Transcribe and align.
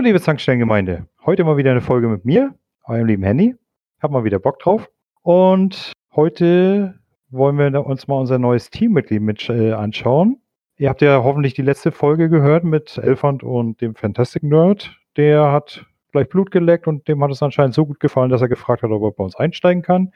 Hallo 0.00 0.06
liebe 0.06 0.22
Zankstellengemeinde. 0.22 1.06
Heute 1.26 1.44
mal 1.44 1.58
wieder 1.58 1.72
eine 1.72 1.82
Folge 1.82 2.08
mit 2.08 2.24
mir, 2.24 2.54
eurem 2.84 3.06
lieben 3.06 3.22
Handy. 3.22 3.54
Hab 4.00 4.10
mal 4.10 4.24
wieder 4.24 4.38
Bock 4.38 4.58
drauf. 4.58 4.88
Und 5.20 5.92
heute 6.16 6.98
wollen 7.28 7.58
wir 7.58 7.84
uns 7.84 8.08
mal 8.08 8.18
unser 8.18 8.38
neues 8.38 8.70
Teammitglied 8.70 9.20
mit 9.20 9.50
äh, 9.50 9.72
anschauen. 9.72 10.40
Ihr 10.78 10.88
habt 10.88 11.02
ja 11.02 11.22
hoffentlich 11.22 11.52
die 11.52 11.60
letzte 11.60 11.92
Folge 11.92 12.30
gehört 12.30 12.64
mit 12.64 12.96
Elfand 12.96 13.42
und 13.42 13.82
dem 13.82 13.94
Fantastic 13.94 14.42
Nerd. 14.42 14.98
Der 15.18 15.52
hat 15.52 15.84
gleich 16.12 16.30
Blut 16.30 16.50
geleckt 16.50 16.86
und 16.86 17.06
dem 17.06 17.22
hat 17.22 17.30
es 17.30 17.42
anscheinend 17.42 17.74
so 17.74 17.84
gut 17.84 18.00
gefallen, 18.00 18.30
dass 18.30 18.40
er 18.40 18.48
gefragt 18.48 18.82
hat, 18.82 18.90
ob 18.90 19.02
er 19.02 19.10
bei 19.10 19.22
uns 19.22 19.36
einsteigen 19.36 19.82
kann. 19.82 20.14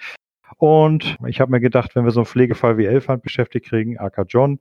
Und 0.57 1.19
ich 1.27 1.43
habe 1.43 1.51
mir 1.51 1.61
gedacht, 1.61 1.95
wenn 1.95 2.07
wir 2.07 2.11
so 2.11 2.21
einen 2.21 2.27
Pflegefall 2.27 2.79
wie 2.79 2.87
Elfand 2.87 3.23
beschäftigt 3.23 3.67
kriegen, 3.67 3.99
aka 3.99 4.23
John, 4.23 4.61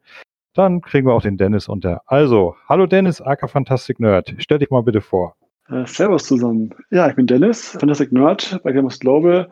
dann 0.54 0.82
kriegen 0.82 1.08
wir 1.08 1.14
auch 1.14 1.22
den 1.22 1.38
Dennis 1.38 1.68
unter. 1.68 2.02
Also, 2.06 2.56
hallo 2.68 2.86
Dennis, 2.86 3.22
aka 3.22 3.48
Fantastic 3.48 4.00
Nerd. 4.00 4.34
Stell 4.38 4.60
dich 4.60 4.70
mal 4.70 4.84
bitte 4.84 5.02
vor. 5.02 5.36
Äh, 5.70 5.86
servus 5.86 6.26
zusammen. 6.26 6.74
Ja, 6.92 7.10
ich 7.10 7.16
bin 7.16 7.28
Dennis, 7.28 7.72
Fantastic 7.80 8.12
Nerd 8.12 8.60
bei 8.64 8.72
Gamers 8.72 9.00
Global. 9.00 9.50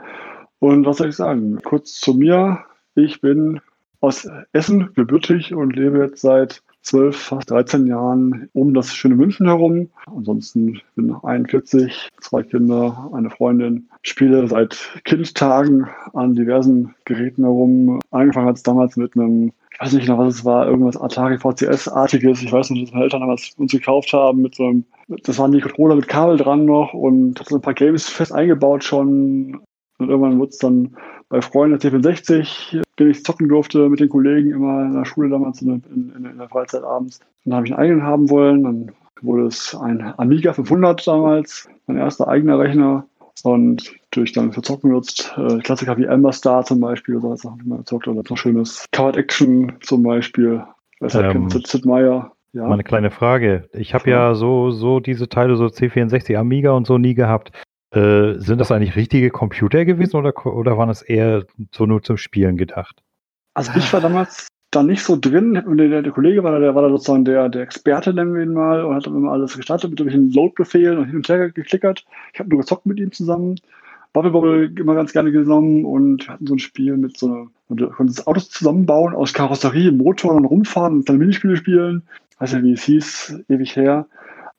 Und 0.60 0.86
was 0.86 0.98
soll 0.98 1.10
ich 1.10 1.16
sagen? 1.16 1.60
Kurz 1.64 1.94
zu 2.00 2.14
mir. 2.14 2.60
Ich 2.96 3.22
bin 3.22 3.60
aus 4.02 4.28
Essen 4.52 4.94
gebürtig 4.94 5.54
und 5.54 5.76
lebe 5.76 6.00
jetzt 6.00 6.22
seit 6.22 6.62
12, 6.84 7.16
fast 7.16 7.52
13 7.52 7.88
Jahren 7.88 8.50
um 8.54 8.74
das 8.74 8.94
schöne 8.94 9.16
München 9.16 9.48
herum. 9.48 9.90
Ansonsten 10.06 10.82
bin 10.96 11.10
ich 11.10 11.24
41, 11.24 12.10
zwei 12.20 12.44
Kinder, 12.44 13.10
eine 13.14 13.30
Freundin. 13.30 13.88
Spiele 14.02 14.48
seit 14.48 15.02
Kindtagen 15.04 15.88
an 16.14 16.36
diversen 16.36 16.96
Geräten 17.06 17.44
herum. 17.44 18.00
Angefangen 18.10 18.48
hat 18.48 18.58
es 18.58 18.64
damals 18.64 18.98
mit 18.98 19.16
einem 19.16 19.52
ich 19.74 19.80
weiß 19.80 19.94
nicht 19.94 20.08
noch, 20.10 20.18
was 20.18 20.36
es 20.36 20.46
war, 20.46 20.68
irgendwas 20.68 21.00
Atari 21.00 21.40
VCS-artiges. 21.40 22.44
Ich 22.44 22.52
weiß 22.52 22.70
nicht, 22.70 22.84
was 22.84 22.92
meine 22.92 23.06
Eltern 23.06 23.22
damals 23.22 23.54
uns 23.58 23.72
gekauft 23.72 24.12
haben 24.14 24.42
mit 24.42 24.56
so 24.56 24.66
einem, 24.66 24.86
das 25.24 25.40
waren 25.40 25.54
die 25.54 25.62
Controller 25.62 25.96
mit 25.96 26.08
Kabel 26.08 26.38
dran 26.38 26.66
noch 26.66 26.94
und 26.94 27.40
hat 27.40 27.48
so 27.48 27.56
ein 27.56 27.62
paar 27.62 27.74
Games 27.74 28.08
fest 28.08 28.34
eingebaut 28.34 28.84
schon. 28.84 29.62
Und 29.98 30.10
irgendwann 30.10 30.40
wurde 30.40 30.50
es 30.50 30.58
dann 30.58 30.98
bei 31.32 31.42
Freunden 31.42 31.80
der 31.80 31.92
T64, 31.92 32.84
den 33.00 33.10
ich 33.10 33.24
zocken 33.24 33.48
durfte 33.48 33.88
mit 33.88 34.02
den 34.02 34.10
Kollegen 34.10 34.52
immer 34.52 34.84
in 34.86 34.94
der 34.94 35.06
Schule 35.06 35.30
damals 35.30 35.62
in, 35.62 35.82
in, 35.90 36.26
in 36.26 36.38
der 36.38 36.50
Freizeit 36.50 36.84
abends. 36.84 37.22
Dann 37.46 37.56
habe 37.56 37.66
ich 37.66 37.72
einen 37.72 37.82
eigenen 37.82 38.04
haben 38.04 38.30
wollen. 38.30 38.64
Dann 38.64 38.92
wurde 39.22 39.46
es 39.46 39.74
ein 39.74 40.14
Amiga 40.18 40.52
500 40.52 41.08
damals, 41.08 41.70
mein 41.88 41.98
erster 41.98 42.28
eigener 42.28 42.60
Rechner 42.60 43.06
und 43.44 43.94
durch 44.12 44.34
dann 44.34 44.52
für 44.52 44.62
Zocken 44.62 44.92
nutzt. 44.92 45.34
Äh, 45.38 45.60
Klassiker 45.60 45.98
wie 45.98 46.04
Ember 46.04 46.34
Star 46.34 46.66
zum 46.66 46.82
Beispiel 46.82 47.16
oder 47.16 47.30
was 47.30 47.46
auch 47.46 47.58
immer 47.64 47.78
gezockt 47.78 48.10
oder 48.10 48.24
so 48.28 48.36
schönes 48.36 48.86
Covered 48.92 49.16
Action 49.16 49.72
zum 49.80 50.04
Beispiel. 50.04 50.64
Weshalb 51.00 51.34
ähm, 51.34 51.50
Sid 51.50 51.86
Meier. 51.86 52.34
Ja. 52.52 52.64
Mal 52.64 52.74
eine 52.74 52.84
kleine 52.84 53.10
Frage. 53.10 53.70
Ich 53.72 53.94
habe 53.94 54.10
ja 54.10 54.36
so, 54.36 54.72
so 54.72 55.00
diese 55.00 55.30
Teile, 55.30 55.56
so 55.56 55.68
C64 55.68 56.36
Amiga 56.36 56.72
und 56.72 56.86
so 56.86 56.98
nie 56.98 57.14
gehabt. 57.14 57.54
Äh, 57.92 58.40
sind 58.40 58.60
das 58.60 58.72
eigentlich 58.72 58.96
richtige 58.96 59.30
Computer 59.32 59.84
gewesen 59.84 60.16
oder, 60.16 60.46
oder 60.46 60.78
waren 60.78 60.90
es 60.90 61.02
eher 61.02 61.46
so 61.72 61.86
nur 61.86 62.02
zum 62.02 62.18
Spielen 62.18 62.56
gedacht? 62.56 63.04
Also 63.54 63.72
ich 63.76 63.92
war 63.92 64.00
damals 64.00 64.48
da 64.72 64.82
nicht 64.82 65.04
so 65.04 65.18
drin. 65.20 65.62
Der, 65.78 66.02
der 66.02 66.12
Kollege 66.12 66.44
war 66.44 66.54
da, 66.54 66.60
der 66.60 66.74
war 66.74 66.84
da 66.84 66.90
sozusagen 66.90 67.26
der, 67.26 67.50
der 67.50 67.64
Experte, 67.64 68.14
nennen 68.14 68.34
wir 68.34 68.44
ihn 68.44 68.54
mal, 68.54 68.86
und 68.86 68.96
hat 68.96 69.08
immer 69.08 69.34
alles 69.34 69.58
gestartet 69.58 69.90
mit 69.90 70.00
irgendwelchen 70.00 70.32
Load-Befehlen 70.32 70.98
und 70.98 71.06
hin 71.08 71.18
und 71.18 71.28
her 71.28 71.50
geklickert. 71.50 72.06
Ich 72.34 72.40
habe 72.40 72.50
nur 72.50 72.60
gezockt 72.60 72.86
mit 72.86 72.98
ihm 72.98 73.12
zusammen. 73.12 73.56
Bubble 74.14 74.32
Bobble 74.32 74.72
immer 74.78 74.96
ganz 74.96 75.14
gerne 75.14 75.32
genommen 75.32 75.86
und 75.86 76.28
hatten 76.30 76.48
so 76.48 76.56
ein 76.56 76.60
Spiel 76.60 76.98
mit 76.98 77.18
so 77.18 77.28
einer, 77.28 77.48
du 77.70 77.90
konntest 77.90 78.28
Autos 78.28 78.50
zusammenbauen 78.50 79.14
aus 79.14 79.34
Karosserie, 79.34 79.92
Motor 79.92 80.36
und 80.36 80.46
rumfahren 80.46 80.96
und 80.96 81.10
dann 81.10 81.18
Minispiele 81.18 81.58
spielen. 81.58 82.04
Weiß 82.40 82.54
ja, 82.54 82.64
wie 82.64 82.74
es 82.74 82.84
hieß, 82.84 83.44
ewig 83.50 83.76
her. 83.76 84.08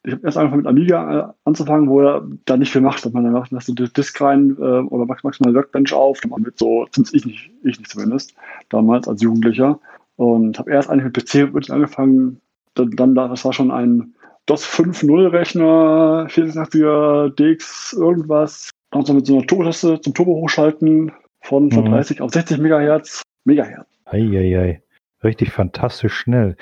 Ich 0.04 0.12
habe 0.12 0.24
erst 0.24 0.36
angefangen 0.36 0.62
mit 0.62 0.68
Amiga 0.68 1.18
äh, 1.18 1.32
anzufangen, 1.44 1.88
wo 1.88 2.00
er 2.00 2.26
da 2.44 2.56
nicht 2.56 2.72
viel 2.72 2.80
macht. 2.80 3.04
Man 3.12 3.24
dann 3.24 3.32
macht, 3.32 3.52
dass 3.52 3.66
du 3.66 3.74
Disk 3.74 4.20
rein 4.20 4.56
äh, 4.58 4.62
oder 4.62 5.06
maximal 5.06 5.54
Workbench 5.54 5.92
auf, 5.92 6.20
mit 6.24 6.58
so, 6.58 6.86
zumindest 6.90 7.14
ich 7.14 7.26
nicht, 7.26 7.50
ich 7.62 7.78
nicht 7.78 7.90
zumindest, 7.90 8.34
damals 8.68 9.06
als 9.06 9.22
Jugendlicher. 9.22 9.78
Und 10.16 10.58
habe 10.58 10.72
erst 10.72 10.90
eigentlich 10.90 11.04
mit 11.04 11.62
PC 11.62 11.70
angefangen, 11.70 12.40
dann, 12.74 12.90
dann 12.90 13.14
das 13.14 13.44
war 13.44 13.52
schon 13.52 13.70
ein 13.70 14.14
DOS 14.46 14.66
5.0 14.66 15.32
Rechner, 15.32 16.26
84er 16.28 17.30
DX 17.30 17.92
irgendwas, 17.92 18.70
dann 18.90 19.04
so 19.04 19.14
mit 19.14 19.26
so 19.26 19.36
einer 19.36 19.46
Turbo-Taste 19.46 20.00
zum 20.00 20.14
Turbo 20.14 20.32
hochschalten 20.34 21.12
von, 21.42 21.70
von 21.70 21.84
mhm. 21.84 21.90
30 21.90 22.20
auf 22.20 22.32
60 22.32 22.58
Megahertz. 22.58 23.22
Megahertz. 23.44 23.86
Eieiei. 24.04 24.82
Richtig 25.22 25.52
fantastisch 25.52 26.14
schnell. 26.14 26.56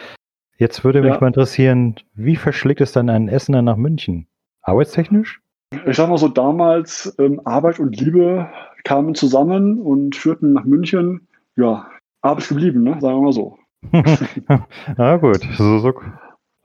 Jetzt 0.61 0.85
würde 0.85 1.01
mich 1.01 1.15
ja. 1.15 1.21
mal 1.23 1.29
interessieren, 1.29 1.95
wie 2.13 2.37
verschlägt 2.37 2.83
es 2.83 2.93
dann 2.93 3.09
einen 3.09 3.31
Essener 3.31 3.63
nach 3.63 3.79
München? 3.79 4.27
Arbeitstechnisch? 4.61 5.41
Ich 5.87 5.97
sag 5.97 6.11
mal 6.11 6.19
so, 6.19 6.29
damals 6.29 7.17
ähm, 7.19 7.41
Arbeit 7.47 7.81
und 7.81 7.99
Liebe 7.99 8.47
kamen 8.85 9.15
zusammen 9.15 9.79
und 9.79 10.17
führten 10.17 10.53
nach 10.53 10.65
München. 10.65 11.27
Ja, 11.57 11.87
Arbeit 12.21 12.47
geblieben, 12.47 12.83
ne? 12.83 12.99
sagen 13.01 13.17
wir 13.17 13.23
mal 13.23 13.33
so. 13.33 13.57
Na 14.99 15.17
gut, 15.17 15.41
so, 15.57 15.79
so, 15.79 15.95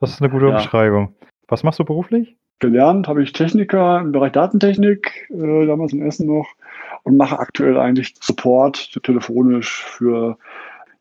das 0.01 0.11
ist 0.11 0.21
eine 0.21 0.29
gute 0.29 0.47
ja. 0.47 0.55
Umschreibung. 0.55 1.15
Was 1.47 1.63
machst 1.63 1.79
du 1.79 1.85
beruflich? 1.85 2.35
Gelernt 2.59 3.07
habe 3.07 3.23
ich 3.23 3.31
Techniker 3.31 4.01
im 4.01 4.11
Bereich 4.11 4.33
Datentechnik, 4.33 5.29
äh, 5.29 5.65
damals 5.67 5.93
in 5.93 6.01
Essen 6.01 6.27
noch, 6.27 6.49
und 7.03 7.15
mache 7.15 7.39
aktuell 7.39 7.77
eigentlich 7.77 8.13
Support 8.19 9.01
telefonisch 9.03 9.85
für, 9.85 10.37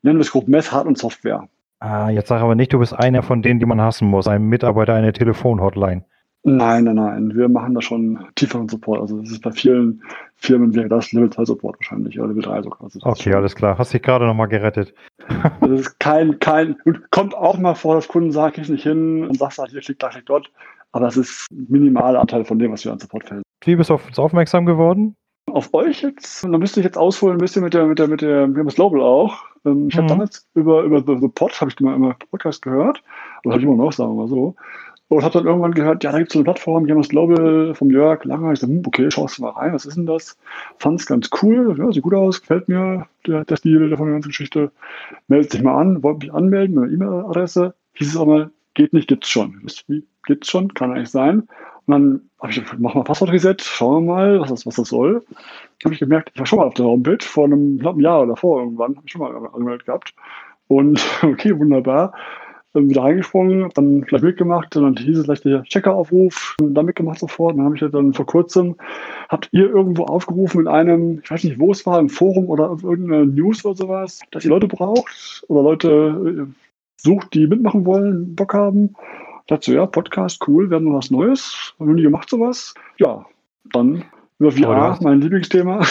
nennen 0.03 0.19
wir 0.19 0.23
es 0.23 0.31
grob 0.31 0.47
Mess, 0.47 0.71
Hard- 0.71 0.87
und 0.87 0.97
Software. 0.97 1.49
Ah, 1.85 2.09
jetzt 2.09 2.29
sag 2.29 2.41
aber 2.41 2.55
nicht, 2.55 2.73
du 2.73 2.79
bist 2.79 2.95
einer 2.95 3.23
von 3.23 3.43
denen, 3.43 3.61
die 3.61 3.67
man 3.67 3.79
hassen 3.79 4.09
muss, 4.09 4.27
ein 4.27 4.45
Mitarbeiter 4.45 4.95
einer 4.95 5.13
Telefonhotline. 5.13 6.03
Nein, 6.43 6.85
nein, 6.85 6.95
nein. 6.95 7.35
Wir 7.35 7.51
machen 7.51 7.75
da 7.75 7.83
schon 7.83 8.25
tieferen 8.37 8.71
Support. 8.71 9.03
Also 9.03 9.21
das 9.21 9.31
ist 9.31 9.43
bei 9.43 9.51
vielen 9.51 10.03
Firmen 10.37 10.75
wäre 10.75 10.89
das 10.89 11.13
Level 11.13 11.29
2 11.29 11.45
Support 11.45 11.79
wahrscheinlich 11.79 12.19
oder 12.19 12.29
Level 12.29 12.43
3 12.43 12.63
sogar. 12.63 12.83
Also 12.83 13.01
okay, 13.03 13.35
alles 13.35 13.55
klar. 13.55 13.77
Hast 13.77 13.93
dich 13.93 14.01
gerade 14.01 14.27
nochmal 14.27 14.49
gerettet. 14.49 14.95
Das 15.61 15.71
ist 15.71 16.01
kein, 16.01 16.39
kein, 16.39 16.77
kommt 17.11 17.35
auch 17.35 17.59
mal 17.59 17.75
vor, 17.75 17.97
dass 17.97 18.09
Kunden 18.09 18.33
sagen, 18.33 18.63
ich 18.63 18.69
nicht 18.71 18.83
hin 18.83 19.27
und 19.27 19.39
sagst 19.39 19.59
halt, 19.59 19.71
hier 19.71 19.81
klick 19.81 19.99
da, 19.99 20.09
klick 20.09 20.25
dort. 20.25 20.51
Aber 20.93 21.07
es 21.07 21.19
ist 21.19 21.47
minimaler 21.51 22.21
Anteil 22.21 22.45
von 22.45 22.59
dem, 22.59 22.73
was 22.73 22.85
wir 22.85 22.93
an 22.93 22.99
Support 22.99 23.27
fällt. 23.27 23.43
Wie 23.63 23.77
bist 23.77 23.91
du 23.91 23.95
auf 23.95 24.07
uns 24.07 24.19
aufmerksam 24.19 24.65
geworden? 24.65 25.17
Auf 25.47 25.73
euch 25.75 26.03
jetzt? 26.03 26.45
Und 26.45 26.53
dann 26.53 26.61
müsste 26.61 26.81
ich 26.81 26.85
jetzt 26.85 26.99
ausholen, 26.99 27.37
ein 27.37 27.41
bisschen 27.41 27.63
mit 27.63 27.75
der, 27.75 27.87
mit 27.87 27.99
der, 27.99 28.09
mit 28.09 28.23
der 28.23 28.49
Games 28.49 28.75
Global 28.75 29.01
auch. 29.01 29.45
Ähm, 29.65 29.89
ich 29.89 29.95
mhm. 29.95 29.99
habe 29.99 30.09
damals 30.09 30.49
über, 30.55 30.83
über 30.83 31.01
The 31.01 31.29
Pod, 31.29 31.61
habe 31.61 31.71
ich 31.71 31.81
immer, 31.81 31.95
immer 31.95 32.17
Podcast 32.31 32.63
gehört. 32.63 33.03
Oder 33.45 33.55
habe 33.55 33.63
ich 33.63 33.69
immer 33.69 33.77
noch, 33.77 33.93
sagen 33.93 34.13
wir 34.13 34.23
mal 34.23 34.29
so. 34.29 34.55
Und 35.09 35.23
habe 35.23 35.35
dann 35.35 35.47
irgendwann 35.47 35.75
gehört, 35.75 36.03
ja, 36.03 36.13
da 36.13 36.19
gibt 36.19 36.31
es 36.31 36.33
so 36.33 36.39
eine 36.39 36.45
Plattform, 36.45 36.87
Gamers 36.87 37.11
Global 37.11 37.75
vom 37.75 37.91
Jörg 37.91 38.25
Langer. 38.25 38.53
Ich 38.53 38.61
dachte, 38.61 38.73
hm, 38.73 38.83
okay, 38.87 39.11
schaust 39.11 39.39
du 39.39 39.43
mal 39.43 39.51
rein, 39.51 39.75
was 39.75 39.85
ist 39.85 39.97
denn 39.97 40.07
das? 40.07 40.37
Fand 40.79 40.99
es 40.99 41.07
ganz 41.07 41.29
cool, 41.43 41.77
ja, 41.79 41.93
sieht 41.93 42.03
gut 42.03 42.15
aus, 42.15 42.41
gefällt 42.41 42.69
mir 42.69 43.07
der, 43.27 43.45
der 43.45 43.57
Stil 43.57 43.95
von 43.97 44.07
der 44.07 44.15
ganzen 44.15 44.29
Geschichte. 44.29 44.73
Meldet 45.29 45.53
sich 45.53 45.63
mal 45.63 45.79
an, 45.79 46.03
wollte 46.03 46.27
mich 46.27 46.35
anmelden, 46.35 46.77
meine 46.77 46.93
E-Mail-Adresse. 46.93 47.75
Hieß 47.93 48.09
es 48.09 48.17
auch 48.17 48.27
mal, 48.27 48.51
geht 48.73 48.95
nicht, 48.95 49.09
gibt's 49.09 49.29
schon. 49.29 49.63
Wie, 49.89 50.05
gibt's 50.27 50.51
schon, 50.51 50.73
kann 50.73 50.93
eigentlich 50.93 51.11
sein. 51.11 51.49
Und 51.87 51.93
dann 51.93 52.21
habe 52.41 52.53
ich 52.53 52.63
mach 52.79 52.95
mal 52.95 53.05
Passwort-Reset, 53.05 53.57
schauen 53.61 54.07
wir 54.07 54.15
mal, 54.15 54.41
was 54.41 54.51
das, 54.51 54.67
was 54.67 54.77
das 54.77 54.89
soll. 54.89 55.23
habe 55.85 55.95
ich 55.95 56.01
gemerkt, 56.01 56.31
ich 56.33 56.39
war 56.39 56.47
schon 56.47 56.59
mal 56.59 56.67
auf 56.67 56.75
der 56.75 56.87
Homepage 56.87 57.25
vor 57.25 57.45
einem 57.45 57.79
knappen 57.79 58.01
Jahr 58.01 58.21
oder 58.21 58.29
davor 58.29 58.61
irgendwann, 58.61 58.97
habe 58.97 59.07
ich 59.07 59.13
schon 59.13 59.21
mal 59.21 59.35
angemeldet 59.35 59.87
gehabt. 59.87 60.15
Und 60.69 61.05
okay, 61.23 61.59
wunderbar 61.59 62.15
bin 62.75 62.91
wieder 62.91 63.03
reingesprungen, 63.03 63.71
dann 63.75 64.05
vielleicht 64.05 64.25
mitgemacht, 64.25 64.75
dann 64.75 64.97
hieß 64.97 65.19
es 65.19 65.25
gleich 65.25 65.41
der 65.41 65.63
Checker-Aufruf, 65.63 66.57
dann 66.59 66.85
mitgemacht 66.85 67.21
sofort. 67.21 67.57
Dann 67.57 67.65
habe 67.65 67.77
ich 67.77 67.91
dann 67.91 68.13
vor 68.13 68.27
kurzem, 68.27 68.75
habt 69.29 69.49
ihr 69.53 69.71
irgendwo 69.71 70.05
aufgerufen 70.05 70.63
in 70.63 70.69
einem, 70.69 71.21
ich 71.23 71.31
weiß 71.31 71.45
nicht, 71.45 71.59
wo 71.59 71.71
es 71.71 71.87
war, 71.87 72.01
im 72.01 72.09
Forum 72.09 72.51
oder 72.51 72.71
auf 72.71 72.83
irgendeiner 72.83 73.25
News 73.25 73.65
oder 73.65 73.77
sowas, 73.77 74.21
dass 74.33 74.45
ihr 74.45 74.51
Leute 74.51 74.67
braucht 74.67 75.45
oder 75.49 75.63
Leute 75.63 76.47
äh, 76.49 76.53
sucht, 76.97 77.33
die 77.35 77.47
mitmachen 77.47 77.87
wollen, 77.87 78.35
Bock 78.35 78.55
haben. 78.55 78.97
Dazu, 79.47 79.73
ja, 79.73 79.85
Podcast, 79.85 80.43
cool, 80.49 80.71
werden 80.71 80.89
wir 80.89 80.95
was 80.95 81.11
Neues. 81.11 81.75
Haben 81.79 81.89
wir 81.89 81.95
nie 81.95 82.03
gemacht 82.03 82.31
sowas. 82.31 82.73
Ja, 82.99 83.27
dann 83.73 84.03
über 84.39 84.51
VR, 84.53 84.99
mein 85.03 85.21
Lieblingsthema. 85.21 85.85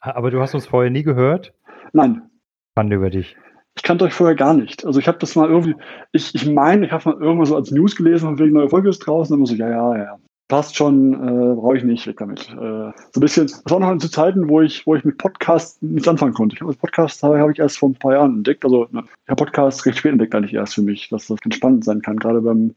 Aber 0.00 0.32
du 0.32 0.40
hast 0.40 0.54
uns 0.54 0.66
vorher 0.66 0.90
nie 0.90 1.04
gehört? 1.04 1.52
Nein. 1.92 2.22
Fand 2.74 2.92
über 2.92 3.10
dich. 3.10 3.36
Ich 3.76 3.84
kannte 3.84 4.04
euch 4.04 4.12
vorher 4.12 4.34
gar 4.34 4.54
nicht. 4.54 4.84
Also 4.84 4.98
ich 4.98 5.06
habe 5.06 5.18
das 5.18 5.36
mal 5.36 5.48
irgendwie, 5.48 5.76
ich, 6.10 6.34
ich 6.34 6.46
meine, 6.46 6.86
ich 6.86 6.92
habe 6.92 7.10
mal 7.10 7.22
irgendwas 7.22 7.50
so 7.50 7.56
als 7.56 7.70
News 7.70 7.94
gelesen, 7.94 8.26
von 8.26 8.38
wegen 8.40 8.54
neue 8.54 8.68
Folge 8.68 8.88
ist 8.88 8.98
draußen, 9.00 9.32
und 9.32 9.38
immer 9.38 9.46
so, 9.46 9.54
ja, 9.54 9.70
ja, 9.70 9.96
ja. 9.96 10.18
Passt 10.48 10.76
schon, 10.76 11.14
äh, 11.14 11.54
brauche 11.54 11.76
ich 11.76 11.84
nicht, 11.84 12.06
weg 12.08 12.16
damit. 12.18 12.48
Äh, 12.50 12.54
so 12.56 12.92
ein 13.16 13.20
bisschen, 13.20 13.46
das 13.46 13.62
war 13.66 13.78
noch 13.78 13.98
zu 13.98 14.10
Zeiten, 14.10 14.48
wo 14.48 14.62
ich, 14.62 14.84
wo 14.84 14.96
ich 14.96 15.04
mit 15.04 15.18
Podcasts 15.18 15.80
nichts 15.80 16.08
anfangen 16.08 16.34
konnte. 16.34 16.56
Ich, 16.56 16.62
also 16.62 16.76
Podcasts 16.76 17.22
habe 17.22 17.38
hab 17.38 17.50
ich 17.50 17.58
erst 17.58 17.78
vor 17.78 17.88
ein 17.88 17.94
paar 17.94 18.14
Jahren 18.14 18.36
entdeckt. 18.36 18.64
Also 18.64 18.88
ne, 18.90 19.04
ich 19.24 19.28
habe 19.28 19.44
Podcasts 19.44 19.84
recht 19.86 19.98
spät 19.98 20.12
entdeckt 20.12 20.34
eigentlich 20.34 20.54
erst 20.54 20.74
für 20.74 20.82
mich, 20.82 21.08
dass 21.08 21.26
das 21.28 21.40
ganz 21.40 21.54
spannend 21.56 21.84
sein 21.84 22.00
kann. 22.00 22.16
Gerade 22.16 22.40
beim 22.40 22.74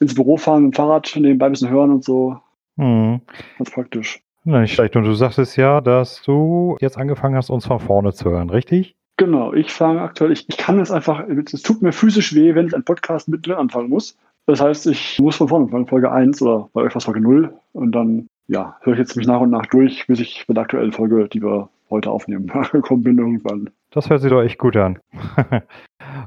ins 0.00 0.14
Büro 0.14 0.36
fahren 0.36 0.64
mit 0.64 0.74
dem 0.74 0.76
Fahrrad 0.76 1.12
nebenbei 1.16 1.46
ein 1.46 1.52
bisschen 1.52 1.70
hören 1.70 1.90
und 1.90 2.04
so. 2.04 2.38
Hm. 2.76 3.20
Ganz 3.58 3.70
praktisch. 3.70 4.20
Na, 4.44 4.60
nicht 4.60 4.74
schlecht. 4.74 4.96
Und 4.96 5.04
du 5.04 5.12
sagtest 5.14 5.56
ja, 5.56 5.80
dass 5.80 6.22
du 6.22 6.76
jetzt 6.80 6.96
angefangen 6.96 7.36
hast, 7.36 7.50
uns 7.50 7.66
von 7.66 7.80
vorne 7.80 8.12
zu 8.12 8.30
hören, 8.30 8.50
richtig? 8.50 8.96
Genau, 9.16 9.52
ich 9.52 9.72
fange 9.72 10.00
aktuell, 10.00 10.30
ich, 10.30 10.48
ich 10.48 10.56
kann 10.56 10.78
es 10.78 10.92
einfach, 10.92 11.24
es 11.28 11.62
tut 11.62 11.82
mir 11.82 11.92
physisch 11.92 12.34
weh, 12.36 12.54
wenn 12.54 12.68
ich 12.68 12.74
einen 12.74 12.84
Podcast 12.84 13.28
mit 13.28 13.46
drin 13.46 13.56
anfangen 13.56 13.88
muss. 13.88 14.16
Das 14.46 14.60
heißt, 14.60 14.86
ich 14.86 15.18
muss 15.18 15.36
von 15.36 15.48
vorne 15.48 15.64
anfangen, 15.64 15.88
Folge 15.88 16.12
1 16.12 16.40
oder 16.40 16.70
bei 16.72 16.82
euch 16.82 16.94
war 16.94 17.02
Folge 17.02 17.20
0 17.20 17.52
und 17.72 17.92
dann 17.92 18.28
ja, 18.46 18.76
höre 18.82 18.94
ich 18.94 19.00
jetzt 19.00 19.16
mich 19.16 19.26
nach 19.26 19.40
und 19.40 19.50
nach 19.50 19.66
durch, 19.66 20.06
bis 20.06 20.20
ich 20.20 20.46
mit 20.48 20.56
der 20.56 20.62
aktuellen 20.62 20.92
Folge, 20.92 21.28
die 21.28 21.42
wir 21.42 21.68
heute 21.90 22.10
aufnehmen, 22.10 22.50
angekommen 22.52 23.02
bin 23.02 23.18
irgendwann. 23.18 23.70
Das 23.90 24.08
hört 24.08 24.22
sich 24.22 24.30
doch 24.30 24.42
echt 24.42 24.58
gut 24.58 24.76
an. 24.76 25.00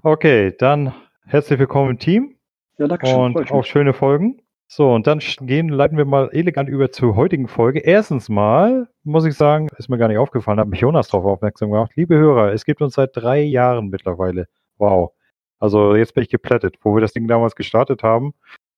okay, 0.03 0.53
dann 0.57 0.93
herzlich 1.25 1.59
willkommen 1.59 1.91
im 1.91 1.99
Team. 1.99 2.35
Ja, 2.81 2.87
danke 2.87 3.05
schön. 3.05 3.35
Und 3.35 3.51
auch 3.51 3.63
schöne 3.63 3.93
Folgen. 3.93 4.41
So, 4.67 4.91
und 4.91 5.05
dann 5.05 5.19
gehen, 5.41 5.69
leiten 5.69 5.97
wir 5.97 6.05
mal 6.05 6.31
elegant 6.31 6.67
über 6.67 6.91
zur 6.91 7.15
heutigen 7.15 7.47
Folge. 7.47 7.77
Erstens 7.77 8.27
mal, 8.27 8.87
muss 9.03 9.23
ich 9.23 9.35
sagen, 9.35 9.67
ist 9.77 9.87
mir 9.87 9.99
gar 9.99 10.07
nicht 10.07 10.17
aufgefallen, 10.17 10.59
hat 10.59 10.67
mich 10.67 10.79
Jonas 10.79 11.07
darauf 11.09 11.27
aufmerksam 11.27 11.69
gemacht. 11.69 11.91
Liebe 11.93 12.17
Hörer, 12.17 12.53
es 12.53 12.65
gibt 12.65 12.81
uns 12.81 12.95
seit 12.95 13.11
drei 13.13 13.39
Jahren 13.41 13.89
mittlerweile. 13.89 14.47
Wow. 14.79 15.11
Also 15.59 15.95
jetzt 15.95 16.15
bin 16.15 16.23
ich 16.23 16.29
geplättet. 16.31 16.77
Wo 16.81 16.95
wir 16.95 17.01
das 17.01 17.13
Ding 17.13 17.27
damals 17.27 17.55
gestartet 17.55 18.01
haben, 18.01 18.33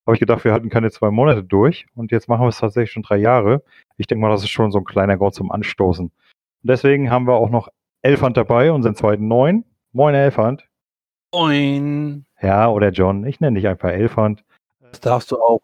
habe 0.06 0.18
ich 0.18 0.20
gedacht, 0.20 0.44
wir 0.44 0.52
halten 0.52 0.70
keine 0.70 0.92
zwei 0.92 1.10
Monate 1.10 1.42
durch. 1.42 1.86
Und 1.96 2.12
jetzt 2.12 2.28
machen 2.28 2.42
wir 2.42 2.50
es 2.50 2.58
tatsächlich 2.58 2.92
schon 2.92 3.04
drei 3.04 3.20
Jahre. 3.20 3.64
Ich 3.96 4.08
denke 4.08 4.22
mal, 4.22 4.32
das 4.32 4.44
ist 4.44 4.50
schon 4.50 4.74
so 4.74 4.80
ein 4.80 4.84
kleiner 4.84 5.16
Grund 5.16 5.34
zum 5.34 5.50
Anstoßen. 5.50 6.08
Und 6.08 6.14
deswegen 6.62 7.10
haben 7.10 7.26
wir 7.26 7.36
auch 7.36 7.50
noch 7.50 7.70
Elfand 8.02 8.36
dabei, 8.36 8.74
unseren 8.74 8.96
zweiten 8.96 9.30
Neuen. 9.30 9.64
Moin, 9.94 10.14
Elfand. 10.14 10.68
Moin. 11.34 12.26
Ja, 12.44 12.70
oder 12.70 12.90
John. 12.90 13.26
Ich 13.26 13.40
nenne 13.40 13.60
dich 13.60 13.68
einfach 13.68 13.90
Elfand. 13.90 14.44
Das 14.82 15.00
darfst 15.00 15.32
du 15.32 15.38
auch. 15.38 15.62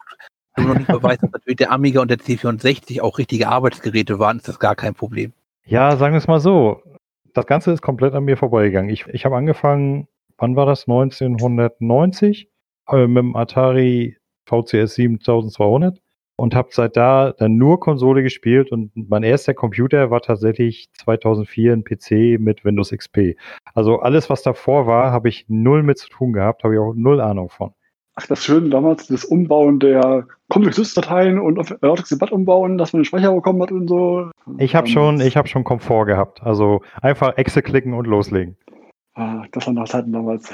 Wenn 0.55 0.65
du 0.65 0.69
noch 0.71 0.79
nicht 0.79 0.87
beweist, 0.87 1.21
dass 1.21 1.31
natürlich 1.31 1.57
der 1.57 1.71
Amiga 1.71 2.01
und 2.01 2.09
der 2.09 2.17
C64 2.17 3.01
auch 3.01 3.17
richtige 3.17 3.49
Arbeitsgeräte 3.49 4.17
waren, 4.17 4.37
ist 4.37 4.47
das 4.47 4.59
gar 4.59 4.75
kein 4.75 4.95
Problem. 4.95 5.33
Ja, 5.65 5.95
sagen 5.97 6.13
wir 6.13 6.17
es 6.17 6.27
mal 6.27 6.39
so. 6.39 6.81
Das 7.33 7.45
Ganze 7.45 7.71
ist 7.71 7.81
komplett 7.81 8.13
an 8.13 8.23
mir 8.23 8.37
vorbeigegangen. 8.37 8.89
Ich, 8.89 9.05
ich 9.07 9.25
habe 9.25 9.35
angefangen, 9.35 10.07
wann 10.37 10.55
war 10.55 10.65
das? 10.65 10.87
1990 10.87 12.49
äh, 12.87 13.07
mit 13.07 13.17
dem 13.17 13.35
Atari 13.35 14.17
VCS 14.45 14.95
7200 14.95 15.99
und 16.39 16.55
habe 16.55 16.69
seit 16.71 16.97
da 16.97 17.33
dann 17.37 17.57
nur 17.57 17.79
Konsole 17.79 18.23
gespielt 18.23 18.71
und 18.71 18.91
mein 18.95 19.23
erster 19.23 19.53
Computer 19.53 20.09
war 20.09 20.21
tatsächlich 20.21 20.89
2004 20.93 21.73
ein 21.73 21.83
PC 21.83 22.39
mit 22.39 22.65
Windows 22.65 22.91
XP. 22.91 23.35
Also 23.73 23.99
alles, 23.99 24.29
was 24.29 24.41
davor 24.41 24.87
war, 24.87 25.11
habe 25.11 25.29
ich 25.29 25.45
null 25.47 25.83
mit 25.83 25.97
zu 25.97 26.09
tun 26.09 26.33
gehabt, 26.33 26.63
habe 26.63 26.75
ich 26.75 26.79
auch 26.79 26.93
null 26.93 27.21
Ahnung 27.21 27.49
von. 27.49 27.71
Ach, 28.15 28.27
das 28.27 28.43
Schöne 28.43 28.69
damals, 28.69 29.07
das 29.07 29.23
Umbauen 29.23 29.79
der 29.79 30.27
Complex-Dateien 30.49 31.39
und 31.39 31.57
Autox 31.83 32.09
Debat 32.09 32.31
umbauen, 32.31 32.77
dass 32.77 32.91
man 32.91 33.01
den 33.01 33.05
Speicher 33.05 33.31
bekommen 33.33 33.61
hat 33.61 33.71
und 33.71 33.87
so. 33.87 34.29
Ich 34.57 34.75
habe 34.75 34.87
schon, 34.87 35.21
ich 35.21 35.37
habe 35.37 35.47
schon 35.47 35.63
Komfort 35.63 36.05
gehabt. 36.05 36.43
Also 36.43 36.81
einfach 37.01 37.37
Exe 37.37 37.61
klicken 37.61 37.93
und 37.93 38.07
loslegen. 38.07 38.57
Ah, 39.13 39.43
das 39.51 39.67
waren 39.67 39.75
noch 39.75 39.87
Zeiten 39.87 40.11
damals. 40.11 40.51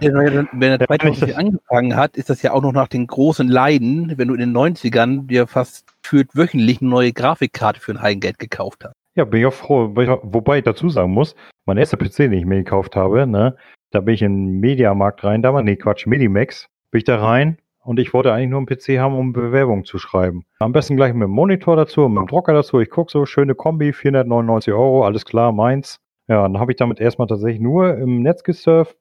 Wenn 0.00 0.62
er 0.62 0.80
2004 0.80 1.38
angefangen 1.38 1.96
hat, 1.96 2.16
ist 2.16 2.30
das 2.30 2.42
ja 2.42 2.52
auch 2.52 2.62
noch 2.62 2.72
nach 2.72 2.88
den 2.88 3.06
großen 3.06 3.48
Leiden, 3.48 4.12
wenn 4.16 4.28
du 4.28 4.34
in 4.34 4.40
den 4.40 4.56
90ern 4.56 5.26
dir 5.26 5.46
fast 5.46 5.86
führt 6.02 6.34
wöchentlich 6.34 6.80
eine 6.80 6.90
neue 6.90 7.12
Grafikkarte 7.12 7.80
für 7.80 7.92
ein 7.92 8.02
Heigengeld 8.02 8.38
gekauft 8.38 8.84
hast. 8.84 8.94
Ja, 9.14 9.24
bin 9.24 9.40
ich 9.40 9.46
auch 9.46 9.52
froh. 9.52 9.90
Wobei 9.94 10.58
ich 10.58 10.64
dazu 10.64 10.88
sagen 10.88 11.12
muss, 11.12 11.36
mein 11.66 11.76
erster 11.76 11.96
PC, 11.96 12.16
den 12.16 12.32
ich 12.32 12.46
mir 12.46 12.56
gekauft 12.56 12.96
habe, 12.96 13.26
ne, 13.26 13.56
da 13.90 14.00
bin 14.00 14.14
ich 14.14 14.22
in 14.22 14.46
den 14.46 14.60
Mediamarkt 14.60 15.22
rein, 15.22 15.40
damals, 15.40 15.64
nee, 15.64 15.76
Quatsch, 15.76 16.06
Medimax, 16.06 16.68
bin 16.90 16.98
ich 16.98 17.04
da 17.04 17.24
rein 17.24 17.58
und 17.84 18.00
ich 18.00 18.12
wollte 18.12 18.32
eigentlich 18.32 18.50
nur 18.50 18.58
einen 18.58 18.66
PC 18.66 18.98
haben, 18.98 19.14
um 19.14 19.32
Bewerbungen 19.32 19.84
zu 19.84 19.98
schreiben. 19.98 20.44
Am 20.58 20.72
besten 20.72 20.96
gleich 20.96 21.12
mit 21.14 21.22
dem 21.22 21.30
Monitor 21.30 21.76
dazu 21.76 22.06
und 22.06 22.14
mit 22.14 22.22
dem 22.22 22.26
Drucker 22.26 22.52
dazu. 22.52 22.80
Ich 22.80 22.90
gucke 22.90 23.12
so, 23.12 23.24
schöne 23.24 23.54
Kombi, 23.54 23.92
499 23.92 24.72
Euro, 24.72 25.04
alles 25.04 25.24
klar, 25.24 25.52
meins. 25.52 26.00
Ja, 26.26 26.42
dann 26.42 26.58
habe 26.58 26.72
ich 26.72 26.76
damit 26.76 27.00
erstmal 27.00 27.28
tatsächlich 27.28 27.60
nur 27.60 27.96
im 27.96 28.22
Netz 28.22 28.42
gesurft, 28.42 28.96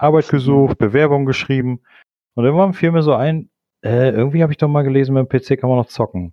Arbeit 0.00 0.28
gesucht, 0.28 0.78
Bewerbung 0.78 1.26
geschrieben. 1.26 1.80
Und 2.34 2.44
irgendwann 2.44 2.72
fiel 2.72 2.92
mir 2.92 3.02
so 3.02 3.14
ein, 3.14 3.50
äh, 3.82 4.10
irgendwie 4.10 4.42
habe 4.42 4.52
ich 4.52 4.58
doch 4.58 4.68
mal 4.68 4.82
gelesen, 4.82 5.14
mit 5.14 5.30
dem 5.30 5.40
PC 5.40 5.60
kann 5.60 5.68
man 5.68 5.78
noch 5.78 5.88
zocken. 5.88 6.32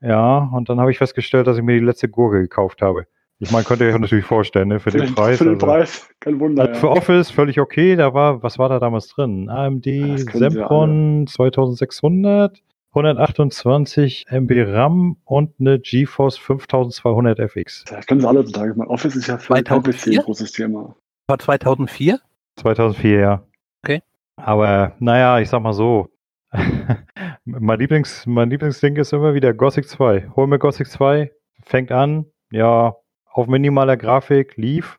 Ja, 0.00 0.50
und 0.52 0.68
dann 0.68 0.80
habe 0.80 0.90
ich 0.90 0.98
festgestellt, 0.98 1.46
dass 1.46 1.56
ich 1.56 1.62
mir 1.62 1.78
die 1.78 1.84
letzte 1.84 2.08
Gurke 2.08 2.40
gekauft 2.40 2.82
habe. 2.82 3.06
Ich 3.38 3.50
meine, 3.50 3.64
könnt 3.64 3.82
ihr 3.82 3.88
euch 3.88 3.98
natürlich 3.98 4.24
vorstellen, 4.24 4.68
ne, 4.68 4.80
für 4.80 4.90
den 4.90 5.14
Preis. 5.14 5.38
Für 5.38 5.44
den 5.44 5.54
also, 5.54 5.66
Preis, 5.66 6.08
kein 6.20 6.40
Wunder. 6.40 6.68
Also 6.68 6.80
für 6.80 6.90
Office 6.90 7.30
völlig 7.30 7.60
okay, 7.60 7.94
da 7.96 8.14
war, 8.14 8.42
was 8.42 8.58
war 8.58 8.68
da 8.70 8.78
damals 8.78 9.08
drin? 9.08 9.50
AMD 9.50 9.84
Sempron 10.32 11.26
2600, 11.26 12.62
128 12.90 14.26
MB 14.30 14.52
RAM 14.68 15.16
und 15.24 15.52
eine 15.60 15.78
GeForce 15.78 16.38
5200 16.38 17.38
FX. 17.38 17.84
Das 17.84 18.06
können 18.06 18.22
sie 18.22 18.28
alle 18.28 18.42
machen. 18.42 18.88
Office 18.88 19.16
ist 19.16 19.26
ja 19.26 19.36
für 19.36 19.54
ein 19.54 19.64
großes 19.64 20.52
Thema. 20.52 20.96
War 21.28 21.38
2004? 21.38 22.20
2004, 22.56 23.20
ja. 23.20 23.42
Okay. 23.82 24.02
Aber 24.36 24.92
naja, 24.98 25.38
ich 25.40 25.48
sag 25.48 25.62
mal 25.62 25.72
so. 25.72 26.08
mein, 27.44 27.78
Lieblings, 27.78 28.26
mein 28.26 28.50
Lieblingsding 28.50 28.96
ist 28.96 29.12
immer 29.12 29.34
wieder 29.34 29.52
Gothic 29.54 29.88
2. 29.88 30.30
Hol 30.36 30.46
mir 30.46 30.58
Gothic 30.58 30.86
2, 30.86 31.30
fängt 31.62 31.92
an, 31.92 32.26
ja, 32.50 32.96
auf 33.30 33.46
minimaler 33.46 33.96
Grafik, 33.96 34.56
lief, 34.56 34.98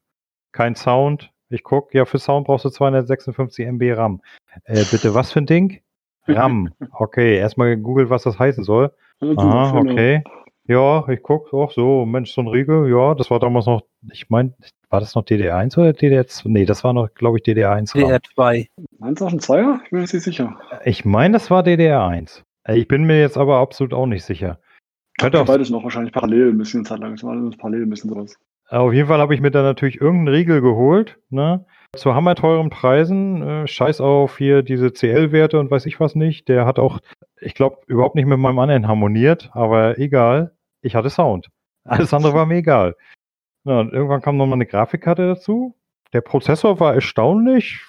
kein 0.51 0.75
Sound. 0.75 1.31
Ich 1.49 1.63
guck, 1.63 1.93
ja, 1.93 2.05
für 2.05 2.19
Sound 2.19 2.45
brauchst 2.45 2.65
du 2.65 2.69
256 2.69 3.65
MB 3.65 3.93
RAM. 3.95 4.21
Äh, 4.65 4.83
bitte, 4.91 5.13
was 5.13 5.31
für 5.31 5.39
ein 5.39 5.45
Ding? 5.45 5.81
RAM. 6.27 6.73
Okay, 6.91 7.37
erstmal 7.37 7.75
gegoogelt, 7.75 8.09
was 8.09 8.23
das 8.23 8.37
heißen 8.37 8.63
soll. 8.63 8.91
Aha, 9.21 9.77
okay. 9.77 10.23
Ja, 10.67 11.07
ich 11.07 11.23
guck 11.23 11.53
auch 11.53 11.71
so, 11.71 12.05
Mensch, 12.05 12.31
so 12.31 12.41
ein 12.41 12.47
Riegel, 12.47 12.89
ja, 12.89 13.15
das 13.15 13.31
war 13.31 13.39
damals 13.39 13.65
noch, 13.65 13.83
ich 14.11 14.29
meine, 14.29 14.53
war 14.89 14.99
das 14.99 15.15
noch 15.15 15.23
DDR1 15.23 15.77
oder 15.77 15.89
DDR2? 15.91 16.43
Nee, 16.45 16.65
das 16.65 16.83
war 16.83 16.93
noch, 16.93 17.13
glaube 17.13 17.37
ich, 17.37 17.43
DDR1. 17.45 17.93
DDR2. 17.93 18.67
Meinst 18.99 19.21
du 19.21 19.25
auch 19.25 19.31
ein 19.31 19.39
Zweier? 19.39 19.79
Ich 19.83 19.89
bin 19.89 19.99
mir 19.99 20.01
nicht 20.01 20.11
sicher. 20.11 20.59
Ich 20.83 21.05
meine, 21.05 21.33
das 21.33 21.49
war 21.49 21.63
DDR1. 21.63 22.43
Ich 22.69 22.87
bin 22.87 23.05
mir 23.05 23.19
jetzt 23.19 23.37
aber 23.37 23.57
absolut 23.57 23.93
auch 23.93 24.05
nicht 24.05 24.25
sicher. 24.25 24.59
Könnte 25.19 25.41
auch 25.41 25.45
beides 25.45 25.69
noch 25.69 25.83
wahrscheinlich 25.83 26.13
parallel 26.13 26.49
ein 26.49 26.57
bisschen 26.57 26.85
Zeit 26.85 26.99
lang. 26.99 27.13
Es 27.13 27.23
war 27.23 27.31
alles 27.31 27.57
parallel 27.57 27.83
ein 27.83 27.89
bisschen 27.89 28.09
sowas. 28.09 28.37
Auf 28.69 28.93
jeden 28.93 29.07
Fall 29.07 29.19
habe 29.19 29.33
ich 29.33 29.41
mir 29.41 29.51
dann 29.51 29.63
natürlich 29.63 30.01
irgendeinen 30.01 30.35
Riegel 30.35 30.61
geholt, 30.61 31.17
ne? 31.29 31.65
Zu 31.95 32.13
hammerteuren 32.13 32.69
Preisen. 32.69 33.41
Äh, 33.41 33.67
scheiß 33.67 34.01
auf 34.01 34.37
hier 34.37 34.61
diese 34.61 34.91
CL-Werte 34.91 35.59
und 35.59 35.71
weiß 35.71 35.85
ich 35.85 35.99
was 35.99 36.15
nicht. 36.15 36.49
Der 36.49 36.65
hat 36.65 36.77
auch, 36.77 36.99
ich 37.39 37.55
glaube, 37.55 37.77
überhaupt 37.87 38.15
nicht 38.15 38.27
mit 38.27 38.37
meinem 38.37 38.59
anderen 38.59 38.87
harmoniert, 38.87 39.49
aber 39.53 39.97
egal. 39.97 40.56
Ich 40.81 40.95
hatte 40.95 41.09
Sound. 41.09 41.47
Alles 41.83 42.13
andere 42.13 42.33
war 42.33 42.45
mir 42.45 42.55
egal. 42.57 42.95
Ja, 43.63 43.79
und 43.79 43.93
irgendwann 43.93 44.21
kam 44.21 44.37
nochmal 44.37 44.55
eine 44.57 44.65
Grafikkarte 44.65 45.27
dazu. 45.27 45.75
Der 46.13 46.21
Prozessor 46.21 46.79
war 46.79 46.93
erstaunlich 46.93 47.81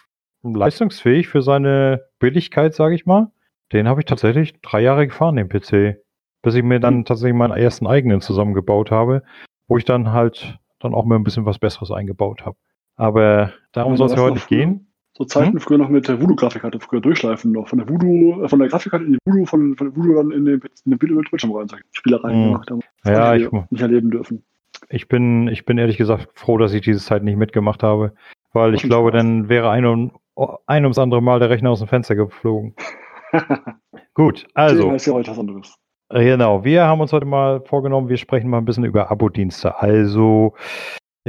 leistungsfähig 0.43 1.29
für 1.29 1.43
seine 1.43 2.03
Billigkeit, 2.19 2.75
sage 2.75 2.95
ich 2.95 3.07
mal. 3.07 3.31
Den 3.73 3.89
habe 3.89 4.01
ich 4.01 4.07
tatsächlich 4.07 4.61
drei 4.61 4.81
Jahre 4.81 5.07
gefahren, 5.07 5.37
den 5.37 5.49
PC. 5.49 6.03
Bis 6.43 6.55
ich 6.55 6.63
mir 6.63 6.81
dann 6.81 6.99
hm. 6.99 7.05
tatsächlich 7.05 7.37
meinen 7.37 7.57
ersten 7.57 7.87
eigenen 7.87 8.21
zusammengebaut 8.21 8.91
habe, 8.91 9.23
wo 9.67 9.77
ich 9.77 9.85
dann 9.85 10.13
halt 10.13 10.59
dann 10.79 10.95
auch 10.95 11.05
mal 11.05 11.17
ein 11.17 11.25
bisschen 11.25 11.45
was 11.45 11.59
Besseres 11.59 11.91
eingebaut 11.91 12.47
habe. 12.47 12.57
Aber 12.97 13.53
darum 13.73 13.97
soll 13.97 14.07
es 14.07 14.15
ja 14.15 14.23
heute 14.23 14.35
nicht 14.35 14.49
gehen. 14.49 14.88
So 15.19 15.25
Zeiten 15.25 15.55
hm? 15.55 15.61
früher 15.61 15.79
noch 15.79 15.89
mit 15.89 16.07
der 16.07 16.21
Voodoo-Grafikkarte, 16.21 16.79
früher 16.81 17.01
durchschleifen 17.01 17.53
noch. 17.53 17.69
Von 17.69 17.79
der 17.79 17.89
Voodoo, 17.89 18.45
äh, 18.45 18.49
von 18.49 18.61
der 18.61 18.69
Grafikkarte 18.69 19.05
in 19.05 19.13
die 19.15 19.19
Voodoo, 19.25 19.45
von, 19.47 19.77
von 19.77 19.89
der 19.89 19.97
Voodoo 19.97 20.15
dann 20.15 20.31
in 20.31 20.45
den, 20.45 20.61
in 20.85 20.91
den 20.93 20.99
Bildschirm 20.99 21.53
rein, 21.53 21.67
Spielereien 21.93 22.37
hm. 22.37 22.53
gemacht 22.53 22.71
haben. 22.71 22.81
Ja, 23.05 23.35
ich 23.35 23.51
nicht 23.71 23.83
erleben 23.83 24.11
dürfen 24.11 24.43
ich 24.91 25.09
bin, 25.09 25.49
ich 25.49 25.65
bin 25.65 25.79
ehrlich 25.79 25.97
gesagt 25.97 26.29
froh, 26.35 26.59
dass 26.59 26.73
ich 26.73 26.83
diese 26.83 27.01
Zeit 27.01 27.23
nicht 27.23 27.37
mitgemacht 27.37 27.83
habe, 27.83 28.13
weil 28.53 28.75
ich 28.75 28.83
glaube, 28.83 29.11
dann 29.11 29.49
wäre 29.49 29.71
ein, 29.71 29.85
um, 29.85 30.13
ein 30.67 30.85
ums 30.85 30.99
andere 30.99 31.23
Mal 31.23 31.41
der 31.41 31.51
Rechner 31.51 31.71
aus 31.71 31.81
dem 31.81 31.89
Fenster 31.89 32.15
geflogen. 32.15 32.75
Gut, 34.15 34.47
also. 34.55 34.93
Ist 34.93 35.07
ja 35.07 35.13
heute 35.13 35.31
was 35.31 35.39
anderes. 35.39 35.75
Genau, 36.11 36.65
wir 36.65 36.85
haben 36.85 37.01
uns 37.01 37.13
heute 37.13 37.27
mal 37.27 37.61
vorgenommen, 37.61 38.09
wir 38.09 38.17
sprechen 38.17 38.49
mal 38.49 38.59
ein 38.59 38.65
bisschen 38.65 38.85
über 38.85 39.11
Abo-Dienste, 39.11 39.79
also 39.79 40.55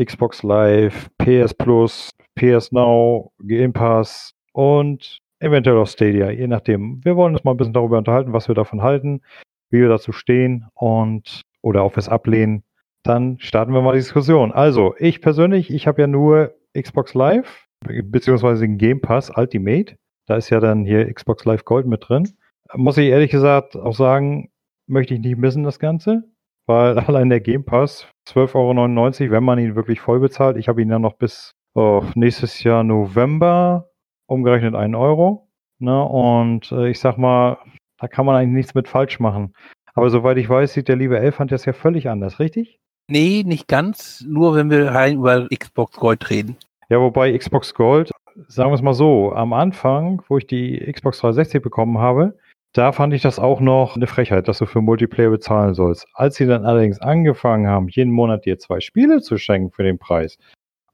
Xbox 0.04 0.44
Live, 0.44 1.10
PS 1.18 1.54
Plus, 1.54 2.10
PS 2.36 2.72
Now, 2.72 3.32
Game 3.42 3.74
Pass 3.74 4.34
und 4.54 5.20
eventuell 5.40 5.78
auch 5.78 5.88
Stadia, 5.88 6.32
je 6.32 6.48
nachdem. 6.48 7.04
Wir 7.04 7.16
wollen 7.16 7.36
uns 7.36 7.44
mal 7.44 7.52
ein 7.52 7.58
bisschen 7.58 7.74
darüber 7.74 7.98
unterhalten, 7.98 8.34
was 8.34 8.48
wir 8.48 8.56
davon 8.56 8.82
halten, 8.82 9.22
wie 9.70 9.82
wir 9.82 9.90
dazu 9.90 10.12
stehen 10.12 10.68
und 10.74 11.42
oder 11.62 11.86
ob 11.86 11.96
wir 11.96 12.00
es 12.00 12.10
ablehnen 12.10 12.64
dann 13.04 13.40
starten 13.40 13.74
wir 13.74 13.82
mal 13.82 13.94
die 13.94 14.00
Diskussion. 14.00 14.52
Also, 14.52 14.96
ich 14.98 15.22
persönlich, 15.22 15.72
ich 15.74 15.88
habe 15.88 16.02
ja 16.02 16.08
nur 16.08 16.54
Xbox 16.78 17.14
Live, 17.14 17.66
beziehungsweise 17.82 18.62
den 18.62 18.78
Game 18.78 19.02
Pass 19.02 19.32
Ultimate. 19.36 19.96
Da 20.28 20.36
ist 20.36 20.50
ja 20.50 20.60
dann 20.60 20.86
hier 20.86 21.12
Xbox 21.12 21.46
Live 21.46 21.66
Gold 21.66 21.88
mit 21.88 22.08
drin. 22.08 22.30
Muss 22.76 22.98
ich 22.98 23.08
ehrlich 23.08 23.32
gesagt 23.32 23.76
auch 23.76 23.96
sagen, 23.96 24.52
möchte 24.86 25.16
ich 25.16 25.22
nicht 25.22 25.38
missen, 25.38 25.64
das 25.64 25.80
Ganze. 25.80 26.24
Weil 26.70 27.00
allein 27.08 27.30
der 27.30 27.40
Game 27.40 27.66
Pass, 27.66 28.08
12,99 28.28 29.24
Euro, 29.24 29.32
wenn 29.32 29.44
man 29.44 29.58
ihn 29.58 29.76
wirklich 29.76 30.00
voll 30.00 30.20
bezahlt. 30.20 30.56
Ich 30.56 30.68
habe 30.68 30.84
ihn 30.84 30.92
ja 30.92 31.00
noch 31.00 31.14
bis 31.14 31.56
oh, 31.74 32.04
nächstes 32.14 32.64
Jahr 32.64 32.84
November, 32.84 33.90
umgerechnet 34.28 34.76
1 34.76 34.96
Euro. 34.96 35.50
Ne? 35.80 36.04
Und 36.04 36.72
äh, 36.72 36.90
ich 36.90 37.00
sag 37.00 37.18
mal, 37.18 37.58
da 37.98 38.08
kann 38.08 38.28
man 38.28 38.36
eigentlich 38.36 38.56
nichts 38.56 38.76
mit 38.76 38.88
falsch 38.88 39.20
machen. 39.20 39.56
Aber 39.96 40.12
soweit 40.12 40.38
ich 40.38 40.48
weiß, 40.48 40.74
sieht 40.74 40.88
der 40.88 40.96
liebe 40.96 41.18
Elfhand 41.18 41.52
das 41.52 41.66
ja 41.66 41.74
völlig 41.74 42.08
anders, 42.08 42.40
richtig? 42.40 42.80
Nee, 43.08 43.44
nicht 43.44 43.68
ganz. 43.68 44.24
Nur 44.28 44.54
wenn 44.54 44.70
wir 44.70 44.92
rein 44.92 45.16
über 45.18 45.48
Xbox 45.50 45.98
Gold 45.98 46.30
reden. 46.30 46.56
Ja, 46.90 47.00
wobei 47.00 47.36
Xbox 47.36 47.74
Gold 47.74 48.12
sagen 48.48 48.70
wir 48.70 48.76
es 48.76 48.82
mal 48.82 48.94
so, 48.94 49.34
am 49.34 49.54
Anfang, 49.54 50.22
wo 50.28 50.38
ich 50.38 50.48
die 50.48 50.78
Xbox 50.92 51.20
360 51.20 51.62
bekommen 51.62 51.98
habe, 51.98 52.38
da 52.74 52.92
fand 52.92 53.14
ich 53.14 53.22
das 53.22 53.40
auch 53.40 53.60
noch 53.62 53.96
eine 53.96 54.08
Frechheit, 54.08 54.48
dass 54.48 54.60
du 54.60 54.66
für 54.66 54.82
Multiplayer 54.82 55.32
bezahlen 55.32 55.74
sollst. 55.74 56.08
Als 56.14 56.36
sie 56.36 56.46
dann 56.46 56.66
allerdings 56.66 57.02
angefangen 57.02 57.68
haben, 57.68 57.88
jeden 57.90 58.12
Monat 58.12 58.46
dir 58.46 58.60
zwei 58.60 58.80
Spiele 58.80 59.22
zu 59.22 59.38
schenken 59.38 59.72
für 59.72 59.84
den 59.84 59.98
Preis 59.98 60.38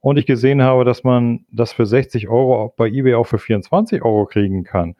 und 0.00 0.16
ich 0.18 0.26
gesehen 0.26 0.62
habe, 0.62 0.84
dass 0.84 1.04
man 1.04 1.44
das 1.50 1.72
für 1.72 1.84
60 1.84 2.28
Euro 2.28 2.72
bei 2.76 2.86
eBay 2.88 3.14
auch 3.14 3.26
für 3.26 3.38
24 3.38 4.02
Euro 4.02 4.24
kriegen 4.26 4.64
kann, 4.64 4.94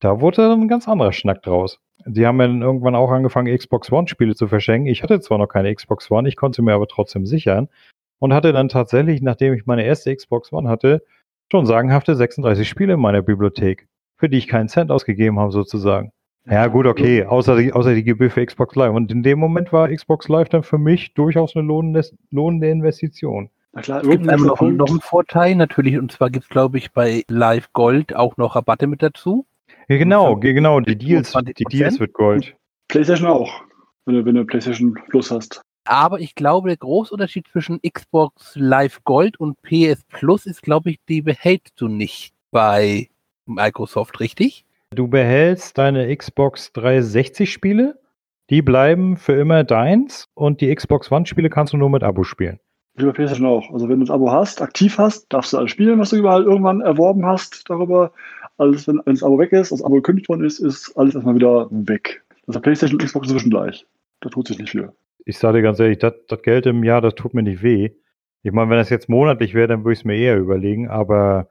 da 0.00 0.20
wurde 0.20 0.48
dann 0.48 0.62
ein 0.62 0.68
ganz 0.68 0.88
anderer 0.88 1.12
Schnack 1.12 1.42
draus. 1.42 1.78
Die 2.06 2.26
haben 2.26 2.38
dann 2.38 2.62
irgendwann 2.62 2.96
auch 2.96 3.10
angefangen, 3.10 3.56
Xbox 3.56 3.92
One-Spiele 3.92 4.34
zu 4.34 4.48
verschenken. 4.48 4.90
Ich 4.90 5.02
hatte 5.02 5.20
zwar 5.20 5.38
noch 5.38 5.46
keine 5.46 5.72
Xbox 5.74 6.10
One, 6.10 6.28
ich 6.28 6.36
konnte 6.36 6.56
sie 6.56 6.62
mir 6.62 6.74
aber 6.74 6.88
trotzdem 6.88 7.26
sichern 7.26 7.68
und 8.18 8.32
hatte 8.32 8.52
dann 8.52 8.68
tatsächlich, 8.68 9.20
nachdem 9.20 9.52
ich 9.52 9.66
meine 9.66 9.84
erste 9.84 10.14
Xbox 10.14 10.52
One 10.52 10.68
hatte, 10.68 11.04
schon 11.50 11.66
sagenhafte 11.66 12.16
36 12.16 12.68
Spiele 12.68 12.94
in 12.94 13.00
meiner 13.00 13.22
Bibliothek, 13.22 13.86
für 14.16 14.28
die 14.28 14.38
ich 14.38 14.48
keinen 14.48 14.68
Cent 14.68 14.90
ausgegeben 14.90 15.38
habe 15.38 15.52
sozusagen. 15.52 16.12
Ja, 16.46 16.66
gut, 16.66 16.86
okay, 16.86 17.24
außer 17.24 17.56
die, 17.56 17.72
außer 17.72 17.94
die 17.94 18.02
Gebühr 18.02 18.30
für 18.30 18.44
Xbox 18.44 18.74
Live. 18.74 18.92
Und 18.92 19.12
in 19.12 19.22
dem 19.22 19.38
Moment 19.38 19.72
war 19.72 19.88
Xbox 19.88 20.28
Live 20.28 20.48
dann 20.48 20.62
für 20.62 20.78
mich 20.78 21.14
durchaus 21.14 21.54
eine 21.54 21.66
lohnende, 21.66 22.04
lohnende 22.30 22.68
Investition. 22.68 23.48
Na 23.72 23.80
klar, 23.80 24.02
es 24.02 24.08
gibt 24.08 24.28
einem 24.28 24.46
noch, 24.46 24.60
noch 24.60 24.90
einen 24.90 25.00
Vorteil 25.00 25.54
natürlich, 25.54 25.98
und 25.98 26.12
zwar 26.12 26.30
gibt 26.30 26.44
es, 26.44 26.48
glaube 26.48 26.78
ich, 26.78 26.92
bei 26.92 27.22
Live 27.28 27.72
Gold 27.72 28.14
auch 28.14 28.36
noch 28.36 28.56
Rabatte 28.56 28.86
mit 28.86 29.02
dazu. 29.02 29.46
Ja, 29.88 29.96
genau, 29.96 30.36
genau, 30.36 30.80
die 30.80 30.96
Deals, 30.96 31.32
die 31.56 31.64
Deals 31.64 31.98
wird 31.98 32.12
Gold. 32.12 32.54
PlayStation 32.88 33.28
auch, 33.28 33.62
wenn 34.04 34.16
du, 34.16 34.24
wenn 34.24 34.34
du 34.34 34.44
PlayStation 34.44 34.94
Plus 35.08 35.30
hast. 35.30 35.62
Aber 35.84 36.20
ich 36.20 36.34
glaube, 36.34 36.68
der 36.68 36.76
große 36.76 37.12
Unterschied 37.12 37.48
zwischen 37.48 37.80
Xbox 37.80 38.52
Live 38.54 39.02
Gold 39.04 39.40
und 39.40 39.60
PS 39.62 40.04
Plus 40.08 40.46
ist, 40.46 40.62
glaube 40.62 40.90
ich, 40.90 41.00
die 41.08 41.22
behältst 41.22 41.80
du 41.80 41.88
nicht 41.88 42.34
bei 42.50 43.08
Microsoft, 43.46 44.20
richtig? 44.20 44.64
Du 44.94 45.08
behältst 45.08 45.78
deine 45.78 46.14
Xbox 46.14 46.70
360 46.74 47.50
Spiele, 47.50 47.98
die 48.50 48.60
bleiben 48.60 49.16
für 49.16 49.32
immer 49.32 49.64
deins 49.64 50.28
und 50.34 50.60
die 50.60 50.74
Xbox 50.74 51.10
One 51.10 51.24
Spiele 51.24 51.48
kannst 51.48 51.72
du 51.72 51.78
nur 51.78 51.88
mit 51.88 52.02
Abo 52.02 52.24
spielen. 52.24 52.60
Wie 52.96 53.06
bei 53.06 53.12
PlayStation 53.12 53.46
auch. 53.46 53.72
Also 53.72 53.88
wenn 53.88 54.00
du 54.00 54.04
das 54.04 54.14
Abo 54.14 54.30
hast, 54.30 54.60
aktiv 54.60 54.98
hast, 54.98 55.32
darfst 55.32 55.54
du 55.54 55.56
alles 55.56 55.70
spielen, 55.70 55.98
was 55.98 56.10
du 56.10 56.16
überall 56.16 56.42
irgendwann 56.42 56.82
erworben 56.82 57.24
hast 57.24 57.70
darüber. 57.70 58.12
Alles, 58.58 58.86
wenn, 58.86 59.00
wenn 59.06 59.14
das 59.14 59.22
Abo 59.22 59.38
weg 59.38 59.52
ist, 59.52 59.72
das 59.72 59.82
Abo 59.82 59.94
gekündigt 59.94 60.28
worden 60.28 60.44
ist, 60.44 60.58
ist 60.58 60.94
alles 60.94 61.14
erstmal 61.14 61.36
wieder 61.36 61.68
weg. 61.70 62.22
Das 62.46 62.56
ist 62.56 62.62
PlayStation 62.62 63.00
und 63.00 63.06
Xbox 63.06 63.28
inzwischen 63.28 63.50
gleich. 63.50 63.86
Da 64.20 64.28
tut 64.28 64.48
sich 64.48 64.58
nicht 64.58 64.72
viel. 64.72 64.92
Ich 65.24 65.38
sage 65.38 65.58
dir 65.58 65.62
ganz 65.62 65.80
ehrlich, 65.80 66.00
das, 66.00 66.12
das 66.28 66.42
Geld 66.42 66.66
im 66.66 66.84
Jahr, 66.84 67.00
das 67.00 67.14
tut 67.14 67.32
mir 67.32 67.42
nicht 67.42 67.62
weh. 67.62 67.92
Ich 68.42 68.52
meine, 68.52 68.68
wenn 68.68 68.76
das 68.76 68.90
jetzt 68.90 69.08
monatlich 69.08 69.54
wäre, 69.54 69.68
dann 69.68 69.84
würde 69.84 69.94
ich 69.94 70.00
es 70.00 70.04
mir 70.04 70.16
eher 70.16 70.36
überlegen, 70.36 70.88
aber 70.88 71.48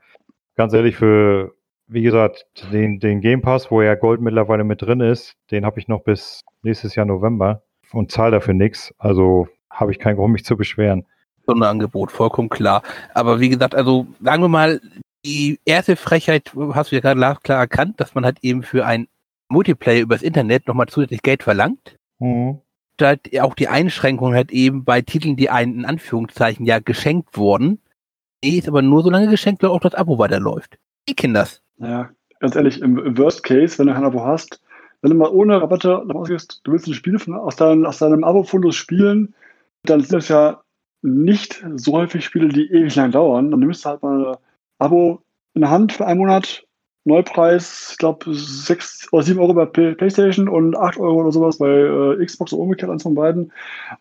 ganz 0.56 0.74
ehrlich, 0.74 0.96
für, 0.96 1.56
wie 1.92 2.04
gesagt, 2.04 2.46
den, 2.72 3.00
den 3.00 3.20
Game 3.20 3.42
Pass, 3.42 3.70
wo 3.70 3.82
ja 3.82 3.96
Gold 3.96 4.22
mittlerweile 4.22 4.64
mit 4.64 4.82
drin 4.82 5.02
ist, 5.02 5.36
den 5.52 5.66
habe 5.66 5.78
ich 5.80 5.90
noch 5.90 6.04
bis 6.04 6.42
nächstes 6.64 6.96
Jahr 6.96 7.06
November 7.06 7.64
und 7.92 8.12
zahle 8.12 8.32
dafür 8.32 8.54
nichts. 8.54 8.94
Also 8.98 9.50
habe 9.70 9.92
ich 9.92 10.00
keinen 10.00 10.16
Grund, 10.16 10.32
mich 10.32 10.46
zu 10.46 10.56
beschweren. 10.56 11.06
Sonderangebot, 11.46 12.12
vollkommen 12.12 12.48
klar. 12.48 12.82
Aber 13.14 13.42
wie 13.42 13.50
gesagt, 13.50 13.76
also 13.76 14.08
sagen 14.22 14.42
wir 14.42 14.48
mal, 14.48 14.80
die 15.26 15.60
erste 15.66 15.98
Frechheit 15.98 16.54
hast 16.74 16.92
du 16.92 16.96
ja 16.96 17.02
gerade 17.02 17.40
klar 17.44 17.60
erkannt, 17.60 18.00
dass 18.00 18.16
man 18.16 18.24
halt 18.24 18.38
eben 18.42 18.64
für 18.64 18.86
ein 18.86 19.08
Multiplayer 19.50 20.02
übers 20.02 20.22
Internet 20.22 20.68
nochmal 20.68 20.88
zusätzlich 20.88 21.22
Geld 21.22 21.44
verlangt. 21.44 21.98
Mhm. 22.20 22.62
Halt 23.02 23.38
auch 23.42 23.56
die 23.56 23.68
Einschränkung 23.68 24.34
halt 24.34 24.52
eben 24.52 24.86
bei 24.86 25.02
Titeln, 25.02 25.36
die 25.36 25.50
einen 25.50 25.80
in 25.80 25.86
Anführungszeichen 25.86 26.66
ja 26.66 26.80
geschenkt 26.80 27.36
wurden. 27.36 27.82
Die 28.44 28.58
ist 28.58 28.70
aber 28.70 28.82
nur 28.82 29.04
so 29.04 29.10
lange 29.10 29.28
geschenkt, 29.28 29.62
weil 29.62 29.72
auch 29.72 29.80
das 29.82 29.96
Abo 29.96 30.18
weiterläuft. 30.20 30.78
Die 31.10 31.16
Kinders. 31.16 31.61
Ja, 31.78 32.10
ganz 32.40 32.56
ehrlich, 32.56 32.82
im 32.82 33.18
Worst 33.18 33.44
Case, 33.44 33.78
wenn 33.80 33.88
du 33.88 33.96
ein 33.96 34.04
Abo 34.04 34.24
hast, 34.24 34.62
wenn 35.02 35.12
du 35.12 35.18
mal 35.18 35.30
ohne 35.30 35.62
Rabatte 35.62 35.94
rausgehst, 35.94 36.62
du 36.64 36.72
willst 36.72 36.88
ein 36.88 36.94
Spiel 36.94 37.18
von, 37.18 37.36
aus, 37.36 37.56
dein, 37.56 37.86
aus 37.86 37.98
deinem 37.98 38.24
Abo-Fundus 38.24 38.76
spielen, 38.76 39.34
dann 39.84 40.02
sind 40.02 40.14
das 40.14 40.28
ja 40.30 40.62
nicht 41.02 41.66
so 41.76 41.94
häufig 41.94 42.24
Spiele, 42.24 42.50
die 42.50 42.72
ewig 42.72 42.96
lang 42.96 43.12
dauern. 43.12 43.50
Dann 43.50 43.60
nimmst 43.60 43.84
du 43.84 43.90
halt 43.90 44.04
mal 44.04 44.28
ein 44.28 44.38
Abo 44.78 45.22
in 45.56 45.62
der 45.62 45.72
Hand 45.72 45.94
für 45.94 46.06
einen 46.06 46.20
Monat, 46.20 46.66
Neupreis, 47.04 47.90
ich 47.92 47.98
glaube, 47.98 48.32
6 48.32 49.12
oder 49.12 49.24
7 49.24 49.40
Euro 49.40 49.56
bei 49.56 49.66
PlayStation 49.66 50.48
und 50.48 50.78
8 50.78 51.00
Euro 51.00 51.22
oder 51.22 51.32
sowas 51.32 51.58
bei 51.58 51.68
äh, 51.68 52.24
Xbox 52.24 52.54
oder 52.54 52.62
umgekehrt, 52.62 52.92
eins 52.92 53.02
von 53.02 53.16
beiden. 53.16 53.52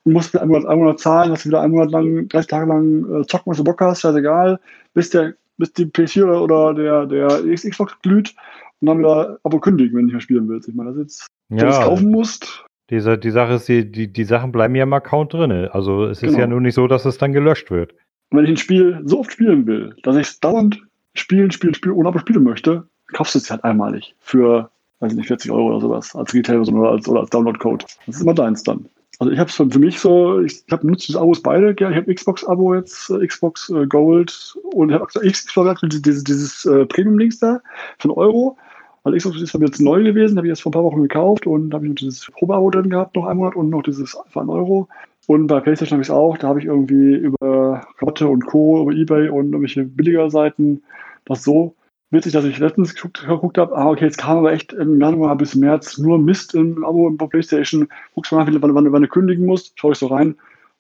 Und 0.05 0.13
musst 0.13 0.35
wieder 0.35 0.43
einen 0.43 0.51
Monat, 0.51 0.69
einen 0.69 0.81
Monat 0.81 1.01
zahlen, 1.01 1.33
hast 1.33 1.47
du 1.47 1.49
wieder 1.49 1.63
einen 1.63 1.73
Monat 1.73 1.91
lang, 1.93 2.29
30 2.29 2.51
Tage 2.51 2.67
lang 2.67 3.23
äh, 3.23 3.27
zocken, 3.27 3.51
was 3.51 3.57
du 3.57 3.65
Bock 3.65 3.81
hast, 3.81 4.03
scheißegal, 4.03 4.61
bis, 4.93 5.09
der, 5.09 5.33
bis 5.61 5.73
die 5.73 5.87
PS4 5.87 6.41
oder 6.41 6.75
der, 6.75 7.07
der 7.07 7.55
Xbox 7.55 7.97
glüht 8.03 8.35
und 8.81 8.87
dann 8.87 8.99
wieder 8.99 9.39
Abo 9.45 9.61
kündigen, 9.61 9.93
wenn 9.93 10.01
du 10.01 10.07
nicht 10.07 10.15
mehr 10.15 10.21
spielen 10.21 10.49
willst. 10.49 10.69
Ich 10.69 10.75
meine, 10.75 10.91
das 10.91 10.99
jetzt, 10.99 11.27
wenn 11.49 11.59
ja. 11.59 11.65
du 11.67 11.71
es 11.71 11.81
kaufen 11.81 12.11
musst, 12.11 12.65
diese, 12.91 13.17
die 13.17 13.31
Sache 13.31 13.55
ist, 13.55 13.69
die, 13.69 13.91
die, 13.91 14.13
die 14.13 14.25
Sachen 14.25 14.51
bleiben 14.51 14.75
ja 14.75 14.83
im 14.83 14.93
Account 14.93 15.33
drin. 15.33 15.53
Also 15.53 16.07
es 16.07 16.23
ist 16.23 16.31
genau. 16.31 16.41
ja 16.41 16.47
nur 16.49 16.61
nicht 16.61 16.75
so, 16.75 16.89
dass 16.89 17.05
es 17.05 17.19
dann 17.19 17.33
gelöscht 17.33 17.71
wird. 17.71 17.95
wenn 18.31 18.45
ich 18.45 18.51
ein 18.51 18.57
Spiel 18.57 19.01
so 19.05 19.21
oft 19.21 19.33
spielen 19.33 19.67
will, 19.67 19.95
dass 20.03 20.17
ich 20.17 20.27
es 20.27 20.41
dauernd 20.41 20.83
spielen, 21.15 21.53
spielen, 21.53 21.75
spielen, 21.75 21.95
ohne 21.95 22.09
aber 22.09 22.19
spielen 22.19 22.43
möchte, 22.43 22.85
kaufst 23.13 23.35
du 23.35 23.39
es 23.39 23.51
halt 23.51 23.63
einmalig 23.63 24.15
für, 24.19 24.71
weiß 24.99 25.13
ich 25.13 25.19
nicht, 25.19 25.29
40 25.29 25.53
Euro 25.53 25.69
oder 25.69 25.81
sowas, 25.81 26.17
als 26.17 26.35
Retail 26.35 26.61
oder 26.61 26.91
als, 26.91 27.09
oder 27.09 27.21
als 27.21 27.31
Download-Code. 27.31 27.87
Das 28.07 28.17
ist 28.17 28.23
immer 28.23 28.35
deins 28.35 28.63
dann. 28.65 28.87
Also 29.21 29.33
ich 29.35 29.39
habe 29.39 29.51
es 29.51 29.55
für 29.55 29.79
mich 29.79 30.01
so, 30.01 30.41
ich, 30.41 30.65
habe 30.71 30.87
nutze 30.87 31.09
diese 31.09 31.21
Abos 31.21 31.43
beide, 31.43 31.77
ja, 31.79 31.91
ich 31.91 31.97
habe 31.97 32.15
Xbox-Abo 32.15 32.75
jetzt, 32.75 33.11
äh, 33.11 33.27
Xbox 33.27 33.69
äh, 33.69 33.87
Gold 33.87 34.57
und 34.73 34.93
habe 34.93 35.05
Xbox 35.05 35.81
dieses, 35.83 36.25
dieses 36.25 36.65
äh, 36.65 36.87
Premium-Links 36.87 37.39
da 37.39 37.61
einen 38.03 38.13
Euro. 38.13 38.57
Weil 39.03 39.19
Xbox 39.19 39.43
ist 39.43 39.53
jetzt 39.53 39.81
neu 39.81 40.03
gewesen, 40.03 40.39
habe 40.39 40.47
ich 40.47 40.51
jetzt 40.51 40.63
vor 40.63 40.71
ein 40.71 40.73
paar 40.73 40.85
Wochen 40.85 41.03
gekauft 41.03 41.47
und 41.47 41.75
habe 41.75 41.85
ich 41.85 41.91
noch 41.91 41.97
dieses 41.97 42.31
Probeabo 42.31 42.71
drin 42.71 42.89
gehabt, 42.89 43.15
noch 43.15 43.27
einen 43.27 43.41
Monat 43.41 43.57
und 43.57 43.69
noch 43.69 43.83
dieses 43.83 44.17
einen 44.35 44.49
Euro. 44.49 44.89
Und 45.27 45.49
bei 45.49 45.61
PlayStation 45.61 45.97
habe 45.97 46.03
ich 46.03 46.09
es 46.09 46.15
auch, 46.15 46.39
da 46.39 46.49
habe 46.49 46.59
ich 46.59 46.65
irgendwie 46.65 47.15
über 47.15 47.83
Rabatte 47.99 48.27
und 48.27 48.47
Co., 48.47 48.83
über 48.83 48.93
Ebay 48.93 49.29
und 49.29 49.53
irgendwelche 49.53 49.85
billiger 49.85 50.31
Seiten 50.31 50.83
das 51.27 51.45
so 51.45 51.75
witzig, 52.11 52.33
dass 52.33 52.45
ich 52.45 52.59
letztens 52.59 52.95
geguckt, 52.95 53.27
geguckt 53.27 53.59
habe, 53.59 53.77
ah, 53.77 53.89
okay, 53.89 54.05
jetzt 54.05 54.19
kam 54.19 54.39
aber 54.39 54.53
echt 54.53 54.73
im 54.73 55.01
Januar 55.01 55.37
bis 55.37 55.55
März 55.55 55.99
nur 55.99 56.19
Mist 56.19 56.55
im 56.55 56.85
Abo 56.85 57.11
bei 57.11 57.27
PlayStation. 57.27 57.89
Guckst 58.15 58.33
du 58.33 58.37
mal, 58.37 58.47
wann, 58.47 58.75
wann, 58.75 58.93
wann 58.93 59.03
du 59.03 59.09
kündigen 59.09 59.47
musst, 59.47 59.79
schaue 59.79 59.93
ich 59.93 59.99
so 59.99 60.09
rein. 60.09 60.37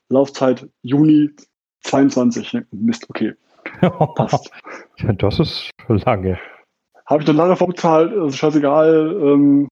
Laufzeit 0.08 0.68
Juni 0.82 1.30
22. 1.82 2.58
Mist, 2.72 3.08
okay. 3.08 3.34
Passt. 3.80 4.50
ja, 4.98 5.12
das 5.12 5.38
ist 5.38 5.70
lange. 5.88 6.38
Habe 7.06 7.22
ich 7.22 7.28
noch 7.28 7.34
lange 7.34 7.56
vorbezahlt, 7.56 8.12
also 8.12 8.36
scheißegal, 8.36 9.16
ähm, 9.22 9.68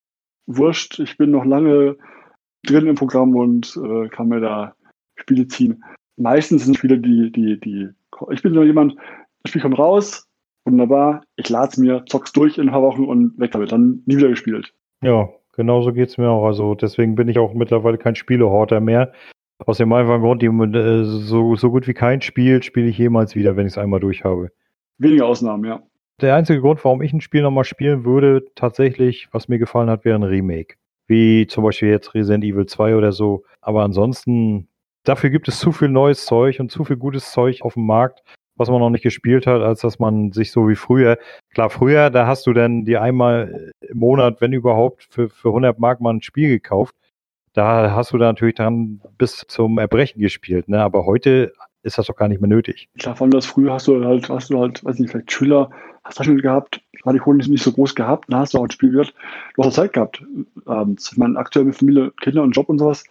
wurscht, 0.46 0.98
ich 0.98 1.16
bin 1.16 1.30
noch 1.30 1.44
lange 1.44 1.96
drin 2.64 2.86
im 2.86 2.96
Programm 2.96 3.36
und 3.36 3.76
äh, 3.76 4.08
kann 4.08 4.28
mir 4.28 4.40
da 4.40 4.74
Spiele 5.16 5.46
ziehen. 5.46 5.84
Meistens 6.16 6.64
sind 6.64 6.76
Spiele, 6.76 6.98
die, 6.98 7.30
die, 7.30 7.60
die, 7.60 7.88
ich 8.30 8.42
bin 8.42 8.54
so 8.54 8.62
jemand, 8.62 8.96
das 9.42 9.50
Spiel 9.50 9.62
kommt 9.62 9.78
raus, 9.78 10.27
wunderbar, 10.70 11.22
ich 11.36 11.48
lade 11.48 11.68
es 11.72 11.78
mir, 11.78 12.04
zock's 12.06 12.32
durch 12.32 12.58
in 12.58 12.68
ein 12.68 12.72
paar 12.72 12.82
Wochen 12.82 13.04
und 13.04 13.38
weg 13.38 13.52
damit, 13.52 13.72
dann 13.72 14.02
nie 14.06 14.16
wieder 14.16 14.28
gespielt. 14.28 14.72
Ja, 15.02 15.28
genauso 15.54 15.92
geht's 15.92 16.18
mir 16.18 16.30
auch. 16.30 16.46
Also 16.46 16.74
deswegen 16.74 17.14
bin 17.14 17.28
ich 17.28 17.38
auch 17.38 17.54
mittlerweile 17.54 17.98
kein 17.98 18.14
Spielehorter 18.14 18.80
mehr. 18.80 19.12
Aus 19.66 19.78
dem 19.78 19.92
einfachen 19.92 20.22
Grund, 20.22 20.42
die, 20.42 20.46
äh, 20.46 21.04
so, 21.04 21.56
so 21.56 21.70
gut 21.70 21.88
wie 21.88 21.94
kein 21.94 22.20
Spiel 22.20 22.62
spiele 22.62 22.88
ich 22.88 22.98
jemals 22.98 23.34
wieder, 23.34 23.56
wenn 23.56 23.66
ich 23.66 23.72
es 23.72 23.78
einmal 23.78 24.00
durch 24.00 24.24
habe. 24.24 24.50
Wenige 24.98 25.24
Ausnahmen, 25.24 25.64
ja 25.64 25.82
der 26.20 26.34
einzige 26.34 26.60
Grund, 26.60 26.84
warum 26.84 27.02
ich 27.02 27.12
ein 27.12 27.20
Spiel 27.20 27.42
nochmal 27.42 27.64
spielen 27.64 28.04
würde, 28.04 28.44
tatsächlich, 28.54 29.28
was 29.32 29.48
mir 29.48 29.58
gefallen 29.58 29.90
hat, 29.90 30.04
wäre 30.04 30.18
ein 30.18 30.24
Remake. 30.24 30.76
Wie 31.06 31.46
zum 31.46 31.64
Beispiel 31.64 31.88
jetzt 31.88 32.14
Resident 32.14 32.44
Evil 32.44 32.66
2 32.66 32.96
oder 32.96 33.12
so. 33.12 33.44
Aber 33.60 33.82
ansonsten, 33.82 34.68
dafür 35.04 35.30
gibt 35.30 35.48
es 35.48 35.58
zu 35.58 35.72
viel 35.72 35.88
neues 35.88 36.26
Zeug 36.26 36.60
und 36.60 36.70
zu 36.70 36.84
viel 36.84 36.96
gutes 36.96 37.32
Zeug 37.32 37.62
auf 37.62 37.74
dem 37.74 37.86
Markt, 37.86 38.22
was 38.58 38.68
man 38.68 38.80
noch 38.80 38.90
nicht 38.90 39.02
gespielt 39.02 39.46
hat, 39.46 39.62
als 39.62 39.80
dass 39.80 39.98
man 39.98 40.32
sich 40.32 40.50
so 40.50 40.68
wie 40.68 40.74
früher, 40.74 41.18
klar, 41.54 41.70
früher, 41.70 42.10
da 42.10 42.26
hast 42.26 42.46
du 42.46 42.52
dann 42.52 42.84
dir 42.84 43.02
einmal 43.02 43.72
im 43.80 43.98
Monat, 43.98 44.40
wenn 44.40 44.52
überhaupt, 44.52 45.06
für, 45.10 45.28
für 45.28 45.48
100 45.48 45.78
Mark 45.78 46.00
mal 46.00 46.14
ein 46.14 46.22
Spiel 46.22 46.48
gekauft. 46.48 46.94
Da 47.54 47.92
hast 47.92 48.12
du 48.12 48.18
dann 48.18 48.28
natürlich 48.28 48.56
dann 48.56 49.00
bis 49.16 49.44
zum 49.48 49.78
Erbrechen 49.78 50.20
gespielt, 50.20 50.68
ne? 50.68 50.80
Aber 50.80 51.06
heute 51.06 51.52
ist 51.82 51.98
das 51.98 52.06
doch 52.06 52.16
gar 52.16 52.28
nicht 52.28 52.40
mehr 52.40 52.48
nötig. 52.48 52.88
Klar, 52.98 53.16
von 53.16 53.30
das 53.30 53.46
früher 53.46 53.72
hast 53.72 53.88
du 53.88 54.04
halt, 54.04 54.28
hast 54.28 54.50
du 54.50 54.60
halt, 54.60 54.84
weiß 54.84 54.98
nicht, 54.98 55.10
vielleicht 55.10 55.32
Schüler, 55.32 55.70
hast 56.04 56.18
du 56.18 56.24
schon 56.24 56.38
gehabt, 56.38 56.80
war 57.04 57.12
die 57.12 57.18
Kohle 57.18 57.38
nicht 57.38 57.62
so 57.62 57.72
groß 57.72 57.94
gehabt, 57.94 58.26
dann 58.28 58.40
hast 58.40 58.54
du 58.54 58.58
auch 58.58 58.64
ein 58.64 58.70
Spiel 58.70 58.90
gehört, 58.90 59.14
du 59.56 59.64
hast 59.64 59.74
Zeit 59.74 59.92
gehabt 59.92 60.22
abends. 60.66 61.10
Ich 61.12 61.18
meine, 61.18 61.38
aktuell 61.38 61.64
mit 61.64 61.76
Familie, 61.76 62.12
Kinder 62.20 62.42
und 62.42 62.52
Job 62.52 62.68
und 62.68 62.78
sowas, 62.78 63.04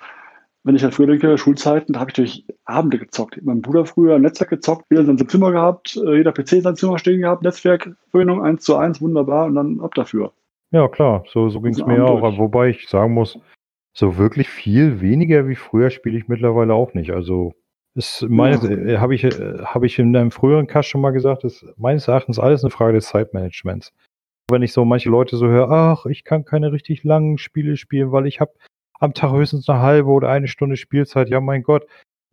wenn 0.68 0.76
ich 0.76 0.84
halt 0.84 0.94
früher 0.94 1.08
denke, 1.08 1.38
Schulzeiten, 1.38 1.94
da 1.94 2.02
habe 2.02 2.12
ich 2.12 2.16
durch 2.16 2.46
Abende 2.66 3.00
gezockt. 3.00 3.40
Mein 3.42 3.62
Bruder 3.62 3.86
früher 3.86 4.20
Netzwerk 4.20 4.50
gezockt, 4.50 4.86
jeder 4.90 5.02
in 5.02 5.18
seinem 5.18 5.30
Zimmer 5.30 5.54
gehabt, 5.54 5.96
äh, 5.96 6.18
jeder 6.18 6.34
PC 6.34 6.54
in 6.54 6.62
seinem 6.62 6.76
Zimmer 6.76 7.00
stehen 7.00 7.22
gehabt, 7.22 7.42
Netzwerkverbindung 7.42 8.44
1 8.44 8.64
zu 8.64 8.76
1, 8.76 9.02
wunderbar 9.02 9.46
und 9.46 9.56
dann 9.56 9.80
ab 9.80 9.96
dafür. 9.96 10.34
Ja, 10.72 10.90
klar, 10.90 11.24
so, 11.32 11.48
so 11.50 11.62
ging 11.62 11.72
es 11.72 11.86
mir 11.86 12.06
auch. 12.06 12.38
Wobei 12.38 12.70
ich 12.70 12.90
sagen 12.90 13.14
muss, 13.14 13.40
so 13.94 14.18
wirklich 14.18 14.50
viel 14.50 15.00
weniger 15.00 15.48
wie 15.48 15.56
früher 15.56 15.90
spiele 15.90 16.18
ich 16.18 16.28
mittlerweile 16.28 16.74
auch 16.74 16.94
nicht. 16.94 17.12
Also 17.12 17.54
Ist 17.96 18.28
meines, 18.30 18.62
äh, 18.66 18.98
habe 18.98 19.16
ich, 19.16 19.24
äh, 19.24 19.60
habe 19.64 19.86
ich 19.86 19.98
in 19.98 20.14
einem 20.18 20.32
früheren 20.32 20.68
Cast 20.68 20.90
schon 20.90 21.00
mal 21.00 21.12
gesagt, 21.12 21.46
ist 21.46 21.66
meines 21.78 22.10
Erachtens 22.10 22.40
alles 22.40 22.64
eine 22.64 22.72
Frage 22.72 22.94
des 22.94 23.08
Zeitmanagements. 23.08 23.94
Wenn 24.52 24.64
ich 24.64 24.74
so 24.74 24.84
manche 24.84 25.10
Leute 25.10 25.38
so 25.38 25.48
höre, 25.48 25.72
ach, 25.72 26.06
ich 26.08 26.26
kann 26.26 26.44
keine 26.44 26.74
richtig 26.74 27.06
langen 27.06 27.38
Spiele 27.38 27.78
spielen, 27.78 28.12
weil 28.12 28.28
ich 28.28 28.42
habe 28.42 28.52
am 29.00 29.14
Tag 29.14 29.32
höchstens 29.32 29.70
eine 29.70 29.80
halbe 29.80 30.10
oder 30.10 30.30
eine 30.30 30.48
Stunde 30.48 30.78
Spielzeit. 30.78 31.30
Ja, 31.30 31.40
mein 31.40 31.64
Gott, 31.64 31.86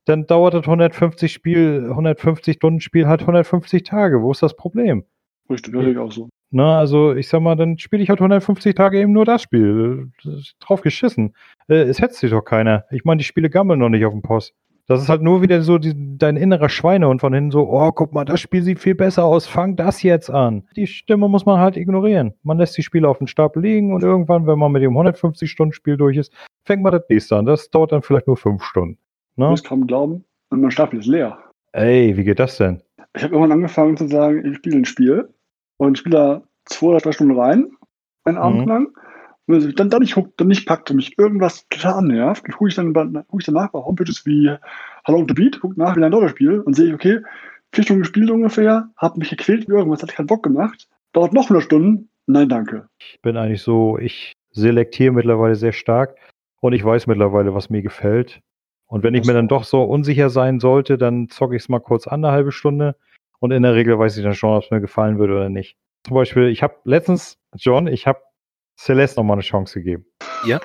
dann 0.05 0.27
dauert 0.27 0.55
das 0.55 0.65
150 0.65 1.33
Spiel, 1.33 1.87
150 1.91 2.57
Stunden 2.57 2.81
Spiel 2.81 3.07
halt 3.07 3.23
150 3.23 3.83
Tage. 3.85 4.23
Wo 4.23 4.33
ist 4.33 4.43
das 4.43 4.57
Problem? 4.57 5.05
Richtig, 5.51 5.75
das 5.75 5.85
ich 5.85 5.99
auch 5.99 6.13
so. 6.13 6.29
Na, 6.51 6.79
also 6.79 7.15
ich 7.15 7.29
sag 7.29 7.41
mal, 7.41 7.57
dann 7.57 7.79
spiele 7.79 8.03
ich 8.03 8.11
halt 8.11 8.21
150 8.21 8.75
Tage 8.75 9.01
eben 9.01 9.13
nur 9.13 9.25
das 9.25 9.43
Spiel. 9.43 10.13
Das 10.23 10.35
ist 10.35 10.57
drauf 10.61 10.83
geschissen. 10.83 11.35
Äh, 11.69 11.83
es 11.83 12.01
hetzt 12.01 12.21
sich 12.21 12.31
doch 12.31 12.43
keiner. 12.43 12.85
Ich 12.91 13.05
meine, 13.05 13.19
die 13.19 13.25
Spiele 13.25 13.51
gammeln 13.51 13.81
noch 13.81 13.89
nicht 13.89 14.05
auf 14.05 14.13
dem 14.13 14.23
Post. 14.23 14.55
Das 14.87 15.03
ist 15.03 15.09
halt 15.09 15.23
nur 15.23 15.41
wieder 15.41 15.63
so 15.63 15.79
die, 15.79 15.95
dein 16.19 16.37
innerer 16.37 16.69
Schweinehund 16.69 17.23
von 17.23 17.33
hinten 17.33 17.51
so, 17.51 17.69
oh, 17.71 17.91
guck 17.93 18.13
mal, 18.13 18.27
das 18.27 18.41
Spiel 18.41 18.63
sieht 18.63 18.79
viel 18.79 18.95
besser 18.95 19.25
aus, 19.25 19.47
fang 19.47 19.77
das 19.77 20.03
jetzt 20.03 20.31
an. 20.31 20.69
Die 20.77 20.87
Stimme 20.87 21.27
muss 21.27 21.47
man 21.47 21.59
halt 21.59 21.79
ignorieren. 21.79 22.35
Man 22.43 22.59
lässt 22.59 22.77
die 22.77 22.83
Spiele 22.83 23.09
auf 23.09 23.17
dem 23.19 23.27
Stapel 23.27 23.63
liegen 23.63 23.95
und 23.95 24.03
irgendwann, 24.03 24.47
wenn 24.47 24.59
man 24.59 24.73
mit 24.73 24.83
dem 24.83 24.93
150-Stunden-Spiel 24.93 25.97
durch 25.97 26.19
ist, 26.19 26.33
fängt 26.65 26.83
man 26.83 26.93
das 26.93 27.05
nächste 27.09 27.37
an. 27.37 27.47
Das 27.47 27.71
dauert 27.71 27.93
dann 27.93 28.03
vielleicht 28.03 28.27
nur 28.27 28.37
fünf 28.37 28.63
Stunden. 28.65 28.99
Ne? 29.37 29.55
Du 29.55 29.63
kaum 29.63 29.87
glauben, 29.87 30.25
und 30.51 30.61
mein 30.61 30.71
Stapel 30.71 31.01
ist 31.01 31.07
leer. 31.07 31.39
Ey, 31.73 32.17
wie 32.17 32.25
geht 32.25 32.39
das 32.39 32.57
denn? 32.59 32.83
Ich 33.17 33.23
habe 33.23 33.35
irgendwann 33.35 33.53
angefangen 33.53 33.97
zu 33.97 34.09
sagen, 34.09 34.45
ich 34.45 34.57
spiele 34.57 34.79
ein 34.79 34.85
Spiel 34.85 35.29
und 35.77 35.99
spiele 35.99 36.17
da 36.17 36.43
zwei 36.67 36.89
oder 36.89 36.99
drei 36.99 37.13
Stunden 37.13 37.39
rein, 37.39 37.71
einen 38.25 38.39
Abend 38.39 38.63
mhm. 38.63 38.69
lang. 38.69 38.87
Und 39.47 39.63
wenn 39.63 39.75
dann, 39.75 39.91
dann, 39.91 40.01
nicht, 40.01 40.17
dann 40.37 40.49
nicht 40.49 40.67
packt 40.67 40.91
und 40.91 40.97
mich 40.97 41.19
irgendwas 41.19 41.67
total 41.69 42.03
nervt, 42.03 42.45
gucke 42.51 42.69
ich, 42.69 42.77
dann, 42.77 42.93
guck 42.93 43.41
ich 43.41 43.47
danach 43.47 43.71
bei 43.73 43.81
Homepages 43.81 44.25
wie 44.25 44.55
Hello 45.05 45.19
on 45.19 45.27
the 45.29 45.35
Beat, 45.35 45.61
gucke 45.61 45.79
nach, 45.79 45.97
wie 45.97 46.01
dauert 46.01 46.25
das 46.25 46.31
Spiel 46.31 46.61
und 46.61 46.75
sehe 46.75 46.89
ich, 46.89 46.95
okay, 46.95 47.21
vier 47.73 47.85
Stunden 47.85 48.03
gespielt 48.03 48.31
ungefähr, 48.31 48.89
habe 48.97 49.19
mich 49.19 49.31
gequält 49.31 49.69
wie 49.69 49.73
irgendwas, 49.73 50.03
hat 50.03 50.15
keinen 50.15 50.27
Bock 50.27 50.43
gemacht, 50.43 50.89
dauert 51.13 51.35
noch 51.35 51.45
100 51.45 51.65
Stunden, 51.65 52.09
nein, 52.27 52.49
danke. 52.49 52.89
Ich 52.99 53.21
bin 53.21 53.37
eigentlich 53.37 53.63
so, 53.63 53.99
ich 53.99 54.33
selektiere 54.53 55.13
mittlerweile 55.13 55.57
sehr 55.57 55.73
stark 55.73 56.17
und 56.65 56.73
ich 56.73 56.83
weiß 56.83 57.09
mittlerweile, 57.09 57.55
was 57.55 57.69
mir 57.69 57.83
gefällt. 57.83 58.41
Und 58.87 59.03
wenn 59.03 59.13
ich 59.13 59.27
mir 59.27 59.35
dann 59.35 59.49
doch 59.49 59.65
so 59.65 59.83
unsicher 59.83 60.31
sein 60.31 60.61
sollte, 60.61 60.97
dann 60.97 61.29
zocke 61.29 61.55
ich 61.57 61.65
es 61.65 61.69
mal 61.69 61.79
kurz 61.79 62.07
an, 62.07 62.25
eine 62.25 62.33
halbe 62.33 62.53
Stunde. 62.53 62.97
Und 63.39 63.51
in 63.51 63.63
der 63.63 63.75
Regel 63.75 63.99
weiß 63.99 64.17
ich 64.17 64.25
dann 64.25 64.33
schon, 64.33 64.57
ob 64.57 64.65
es 64.65 64.71
mir 64.71 64.81
gefallen 64.81 65.19
würde 65.19 65.35
oder 65.35 65.51
nicht. 65.51 65.77
Zum 66.05 66.15
Beispiel, 66.15 66.49
ich 66.49 66.63
habe 66.63 66.77
letztens, 66.85 67.39
John, 67.55 67.87
ich 67.87 68.07
habe 68.07 68.23
Celeste 68.79 69.21
nochmal 69.21 69.35
eine 69.35 69.43
Chance 69.43 69.81
gegeben. 69.81 70.07
Ja. 70.47 70.59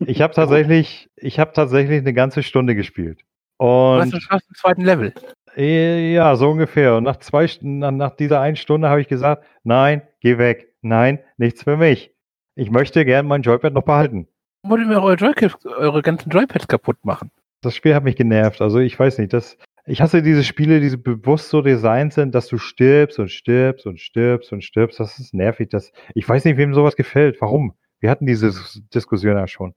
Ich 0.00 0.20
habe 0.20 0.34
tatsächlich, 0.34 1.10
ich 1.14 1.38
habe 1.38 1.52
tatsächlich 1.52 2.00
eine 2.00 2.12
ganze 2.12 2.42
Stunde 2.42 2.74
gespielt. 2.74 3.20
Und 3.58 4.12
du 4.12 4.18
hast 4.28 4.48
im 4.48 4.54
zweiten 4.56 4.82
Level. 4.82 5.14
Äh, 5.56 6.12
ja, 6.12 6.34
so 6.34 6.50
ungefähr. 6.50 6.96
Und 6.96 7.04
nach 7.04 7.18
zwei 7.18 7.48
nach, 7.60 7.92
nach 7.92 8.16
dieser 8.16 8.40
einen 8.40 8.56
Stunde 8.56 8.88
habe 8.88 9.00
ich 9.00 9.06
gesagt, 9.06 9.44
nein, 9.62 10.02
geh 10.18 10.38
weg. 10.38 10.74
Nein, 10.82 11.20
nichts 11.36 11.62
für 11.62 11.76
mich. 11.76 12.12
Ich 12.56 12.72
möchte 12.72 13.04
gern 13.04 13.28
mein 13.28 13.42
Joypad 13.42 13.72
noch 13.72 13.84
behalten. 13.84 14.26
Wollt 14.68 14.82
ihr 14.82 14.86
mir 14.86 15.02
eure, 15.02 15.36
eure 15.78 16.02
ganzen 16.02 16.30
Joypads 16.30 16.68
kaputt 16.68 16.96
machen? 17.04 17.30
Das 17.62 17.74
Spiel 17.74 17.94
hat 17.94 18.04
mich 18.04 18.16
genervt. 18.16 18.60
Also 18.60 18.78
ich 18.78 18.98
weiß 18.98 19.18
nicht, 19.18 19.32
das, 19.32 19.56
ich 19.86 20.00
hasse 20.00 20.22
diese 20.22 20.44
Spiele, 20.44 20.80
die 20.80 20.96
bewusst 20.96 21.48
so 21.48 21.62
designt 21.62 22.12
sind, 22.12 22.34
dass 22.34 22.48
du 22.48 22.58
stirbst 22.58 23.18
und 23.18 23.30
stirbst 23.30 23.86
und 23.86 24.00
stirbst 24.00 24.52
und 24.52 24.62
stirbst. 24.62 24.98
Das 25.00 25.18
ist 25.18 25.34
nervig. 25.34 25.68
Das, 25.70 25.92
ich 26.14 26.28
weiß 26.28 26.44
nicht, 26.44 26.56
wem 26.56 26.74
sowas 26.74 26.96
gefällt. 26.96 27.40
Warum? 27.40 27.74
Wir 28.00 28.10
hatten 28.10 28.26
diese 28.26 28.52
Diskussion 28.94 29.36
ja 29.36 29.46
schon. 29.46 29.74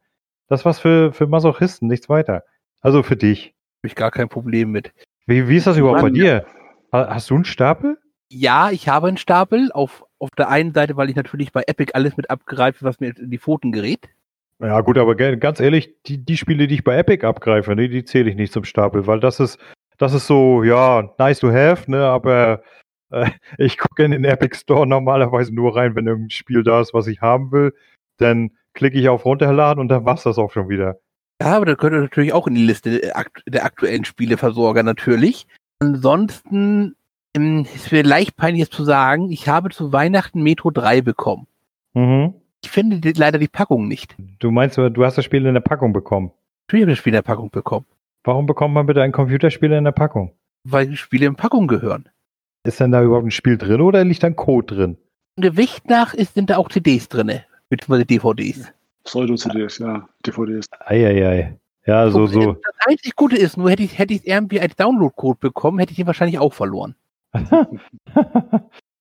Das 0.47 0.65
was 0.65 0.79
für, 0.79 1.13
für 1.13 1.27
Masochisten, 1.27 1.87
nichts 1.87 2.09
weiter. 2.09 2.43
Also 2.81 3.03
für 3.03 3.15
dich. 3.15 3.53
Habe 3.79 3.87
ich 3.87 3.95
gar 3.95 4.11
kein 4.11 4.29
Problem 4.29 4.71
mit. 4.71 4.93
Wie, 5.27 5.47
wie 5.47 5.57
ist 5.57 5.67
das 5.67 5.77
überhaupt 5.77 6.01
Mann, 6.01 6.11
bei 6.11 6.19
dir? 6.19 6.45
Hast 6.91 7.29
du 7.29 7.35
einen 7.35 7.45
Stapel? 7.45 7.99
Ja, 8.29 8.71
ich 8.71 8.89
habe 8.89 9.07
einen 9.07 9.17
Stapel. 9.17 9.71
Auf, 9.71 10.03
auf 10.17 10.31
der 10.31 10.49
einen 10.49 10.73
Seite, 10.73 10.97
weil 10.97 11.09
ich 11.09 11.15
natürlich 11.15 11.51
bei 11.51 11.63
Epic 11.67 11.91
alles 11.93 12.17
mit 12.17 12.31
abgreife, 12.31 12.83
was 12.83 12.99
mir 12.99 13.15
in 13.15 13.29
die 13.29 13.37
Pfoten 13.37 13.71
gerät. 13.71 14.09
Ja, 14.61 14.81
gut, 14.81 14.97
aber 14.97 15.15
ganz 15.15 15.59
ehrlich, 15.59 15.95
die, 16.05 16.23
die 16.23 16.35
Spiele, 16.35 16.67
die 16.67 16.75
ich 16.75 16.83
bei 16.83 16.97
Epic 16.97 17.25
abgreife, 17.25 17.75
ne, 17.75 17.87
die 17.87 18.03
zähle 18.03 18.29
ich 18.29 18.35
nicht 18.35 18.51
zum 18.51 18.65
Stapel, 18.65 19.07
weil 19.07 19.21
das 19.21 19.39
ist, 19.39 19.57
das 19.97 20.13
ist 20.13 20.27
so, 20.27 20.63
ja, 20.63 21.13
nice 21.17 21.39
to 21.39 21.51
have, 21.51 21.89
ne, 21.89 22.03
aber 22.03 22.61
äh, 23.11 23.29
ich 23.57 23.77
gucke 23.77 24.03
in 24.03 24.11
den 24.11 24.25
Epic 24.25 24.57
Store 24.57 24.85
normalerweise 24.85 25.53
nur 25.55 25.75
rein, 25.75 25.95
wenn 25.95 26.07
irgendein 26.07 26.31
Spiel 26.31 26.63
da 26.63 26.81
ist, 26.81 26.93
was 26.93 27.07
ich 27.07 27.21
haben 27.21 27.51
will. 27.51 27.73
Dann 28.17 28.51
klicke 28.73 28.99
ich 28.99 29.07
auf 29.07 29.25
Runterladen 29.25 29.79
und 29.79 29.87
dann 29.87 30.05
war's 30.05 30.23
das 30.23 30.37
auch 30.37 30.51
schon 30.51 30.67
wieder. 30.67 30.99
Ja, 31.41 31.55
aber 31.55 31.65
da 31.65 31.75
könnte 31.75 31.99
natürlich 31.99 32.33
auch 32.33 32.47
in 32.47 32.55
die 32.55 32.65
Liste 32.65 33.13
der 33.47 33.65
aktuellen 33.65 34.03
Spieleversorger 34.03 34.83
natürlich. 34.83 35.47
Ansonsten 35.79 36.97
ähm, 37.33 37.65
ist 37.73 37.93
mir 37.93 38.03
leicht 38.03 38.35
peinlich 38.35 38.69
zu 38.69 38.83
sagen, 38.83 39.31
ich 39.31 39.47
habe 39.47 39.69
zu 39.69 39.93
Weihnachten 39.93 40.43
Metro 40.43 40.69
3 40.69 41.01
bekommen. 41.01 41.47
Mhm. 41.93 42.33
Ich 42.63 42.71
finde 42.71 42.99
die, 42.99 43.13
leider 43.13 43.39
die 43.39 43.47
Packung 43.47 43.87
nicht. 43.87 44.15
Du 44.39 44.51
meinst, 44.51 44.77
du 44.77 45.05
hast 45.05 45.17
das 45.17 45.25
Spiel 45.25 45.45
in 45.45 45.53
der 45.53 45.61
Packung 45.61 45.93
bekommen? 45.93 46.31
Ich 46.71 46.75
habe 46.75 46.87
das 46.87 46.97
Spiel 46.97 47.11
in 47.11 47.15
der 47.15 47.21
Packung 47.21 47.49
bekommen. 47.49 47.85
Warum 48.23 48.45
bekommt 48.45 48.73
man 48.73 48.85
bitte 48.85 49.01
ein 49.01 49.11
Computerspiel 49.11 49.71
in 49.71 49.85
der 49.85 49.91
Packung? 49.91 50.33
Weil 50.63 50.87
die 50.87 50.97
Spiele 50.97 51.25
in 51.25 51.35
Packung 51.35 51.67
gehören. 51.67 52.09
Ist 52.63 52.79
denn 52.79 52.91
da 52.91 53.01
überhaupt 53.01 53.25
ein 53.25 53.31
Spiel 53.31 53.57
drin 53.57 53.81
oder 53.81 54.03
liegt 54.03 54.23
da 54.23 54.27
ein 54.27 54.35
Code 54.35 54.75
drin? 54.75 54.97
Gewicht 55.37 55.89
nach 55.89 56.13
ist, 56.13 56.33
sind 56.33 56.49
da 56.49 56.57
auch 56.57 56.69
CDs 56.69 57.07
drin, 57.07 57.39
beziehungsweise 57.69 58.05
DVDs. 58.05 58.73
Pseudo-CDs, 59.05 59.79
ja, 59.79 60.07
DVDs. 60.25 60.67
Eieiei. 60.85 61.57
Ja, 61.85 62.09
so, 62.11 62.27
so. 62.27 62.53
Das 62.53 62.75
einzig 62.85 63.15
Gute 63.15 63.37
ist, 63.37 63.57
nur 63.57 63.71
hätte 63.71 63.83
ich, 63.83 63.97
hätte 63.97 64.13
ich 64.13 64.27
irgendwie 64.27 64.59
als 64.59 64.75
Download-Code 64.75 65.39
bekommen, 65.39 65.79
hätte 65.79 65.93
ich 65.93 65.99
ihn 65.99 66.07
wahrscheinlich 66.07 66.37
auch 66.37 66.53
verloren. 66.53 66.95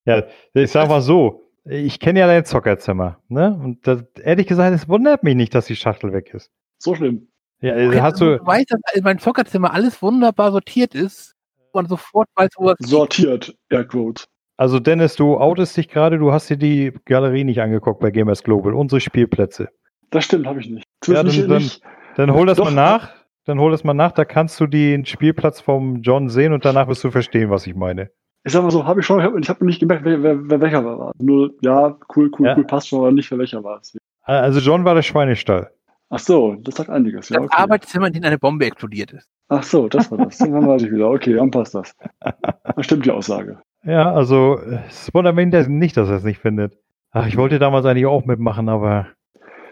ja, 0.04 0.22
ich 0.54 0.70
sag 0.70 0.88
mal 0.88 1.02
so, 1.02 1.47
ich 1.68 2.00
kenne 2.00 2.20
ja 2.20 2.26
dein 2.26 2.44
Zockerzimmer, 2.44 3.18
ne? 3.28 3.58
Und 3.62 3.86
das, 3.86 4.04
ehrlich 4.22 4.46
gesagt, 4.46 4.74
es 4.74 4.88
wundert 4.88 5.22
mich 5.22 5.34
nicht, 5.34 5.54
dass 5.54 5.66
die 5.66 5.76
Schachtel 5.76 6.12
weg 6.12 6.32
ist. 6.34 6.50
So 6.78 6.94
schlimm. 6.94 7.28
Ja, 7.60 7.74
okay, 7.74 8.00
hast 8.00 8.20
du, 8.20 8.38
du 8.38 8.46
weißt, 8.46 8.70
dass 8.70 9.02
mein 9.02 9.18
Zockerzimmer 9.18 9.74
alles 9.74 10.00
wunderbar 10.00 10.52
sortiert 10.52 10.94
ist 10.94 11.34
und 11.72 11.88
sofort 11.88 12.28
weiß, 12.36 12.50
wo 12.56 12.66
was 12.66 12.76
Sortiert, 12.78 13.54
Airquote. 13.68 14.24
Also 14.56 14.80
Dennis, 14.80 15.16
du 15.16 15.36
outest 15.36 15.76
dich 15.76 15.88
gerade, 15.88 16.18
du 16.18 16.32
hast 16.32 16.50
dir 16.50 16.56
die 16.56 16.92
Galerie 17.04 17.44
nicht 17.44 17.60
angeguckt 17.60 18.00
bei 18.00 18.10
Gamers 18.10 18.42
Global, 18.42 18.74
unsere 18.74 19.00
Spielplätze. 19.00 19.68
Das 20.10 20.24
stimmt, 20.24 20.46
habe 20.46 20.60
ich 20.60 20.70
nicht. 20.70 20.86
Ja, 21.06 21.22
dann, 21.22 21.48
dann, 21.48 21.70
dann, 22.16 22.32
hol 22.32 22.46
das 22.46 22.56
Doch, 22.58 22.64
mal 22.64 22.74
nach. 22.74 23.14
Dann 23.44 23.60
hol 23.60 23.70
das 23.70 23.82
mal 23.82 23.94
nach, 23.94 24.12
da 24.12 24.24
kannst 24.24 24.60
du 24.60 24.66
den 24.66 25.06
Spielplatz 25.06 25.60
vom 25.60 26.02
John 26.02 26.28
sehen 26.28 26.52
und 26.52 26.64
danach 26.64 26.86
wirst 26.86 27.02
du 27.02 27.10
verstehen, 27.10 27.50
was 27.50 27.66
ich 27.66 27.74
meine 27.74 28.10
ich 28.44 28.52
sag 28.52 28.62
mal 28.62 28.70
so, 28.70 28.86
habe 28.86 29.00
ich 29.00 29.06
schon, 29.06 29.20
ich 29.40 29.48
habe 29.48 29.66
nicht 29.66 29.80
gemerkt, 29.80 30.04
wer, 30.04 30.22
wer, 30.22 30.48
wer 30.48 30.60
welcher 30.60 30.84
war. 30.84 31.12
Nur, 31.18 31.52
ja, 31.60 31.96
cool, 32.16 32.30
cool, 32.38 32.46
ja. 32.46 32.56
cool, 32.56 32.64
passt 32.64 32.88
schon, 32.88 33.00
aber 33.00 33.12
nicht, 33.12 33.30
wer 33.30 33.38
welcher 33.38 33.62
war. 33.62 33.80
Also 34.22 34.60
John 34.60 34.84
war 34.84 34.94
der 34.94 35.02
Schweinestall. 35.02 35.70
Ach 36.10 36.18
so, 36.18 36.54
das 36.62 36.76
sagt 36.76 36.88
einiges. 36.88 37.28
Ja, 37.28 37.38
okay. 37.38 37.48
Das 37.50 37.58
Arbeitszimmer, 37.58 38.06
in 38.06 38.14
dem 38.14 38.24
eine 38.24 38.38
Bombe 38.38 38.64
explodiert 38.64 39.12
ist. 39.12 39.28
Ach 39.48 39.62
so, 39.62 39.88
das 39.88 40.10
war 40.10 40.18
das. 40.18 40.38
Dann 40.38 40.66
weiß 40.66 40.82
ich 40.82 40.90
wieder. 40.90 41.10
Okay, 41.10 41.34
dann 41.34 41.50
passt 41.50 41.74
das. 41.74 41.94
Das 42.20 42.86
stimmt 42.86 43.04
die 43.04 43.10
Aussage. 43.10 43.60
Ja, 43.84 44.12
also 44.12 44.58
es 44.88 45.12
wundert 45.12 45.34
mich 45.34 45.68
nicht, 45.68 45.96
dass 45.96 46.08
er 46.08 46.16
es 46.16 46.24
nicht 46.24 46.40
findet. 46.40 46.78
Ach, 47.10 47.26
ich 47.26 47.36
wollte 47.36 47.58
damals 47.58 47.84
eigentlich 47.84 48.06
auch 48.06 48.24
mitmachen, 48.24 48.68
aber 48.68 49.08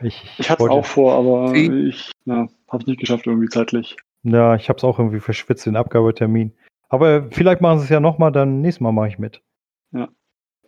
ich. 0.02 0.31
Ich 0.38 0.50
hatte 0.50 0.64
es 0.64 0.70
auch 0.70 0.85
vor, 0.85 1.14
aber 1.14 1.55
ich 1.55 2.11
habe 2.26 2.48
es 2.79 2.87
nicht 2.87 3.00
geschafft 3.00 3.26
irgendwie 3.26 3.48
zeitlich. 3.48 3.96
Ja, 4.22 4.55
ich 4.57 4.68
habe 4.68 4.76
es 4.76 4.85
auch 4.85 4.98
irgendwie 4.98 5.20
verschwitzt, 5.20 5.66
den 5.66 5.76
Abgabetermin. 5.76 6.52
Aber 6.88 7.29
vielleicht 7.31 7.61
machen 7.61 7.79
sie 7.79 7.85
es 7.85 7.90
ja 7.90 8.01
nochmal, 8.01 8.33
dann 8.33 8.61
nächstes 8.61 8.81
Mal 8.81 8.92
mache 8.92 9.09
ich 9.09 9.18
mit. 9.18 9.42
Ja. 9.92 10.09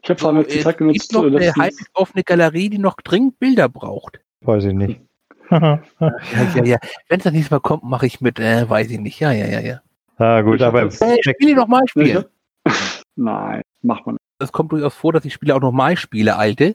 Ich 0.03 0.11
habe 0.11 0.21
vor 0.21 0.31
allem 0.31 0.39
jetzt 0.39 0.55
die 0.55 0.61
Zeit 0.61 0.79
genutzt. 0.79 1.11
Gibt 1.11 1.13
noch 1.13 1.25
eine 1.25 1.53
halb 1.55 1.75
offene 1.95 2.25
Galerie, 2.25 2.71
die 2.71 2.79
noch 2.79 2.97
dringend 2.97 3.39
Bilder 3.39 3.69
braucht. 3.69 4.21
Weiß 4.41 4.65
ich 4.65 4.73
nicht. 4.73 5.01
ja, 5.51 5.81
ja, 6.01 6.65
ja. 6.65 6.79
Wenn 7.09 7.19
es 7.19 7.25
das 7.25 7.33
nächste 7.33 7.55
Mal 7.55 7.61
kommt, 7.61 7.83
mache 7.85 8.07
ich 8.07 8.21
mit. 8.21 8.39
Äh, 8.39 8.69
weiß 8.69 8.91
ich 8.91 9.01
nicht. 9.01 9.19
Ja, 9.19 9.33
ja, 9.33 9.47
ja, 9.47 9.61
ja. 9.61 9.81
Ah, 10.17 10.41
gut, 10.43 10.61
aber. 10.63 10.85
Äh, 10.85 11.19
spiele 11.23 11.55
nochmal 11.55 11.83
spielen. 11.89 12.25
Nein, 13.17 13.63
macht 13.83 14.07
man 14.07 14.15
nicht. 14.15 14.23
Es 14.41 14.53
kommt 14.53 14.71
durchaus 14.71 14.95
vor, 14.95 15.13
dass 15.13 15.25
ich 15.25 15.35
Spiele 15.35 15.57
auch 15.57 15.61
nochmal 15.61 15.97
spiele, 15.97 16.37
alte. 16.37 16.75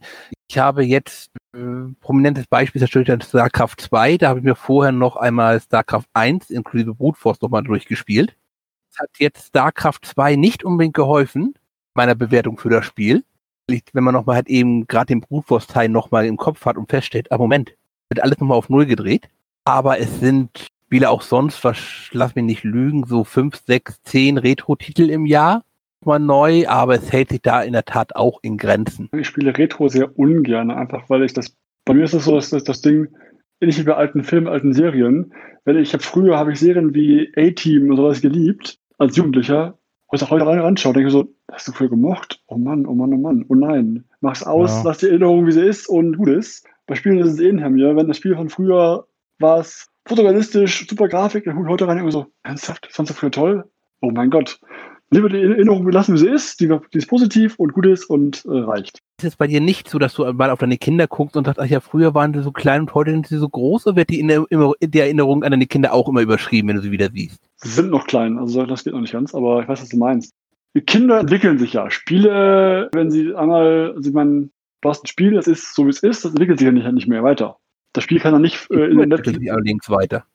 Ich 0.50 0.58
habe 0.58 0.84
jetzt 0.84 1.32
äh, 1.56 1.60
prominentes 2.02 2.46
Beispiel 2.48 2.80
zerstört 2.80 3.24
StarCraft 3.24 3.76
2. 3.78 4.18
Da 4.18 4.30
habe 4.30 4.40
ich 4.40 4.46
mir 4.46 4.56
vorher 4.56 4.92
noch 4.92 5.16
einmal 5.16 5.62
StarCraft 5.62 6.08
1 6.14 6.50
inklusive 6.50 6.94
Brute 6.94 7.18
Force 7.18 7.42
nochmal 7.42 7.64
durchgespielt 7.64 8.36
hat 9.00 9.10
jetzt 9.20 9.48
StarCraft 9.48 10.00
2 10.04 10.36
nicht 10.36 10.64
unbedingt 10.64 10.96
geholfen, 10.96 11.56
meiner 11.94 12.16
Bewertung 12.16 12.58
für 12.58 12.70
das 12.70 12.86
Spiel. 12.86 13.24
Wenn 13.68 14.04
man 14.04 14.14
nochmal 14.14 14.38
halt 14.38 14.50
eben 14.50 14.88
gerade 14.88 15.08
den 15.08 15.22
Brute 15.22 15.48
Force 15.48 15.68
Teil 15.68 15.90
nochmal 15.90 16.26
im 16.26 16.38
Kopf 16.38 16.66
hat 16.66 16.78
und 16.78 16.90
feststellt, 16.90 17.32
ah 17.32 17.38
Moment, 17.38 17.76
wird 18.10 18.22
alles 18.22 18.40
nochmal 18.40 18.58
auf 18.58 18.70
Null 18.70 18.86
gedreht. 18.86 19.30
Aber 19.64 20.00
es 20.00 20.20
sind 20.20 20.70
Spiele 20.86 21.10
auch 21.10 21.22
sonst, 21.22 21.64
was, 21.64 22.10
lass 22.12 22.36
mich 22.36 22.44
nicht 22.44 22.64
lügen, 22.64 23.06
so 23.06 23.24
5, 23.24 23.56
6, 23.66 24.04
10 24.04 24.38
Retro-Titel 24.38 25.10
im 25.10 25.26
Jahr 25.26 25.64
mal 26.06 26.20
neu, 26.20 26.68
aber 26.68 26.96
es 26.96 27.12
hält 27.12 27.30
sich 27.30 27.42
da 27.42 27.64
in 27.64 27.74
der 27.74 27.86
Tat 27.86 28.16
auch 28.16 28.40
in 28.42 28.58
Grenzen. 28.58 29.10
Ich 29.18 29.28
spiele 29.28 29.58
Retro 29.58 29.88
sehr 29.88 30.18
ungern, 30.18 30.72
einfach 30.72 31.10
weil 31.10 31.24
ich 31.24 31.34
das, 31.34 31.56
bei 31.86 31.94
mir 31.94 32.04
ist 32.04 32.14
es 32.14 32.26
so, 32.26 32.36
dass 32.36 32.50
das, 32.50 32.64
das 32.64 32.82
Ding, 32.82 33.08
ähnlich 33.62 33.80
wie 33.80 33.84
bei 33.84 33.96
alten 33.96 34.24
Filmen, 34.24 34.48
alten 34.48 34.74
Serien. 34.74 35.34
Wenn 35.66 35.78
ich 35.78 35.94
habe 35.94 36.04
früher 36.04 36.38
habe 36.38 36.52
ich 36.52 36.60
Serien 36.60 36.94
wie 36.94 37.32
A-Team 37.36 37.90
und 37.90 37.98
sowas 37.98 38.22
geliebt 38.22 38.78
als 39.04 39.16
Jugendlicher. 39.16 39.78
Und 40.08 40.22
ich 40.22 40.30
heute 40.30 40.46
rein 40.46 40.60
anschaue, 40.60 40.94
denke 40.94 41.08
ich 41.08 41.14
so, 41.14 41.28
hast 41.52 41.68
du 41.68 41.72
früher 41.72 41.90
gemocht? 41.90 42.42
Oh 42.48 42.58
Mann, 42.58 42.86
oh 42.86 42.94
Mann, 42.94 43.14
oh 43.14 43.18
Mann, 43.18 43.46
oh 43.50 43.56
nein. 43.56 44.06
Mach's 44.22 44.44
aus, 44.44 44.70
ja. 44.70 44.84
lass 44.86 45.00
die 45.00 45.08
Erinnerung, 45.08 45.48
wie 45.48 45.52
sie 45.52 45.66
ist 45.66 45.88
und 45.88 46.18
gut 46.18 46.30
ist. 46.30 46.68
Bei 46.86 46.96
Spielen 46.96 47.20
ist 47.20 47.34
es 47.34 47.40
eh 47.40 47.48
hinter 47.48 47.70
mir. 47.70 47.96
Wenn 47.96 48.08
das 48.08 48.18
Spiel 48.18 48.36
von 48.36 48.50
früher 48.50 49.08
war 49.40 49.60
es 49.60 49.88
fotorealistisch, 50.06 50.88
super 50.88 51.08
Grafik, 51.08 51.46
dann 51.46 51.56
gucke 51.56 51.68
ich 51.68 51.72
heute 51.72 51.88
rein 51.88 52.02
und 52.02 52.12
so, 52.12 52.28
ernsthaft, 52.44 52.86
das 52.86 52.96
fandst 52.96 53.14
du 53.14 53.18
früher 53.18 53.32
toll? 53.32 53.64
Oh 54.02 54.12
mein 54.12 54.30
Gott. 54.30 54.60
Lieber 55.10 55.30
die 55.30 55.42
Erinnerung 55.42 55.86
belassen, 55.86 56.16
wie 56.16 56.20
sie 56.20 56.30
ist, 56.30 56.60
die, 56.60 56.68
die 56.94 56.98
ist 56.98 57.08
positiv 57.08 57.56
und 57.58 57.74
gut 57.74 57.86
ist 57.86 58.06
und 58.06 58.46
äh, 58.46 58.50
reicht. 58.50 59.00
Ist 59.20 59.26
es 59.26 59.36
bei 59.36 59.48
dir 59.48 59.62
nicht 59.62 59.90
so, 59.90 60.00
dass 60.00 60.16
du 60.16 60.32
mal 60.34 60.50
auf 60.50 60.60
deine 60.60 60.78
Kinder 60.78 61.08
guckst 61.08 61.38
und 61.38 61.46
sagst, 61.46 61.60
ach 61.60 61.66
ja, 61.66 61.80
früher 61.80 62.16
waren 62.16 62.34
sie 62.34 62.42
so 62.42 62.52
klein 62.52 62.82
und 62.82 62.94
heute 62.96 63.12
sind 63.12 63.28
sie 63.28 63.38
so 63.38 63.48
groß, 63.48 63.88
oder 63.88 63.96
wird 63.96 64.10
die, 64.10 64.26
der 64.26 65.04
Erinnerung 65.06 65.44
an 65.44 65.52
deine 65.52 65.68
Kinder 65.68 65.94
auch 65.94 66.10
immer 66.10 66.22
überschrieben, 66.22 66.70
wenn 66.70 66.78
du 66.78 66.82
sie 66.82 66.92
wieder 66.92 67.10
siehst? 67.14 67.40
Sie 67.58 67.70
sind 67.70 67.92
noch 67.92 68.08
klein, 68.08 68.40
also 68.40 68.66
das 68.66 68.84
geht 68.84 68.94
noch 68.94 69.02
nicht 69.02 69.14
ganz, 69.14 69.36
aber 69.36 69.62
ich 69.62 69.68
weiß, 69.68 69.82
was 69.82 69.90
du 69.90 69.98
meinst. 69.98 70.34
Die 70.76 70.82
Kinder 70.82 71.20
entwickeln 71.20 71.60
sich 71.60 71.74
ja. 71.74 71.92
Spiele, 71.92 72.90
wenn 72.94 73.12
sie 73.12 73.36
einmal, 73.36 73.94
also 73.96 74.10
ich 74.10 74.16
meine, 74.16 74.50
du 74.82 74.90
hast 74.90 75.04
ein 75.04 75.08
Spiel, 75.08 75.34
das 75.34 75.48
ist 75.48 75.76
so 75.76 75.86
wie 75.86 75.92
es 75.92 76.02
ist, 76.02 76.26
das 76.26 76.32
entwickelt 76.32 76.58
sich 76.58 76.66
ja 76.66 76.72
nicht, 76.72 76.92
nicht 76.92 77.08
mehr 77.08 77.24
weiter. 77.24 77.58
Das 77.94 78.04
Spiel 78.04 78.20
kann 78.20 78.34
dann 78.34 78.42
nicht 78.42 78.70
äh, 78.72 78.86
in 78.86 78.98
der 78.98 79.08
Netflix. 79.08 79.50
allerdings 79.50 79.90
weiter. 79.90 80.26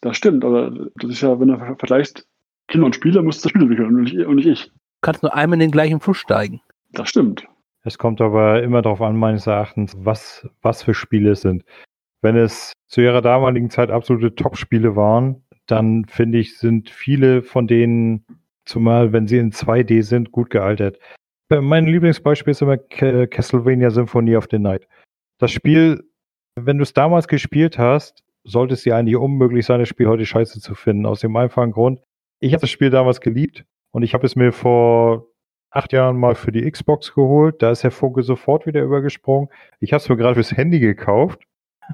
Das 0.00 0.16
stimmt, 0.16 0.44
aber 0.44 0.70
das 0.94 1.10
ist 1.10 1.20
ja, 1.20 1.38
wenn 1.40 1.48
du 1.48 1.58
vergleichst 1.58 2.26
Kinder 2.68 2.86
und 2.86 2.94
Spieler, 2.94 3.22
muss 3.22 3.40
das 3.40 3.50
Spiel 3.50 3.62
entwickeln 3.62 3.88
und 3.88 4.02
nicht, 4.02 4.16
und 4.16 4.36
nicht 4.36 4.46
ich. 4.46 4.66
Du 4.66 4.72
kannst 5.02 5.22
nur 5.22 5.34
einmal 5.34 5.56
in 5.56 5.60
den 5.60 5.70
gleichen 5.72 6.00
Fluss 6.00 6.18
steigen. 6.18 6.60
Das 6.92 7.08
stimmt. 7.08 7.46
Es 7.90 7.98
kommt 7.98 8.20
aber 8.20 8.62
immer 8.62 8.82
darauf 8.82 9.00
an, 9.00 9.16
meines 9.16 9.46
Erachtens, 9.46 9.96
was, 9.98 10.48
was 10.62 10.82
für 10.82 10.94
Spiele 10.94 11.32
es 11.32 11.42
sind. 11.42 11.64
Wenn 12.22 12.36
es 12.36 12.72
zu 12.88 13.00
ihrer 13.00 13.22
damaligen 13.22 13.70
Zeit 13.70 13.90
absolute 13.90 14.34
Top-Spiele 14.34 14.96
waren, 14.96 15.44
dann 15.66 16.04
finde 16.06 16.38
ich, 16.38 16.58
sind 16.58 16.90
viele 16.90 17.42
von 17.42 17.66
denen, 17.66 18.24
zumal 18.64 19.12
wenn 19.12 19.26
sie 19.26 19.38
in 19.38 19.52
2D 19.52 20.02
sind, 20.02 20.32
gut 20.32 20.50
gealtert. 20.50 20.98
Mein 21.48 21.86
Lieblingsbeispiel 21.86 22.52
ist 22.52 22.62
immer 22.62 22.78
Castlevania 22.78 23.90
Symphony 23.90 24.36
of 24.36 24.46
the 24.50 24.58
Night. 24.58 24.86
Das 25.38 25.50
Spiel 25.50 26.04
wenn 26.56 26.78
du 26.78 26.82
es 26.82 26.92
damals 26.92 27.28
gespielt 27.28 27.78
hast, 27.78 28.24
sollte 28.44 28.74
es 28.74 28.82
dir 28.82 28.96
eigentlich 28.96 29.16
unmöglich 29.16 29.66
sein, 29.66 29.80
das 29.80 29.88
Spiel 29.88 30.08
heute 30.08 30.26
scheiße 30.26 30.60
zu 30.60 30.74
finden. 30.74 31.06
Aus 31.06 31.20
dem 31.20 31.36
einfachen 31.36 31.72
Grund, 31.72 32.00
ich 32.40 32.52
habe 32.52 32.62
das 32.62 32.70
Spiel 32.70 32.90
damals 32.90 33.20
geliebt 33.20 33.64
und 33.92 34.02
ich 34.02 34.14
habe 34.14 34.26
es 34.26 34.36
mir 34.36 34.52
vor 34.52 35.26
acht 35.70 35.92
Jahren 35.92 36.16
mal 36.16 36.34
für 36.34 36.52
die 36.52 36.68
Xbox 36.70 37.14
geholt. 37.14 37.62
Da 37.62 37.70
ist 37.70 37.84
der 37.84 37.90
Funke 37.90 38.22
sofort 38.22 38.66
wieder 38.66 38.82
übergesprungen. 38.82 39.48
Ich 39.78 39.92
habe 39.92 40.02
es 40.02 40.08
mir 40.08 40.16
gerade 40.16 40.34
fürs 40.34 40.56
Handy 40.56 40.80
gekauft, 40.80 41.40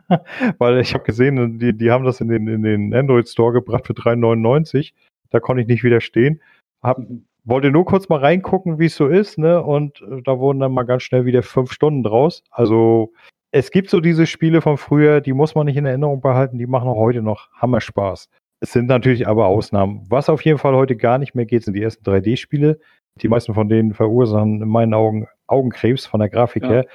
weil 0.59 0.81
ich 0.81 0.95
habe 0.95 1.05
gesehen, 1.05 1.59
die, 1.59 1.77
die 1.77 1.91
haben 1.91 2.05
das 2.05 2.21
in 2.21 2.29
den, 2.29 2.47
in 2.49 2.63
den 2.63 2.95
Android 2.95 3.29
Store 3.29 3.53
gebracht 3.53 3.87
für 3.87 3.93
3,99. 3.93 4.93
Da 5.31 5.41
konnte 5.41 5.63
ich 5.63 5.69
nicht 5.69 5.85
widerstehen. 5.85 6.41
Hab, 6.83 6.99
wollte 7.45 7.71
nur 7.71 7.85
kurz 7.85 8.09
mal 8.09 8.21
reingucken, 8.21 8.79
wie 8.79 8.87
es 8.87 8.97
so 8.97 9.07
ist, 9.07 9.39
ne? 9.39 9.63
Und 9.63 10.03
äh, 10.03 10.23
da 10.23 10.39
wurden 10.39 10.61
dann 10.61 10.73
mal 10.73 10.85
ganz 10.85 11.03
schnell 11.03 11.25
wieder 11.25 11.43
fünf 11.43 11.73
Stunden 11.73 12.03
draus. 12.03 12.43
Also 12.51 13.13
es 13.53 13.71
gibt 13.71 13.91
so 13.91 14.01
diese 14.01 14.27
Spiele 14.27 14.61
von 14.61 14.77
früher, 14.77 15.21
die 15.21 15.33
muss 15.33 15.55
man 15.55 15.67
nicht 15.67 15.77
in 15.77 15.87
Erinnerung 15.87 16.21
behalten, 16.21 16.59
die 16.59 16.67
machen 16.67 16.89
auch 16.89 16.97
heute 16.97 17.23
noch 17.23 17.51
Hammer 17.53 17.81
Spaß. 17.81 18.29
Es 18.61 18.73
sind 18.73 18.87
natürlich 18.87 19.29
aber 19.29 19.47
Ausnahmen. 19.47 20.05
Was 20.09 20.29
auf 20.29 20.45
jeden 20.45 20.59
Fall 20.59 20.75
heute 20.75 20.97
gar 20.97 21.19
nicht 21.19 21.35
mehr 21.35 21.47
geht, 21.47 21.63
sind 21.63 21.75
die 21.75 21.83
ersten 21.83 22.05
3D-Spiele. 22.05 22.79
Die 23.23 23.29
meisten 23.29 23.55
von 23.55 23.69
denen 23.69 23.95
verursachen 23.95 24.63
in 24.63 24.69
meinen 24.69 24.95
Augen 24.95 25.29
Augenkrebs 25.47 26.07
von 26.07 26.21
der 26.21 26.29
Grafik 26.29 26.65
ja. 26.65 26.69
her. 26.69 26.87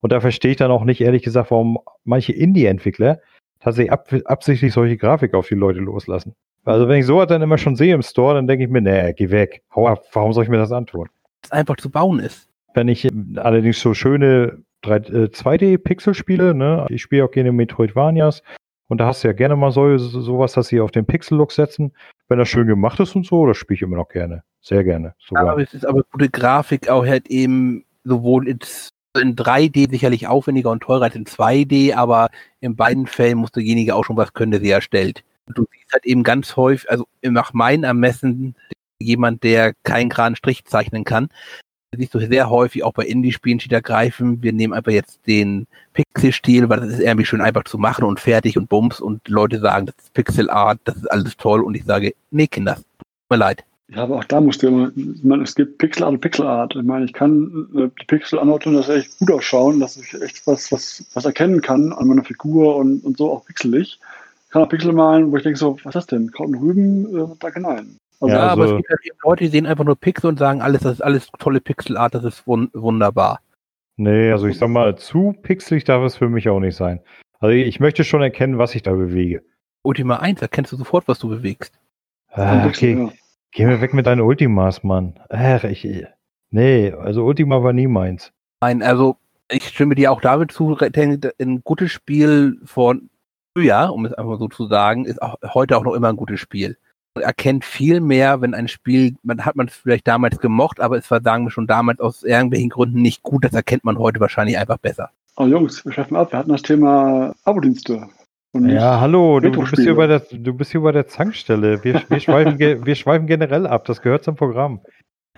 Und 0.00 0.12
da 0.12 0.20
verstehe 0.20 0.52
ich 0.52 0.56
dann 0.56 0.70
auch 0.70 0.84
nicht, 0.84 1.00
ehrlich 1.00 1.22
gesagt, 1.22 1.50
warum 1.50 1.78
manche 2.04 2.32
Indie-Entwickler 2.32 3.20
tatsächlich 3.60 3.92
ab 3.92 4.12
absichtlich 4.24 4.72
solche 4.72 4.96
Grafik 4.96 5.34
auf 5.34 5.48
die 5.48 5.54
Leute 5.54 5.80
loslassen. 5.80 6.34
Also 6.64 6.88
wenn 6.88 7.00
ich 7.00 7.06
sowas 7.06 7.28
dann 7.28 7.42
immer 7.42 7.58
schon 7.58 7.76
sehe 7.76 7.94
im 7.94 8.02
Store, 8.02 8.34
dann 8.34 8.46
denke 8.46 8.64
ich 8.64 8.70
mir, 8.70 8.80
nee, 8.80 9.12
geh 9.14 9.30
weg. 9.30 9.62
Hau 9.74 9.86
ab, 9.86 10.02
warum 10.12 10.32
soll 10.32 10.44
ich 10.44 10.50
mir 10.50 10.58
das 10.58 10.72
antun? 10.72 11.08
Das 11.42 11.52
einfach 11.52 11.76
zu 11.76 11.90
bauen 11.90 12.20
ist. 12.20 12.48
Wenn 12.74 12.88
ich 12.88 13.08
allerdings 13.36 13.80
so 13.80 13.94
schöne 13.94 14.62
2D-Pixel-Spiele, 14.84 16.50
äh, 16.50 16.54
ne? 16.54 16.86
Ich 16.88 17.02
spiele 17.02 17.24
auch 17.24 17.30
gerne 17.30 17.52
Metroidvanias. 17.52 18.42
Und 18.90 18.98
da 18.98 19.06
hast 19.06 19.22
du 19.22 19.28
ja 19.28 19.32
gerne 19.32 19.54
mal 19.54 19.70
so, 19.70 19.96
sowas, 19.98 20.54
dass 20.54 20.66
sie 20.66 20.80
auf 20.80 20.90
den 20.90 21.06
Pixel-Look 21.06 21.52
setzen. 21.52 21.92
Wenn 22.28 22.40
das 22.40 22.48
schön 22.48 22.66
gemacht 22.66 22.98
ist 22.98 23.14
und 23.14 23.24
so, 23.24 23.46
das 23.46 23.56
spiele 23.56 23.76
ich 23.76 23.82
immer 23.82 23.96
noch 23.96 24.08
gerne. 24.08 24.42
Sehr 24.60 24.82
gerne. 24.82 25.14
Sogar. 25.18 25.44
Ja, 25.44 25.52
aber 25.52 25.62
es 25.62 25.72
ist 25.72 25.86
aber 25.86 26.02
gute 26.10 26.28
Grafik 26.28 26.88
auch 26.88 27.06
halt 27.06 27.28
eben 27.28 27.84
sowohl 28.02 28.48
in, 28.48 28.58
in 29.16 29.36
3D 29.36 29.88
sicherlich 29.88 30.26
aufwendiger 30.26 30.72
und 30.72 30.82
teurer 30.82 31.04
als 31.04 31.14
in 31.14 31.24
2D, 31.24 31.94
aber 31.94 32.30
in 32.58 32.74
beiden 32.74 33.06
Fällen 33.06 33.38
muss 33.38 33.52
derjenige 33.52 33.94
auch 33.94 34.04
schon 34.04 34.16
was 34.16 34.32
können, 34.32 34.50
der 34.50 34.60
sie 34.60 34.70
erstellt. 34.70 35.22
Und 35.46 35.56
du 35.56 35.66
siehst 35.70 35.92
halt 35.92 36.04
eben 36.04 36.24
ganz 36.24 36.56
häufig, 36.56 36.90
also 36.90 37.06
nach 37.22 37.52
meinem 37.52 37.84
Ermessen, 37.84 38.56
jemand, 38.98 39.44
der 39.44 39.74
keinen 39.84 40.08
geraden 40.08 40.34
Strich 40.34 40.64
zeichnen 40.64 41.04
kann, 41.04 41.28
siehst 41.96 42.14
du 42.14 42.20
sehr 42.20 42.48
häufig 42.50 42.84
auch 42.84 42.92
bei 42.92 43.04
Indie-Spielen 43.04 43.58
steht 43.58 43.72
ergreifen. 43.72 44.42
Wir 44.42 44.52
nehmen 44.52 44.72
einfach 44.72 44.92
jetzt 44.92 45.20
den 45.26 45.66
Pixel-Stil, 45.92 46.68
weil 46.68 46.80
das 46.80 46.90
ist 46.90 47.00
irgendwie 47.00 47.24
schön 47.24 47.40
einfach 47.40 47.64
zu 47.64 47.78
machen 47.78 48.04
und 48.04 48.20
fertig 48.20 48.56
und 48.56 48.68
bums 48.68 49.00
und 49.00 49.26
Leute 49.28 49.58
sagen, 49.58 49.86
das 49.86 49.96
ist 49.96 50.14
Pixel-Art, 50.14 50.78
das 50.84 50.96
ist 50.96 51.10
alles 51.10 51.36
toll 51.36 51.62
und 51.62 51.74
ich 51.74 51.84
sage, 51.84 52.14
nee, 52.30 52.46
Kinder, 52.46 52.76
tut 52.76 52.84
mir 53.30 53.36
leid. 53.38 53.64
Ja, 53.88 54.04
aber 54.04 54.18
auch 54.18 54.24
da 54.24 54.40
musst 54.40 54.62
du 54.62 54.68
immer, 54.68 54.92
ich 54.94 55.24
meine, 55.24 55.42
es 55.42 55.56
gibt 55.56 55.78
Pixel-Art 55.78 56.12
und 56.12 56.20
Pixel-Art. 56.20 56.76
Ich 56.76 56.84
meine, 56.84 57.06
ich 57.06 57.12
kann 57.12 57.66
äh, 57.74 57.88
die 58.00 58.06
Pixel-Anordnung, 58.06 58.74
das 58.74 58.88
echt 58.88 59.18
gut 59.18 59.32
ausschauen, 59.32 59.80
dass 59.80 59.96
ich 59.96 60.14
echt 60.14 60.46
was, 60.46 60.70
was, 60.70 61.04
was 61.14 61.24
erkennen 61.24 61.60
kann 61.60 61.92
an 61.92 62.06
meiner 62.06 62.22
Figur 62.22 62.76
und, 62.76 63.04
und 63.04 63.18
so 63.18 63.32
auch 63.32 63.44
pixelig. 63.46 63.98
Ich 64.46 64.52
kann 64.52 64.62
auch 64.62 64.68
Pixel 64.68 64.92
malen, 64.92 65.32
wo 65.32 65.36
ich 65.36 65.42
denke 65.42 65.58
so, 65.58 65.76
was 65.82 65.86
ist 65.86 65.94
das 65.96 66.06
denn? 66.06 66.30
Kraut 66.30 66.50
Rüben, 66.50 67.16
äh, 67.16 67.26
da 67.40 67.52
hinein. 67.52 67.96
Also, 68.20 68.34
ja, 68.34 68.48
aber 68.48 68.64
es 68.66 68.76
gibt 68.76 68.88
halt 68.90 69.06
eben 69.06 69.18
Leute, 69.24 69.44
die 69.44 69.50
sehen 69.50 69.66
einfach 69.66 69.84
nur 69.84 69.96
Pixel 69.96 70.28
und 70.28 70.38
sagen, 70.38 70.60
alles, 70.60 70.82
das 70.82 70.94
ist 70.94 71.00
alles 71.00 71.30
tolle 71.38 71.60
Pixelart, 71.60 72.14
das 72.14 72.24
ist 72.24 72.46
wun 72.46 72.70
wunderbar. 72.74 73.40
Nee, 73.96 74.30
also 74.30 74.46
ich 74.46 74.58
sag 74.58 74.68
mal, 74.68 74.96
zu 74.96 75.34
pixelig 75.42 75.84
darf 75.84 76.02
es 76.04 76.16
für 76.16 76.28
mich 76.28 76.48
auch 76.48 76.60
nicht 76.60 76.76
sein. 76.76 77.00
Also 77.38 77.54
ich 77.54 77.80
möchte 77.80 78.04
schon 78.04 78.22
erkennen, 78.22 78.58
was 78.58 78.74
ich 78.74 78.82
da 78.82 78.92
bewege. 78.92 79.42
Ultima 79.82 80.16
1, 80.16 80.42
erkennst 80.42 80.72
du 80.72 80.76
sofort, 80.76 81.08
was 81.08 81.18
du 81.18 81.28
bewegst. 81.28 81.78
Ah, 82.30 82.66
okay. 82.66 83.10
Geh 83.52 83.66
mir 83.66 83.80
weg 83.80 83.94
mit 83.94 84.06
deinen 84.06 84.20
Ultimas, 84.20 84.84
Mann. 84.84 85.18
Ach, 85.30 85.64
ich. 85.64 85.86
Nee, 86.50 86.92
also 86.92 87.24
Ultima 87.24 87.62
war 87.62 87.72
nie 87.72 87.88
meins. 87.88 88.32
Nein, 88.60 88.82
also 88.82 89.16
ich 89.50 89.66
stimme 89.68 89.94
dir 89.94 90.12
auch 90.12 90.20
damit 90.20 90.52
zu, 90.52 90.76
ein 90.78 91.62
gutes 91.64 91.90
Spiel 91.90 92.60
von 92.64 93.08
früher, 93.54 93.92
um 93.92 94.04
es 94.04 94.12
einfach 94.12 94.38
so 94.38 94.48
zu 94.48 94.66
sagen, 94.66 95.06
ist 95.06 95.20
auch 95.20 95.36
heute 95.54 95.76
auch 95.76 95.84
noch 95.84 95.94
immer 95.94 96.10
ein 96.10 96.16
gutes 96.16 96.38
Spiel 96.38 96.76
erkennt 97.14 97.64
viel 97.64 98.00
mehr, 98.00 98.40
wenn 98.40 98.54
ein 98.54 98.68
Spiel, 98.68 99.16
man 99.22 99.44
hat 99.44 99.56
man 99.56 99.68
es 99.68 99.74
vielleicht 99.74 100.06
damals 100.06 100.38
gemocht, 100.38 100.80
aber 100.80 100.96
es 100.96 101.10
war, 101.10 101.20
sagen 101.20 101.44
wir 101.44 101.50
schon 101.50 101.66
damals 101.66 102.00
aus 102.00 102.22
irgendwelchen 102.22 102.70
Gründen 102.70 103.02
nicht 103.02 103.22
gut, 103.22 103.44
das 103.44 103.52
erkennt 103.52 103.84
man 103.84 103.98
heute 103.98 104.20
wahrscheinlich 104.20 104.58
einfach 104.58 104.78
besser. 104.78 105.10
Oh 105.36 105.46
Jungs, 105.46 105.84
wir 105.84 105.92
schaffen 105.92 106.16
ab, 106.16 106.32
wir 106.32 106.38
hatten 106.38 106.50
das 106.50 106.62
Thema 106.62 107.34
Abo-Dienste. 107.44 108.08
Ja, 108.52 109.00
hallo, 109.00 109.38
du, 109.38 109.50
du, 109.50 109.60
bist 109.60 109.78
hier 109.78 109.94
bei 109.94 110.08
der, 110.08 110.20
du 110.20 110.54
bist 110.54 110.72
hier 110.72 110.80
bei 110.80 110.90
der 110.90 111.06
Zankstelle. 111.06 111.84
Wir, 111.84 112.02
wir, 112.08 112.20
schweifen, 112.20 112.58
wir 112.58 112.94
schweifen 112.94 113.26
generell 113.26 113.66
ab, 113.66 113.84
das 113.84 114.02
gehört 114.02 114.24
zum 114.24 114.34
Programm. 114.34 114.80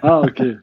Ah, 0.01 0.21
okay. 0.21 0.59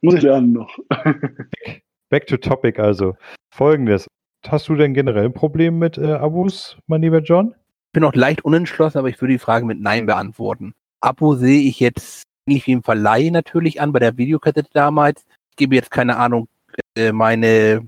Muss 0.00 0.14
ich 0.14 0.22
lernen 0.22 0.52
noch. 0.52 0.78
back, 0.88 1.82
back 2.10 2.26
to 2.26 2.36
topic 2.36 2.78
also. 2.78 3.16
Folgendes. 3.52 4.06
Hast 4.46 4.68
du 4.68 4.76
denn 4.76 4.94
generell 4.94 5.24
ein 5.24 5.32
Problem 5.32 5.78
mit 5.78 5.98
äh, 5.98 6.12
Abos, 6.12 6.76
mein 6.86 7.02
lieber 7.02 7.20
John? 7.20 7.54
Bin 7.94 8.04
auch 8.04 8.14
leicht 8.14 8.44
unentschlossen, 8.44 8.98
aber 8.98 9.08
ich 9.08 9.20
würde 9.20 9.32
die 9.32 9.38
Frage 9.38 9.64
mit 9.64 9.80
Nein 9.80 10.04
beantworten. 10.04 10.74
Abo 11.00 11.34
sehe 11.34 11.62
ich 11.62 11.80
jetzt 11.80 12.24
nicht 12.46 12.66
wie 12.66 12.72
im 12.72 12.82
Verleih 12.82 13.30
natürlich 13.30 13.80
an, 13.80 13.92
bei 13.92 14.00
der 14.00 14.18
Videokassette 14.18 14.68
damals. 14.74 15.24
Ich 15.50 15.56
gebe 15.56 15.74
jetzt 15.74 15.90
keine 15.90 16.16
Ahnung, 16.16 16.48
äh, 16.96 17.12
meine 17.12 17.86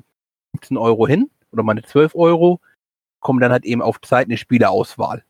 15 0.57 0.79
Euro 0.79 1.07
hin 1.07 1.29
oder 1.53 1.63
meine 1.63 1.83
12 1.83 2.15
Euro, 2.15 2.61
komme 3.21 3.41
dann 3.41 3.53
halt 3.53 3.65
eben 3.65 3.83
auf 3.83 4.01
Zeit 4.01 4.27
eine 4.27 4.37
Spieleauswahl. 4.37 5.25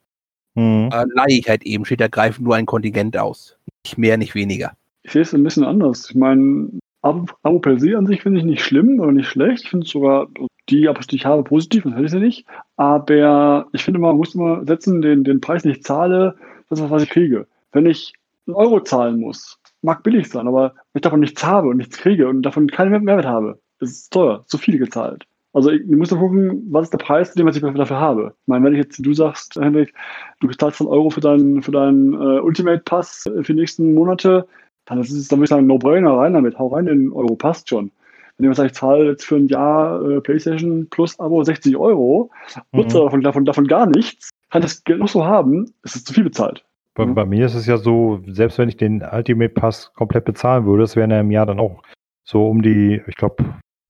Mhm. 0.55 0.91
Äh, 0.93 1.05
leihe 1.15 1.39
ich 1.39 1.49
halt 1.49 1.65
eben, 1.65 1.85
steht 1.85 2.01
ergreifend 2.01 2.45
nur 2.45 2.55
ein 2.55 2.67
Kontingent 2.67 3.17
aus. 3.17 3.59
Nicht 3.85 3.99
mehr, 3.99 4.17
nicht 4.17 4.35
weniger. 4.35 4.77
Ich 5.03 5.13
sehe 5.13 5.23
es 5.23 5.35
ein 5.35 5.43
bisschen 5.43 5.65
anders. 5.65 6.11
Ich 6.11 6.17
meine, 6.17 6.71
Abo, 7.03 7.27
Abo 7.43 7.59
per 7.61 7.79
se 7.79 7.97
an 7.97 8.07
sich 8.07 8.23
finde 8.23 8.41
ich 8.41 8.47
nicht 8.47 8.65
schlimm 8.65 9.01
oder 9.01 9.13
nicht 9.13 9.29
schlecht. 9.29 9.65
Ich 9.65 9.71
finde 9.71 9.87
es 9.87 9.93
sogar 9.93 10.29
die 10.69 10.89
die 11.11 11.17
ich 11.17 11.27
habe, 11.27 11.45
positiv, 11.45 11.85
das 11.85 11.95
hätte 11.95 12.07
ich 12.07 12.13
ja 12.13 12.19
nicht. 12.19 12.47
Aber 12.77 13.67
ich 13.73 13.85
finde, 13.85 14.01
man 14.01 14.17
muss 14.17 14.35
immer 14.35 14.65
setzen, 14.67 15.03
den, 15.03 15.25
den 15.25 15.41
Preis, 15.41 15.63
den 15.63 15.73
ich 15.73 15.83
zahle, 15.83 16.37
das 16.69 16.81
ist 16.81 16.91
was 16.91 17.03
ich 17.03 17.11
kriege. 17.11 17.47
Wenn 17.73 17.87
ich 17.87 18.15
einen 18.47 18.57
Euro 18.57 18.81
zahlen 18.81 19.21
muss, 19.21 19.59
mag 19.83 20.03
billig 20.03 20.29
sein, 20.29 20.49
aber 20.49 20.75
wenn 20.93 21.01
ich 21.01 21.03
davon 21.03 21.21
nichts 21.21 21.45
habe 21.45 21.69
und 21.69 21.77
nichts 21.77 21.99
kriege 21.99 22.29
und 22.29 22.43
davon 22.43 22.69
keinen 22.69 23.05
Mehrwert 23.05 23.27
habe, 23.27 23.61
ist 23.81 23.91
es 23.91 24.09
teuer, 24.09 24.45
zu 24.47 24.59
viel 24.59 24.79
gezahlt. 24.79 25.27
Also 25.53 25.71
ich, 25.71 25.87
muss 25.87 26.11
da 26.11 26.17
gucken, 26.17 26.67
was 26.71 26.85
ist 26.85 26.93
der 26.93 26.99
Preis, 26.99 27.33
den 27.33 27.49
ich 27.49 27.59
dafür 27.59 27.99
habe. 27.99 28.35
Ich 28.43 28.47
meine, 28.47 28.63
wenn 28.65 28.75
ich 28.75 28.79
jetzt, 28.79 28.99
du 28.99 29.15
sagst, 29.15 29.57
Henrik, 29.57 29.95
du 30.41 30.49
bezahlst 30.49 30.83
einen 30.83 30.91
Euro 30.91 31.09
für 31.09 31.21
deinen, 31.21 31.63
für 31.63 31.71
deinen 31.71 32.13
äh, 32.13 32.41
Ultimate 32.41 32.83
Pass 32.85 33.25
für 33.25 33.55
die 33.55 33.61
nächsten 33.61 33.95
Monate, 33.95 34.47
dann 34.85 35.01
ist 35.01 35.11
es, 35.11 35.29
dann 35.29 35.39
würde 35.39 35.45
ich 35.45 35.51
sagen, 35.51 35.67
No-Brainer 35.67 36.13
rein 36.13 36.35
damit, 36.35 36.59
hau 36.59 36.69
rein, 36.69 36.85
den 36.85 37.11
Euro 37.11 37.37
passt 37.37 37.71
schon. 37.71 37.91
Wenn 38.39 38.45
jemand 38.45 38.57
sagt, 38.57 38.71
ich 38.73 38.77
zahle 38.79 39.05
jetzt 39.07 39.25
für 39.25 39.37
ein 39.37 39.49
Jahr 39.49 40.03
äh, 40.09 40.21
PlayStation 40.21 40.89
Plus 40.91 41.19
Abo 41.19 41.43
60 41.43 41.77
Euro, 41.77 42.31
nutze 42.73 42.99
Mhm. 42.99 43.05
davon, 43.05 43.21
davon, 43.23 43.45
davon 43.45 43.67
gar 43.67 43.87
nichts, 43.87 44.31
kann 44.51 44.63
das 44.63 44.85
Geld 44.85 44.99
noch 45.01 45.09
so 45.09 45.25
haben, 45.25 45.73
es 45.83 45.97
ist 45.97 46.07
zu 46.07 46.15
viel 46.15 46.25
bezahlt. 46.25 46.65
Bei, 46.95 47.05
Mhm. 47.07 47.15
bei 47.15 47.25
mir 47.25 47.47
ist 47.47 47.55
es 47.55 47.67
ja 47.67 47.77
so, 47.79 48.21
selbst 48.27 48.59
wenn 48.59 48.69
ich 48.69 48.77
den 48.77 49.03
Ultimate 49.03 49.53
Pass 49.55 49.93
komplett 49.95 50.25
bezahlen 50.25 50.65
würde, 50.67 50.83
das 50.83 50.97
wären 50.97 51.11
ja 51.11 51.21
im 51.21 51.31
Jahr 51.31 51.47
dann 51.47 51.61
auch 51.61 51.83
so 52.25 52.47
um 52.49 52.63
die, 52.63 53.01
ich 53.07 53.17
glaube, 53.17 53.37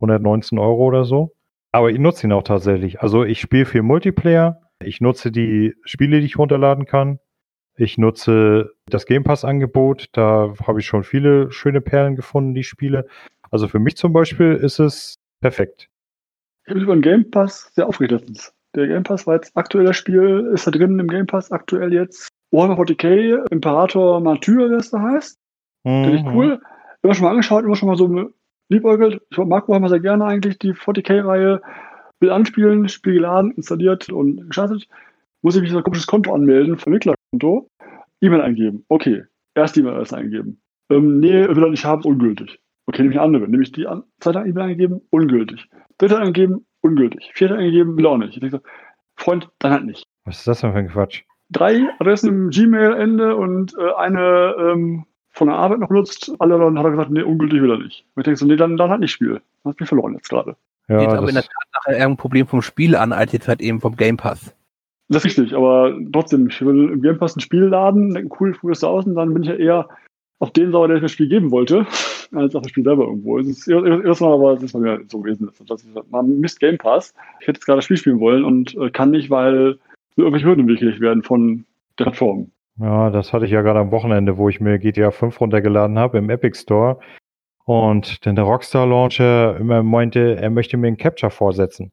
119 0.00 0.58
Euro 0.58 0.84
oder 0.84 1.04
so. 1.04 1.32
Aber 1.72 1.90
ich 1.90 1.98
nutze 1.98 2.26
ihn 2.26 2.32
auch 2.32 2.42
tatsächlich. 2.42 3.00
Also 3.00 3.24
ich 3.24 3.40
spiele 3.40 3.64
viel 3.66 3.82
Multiplayer, 3.82 4.60
ich 4.84 5.00
nutze 5.00 5.30
die 5.32 5.74
Spiele, 5.84 6.20
die 6.20 6.26
ich 6.26 6.38
runterladen 6.38 6.84
kann. 6.86 7.18
Ich 7.78 7.98
nutze 7.98 8.72
das 8.88 9.04
Game 9.04 9.22
Pass-Angebot, 9.22 10.06
da 10.12 10.54
habe 10.66 10.80
ich 10.80 10.86
schon 10.86 11.02
viele 11.04 11.50
schöne 11.52 11.82
Perlen 11.82 12.16
gefunden, 12.16 12.54
die 12.54 12.62
Spiele. 12.62 13.06
Also 13.56 13.68
für 13.68 13.78
mich 13.78 13.96
zum 13.96 14.12
Beispiel 14.12 14.52
ist 14.52 14.78
es 14.78 15.14
perfekt. 15.40 15.88
Ich 16.64 16.68
habe 16.68 16.74
mich 16.74 16.84
über 16.84 16.94
den 16.94 17.00
Game 17.00 17.30
Pass 17.30 17.72
sehr 17.74 17.86
aufgeregt 17.86 18.12
letztens. 18.12 18.52
Der 18.74 18.86
Game 18.86 19.02
Pass 19.02 19.26
war 19.26 19.36
jetzt 19.36 19.56
aktueller 19.56 19.94
Spiel, 19.94 20.50
ist 20.52 20.66
da 20.66 20.70
drin 20.70 20.98
im 20.98 21.08
Game 21.08 21.26
Pass 21.26 21.50
aktuell 21.50 21.90
jetzt 21.94 22.28
Warhammer 22.50 22.74
40k, 22.78 23.46
Imperator 23.50 24.20
Martyr, 24.20 24.68
wie 24.68 24.74
das 24.74 24.90
da 24.90 25.00
heißt. 25.00 25.38
Finde 25.86 26.16
ich 26.16 26.22
Mhm. 26.22 26.36
cool. 26.36 26.60
Immer 27.00 27.14
schon 27.14 27.24
mal 27.24 27.30
angeschaut, 27.30 27.64
immer 27.64 27.76
schon 27.76 27.88
mal 27.88 27.96
so 27.96 28.30
liebäugelt. 28.68 29.22
Ich 29.30 29.38
mag 29.38 29.66
Warhammer 29.70 29.88
sehr 29.88 30.00
gerne 30.00 30.26
eigentlich, 30.26 30.58
die 30.58 30.74
40k-Reihe. 30.74 31.62
Will 32.20 32.30
anspielen, 32.30 32.90
Spiel 32.90 33.14
geladen, 33.14 33.52
installiert 33.52 34.10
und 34.10 34.48
gestartet. 34.48 34.86
Muss 35.40 35.56
ich 35.56 35.62
mich 35.62 35.70
so 35.70 35.78
ein 35.78 35.82
komisches 35.82 36.06
Konto 36.06 36.34
anmelden, 36.34 36.76
Vermittlerkonto. 36.76 37.70
E-Mail 38.20 38.42
eingeben. 38.42 38.84
Okay. 38.88 39.22
Erst 39.54 39.78
E-Mail-Adresse 39.78 40.14
eingeben. 40.18 40.60
Ähm, 40.90 41.20
nee, 41.20 41.48
will 41.48 41.64
er 41.64 41.70
nicht 41.70 41.86
haben, 41.86 42.02
ungültig. 42.04 42.58
Okay, 42.86 43.02
nehme 43.02 43.14
ich 43.14 43.18
eine 43.18 43.26
andere. 43.26 43.48
Nehme 43.48 43.62
ich 43.62 43.72
die 43.72 43.86
an, 43.86 44.04
zweite 44.20 44.38
E-Mail 44.40 44.70
eingeben, 44.70 45.00
ungültig. 45.10 45.68
Dritte 45.98 46.18
eingeben, 46.18 46.66
ungültig. 46.80 47.30
Vierte 47.34 47.56
eingeben, 47.56 47.96
will 47.96 48.06
auch 48.06 48.16
nicht. 48.16 48.34
Ich 48.34 48.40
denke 48.40 48.58
so, 48.58 48.62
Freund, 49.16 49.48
dann 49.58 49.72
halt 49.72 49.84
nicht. 49.84 50.04
Was 50.24 50.38
ist 50.38 50.46
das 50.46 50.60
denn 50.60 50.72
für 50.72 50.78
ein 50.78 50.88
Quatsch? 50.88 51.22
Drei 51.50 51.88
Adressen 51.98 52.28
im 52.28 52.50
Gmail-Ende 52.50 53.36
und 53.36 53.74
äh, 53.78 53.92
eine 53.96 54.56
ähm, 54.58 55.06
von 55.30 55.48
der 55.48 55.56
Arbeit 55.56 55.80
noch 55.80 55.88
benutzt. 55.88 56.32
Alle 56.38 56.58
dann 56.58 56.78
hat 56.78 56.84
er 56.86 56.90
gesagt, 56.92 57.10
nee, 57.10 57.22
ungültig 57.22 57.60
will 57.60 57.70
er 57.70 57.78
nicht. 57.78 58.04
Und 58.14 58.20
ich 58.20 58.24
denke 58.24 58.38
so, 58.38 58.46
nee, 58.46 58.56
dann, 58.56 58.76
dann 58.76 58.90
halt 58.90 59.00
nicht 59.00 59.12
Spiel. 59.12 59.40
Das 59.62 59.72
hat 59.72 59.80
mich 59.80 59.88
verloren 59.88 60.14
jetzt 60.14 60.28
gerade. 60.28 60.56
Ja, 60.88 61.00
Jetzt 61.00 61.14
aber 61.14 61.28
in 61.28 61.34
der 61.34 61.42
das, 61.42 61.46
Tat 61.46 61.66
nachher 61.74 61.98
eher 61.98 62.06
ein 62.06 62.16
Problem 62.16 62.46
vom 62.46 62.62
Spiel 62.62 62.94
an, 62.96 63.12
als 63.12 63.32
jetzt 63.32 63.48
halt 63.48 63.60
eben 63.60 63.80
vom 63.80 63.96
Game 63.96 64.16
Pass. 64.16 64.54
Das 65.08 65.24
ist 65.24 65.26
richtig, 65.26 65.54
aber 65.54 65.96
trotzdem, 66.12 66.48
ich 66.48 66.60
will 66.64 66.90
im 66.90 67.02
Game 67.02 67.18
Pass 67.18 67.36
ein 67.36 67.40
Spiel 67.40 67.64
laden, 67.64 68.14
denke, 68.14 68.36
cool, 68.40 68.52
probier 68.52 68.72
es 68.72 68.82
aus 68.82 69.06
und 69.06 69.14
dann 69.14 69.34
bin 69.34 69.42
ich 69.42 69.48
ja 69.48 69.54
eher 69.54 69.88
auf 70.38 70.52
den 70.52 70.72
sauer, 70.72 70.88
der 70.88 70.96
mir 70.96 71.02
das 71.02 71.12
Spiel 71.12 71.28
geben 71.28 71.50
wollte, 71.50 71.86
als 72.32 72.54
auf 72.54 72.62
das 72.62 72.70
Spiel 72.70 72.84
selber 72.84 73.04
irgendwo. 73.04 73.38
Es 73.38 73.46
ist 73.46 73.68
erstmal, 73.68 74.32
aber 74.32 74.52
es 74.52 74.62
ist 74.62 74.72
bei 74.72 74.80
mir 74.80 75.00
so 75.08 75.20
gewesen. 75.20 75.50
Dass 75.66 75.84
ich 75.84 75.92
sage, 75.92 76.06
man 76.10 76.40
misst 76.40 76.60
Game 76.60 76.78
Pass. 76.78 77.14
Ich 77.40 77.46
hätte 77.46 77.58
jetzt 77.58 77.66
gerade 77.66 77.78
das 77.78 77.84
Spiel 77.84 77.96
spielen 77.96 78.20
wollen 78.20 78.44
und 78.44 78.74
äh, 78.76 78.90
kann 78.90 79.10
nicht, 79.10 79.30
weil 79.30 79.78
so 80.16 80.22
irgendwelche 80.22 80.46
Hürden 80.46 80.62
im 80.62 80.68
Weg 80.68 80.80
gelegt 80.80 81.00
werden 81.00 81.22
von 81.22 81.64
der 81.98 82.04
Plattform. 82.04 82.50
Ja, 82.78 83.10
das 83.10 83.32
hatte 83.32 83.46
ich 83.46 83.50
ja 83.50 83.62
gerade 83.62 83.80
am 83.80 83.90
Wochenende, 83.90 84.36
wo 84.36 84.48
ich 84.48 84.60
mir 84.60 84.78
GTA 84.78 85.10
5 85.10 85.40
runtergeladen 85.40 85.98
habe 85.98 86.18
im 86.18 86.28
Epic 86.28 86.58
Store. 86.58 86.98
Und 87.64 88.24
dann 88.24 88.36
der 88.36 88.44
Rockstar 88.44 88.86
Launcher 88.86 89.56
immer 89.56 89.82
meinte, 89.82 90.36
er 90.36 90.50
möchte 90.50 90.76
mir 90.76 90.86
einen 90.86 90.96
Capture 90.96 91.30
vorsetzen. 91.30 91.92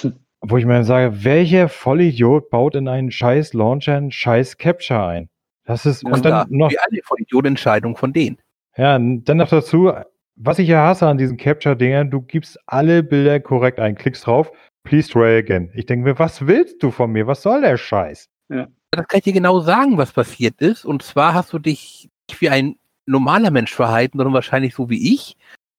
Hm. 0.00 0.14
Wo 0.46 0.58
ich 0.58 0.66
mir 0.66 0.74
dann 0.74 0.84
sage, 0.84 1.24
welcher 1.24 1.70
Vollidiot 1.70 2.50
baut 2.50 2.74
in 2.74 2.86
einen 2.86 3.10
scheiß 3.10 3.54
Launcher 3.54 3.96
einen 3.96 4.10
scheiß 4.10 4.58
Capture 4.58 5.06
ein? 5.06 5.30
Das 5.64 5.86
ist, 5.86 6.02
Ja, 6.02 6.10
und 6.10 6.20
Klar, 6.20 6.44
dann 6.44 6.58
noch, 6.58 6.70
wie 6.70 6.78
alle 6.78 7.00
von 7.02 7.16
Idiotentscheidungen 7.16 7.96
von 7.96 8.12
denen. 8.12 8.36
Ja, 8.76 8.98
dann 8.98 9.36
noch 9.36 9.48
dazu, 9.48 9.92
was 10.36 10.58
ich 10.58 10.68
ja 10.68 10.86
hasse 10.86 11.06
an 11.06 11.18
diesen 11.18 11.36
Capture-Dingern, 11.36 12.10
du 12.10 12.20
gibst 12.20 12.58
alle 12.66 13.02
Bilder 13.02 13.40
korrekt 13.40 13.78
ein, 13.78 13.94
klickst 13.94 14.26
drauf, 14.26 14.50
please 14.82 15.08
try 15.10 15.38
again. 15.38 15.70
Ich 15.74 15.86
denke 15.86 16.04
mir, 16.04 16.18
was 16.18 16.46
willst 16.46 16.82
du 16.82 16.90
von 16.90 17.12
mir? 17.12 17.26
Was 17.26 17.42
soll 17.42 17.60
der 17.60 17.76
Scheiß? 17.76 18.28
Das 18.48 19.08
kann 19.08 19.18
ich 19.18 19.24
dir 19.24 19.32
genau 19.32 19.60
sagen, 19.60 19.96
was 19.98 20.12
passiert 20.12 20.60
ist. 20.60 20.84
Und 20.84 21.02
zwar 21.02 21.34
hast 21.34 21.52
du 21.52 21.58
dich 21.58 22.10
nicht 22.28 22.40
wie 22.40 22.48
ein 22.48 22.76
normaler 23.06 23.50
Mensch 23.50 23.74
verhalten, 23.74 24.18
sondern 24.18 24.34
wahrscheinlich 24.34 24.74
so 24.74 24.88
wie 24.90 25.14
ich, 25.14 25.36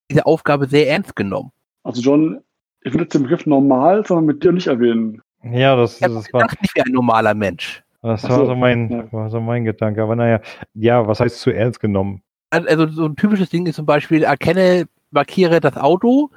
diese 0.10 0.26
Aufgabe 0.26 0.68
sehr 0.68 0.90
ernst 0.90 1.16
genommen. 1.16 1.52
Also 1.84 2.02
John, 2.02 2.42
ich 2.82 2.94
will 2.94 3.02
jetzt 3.02 3.14
den 3.14 3.24
Begriff 3.24 3.46
normal, 3.46 4.06
sondern 4.06 4.26
mit 4.26 4.44
dir 4.44 4.52
nicht 4.52 4.68
erwähnen. 4.68 5.22
Ja, 5.44 5.76
das, 5.76 5.96
Ich 5.96 6.08
das 6.08 6.34
war. 6.34 6.48
nicht 6.62 6.76
wie 6.76 6.82
ein 6.82 6.92
normaler 6.92 7.34
Mensch. 7.34 7.84
Das 8.02 8.24
Ach 8.26 8.30
war 8.30 8.38
so, 8.38 8.46
so 8.46 8.56
mein, 8.56 8.90
ja. 8.90 9.12
war 9.12 9.30
so 9.30 9.40
mein 9.40 9.66
Gedanke. 9.66 10.02
Aber 10.02 10.16
naja, 10.16 10.40
ja, 10.74 11.08
was 11.08 11.20
heißt 11.20 11.40
zu 11.40 11.52
ernst 11.52 11.80
genommen? 11.80 12.22
Also 12.64 12.88
so 12.88 13.06
ein 13.06 13.16
typisches 13.16 13.50
Ding 13.50 13.66
ist 13.66 13.76
zum 13.76 13.86
Beispiel, 13.86 14.24
erkenne, 14.24 14.86
markiere 15.12 15.60
das 15.60 15.78
Auto, 15.78 16.30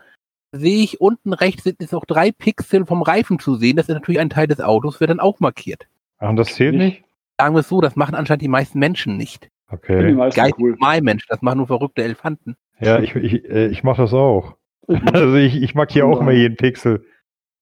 sehe 0.52 0.82
ich 0.82 1.00
unten 1.00 1.32
rechts 1.32 1.64
sind 1.64 1.80
jetzt 1.80 1.92
noch 1.92 2.04
drei 2.04 2.32
Pixel 2.32 2.86
vom 2.86 3.02
Reifen 3.02 3.38
zu 3.38 3.56
sehen. 3.56 3.76
Das 3.76 3.88
ist 3.88 3.94
natürlich 3.94 4.20
ein 4.20 4.30
Teil 4.30 4.46
des 4.46 4.60
Autos, 4.60 5.00
wird 5.00 5.10
dann 5.10 5.20
auch 5.20 5.40
markiert. 5.40 5.86
Ach, 6.18 6.28
und 6.30 6.36
das 6.36 6.54
zählt 6.54 6.74
nicht? 6.74 7.04
Sagen 7.40 7.54
wir 7.54 7.60
es 7.60 7.68
so, 7.68 7.80
das 7.80 7.94
machen 7.96 8.14
anscheinend 8.14 8.42
die 8.42 8.48
meisten 8.48 8.78
Menschen 8.78 9.16
nicht. 9.16 9.48
Okay. 9.70 10.12
meisten 10.12 10.40
Geist 10.40 10.54
cool. 10.58 10.70
Normalmensch, 10.72 11.26
das 11.28 11.42
machen 11.42 11.58
nur 11.58 11.66
verrückte 11.66 12.02
Elefanten. 12.02 12.56
Ja, 12.80 13.00
ich, 13.00 13.14
ich, 13.14 13.44
äh, 13.44 13.66
ich 13.68 13.84
mache 13.84 14.02
das 14.02 14.14
auch. 14.14 14.56
Ich 14.88 15.00
mach- 15.02 15.12
Also 15.14 15.34
ich, 15.36 15.62
ich 15.62 15.74
markiere 15.74 16.06
auch 16.06 16.22
mal 16.22 16.32
jeden 16.34 16.56
Pixel. 16.56 17.04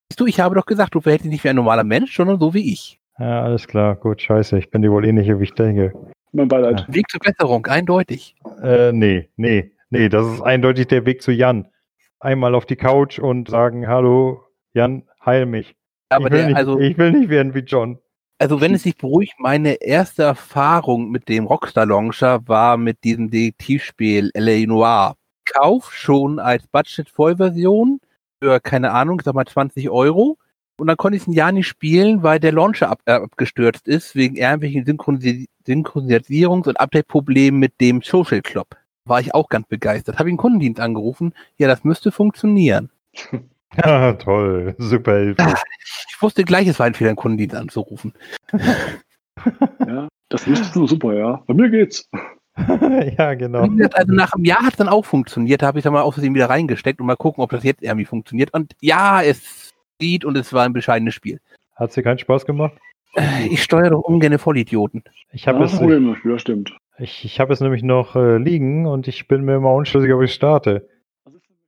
Siehst 0.09 0.19
du, 0.19 0.25
ich 0.25 0.39
habe 0.39 0.55
doch 0.55 0.65
gesagt, 0.65 0.95
du 0.95 1.01
verhältst 1.01 1.25
dich 1.25 1.31
nicht 1.31 1.43
wie 1.43 1.49
ein 1.49 1.55
normaler 1.57 1.83
Mensch, 1.83 2.15
sondern 2.15 2.39
so 2.39 2.53
wie 2.53 2.71
ich. 2.71 2.99
Ja, 3.19 3.43
alles 3.43 3.67
klar. 3.67 3.95
Gut, 3.95 4.21
scheiße. 4.21 4.57
Ich 4.57 4.69
bin 4.69 4.81
dir 4.81 4.91
wohl 4.91 5.05
ähnlich, 5.05 5.27
wie 5.27 5.43
ich 5.43 5.53
denke. 5.53 5.91
Mein 6.31 6.47
Beileid. 6.47 6.85
Weg 6.87 7.09
zur 7.09 7.19
Besserung, 7.19 7.65
eindeutig. 7.65 8.35
Äh, 8.61 8.91
nee, 8.91 9.29
nee, 9.37 9.71
nee. 9.89 10.09
Das 10.09 10.25
ist 10.27 10.41
eindeutig 10.41 10.87
der 10.87 11.05
Weg 11.05 11.21
zu 11.21 11.31
Jan. 11.31 11.67
Einmal 12.19 12.55
auf 12.55 12.65
die 12.65 12.75
Couch 12.75 13.19
und 13.19 13.49
sagen, 13.49 13.87
hallo, 13.87 14.43
Jan, 14.73 15.03
heil 15.25 15.45
mich. 15.45 15.75
Aber 16.09 16.27
ich, 16.27 16.31
will 16.31 16.39
der, 16.39 16.47
nicht, 16.47 16.57
also, 16.57 16.79
ich 16.79 16.97
will 16.97 17.11
nicht 17.11 17.29
werden 17.29 17.53
wie 17.53 17.59
John. 17.59 17.99
also 18.39 18.61
wenn 18.61 18.73
es 18.73 18.83
sich 18.83 18.97
beruhigt, 18.97 19.33
meine 19.39 19.73
erste 19.81 20.23
Erfahrung 20.23 21.11
mit 21.11 21.29
dem 21.29 21.45
Rockstar 21.45 21.85
Launcher 21.85 22.47
war 22.47 22.77
mit 22.77 23.03
diesem 23.03 23.29
Detektivspiel 23.29 24.31
L.A. 24.33 24.65
Noir. 24.65 25.15
Kauf 25.45 25.93
schon 25.93 26.39
als 26.39 26.67
Budget-Vollversion 26.67 27.99
für, 28.41 28.59
keine 28.59 28.91
Ahnung, 28.91 29.19
ich 29.19 29.25
sag 29.25 29.33
mal 29.33 29.45
20 29.45 29.89
Euro. 29.89 30.37
Und 30.79 30.87
dann 30.87 30.97
konnte 30.97 31.15
ich 31.15 31.23
es 31.23 31.27
ein 31.27 31.33
Jahr 31.33 31.51
nicht 31.51 31.67
spielen, 31.67 32.21
weil 32.21 32.39
der 32.39 32.51
Launcher 32.51 32.89
ab, 32.89 32.99
äh, 33.05 33.13
abgestürzt 33.13 33.87
ist, 33.87 34.15
wegen 34.15 34.35
irgendwelchen 34.35 34.85
Synchronisi 34.85 35.47
Synchronisierungs- 35.67 36.67
und 36.67 36.79
Update-Problemen 36.79 37.59
mit 37.59 37.79
dem 37.81 38.01
Social 38.01 38.41
Club. 38.41 38.75
War 39.05 39.19
ich 39.19 39.33
auch 39.33 39.49
ganz 39.49 39.67
begeistert. 39.67 40.19
Habe 40.19 40.29
ich 40.29 40.31
einen 40.31 40.37
Kundendienst 40.37 40.79
angerufen. 40.79 41.33
Ja, 41.57 41.67
das 41.67 41.83
müsste 41.83 42.11
funktionieren. 42.11 42.89
Ja, 43.75 44.13
toll. 44.13 44.75
Super 44.77 45.17
Hilfe. 45.17 45.53
Ich 46.09 46.23
wusste 46.23 46.43
gleich, 46.43 46.67
es 46.67 46.79
war 46.79 46.87
ein 46.87 46.95
Fehler, 46.95 47.11
einen 47.11 47.17
Kundendienst 47.17 47.55
anzurufen. 47.55 48.13
Ja, 49.85 50.07
das 50.29 50.47
ist 50.47 50.73
so 50.73 50.87
super, 50.87 51.13
ja. 51.13 51.43
Bei 51.45 51.53
mir 51.53 51.69
geht's. 51.69 52.09
ja, 53.17 53.35
genau. 53.35 53.61
Also 53.93 54.13
nach 54.13 54.33
einem 54.33 54.45
Jahr 54.45 54.63
hat 54.63 54.73
es 54.73 54.77
dann 54.77 54.89
auch 54.89 55.05
funktioniert. 55.05 55.61
Da 55.61 55.67
habe 55.67 55.77
ich 55.77 55.85
es 55.85 55.91
mal 55.91 56.01
aus 56.01 56.15
Versehen 56.15 56.33
wieder 56.33 56.49
reingesteckt 56.49 56.99
und 56.99 57.05
mal 57.05 57.15
gucken, 57.15 57.43
ob 57.43 57.51
das 57.51 57.63
jetzt 57.63 57.83
irgendwie 57.83 58.05
funktioniert. 58.05 58.51
Und 58.51 58.73
ja, 58.81 59.21
es 59.21 59.71
sieht 60.01 60.25
und 60.25 60.35
es 60.35 60.51
war 60.53 60.65
ein 60.65 60.73
bescheidenes 60.73 61.13
Spiel. 61.13 61.39
Hat 61.75 61.95
dir 61.95 62.01
keinen 62.01 62.17
Spaß 62.17 62.47
gemacht? 62.47 62.73
Ich 63.49 63.63
steuere 63.63 63.91
doch 63.91 64.01
ungern 64.01 64.37
Vollidioten. 64.37 65.03
Ich 65.31 65.47
habe 65.47 65.63
es, 65.63 65.79
das 65.79 66.41
stimmt. 66.41 66.73
ich, 66.99 67.25
ich 67.25 67.39
hab 67.39 67.49
es 67.49 67.61
nämlich 67.61 67.83
noch 67.83 68.15
äh, 68.15 68.37
liegen 68.37 68.85
und 68.85 69.07
ich 69.07 69.27
bin 69.27 69.43
mir 69.43 69.55
immer 69.55 69.73
unschlüssig, 69.73 70.13
ob 70.13 70.21
ich 70.21 70.33
starte. 70.33 70.87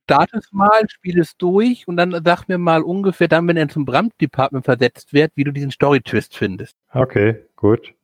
Start 0.04 0.30
es 0.32 0.50
mal, 0.52 0.88
spiel 0.88 1.20
es 1.20 1.36
durch 1.36 1.86
und 1.86 1.96
dann 1.96 2.20
sag 2.24 2.48
mir 2.48 2.58
mal 2.58 2.82
ungefähr 2.82 3.28
dann, 3.28 3.46
wenn 3.46 3.56
er 3.56 3.68
zum 3.68 3.84
Brand-Department 3.84 4.64
versetzt 4.64 5.12
wird, 5.12 5.30
wie 5.36 5.44
du 5.44 5.52
diesen 5.52 5.70
Story-Twist 5.70 6.36
findest. 6.36 6.76
Okay, 6.92 7.36
gut. 7.54 7.94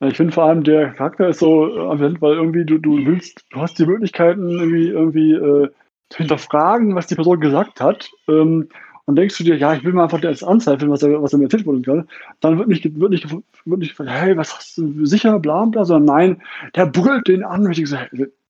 Ja, 0.00 0.08
Ich 0.08 0.16
finde 0.16 0.32
vor 0.32 0.44
allem, 0.44 0.64
der 0.64 0.90
Charakter 0.90 1.28
ist 1.28 1.38
so 1.38 1.68
äh, 1.68 1.80
ambivalent, 1.80 2.20
weil 2.20 2.34
irgendwie 2.34 2.64
du, 2.64 2.78
du 2.78 3.06
willst, 3.06 3.44
du 3.50 3.60
hast 3.60 3.78
die 3.78 3.86
Möglichkeiten, 3.86 4.50
irgendwie, 4.50 4.88
irgendwie 4.88 5.32
äh, 5.34 5.68
zu 6.08 6.18
hinterfragen, 6.18 6.96
was 6.96 7.06
die 7.06 7.14
Person 7.14 7.38
gesagt 7.38 7.80
hat. 7.80 8.10
Ähm, 8.28 8.68
und 9.12 9.16
denkst 9.16 9.36
du 9.38 9.44
dir, 9.44 9.56
ja, 9.56 9.74
ich 9.74 9.84
will 9.84 9.92
mal 9.92 10.04
einfach 10.04 10.20
das 10.20 10.42
anzweifeln, 10.42 10.90
was 10.90 11.02
er, 11.02 11.22
was 11.22 11.32
er 11.32 11.38
mir 11.38 11.44
erzählt 11.44 11.66
wurde 11.66 11.80
gerade. 11.82 12.06
Dann 12.40 12.58
wird 12.58 12.68
nicht, 12.68 12.84
wird 12.98 13.10
nicht, 13.10 13.30
wird 13.30 13.78
nicht 13.78 13.90
gefragt, 13.90 14.10
hey, 14.10 14.36
was 14.36 14.56
hast 14.56 14.78
du 14.78 15.04
sicher, 15.06 15.38
bla 15.38 15.64
bla, 15.66 15.84
sondern 15.84 16.16
nein, 16.16 16.42
der 16.74 16.86
brüllt 16.86 17.28
den 17.28 17.44
an. 17.44 17.66
Und 17.66 17.76
ich 17.78 17.88
so, 17.88 17.96
hey, 17.96 18.08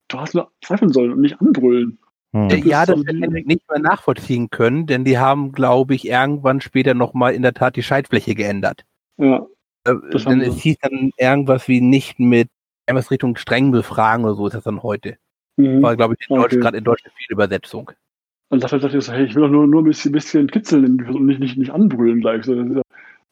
du 0.09 0.19
hast 0.19 0.35
nur 0.35 0.51
zweifeln 0.63 0.93
sollen 0.93 1.13
und 1.13 1.21
nicht 1.21 1.41
anbrüllen. 1.41 1.99
Hm. 2.33 2.49
Äh, 2.49 2.57
Ja, 2.61 2.87
das 2.87 2.97
wird 2.99 3.11
die- 3.17 3.21
Henrik 3.23 3.47
nicht 3.47 3.69
mehr 3.69 3.81
nachvollziehen 3.81 4.49
können, 4.51 4.87
denn 4.87 5.05
die 5.05 5.19
haben, 5.19 5.53
glaube 5.53 5.95
ich, 5.95 6.07
irgendwann 6.09 6.61
später 6.61 6.95
nochmal 6.95 7.35
in 7.35 7.43
der 7.43 7.55
Tat 7.55 7.77
die 7.77 7.83
Schaltfläche 7.83 8.35
geändert. 8.35 8.85
Ja, 9.19 9.45
Äh, 9.85 9.95
denn 10.27 10.41
es 10.41 10.59
hieß 10.61 10.77
dann 10.81 11.11
irgendwas 11.19 11.67
wie 11.69 11.81
nicht 11.81 12.19
mit 12.21 12.49
irgendwas 12.87 13.11
Richtung 13.11 13.37
streng 13.37 13.73
befragen 13.73 14.25
oder 14.25 14.35
so 14.37 14.47
ist 14.47 14.55
das 14.55 14.65
dann 14.65 14.83
heute. 14.83 15.17
mhm. 15.57 15.83
War, 15.83 15.97
glaube 15.97 16.15
ich, 16.19 16.31
in 16.31 16.37
Deutsch, 16.37 16.53
Okay. 16.53 16.61
gerade 16.61 16.79
in 16.79 16.85
Deutsch 16.85 17.03
eine 17.05 17.13
Fehlübersetzung. 17.17 17.91
Und 18.53 18.63
dachte, 18.63 18.79
dachte 18.79 18.99
ich 18.99 19.05
so, 19.05 19.13
hey, 19.13 19.25
ich 19.25 19.35
will 19.35 19.43
doch 19.45 19.49
nur, 19.49 19.67
nur 19.67 19.81
ein 19.81 19.85
bisschen, 19.85 20.13
bisschen 20.13 20.47
kitzeln 20.47 20.85
und 21.09 21.25
nicht, 21.27 21.41
nicht, 21.41 21.57
nicht 21.57 21.71
anbrüllen 21.71 22.21
gleich. 22.21 22.45
So, 22.45 22.55
das 22.55 22.67
ist 22.69 22.77
ja, 22.77 22.83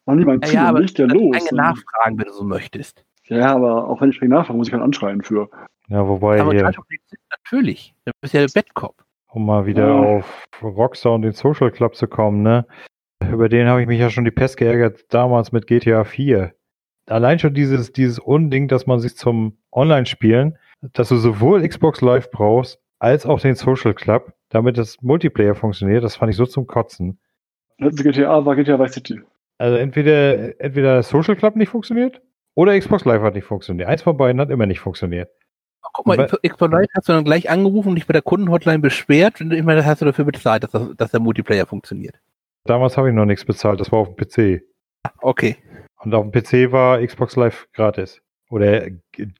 mach 0.07 0.15
nie 0.15 0.25
mein 0.25 0.39
Ja, 0.41 0.47
Ziel, 0.47 0.55
ja, 0.55 0.69
aber 0.69 0.79
nicht 0.79 0.97
der 0.97 1.07
los. 1.07 1.35
Strenge 1.35 1.61
nachfragen, 1.61 2.17
wenn 2.17 2.25
du 2.25 2.33
so 2.33 2.43
möchtest. 2.43 3.05
Ja, 3.27 3.53
aber 3.55 3.87
auch 3.87 4.01
wenn 4.01 4.09
ich 4.09 4.15
streng 4.15 4.29
nachfrage, 4.29 4.57
muss 4.57 4.67
ich 4.67 4.71
keinen 4.71 4.81
anschreien 4.81 5.21
für. 5.21 5.47
Ja, 5.89 6.07
wobei 6.07 6.41
Aber 6.41 6.51
hier, 6.53 6.63
Polizist 6.63 7.21
natürlich. 7.29 7.93
Du 8.05 8.11
bist 8.19 8.33
ja 8.33 8.39
der 8.41 8.51
Bettkopf. 8.51 8.95
um 9.27 9.45
mal 9.45 9.67
wieder 9.67 9.87
Ja. 9.87 9.93
auf 10.17 10.43
Rockstar 10.63 11.13
und 11.13 11.21
den 11.21 11.33
Social 11.33 11.69
Club 11.69 11.95
zu 11.95 12.07
kommen, 12.07 12.41
ne? 12.41 12.65
Über 13.31 13.47
den 13.47 13.67
habe 13.67 13.79
ich 13.81 13.87
mich 13.87 13.99
ja 13.99 14.09
schon 14.09 14.25
die 14.25 14.31
Pest 14.31 14.57
geärgert, 14.57 15.05
damals 15.13 15.51
mit 15.51 15.67
GTA 15.67 16.03
4. 16.03 16.51
Allein 17.07 17.37
schon 17.37 17.53
dieses, 17.53 17.91
dieses 17.91 18.17
Unding, 18.17 18.67
dass 18.67 18.87
man 18.87 18.99
sich 18.99 19.15
zum 19.15 19.55
Online-Spielen, 19.71 20.57
dass 20.93 21.09
du 21.09 21.17
sowohl 21.17 21.61
Xbox 21.67 22.01
Live 22.01 22.31
brauchst, 22.31 22.79
als 22.97 23.27
auch 23.27 23.39
den 23.39 23.53
Social 23.53 23.93
Club, 23.93 24.33
damit 24.51 24.77
das 24.77 25.01
Multiplayer 25.01 25.55
funktioniert, 25.55 26.03
das 26.03 26.17
fand 26.17 26.29
ich 26.29 26.37
so 26.37 26.45
zum 26.45 26.67
Kotzen. 26.67 27.19
Letzte 27.79 28.03
GTA 28.03 28.45
war 28.45 28.55
GTA 28.55 28.79
Vice 28.79 28.93
City. 28.93 29.19
Also 29.57 29.77
entweder, 29.77 30.59
entweder 30.61 31.01
Social 31.03 31.35
Club 31.35 31.55
nicht 31.55 31.69
funktioniert 31.69 32.21
oder 32.53 32.77
Xbox 32.77 33.05
Live 33.05 33.21
hat 33.21 33.33
nicht 33.33 33.45
funktioniert. 33.45 33.87
Eins 33.89 34.01
von 34.01 34.17
beiden 34.17 34.39
hat 34.39 34.49
immer 34.49 34.65
nicht 34.65 34.79
funktioniert. 34.79 35.29
Guck 35.93 36.05
mal, 36.05 36.27
Xbox 36.27 36.71
Live 36.71 36.87
hast 36.95 37.09
du 37.09 37.13
dann 37.13 37.23
gleich 37.23 37.49
angerufen 37.49 37.89
und 37.89 37.95
dich 37.95 38.07
bei 38.07 38.13
der 38.13 38.21
Kundenhotline 38.21 38.79
beschwert 38.79 39.41
und 39.41 39.51
immer 39.51 39.83
hast 39.83 40.01
du 40.01 40.05
dafür 40.05 40.25
bezahlt, 40.25 40.63
dass, 40.63 40.71
das, 40.71 40.95
dass 40.95 41.11
der 41.11 41.19
Multiplayer 41.19 41.65
funktioniert. 41.65 42.19
Damals 42.65 42.97
habe 42.97 43.09
ich 43.09 43.15
noch 43.15 43.25
nichts 43.25 43.45
bezahlt, 43.45 43.79
das 43.79 43.91
war 43.91 43.99
auf 43.99 44.15
dem 44.15 44.15
PC. 44.15 44.63
Okay. 45.21 45.57
Und 46.03 46.13
auf 46.13 46.29
dem 46.29 46.31
PC 46.31 46.71
war 46.71 47.03
Xbox 47.05 47.35
Live 47.35 47.67
gratis. 47.73 48.21
Oder 48.49 48.89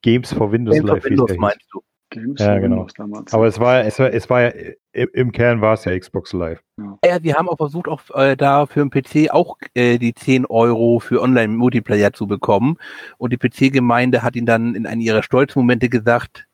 Games 0.01 0.33
for 0.33 0.51
Windows 0.51 0.75
Games 0.75 0.89
Live 0.89 1.03
hieß 1.03 1.11
Windows 1.11 1.37
meinst 1.37 1.67
du? 1.71 1.81
Games 2.11 2.39
Ja, 2.39 2.59
genau. 2.59 2.85
Damals. 2.95 3.33
Aber 3.33 3.47
es 3.47 3.59
war, 3.59 3.83
es 3.83 3.97
war, 3.97 4.13
es 4.13 4.29
war 4.29 4.41
ja, 4.43 4.51
im, 4.91 5.31
Kern 5.31 5.61
war 5.61 5.73
es 5.73 5.85
ja 5.85 5.97
Xbox 5.97 6.33
Live. 6.33 6.61
Ja, 7.03 7.23
wir 7.23 7.35
haben 7.35 7.49
auch 7.49 7.57
versucht, 7.57 7.87
auch 7.87 8.01
äh, 8.13 8.35
da 8.37 8.65
für 8.65 8.85
den 8.85 8.91
PC 8.91 9.31
auch 9.31 9.57
äh, 9.73 9.97
die 9.97 10.13
10 10.13 10.45
Euro 10.45 10.99
für 10.99 11.21
Online-Multiplayer 11.21 12.13
zu 12.13 12.27
bekommen. 12.27 12.77
Und 13.17 13.33
die 13.33 13.37
PC-Gemeinde 13.37 14.21
hat 14.21 14.35
ihn 14.35 14.45
dann 14.45 14.75
in 14.75 14.85
einem 14.85 15.01
ihrer 15.01 15.23
Stolzmomente 15.23 15.89
gesagt, 15.89 16.45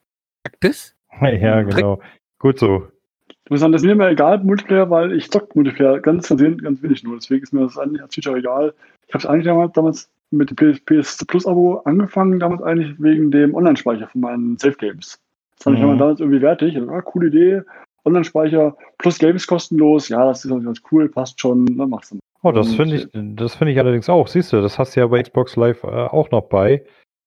das? 0.61 0.95
ja, 1.21 1.63
genau. 1.63 1.99
Gut 2.39 2.59
so. 2.59 2.87
Ich 3.45 3.51
muss 3.51 3.61
sagen, 3.61 3.71
das 3.71 3.81
ist 3.81 3.85
mir 3.85 3.93
immer 3.93 4.09
egal, 4.09 4.43
Multiplayer, 4.43 4.89
weil 4.89 5.13
ich 5.13 5.31
zock 5.31 5.55
Multiplayer 5.55 5.99
ganz 5.99 6.27
versehentlich, 6.27 6.63
ganz 6.63 6.83
wenig 6.83 7.03
nur. 7.03 7.15
Deswegen 7.15 7.43
ist 7.43 7.53
mir 7.53 7.61
das 7.61 7.77
eigentlich 7.77 8.01
als 8.01 8.13
Feature 8.13 8.37
egal. 8.37 8.73
Ich 9.07 9.13
habe 9.13 9.23
es 9.23 9.25
eigentlich 9.25 9.45
damals, 9.45 9.73
damals 9.73 10.09
mit 10.31 10.49
dem 10.49 10.55
PS, 10.57 10.81
PS 10.81 11.25
Plus 11.25 11.47
Abo 11.47 11.77
angefangen, 11.85 12.39
damals 12.39 12.61
eigentlich 12.61 13.01
wegen 13.01 13.31
dem 13.31 13.55
Online-Speicher 13.55 14.07
von 14.09 14.21
meinen 14.21 14.57
Safe 14.57 14.75
Games. 14.77 15.19
Das 15.57 15.63
fand 15.63 15.75
ich 15.77 15.81
Mhm. 15.81 15.85
damals 15.87 15.99
damals 15.99 16.19
irgendwie 16.19 16.41
wertig. 16.41 16.75
Ich 16.75 16.79
dachte, 16.79 16.91
ah, 16.91 17.01
coole 17.01 17.27
Idee. 17.27 17.61
Online-Speicher 18.05 18.77
plus 18.97 19.19
Games 19.19 19.45
kostenlos. 19.47 20.09
Ja, 20.09 20.25
das 20.25 20.45
ist 20.45 20.51
auch 20.51 20.61
ganz 20.61 20.81
cool, 20.91 21.09
passt 21.09 21.39
schon. 21.41 21.65
Dann 21.77 21.89
machst 21.89 22.11
du. 22.11 22.19
Oh, 22.43 22.51
das 22.51 22.73
finde 22.75 22.95
ich, 22.95 23.07
das 23.13 23.55
finde 23.55 23.73
ich 23.73 23.79
allerdings 23.79 24.07
auch. 24.09 24.27
Siehst 24.27 24.53
du, 24.53 24.61
das 24.61 24.79
hast 24.79 24.95
du 24.95 25.01
ja 25.01 25.07
bei 25.07 25.21
Xbox 25.21 25.55
Live 25.55 25.83
äh, 25.83 25.87
auch 25.87 26.31
noch 26.31 26.43
bei, 26.43 26.85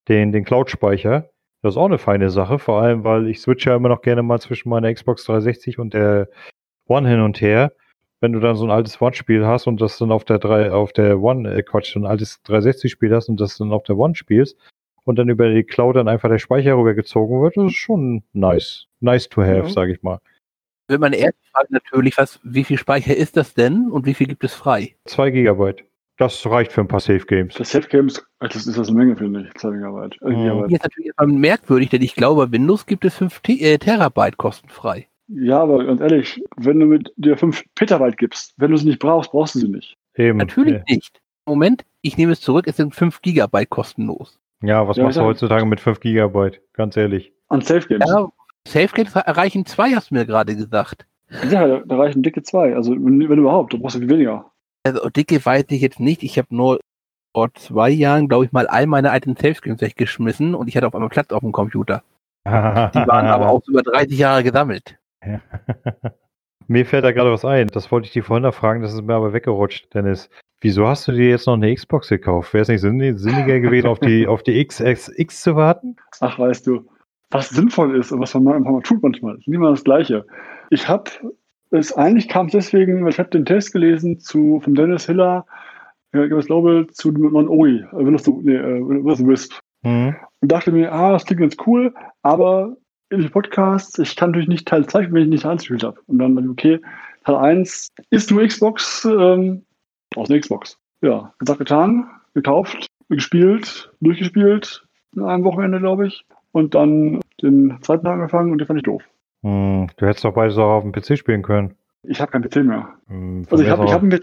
den, 0.09 0.33
den 0.33 0.45
Cloud-Speicher. 0.45 1.29
Das 1.63 1.75
ist 1.75 1.77
auch 1.77 1.87
eine 1.87 1.99
feine 1.99 2.31
Sache, 2.31 2.59
vor 2.59 2.81
allem, 2.81 3.05
weil 3.05 3.29
ich 3.29 3.41
switche 3.41 3.71
ja 3.71 3.77
immer 3.77 3.91
noch 3.91 4.01
gerne 4.01 4.23
mal 4.23 4.41
zwischen 4.41 4.71
meiner 4.71 4.93
Xbox 4.95 5.25
360 5.25 5.79
und 5.79 5.93
der 5.93 6.29
One 6.89 7.07
hin 7.09 7.21
und 7.21 7.41
her. 7.41 7.73
Wenn 8.23 8.33
du 8.33 8.41
dann 8.41 8.57
so 8.57 8.65
ein 8.65 8.71
altes 8.71 9.01
One-Spiel 9.03 9.45
hast 9.47 9.67
und 9.67 9.81
das 9.81 9.99
dann 9.99 10.13
auf 10.13 10.25
der 10.25 10.39
drei, 10.39 10.73
auf 10.73 10.93
der 10.93 11.21
One, 11.21 11.53
äh, 11.53 11.63
Quatsch, 11.63 11.93
so 11.93 12.01
ein 12.01 12.07
altes 12.07 12.41
360-Spiel 12.47 13.15
hast 13.15 13.29
und 13.29 13.41
das 13.41 13.59
dann 13.59 13.73
auf 13.73 13.83
der 13.83 13.99
One 13.99 14.15
spielst 14.15 14.57
und 15.05 15.19
dann 15.19 15.29
über 15.29 15.53
die 15.53 15.65
Cloud 15.65 15.97
dann 15.97 16.09
einfach 16.09 16.29
der 16.29 16.39
Speicher 16.39 16.77
rübergezogen 16.77 17.41
wird, 17.43 17.57
das 17.57 17.67
ist 17.73 17.77
schon 17.77 18.23
nice. 18.33 18.87
Nice 19.01 19.29
to 19.29 19.43
have, 19.43 19.67
Ja. 19.67 19.69
sag 19.69 19.89
ich 19.89 20.03
mal. 20.03 20.21
Wird 20.89 21.01
meine 21.01 21.17
erste 21.17 21.41
Frage 21.53 21.69
natürlich, 21.73 22.19
was, 22.19 22.41
wie 22.43 22.65
viel 22.65 22.79
Speicher 22.79 23.17
ist 23.17 23.37
das 23.37 23.55
denn 23.55 23.89
und 23.91 24.07
wie 24.07 24.15
viel 24.15 24.27
gibt 24.27 24.43
es 24.45 24.55
frei? 24.55 24.97
Zwei 25.05 25.31
Gigabyte. 25.31 25.85
Das 26.19 26.45
reicht 26.47 26.73
für 26.73 26.83
ein 26.83 26.89
paar 26.89 27.01
Safe 27.01 27.25
Games. 27.25 27.55
Das 27.55 27.71
Safe 27.71 27.89
Games, 27.89 28.23
das 28.41 28.67
ist 28.67 28.77
das 28.77 28.89
eine 28.89 28.99
Menge, 28.99 29.17
finde 29.17 29.47
ich. 29.49 29.55
2 29.59 29.71
Gigabyte. 29.71 30.19
Äh, 30.21 30.31
Mhm. 30.31 30.67
Hier 30.69 30.77
ist 30.77 30.83
natürlich 30.83 31.07
erstmal 31.07 31.29
merkwürdig, 31.29 31.89
denn 31.91 32.03
ich 32.03 32.15
glaube, 32.15 32.47
bei 32.47 32.53
Windows 32.53 32.85
gibt 32.85 33.05
es 33.07 33.17
5 33.17 33.41
T 33.41 33.55
äh, 33.61 33.79
Terabyte 33.79 34.37
kostenfrei. 34.37 35.07
Ja, 35.29 35.61
aber 35.63 35.85
ganz 35.85 36.01
ehrlich, 36.01 36.43
wenn 36.57 36.81
du 36.81 36.87
mit 36.87 37.13
dir 37.17 37.39
5 37.39 37.63
Petabyte 37.77 38.19
gibst, 38.19 38.53
wenn 38.59 38.73
du 38.73 38.77
sie 38.77 38.89
nicht 38.89 38.99
brauchst, 38.99 39.31
brauchst 39.31 39.55
du 39.55 39.61
sie 39.61 39.69
nicht. 39.69 39.97
Eben. 40.17 40.39
Natürlich 40.39 40.75
Ja. 40.75 40.83
nicht. 40.89 41.21
Moment, 41.47 41.85
ich 42.03 42.19
nehme 42.19 42.33
es 42.33 42.41
zurück, 42.41 42.67
es 42.67 42.77
sind 42.77 42.95
5 42.97 43.23
Gigabyte 43.23 43.71
kostenlos. 43.71 44.40
Ja, 44.63 44.87
was 44.87 44.97
Ja, 44.97 45.05
machst 45.05 45.19
du 45.19 45.23
heutzutage 45.23 45.65
mit 45.65 45.81
5 45.81 46.01
Gigabyte? 46.01 46.61
Ganz 46.75 46.97
ehrlich. 46.97 47.33
An 47.49 47.63
Safe 47.63 47.87
Games. 47.87 48.05
Ja, 48.09 48.29
Safegames 48.67 49.15
erreichen 49.17 49.67
zwei, 49.67 49.95
hast 49.95 50.11
du 50.11 50.15
mir 50.15 50.27
gerade 50.27 50.55
gesagt. 50.55 51.07
Ja, 51.51 51.67
da, 51.67 51.83
da 51.85 51.97
reichen 51.97 52.23
dicke 52.23 52.43
zwei. 52.43 52.75
Also 52.75 52.93
wenn, 52.93 53.29
wenn 53.29 53.39
überhaupt, 53.39 53.73
da 53.73 53.79
brauchst 53.79 53.97
du 53.97 54.01
viel 54.01 54.09
weniger. 54.09 54.51
Also 54.85 55.09
dicke 55.09 55.45
weiß 55.45 55.65
ich 55.69 55.81
jetzt 55.81 56.01
nicht. 56.01 56.23
Ich 56.23 56.39
habe 56.39 56.55
nur 56.55 56.81
vor 57.35 57.53
zwei 57.55 57.91
Jahren, 57.91 58.29
glaube 58.29 58.47
ich, 58.47 58.53
mal 58.53 58.67
all 58.67 58.87
meine 58.87 59.11
alten 59.11 59.37
Safegames 59.37 59.81
weggeschmissen 59.81 60.55
und 60.55 60.69
ich 60.69 60.77
hatte 60.77 60.87
auf 60.87 60.95
einmal 60.95 61.09
Platz 61.09 61.31
auf 61.33 61.41
dem 61.41 61.53
Computer. 61.53 62.03
Die 62.47 62.51
Die 62.51 63.07
waren 63.07 63.27
aber 63.27 63.49
auch 63.49 63.63
über 63.69 63.83
30 63.83 64.19
Jahre 64.19 64.43
gesammelt. 64.43 64.99
Mir 66.67 66.87
fällt 66.87 67.05
da 67.05 67.13
gerade 67.13 67.33
was 67.33 67.45
ein. 67.45 67.69
Das 67.69 67.91
wollte 67.91 68.07
ich 68.07 68.13
dir 68.13 68.23
vorhin 68.23 68.45
noch 68.45 68.55
fragen, 68.55 68.83
das 68.83 68.95
ist 68.95 69.03
mir 69.03 69.15
aber 69.15 69.33
weggerutscht, 69.33 69.93
Dennis. 69.93 70.31
Wieso 70.61 70.87
hast 70.87 71.09
du 71.09 71.13
dir 71.13 71.31
jetzt 71.31 71.47
noch 71.47 71.55
eine 71.55 71.75
Xbox 71.75 72.09
gekauft? 72.09 72.53
Wäre 72.53 72.63
es 72.63 72.69
nicht 72.69 72.81
sinn- 72.81 73.17
sinniger 73.19 73.61
gewesen, 73.61 73.87
auf 73.87 73.99
die, 73.99 74.27
auf 74.27 74.43
die 74.43 74.63
XXX 74.65 75.43
zu 75.43 75.57
warten? 75.57 75.97
Ach, 76.21 76.39
weißt 76.39 76.67
du, 76.67 76.87
was 77.31 77.49
sinnvoll 77.49 77.97
ist 77.97 78.13
und 78.13 78.21
was 78.21 78.35
man 78.35 78.55
einfach 78.55 78.71
mal 78.71 78.83
tut 78.83 79.03
manchmal, 79.03 79.37
ist 79.39 79.49
nicht 79.49 79.57
immer 79.57 79.71
das 79.71 79.85
Gleiche. 79.85 80.27
Ich 80.71 80.89
habe 80.89 81.11
es 81.71 81.93
eigentlich 81.93 82.29
kam 82.29 82.47
es 82.47 82.53
deswegen, 82.53 83.03
weil 83.05 83.11
ich 83.11 83.19
habe 83.19 83.31
den 83.31 83.45
Test 83.45 83.73
gelesen 83.73 84.19
zu 84.19 84.61
von 84.61 84.75
Dennis 84.75 85.07
Hiller, 85.07 85.47
äh, 86.13 86.29
Games 86.29 86.47
Global 86.47 86.87
zu 86.89 87.13
dem 87.13 87.33
neuen 87.33 87.49
OI, 87.49 87.77
äh, 87.79 87.87
Windows, 87.93 88.27
nee, 88.27 88.57
äh, 88.57 88.81
Windows 88.81 89.25
Wisp. 89.25 89.55
Hm? 89.85 90.15
Und 90.41 90.53
dachte 90.53 90.73
mir, 90.73 90.93
ah, 90.93 91.13
das 91.13 91.25
klingt 91.25 91.41
ganz 91.41 91.57
cool, 91.67 91.95
aber 92.23 92.77
in 93.11 93.21
den 93.21 93.31
Podcasts, 93.31 93.99
ich 93.99 94.17
kann 94.17 94.31
natürlich 94.31 94.49
nicht 94.49 94.67
Teil 94.69 94.87
2, 94.87 95.13
wenn 95.13 95.23
ich 95.23 95.29
nicht 95.29 95.43
Teil 95.43 95.53
1 95.53 95.63
gespielt 95.63 95.85
habe. 95.85 96.01
Und 96.07 96.19
dann, 96.19 96.35
dachte 96.35 96.47
ich, 96.47 96.51
okay, 96.51 96.81
Teil 97.25 97.37
1 97.37 97.89
ist 98.11 98.31
nur 98.31 98.45
Xbox, 98.45 99.05
ähm, 99.05 99.63
aus 100.17 100.31
eine 100.31 100.41
Xbox. 100.41 100.79
Ja, 101.03 101.33
gesagt, 101.39 101.59
getan, 101.59 102.09
gekauft, 102.35 102.87
gespielt, 103.09 103.91
durchgespielt, 104.01 104.87
in 105.15 105.23
einem 105.23 105.45
Wochenende, 105.45 105.79
glaube 105.79 106.07
ich. 106.07 106.25
Und 106.53 106.75
dann 106.75 107.21
den 107.43 107.79
zweiten 107.81 108.05
Tag 108.05 108.15
angefangen 108.15 108.53
und 108.53 108.59
den 108.59 108.67
fand 108.67 108.79
ich 108.79 108.85
doof. 108.85 109.03
Hm, 109.43 109.89
du 109.97 110.07
hättest 110.07 110.25
doch 110.25 110.35
beides 110.35 110.59
auch 110.59 110.71
auf 110.71 110.83
dem 110.83 110.93
PC 110.93 111.17
spielen 111.19 111.43
können. 111.43 111.75
Ich 112.03 112.21
habe 112.21 112.31
keinen 112.31 112.43
PC 112.43 112.57
mehr. 112.65 112.89
Hm, 113.09 113.47
Also 113.51 113.63
ich 113.65 113.71
habe 113.71 113.85
ich 113.85 113.93
hab 113.93 114.03
einen, 114.03 114.21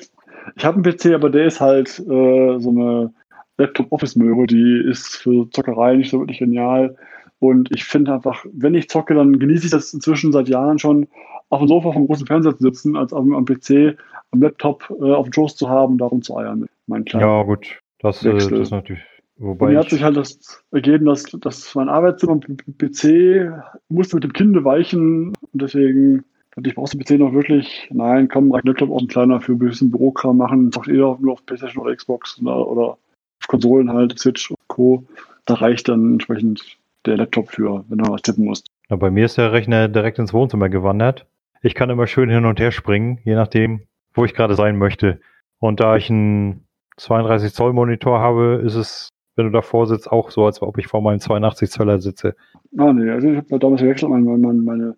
hab 0.60 0.76
einen 0.76 0.84
PC, 0.84 1.14
aber 1.14 1.30
der 1.30 1.46
ist 1.46 1.62
halt 1.62 2.00
äh, 2.00 2.60
so 2.60 2.70
eine 2.70 3.14
Laptop-Office-Möhre, 3.58 4.46
die 4.46 4.84
ist 4.88 5.16
für 5.18 5.50
Zockerei 5.50 5.96
nicht 5.96 6.12
so 6.12 6.20
wirklich 6.20 6.40
genial. 6.40 6.96
Und 7.40 7.70
ich 7.72 7.86
finde 7.86 8.14
einfach, 8.14 8.46
wenn 8.52 8.76
ich 8.76 8.90
zocke, 8.90 9.14
dann 9.14 9.38
genieße 9.40 9.66
ich 9.66 9.72
das 9.72 9.94
inzwischen 9.94 10.32
seit 10.32 10.50
Jahren 10.50 10.80
schon, 10.80 11.08
auf 11.50 11.60
dem 11.60 11.68
Sofa 11.68 11.94
vom 11.94 12.08
großen 12.08 12.28
Fernseher 12.28 12.58
zu 12.58 12.64
sitzen, 12.64 12.98
als 12.98 13.14
am, 13.14 13.34
am 13.34 13.46
PC, 13.46 13.98
am 14.32 14.42
Laptop 14.42 14.94
äh, 15.00 15.14
auf 15.14 15.28
dem 15.28 15.34
Schoß 15.34 15.56
zu 15.56 15.70
haben, 15.70 15.98
darum 15.98 16.22
zu 16.22 16.36
eiern 16.38 16.60
mit 16.62 16.70
meinen 16.88 17.06
kleinen. 17.06 17.28
ja, 17.28 17.44
gut. 17.44 17.80
Das, 18.00 18.24
äh, 18.26 18.34
das 18.34 18.48
ist 18.48 18.72
natürlich. 18.72 19.04
Bei 19.38 19.46
Wobei 19.46 19.72
mir 19.72 19.78
hat 19.78 19.86
ich, 19.86 19.92
sich 19.92 20.04
halt 20.04 20.18
das 20.18 20.64
ergeben, 20.72 21.06
dass, 21.06 21.24
dass 21.24 21.76
mein 21.76 21.90
Arbeitszimmer 21.90 22.34
am 22.34 22.42
PC 22.78 23.54
musste 23.88 24.16
mit 24.16 24.24
dem 24.24 24.34
Kinde 24.34 24.66
weichen. 24.66 25.28
Und 25.30 25.62
deswegen 25.62 26.24
dachte 26.56 26.70
ich, 26.70 26.76
brauchst 26.76 26.96
du 26.96 26.98
PC 26.98 27.20
noch 27.20 27.34
wirklich? 27.34 27.88
Nein, 27.94 28.30
komm, 28.30 28.52
reicht 28.52 28.66
Laptop 28.66 28.90
auch 28.90 29.00
ein 29.00 29.08
kleiner 29.08 29.40
für 29.40 29.52
ein 29.52 29.60
bisschen 29.60 29.92
Bürokram 29.92 30.38
machen. 30.38 30.72
Zockt 30.72 30.88
eh 30.88 30.98
nur 30.98 31.34
auf 31.34 31.46
PlayStation 31.46 31.84
oder 31.84 31.96
Xbox 31.96 32.42
oder, 32.42 32.68
oder 32.68 32.84
auf 32.84 33.48
Konsolen 33.48 33.94
halt, 33.94 34.18
Switch 34.18 34.50
und 34.50 34.58
Co. 34.68 35.04
Da 35.46 35.54
reicht 35.54 35.88
dann 35.88 36.14
entsprechend 36.14 36.78
der 37.08 37.18
Laptop 37.18 37.50
für, 37.50 37.86
wenn 37.90 37.98
du 37.98 38.12
was 38.12 38.22
tippen 38.22 38.46
musst. 38.46 38.68
na, 38.90 38.96
bei 38.96 39.10
mir 39.10 39.26
ist 39.26 39.38
der 39.38 39.52
Rechner 39.52 39.88
direkt 39.88 40.20
ins 40.20 40.34
Wohnzimmer 40.34 40.70
gewandert. 40.70 41.26
Ich 41.62 41.76
kann 41.76 41.90
immer 41.90 42.08
schön 42.08 42.30
hin 42.30 42.46
und 42.46 42.60
her 42.60 42.72
springen, 42.72 43.20
je 43.24 43.36
nachdem, 43.36 43.82
wo 44.14 44.26
ich 44.26 44.34
gerade 44.34 44.56
sein 44.56 44.78
möchte. 44.78 45.20
Und 45.60 45.80
da 45.80 45.96
ich 45.96 46.10
einen 46.10 46.68
32 46.98 47.54
Zoll 47.54 47.74
Monitor 47.74 48.20
habe, 48.20 48.62
ist 48.64 48.76
es, 48.76 49.10
wenn 49.36 49.46
du 49.46 49.52
davor 49.52 49.88
sitzt, 49.88 50.12
auch 50.12 50.32
so, 50.32 50.46
als 50.46 50.62
ob 50.62 50.78
ich 50.78 50.88
vor 50.88 51.02
meinem 51.02 51.20
82 51.20 51.70
Zöller 51.70 52.00
sitze. 52.00 52.36
Ah, 52.78 52.94
nee, 52.94 53.10
also 53.10 53.30
ich 53.30 53.38
habe 53.38 53.60
damals 53.60 53.82
gewechselt, 53.82 54.12
meine, 54.12 54.26
meine, 54.38 54.62
meine 54.62 54.96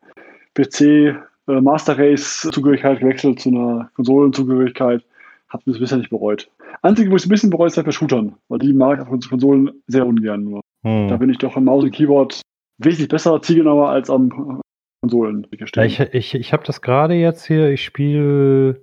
PC 0.54 0.82
äh, 1.50 1.62
Master 1.62 1.98
Race 1.98 2.48
Zugehörigkeit 2.52 3.00
gewechselt 3.00 3.40
zu 3.40 3.50
einer 3.50 3.90
Konsolenzugehörigkeit. 3.96 5.04
Habe 5.50 5.64
das 5.66 5.80
bisher 5.80 5.98
nicht 5.98 6.12
bereut. 6.12 6.50
Einzige, 6.84 7.10
wo 7.10 7.16
ich 7.16 7.24
es 7.24 7.26
ein 7.26 7.32
bisschen 7.32 7.50
bereue, 7.50 7.68
ist 7.68 7.78
halt 7.78 7.86
bei 7.86 7.92
Shootern, 7.92 8.36
weil 8.50 8.60
die 8.60 8.72
mag 8.72 9.00
ich 9.00 9.08
auf 9.08 9.30
Konsolen 9.30 9.72
sehr 9.88 10.06
ungern 10.06 10.44
nur. 10.44 10.62
Hm. 10.84 11.08
Da 11.08 11.18
bin 11.18 11.30
ich 11.30 11.38
doch 11.38 11.56
am 11.56 11.66
Maus 11.66 11.84
und 11.84 11.92
Keyboard 11.92 12.42
wesentlich 12.78 13.10
besser, 13.10 13.42
zielgenauer 13.42 13.90
als 13.90 14.10
am 14.10 14.62
Konsolen. 15.02 15.48
Ja, 15.76 15.84
ich 15.84 16.00
ich, 16.00 16.36
ich 16.36 16.54
habe 16.54 16.64
das 16.66 16.82
gerade 16.82 17.14
jetzt 17.14 17.46
hier, 17.46 17.70
ich 17.70 17.84
spiele 17.84 18.82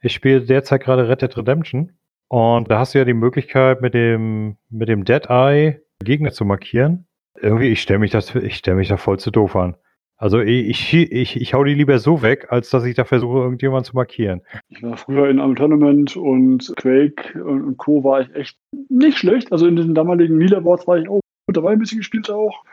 ich 0.00 0.12
spiele 0.12 0.42
derzeit 0.42 0.82
gerade 0.82 1.08
Red 1.08 1.22
Dead 1.22 1.36
Redemption 1.36 1.92
und 2.28 2.70
da 2.70 2.78
hast 2.78 2.94
du 2.94 2.98
ja 2.98 3.04
die 3.04 3.14
Möglichkeit 3.14 3.80
mit 3.80 3.94
dem 3.94 4.56
mit 4.70 4.88
dem 4.88 5.04
Dead 5.04 5.26
Eye 5.28 5.80
Gegner 6.04 6.32
zu 6.32 6.44
markieren. 6.44 7.06
Irgendwie 7.40 7.68
ich 7.68 7.82
stelle 7.82 7.98
mich 7.98 8.10
das 8.10 8.34
ich 8.34 8.56
stelle 8.56 8.76
mich 8.76 8.88
da 8.88 8.96
voll 8.96 9.18
zu 9.18 9.30
doof 9.30 9.56
an. 9.56 9.76
Also 10.18 10.40
ich, 10.40 10.94
ich, 10.94 11.12
ich, 11.12 11.36
ich 11.38 11.52
hau 11.52 11.62
die 11.62 11.74
lieber 11.74 11.98
so 11.98 12.22
weg, 12.22 12.46
als 12.48 12.70
dass 12.70 12.86
ich 12.86 12.94
da 12.94 13.04
versuche, 13.04 13.38
irgendjemand 13.38 13.84
zu 13.84 13.94
markieren. 13.94 14.40
Ich 14.70 14.82
war 14.82 14.96
früher 14.96 15.28
in 15.28 15.38
einem 15.38 15.56
Tournament 15.56 16.16
und 16.16 16.72
Quake 16.76 17.34
und, 17.44 17.62
und 17.64 17.76
Co. 17.76 18.02
war 18.02 18.22
ich 18.22 18.34
echt 18.34 18.56
nicht 18.88 19.18
schlecht. 19.18 19.52
Also 19.52 19.66
in 19.66 19.76
den 19.76 19.94
damaligen 19.94 20.40
Leaderboards 20.40 20.86
war 20.86 20.96
ich 20.96 21.08
auch 21.10 21.20
mit 21.46 21.56
dabei, 21.56 21.72
ein 21.72 21.78
bisschen 21.78 21.98
gespielt 21.98 22.30
auch. 22.30 22.64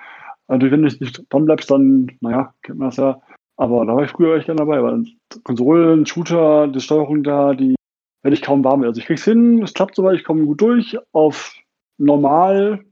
Also 0.48 0.70
wenn 0.70 0.82
du 0.82 0.88
nicht 0.88 1.24
dran 1.30 1.46
bleibst, 1.46 1.72
dann, 1.72 2.12
naja, 2.22 2.54
kennt 2.64 2.80
man 2.80 2.90
das 2.90 2.98
ja, 2.98 3.22
Aber 3.56 3.86
da 3.86 3.96
war 3.96 4.04
ich 4.04 4.12
früher 4.12 4.36
echt 4.36 4.48
gerne 4.48 4.60
dabei, 4.60 4.84
weil 4.84 5.06
Konsolen, 5.44 6.06
Shooter, 6.06 6.68
die 6.68 6.82
Steuerung 6.82 7.24
da, 7.24 7.54
die 7.54 7.76
werde 8.24 8.36
ich 8.36 8.42
kaum 8.42 8.64
warm. 8.64 8.84
Also 8.84 9.00
ich 9.00 9.08
krieg's 9.08 9.26
hin, 9.26 9.62
es 9.64 9.74
klappt 9.74 9.96
soweit, 9.96 10.16
ich 10.16 10.24
komme 10.24 10.46
gut 10.46 10.62
durch 10.62 10.98
auf 11.12 11.54
normal 11.98 12.84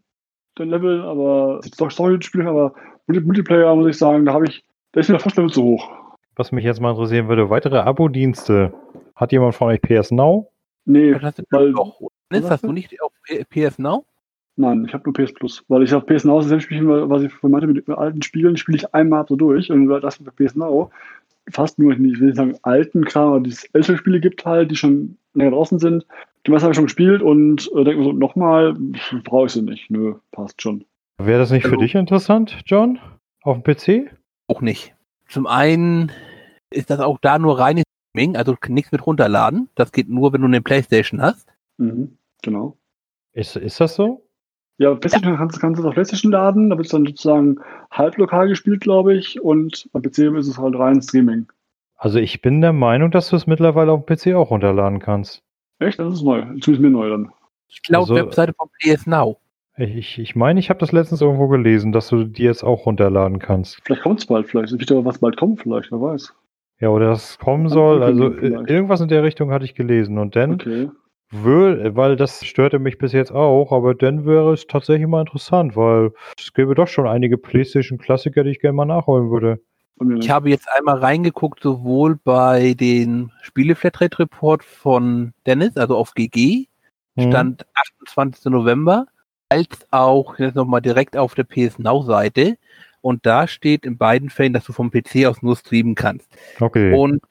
den 0.58 0.70
Level, 0.70 1.02
aber 1.02 1.62
Story 1.64 2.22
spielen, 2.22 2.48
aber 2.48 2.74
Multiplayer 3.08 3.76
muss 3.76 3.88
ich 3.88 3.98
sagen, 3.98 4.26
da 4.26 4.34
habe 4.34 4.46
ich, 4.48 4.64
da 4.92 5.00
ist 5.00 5.10
mir 5.10 5.20
fast 5.20 5.38
Level 5.38 5.52
zu 5.52 5.64
hoch. 5.64 5.90
Was 6.36 6.52
mich 6.52 6.64
jetzt 6.64 6.80
mal 6.80 6.92
interessieren 6.92 7.28
würde, 7.28 7.50
weitere 7.50 7.80
Abo-Dienste. 7.80 8.74
Hat 9.16 9.32
jemand 9.32 9.56
von 9.56 9.68
euch 9.68 9.82
PS 9.82 10.12
Now? 10.12 10.52
Nee, 10.86 11.14
weil, 11.50 11.74
doch? 11.74 12.00
Dennis, 12.32 12.50
hast 12.50 12.64
du 12.64 12.72
nicht 12.72 13.02
auf 13.02 13.12
PS 13.50 13.78
Now? 13.78 14.06
Nein, 14.62 14.86
ich 14.88 14.94
habe 14.94 15.04
nur 15.06 15.14
PS 15.14 15.34
Plus, 15.34 15.64
weil 15.68 15.84
ich 15.84 15.94
auf 15.94 16.06
PS 16.06 16.24
Now 16.24 16.42
selbst 16.42 16.66
spiele, 16.66 17.10
was 17.10 17.24
ich 17.24 17.34
von 17.34 17.52
meinte, 17.52 17.68
mit 17.68 17.88
alten 17.90 18.22
Spielen 18.22 18.56
spiele 18.58 18.78
ich 18.78 18.94
einmal 18.94 19.26
so 19.28 19.36
durch 19.36 19.70
und 19.72 19.88
das 19.88 20.20
mit 20.20 20.36
PS 20.36 20.56
Now 20.56 20.90
fast 21.50 21.80
nur, 21.80 21.92
ich 21.94 22.00
will 22.00 22.28
nicht 22.28 22.36
sagen 22.38 22.56
alten 22.62 23.04
Kram, 23.04 23.30
aber 23.30 23.40
die 23.42 23.50
es 23.50 23.66
ältere 23.74 23.98
Spiele 23.98 24.20
gibt 24.22 24.46
halt, 24.46 24.72
die 24.72 24.76
schon 24.76 25.18
länger 25.34 25.52
draußen 25.52 25.80
sind. 25.80 26.06
Die 26.46 26.52
meisten 26.52 26.64
habe 26.66 26.72
ich 26.72 26.76
schon 26.78 26.86
gespielt 26.86 27.22
und 27.22 27.70
äh, 27.76 27.84
denke 27.84 27.98
mir 28.00 28.04
so, 28.06 28.12
nochmal, 28.14 28.76
brauche 29.24 29.48
ich 29.48 29.52
sie 29.54 29.62
nicht. 29.62 29.90
Nö, 29.90 30.16
passt 30.32 30.62
schon. 30.62 30.86
Wäre 31.18 31.40
das 31.40 31.52
nicht 31.52 31.64
für 31.64 31.72
Also- 31.72 31.82
dich 31.82 31.96
interessant, 31.96 32.58
John? 32.66 33.00
Auf 33.44 33.62
dem 33.62 33.64
PC? 33.64 34.12
Auch 34.48 34.62
nicht. 34.62 34.94
Zum 35.28 35.48
einen 35.48 36.12
ist 36.72 36.90
das 36.90 37.00
auch 37.00 37.18
da 37.20 37.40
nur 37.40 37.58
reines 37.60 37.84
Streaming, 38.12 38.36
also 38.38 38.56
nichts 38.68 38.92
mit 38.92 39.06
runterladen. 39.06 39.70
Das 39.76 39.92
geht 39.92 40.10
nur, 40.10 40.34
wenn 40.34 40.42
du 40.42 40.48
eine 40.48 40.62
Playstation 40.62 41.22
hast. 41.22 41.48
Mhm, 41.78 42.18
genau. 42.44 42.78
Ist, 43.34 43.56
ist 43.56 43.80
das 43.80 43.96
so? 43.96 44.24
Ja, 44.82 44.96
PlayStation 44.96 45.38
kannst, 45.38 45.60
kannst 45.62 45.78
du 45.78 45.84
es 45.84 45.88
auf 45.88 45.94
PlayStation 45.94 46.32
laden, 46.32 46.72
da 46.72 46.76
wird 46.76 46.88
es 46.88 46.92
dann 46.92 47.06
sozusagen 47.06 47.60
halblokal 47.92 48.48
gespielt, 48.48 48.82
glaube 48.82 49.14
ich, 49.14 49.40
und 49.40 49.88
bei 49.94 50.00
PC 50.00 50.36
ist 50.36 50.48
es 50.48 50.58
halt 50.58 50.76
rein 50.76 51.00
Streaming. 51.04 51.46
Also 51.98 52.18
ich 52.18 52.42
bin 52.42 52.62
der 52.62 52.74
Meinung, 52.74 53.12
dass 53.12 53.30
du 53.30 53.36
es 53.36 53.46
mittlerweile 53.46 53.92
auf 53.92 54.04
dem 54.04 54.18
PC 54.18 54.34
auch 54.36 54.50
runterladen 54.50 54.98
kannst. 54.98 55.44
Echt? 55.78 56.00
Das 56.00 56.12
ist 56.16 56.24
neu. 56.24 56.42
Zumindest 56.62 56.80
mir 56.80 56.90
neu 56.90 57.10
dann. 57.12 57.32
Laut 57.90 58.10
Also- 58.10 58.16
Webseite 58.16 58.54
von 58.54 58.70
PS 58.82 59.06
Now. 59.06 59.38
Ich, 59.78 59.96
ich, 59.96 60.20
ich 60.20 60.36
meine, 60.36 60.60
ich 60.60 60.70
habe 60.72 60.80
das 60.80 60.92
letztens 60.92 61.22
irgendwo 61.22 61.48
gelesen, 61.48 61.92
dass 61.92 62.08
du 62.10 62.24
die 62.24 62.42
jetzt 62.44 62.64
auch 62.64 62.88
runterladen 62.88 63.38
kannst. 63.38 63.80
Vielleicht 63.86 64.02
kommt 64.02 64.20
es 64.20 64.26
bald, 64.26 64.48
vielleicht. 64.48 64.74
Ich 64.74 64.82
weiß 64.82 64.92
aber, 64.98 65.06
was 65.06 65.20
bald 65.20 65.38
kommt, 65.38 65.62
vielleicht, 65.62 65.92
wer 65.92 66.02
weiß. 66.02 66.34
Ja, 66.80 66.90
oder 66.90 67.10
das 67.10 67.38
kommen 67.38 67.70
soll. 67.70 68.02
Also 68.02 68.32
vielleicht. 68.32 68.68
irgendwas 68.68 69.00
in 69.02 69.10
der 69.10 69.22
Richtung 69.22 69.52
hatte 69.52 69.66
ich 69.66 69.76
gelesen. 69.76 70.18
Und 70.18 70.36
dann 70.36 70.54
Okay. 70.56 70.90
Wö- 71.32 71.96
weil 71.96 72.16
das 72.18 72.46
störte 72.46 72.80
mich 72.80 72.98
bis 72.98 73.14
jetzt 73.14 73.32
auch, 73.32 73.72
aber 73.72 73.96
dann 73.96 74.26
wäre 74.26 74.54
es 74.54 74.68
tatsächlich 74.68 75.08
mal 75.08 75.22
interessant, 75.22 75.76
weil 75.76 76.12
es 76.38 76.54
gäbe 76.54 76.76
doch 76.76 76.88
schon 76.88 77.08
einige 77.08 77.38
PlayStation-Klassiker, 77.38 78.44
die 78.44 78.52
ich 78.52 78.60
gerne 78.60 78.76
mal 78.76 78.86
nachholen 78.86 79.32
würde. 79.32 79.62
Ich 80.18 80.30
habe 80.30 80.50
jetzt 80.50 80.68
einmal 80.76 80.98
reingeguckt, 80.98 81.62
sowohl 81.62 82.18
bei 82.24 82.74
den 82.74 83.32
Spiele-Flatrate-Report 83.44 84.64
von 84.64 85.34
Dennis, 85.46 85.78
also 85.78 85.96
auf 85.96 86.14
GG, 86.16 86.68
Hm. 87.18 87.30
stand 87.30 87.66
28. 87.76 88.46
November, 88.52 89.06
als 89.50 89.68
auch 89.92 90.40
jetzt 90.40 90.56
nochmal 90.56 90.82
direkt 90.82 91.16
auf 91.18 91.36
der 91.36 91.44
PS 91.44 91.78
Now-Seite. 91.78 92.58
Und 93.02 93.26
da 93.26 93.48
steht 93.48 93.86
in 93.86 93.98
beiden 93.98 94.30
Fällen, 94.30 94.54
dass 94.54 94.66
du 94.66 94.74
vom 94.74 94.92
PC 94.92 95.26
aus 95.28 95.42
nur 95.42 95.56
streamen 95.56 95.96
kannst. 95.96 96.30
Okay. 96.60 96.94
Und 96.94 97.22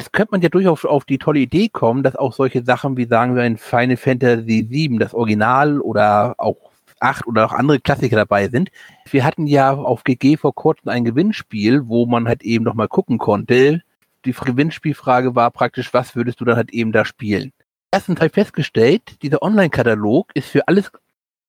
jetzt 0.00 0.12
könnte 0.12 0.32
man 0.32 0.40
ja 0.40 0.48
durchaus 0.48 0.84
auf 0.84 1.04
die 1.04 1.18
tolle 1.18 1.40
Idee 1.40 1.68
kommen, 1.68 2.02
dass 2.02 2.16
auch 2.16 2.32
solche 2.32 2.64
Sachen 2.64 2.96
wie, 2.96 3.04
sagen 3.04 3.36
wir, 3.36 3.42
ein 3.42 3.58
Final 3.58 3.96
Fantasy 3.96 4.66
VII, 4.68 4.98
das 4.98 5.14
Original 5.14 5.80
oder 5.80 6.34
auch 6.38 6.56
8 7.00 7.26
oder 7.26 7.46
auch 7.46 7.52
andere 7.52 7.80
Klassiker 7.80 8.16
dabei 8.16 8.48
sind. 8.48 8.70
Wir 9.10 9.24
hatten 9.24 9.46
ja 9.46 9.72
auf 9.74 10.04
GG 10.04 10.38
vor 10.38 10.54
kurzem 10.54 10.88
ein 10.88 11.04
Gewinnspiel, 11.04 11.86
wo 11.86 12.06
man 12.06 12.26
halt 12.26 12.42
eben 12.42 12.64
nochmal 12.64 12.88
gucken 12.88 13.18
konnte. 13.18 13.82
Die 14.24 14.32
Gewinnspielfrage 14.32 15.34
war 15.34 15.50
praktisch, 15.50 15.92
was 15.92 16.16
würdest 16.16 16.40
du 16.40 16.44
dann 16.44 16.56
halt 16.56 16.72
eben 16.72 16.92
da 16.92 17.04
spielen? 17.04 17.52
Erstens 17.90 18.16
habe 18.16 18.26
ich 18.26 18.32
festgestellt, 18.32 19.22
dieser 19.22 19.42
Online-Katalog 19.42 20.30
ist 20.34 20.48
für 20.48 20.66
alles 20.68 20.90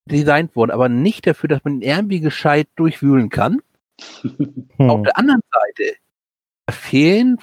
designt 0.06 0.56
worden, 0.56 0.72
aber 0.72 0.88
nicht 0.88 1.26
dafür, 1.26 1.48
dass 1.48 1.64
man 1.64 1.74
ihn 1.74 1.82
irgendwie 1.82 2.20
gescheit 2.20 2.68
durchwühlen 2.76 3.28
kann. 3.28 3.60
Auf 4.78 5.02
der 5.02 5.16
anderen 5.16 5.42
Seite 5.50 5.96
fehlen 6.70 7.38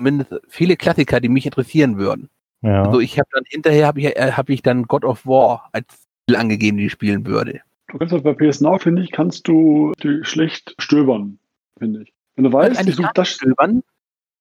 zumindest 0.00 0.32
viele 0.48 0.76
Klassiker, 0.76 1.20
die 1.20 1.28
mich 1.28 1.44
interessieren 1.44 1.98
würden. 1.98 2.30
ja. 2.62 2.82
Also 2.82 3.00
ich 3.00 3.18
habe 3.18 3.28
dann 3.32 3.44
hinterher 3.46 3.86
habe 3.86 4.00
ich, 4.00 4.06
äh, 4.06 4.32
hab 4.32 4.48
ich 4.48 4.62
dann 4.62 4.84
God 4.84 5.04
of 5.04 5.26
War 5.26 5.68
als 5.72 6.08
Spiel 6.22 6.36
angegeben, 6.36 6.78
die 6.78 6.86
ich 6.86 6.92
spielen 6.92 7.26
würde. 7.26 7.60
Du 7.88 7.98
kannst 7.98 8.12
halt 8.12 8.24
bei 8.24 8.32
PS 8.32 8.60
Now, 8.60 8.78
finde 8.78 9.02
ich, 9.02 9.10
kannst 9.10 9.46
du 9.46 9.92
die 10.02 10.20
schlecht 10.22 10.74
stöbern, 10.78 11.38
finde 11.78 12.02
ich. 12.02 12.12
Wenn 12.36 12.44
du 12.44 12.52
weißt, 12.52 12.88
ich 12.88 12.94
suche 12.94 13.10
das, 13.14 13.28
stöbern. 13.28 13.82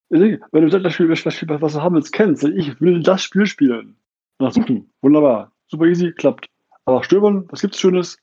wenn 0.09 0.39
du 0.51 0.79
das 0.79 0.93
Spiel, 0.93 1.07
das 1.07 1.33
Spiel, 1.33 1.49
was 1.61 1.73
du 1.73 1.81
haben 1.81 1.95
willst, 1.95 2.13
kennst, 2.13 2.43
ich 2.43 2.79
will 2.79 3.01
das 3.01 3.23
Spiel 3.23 3.45
spielen. 3.45 3.95
Dann 4.37 4.51
suchen. 4.51 4.89
Wunderbar. 5.01 5.51
Super 5.67 5.85
easy, 5.85 6.11
klappt. 6.11 6.47
Aber 6.85 7.03
stöbern, 7.03 7.45
was 7.49 7.61
gibt's 7.61 7.79
Schönes? 7.79 8.17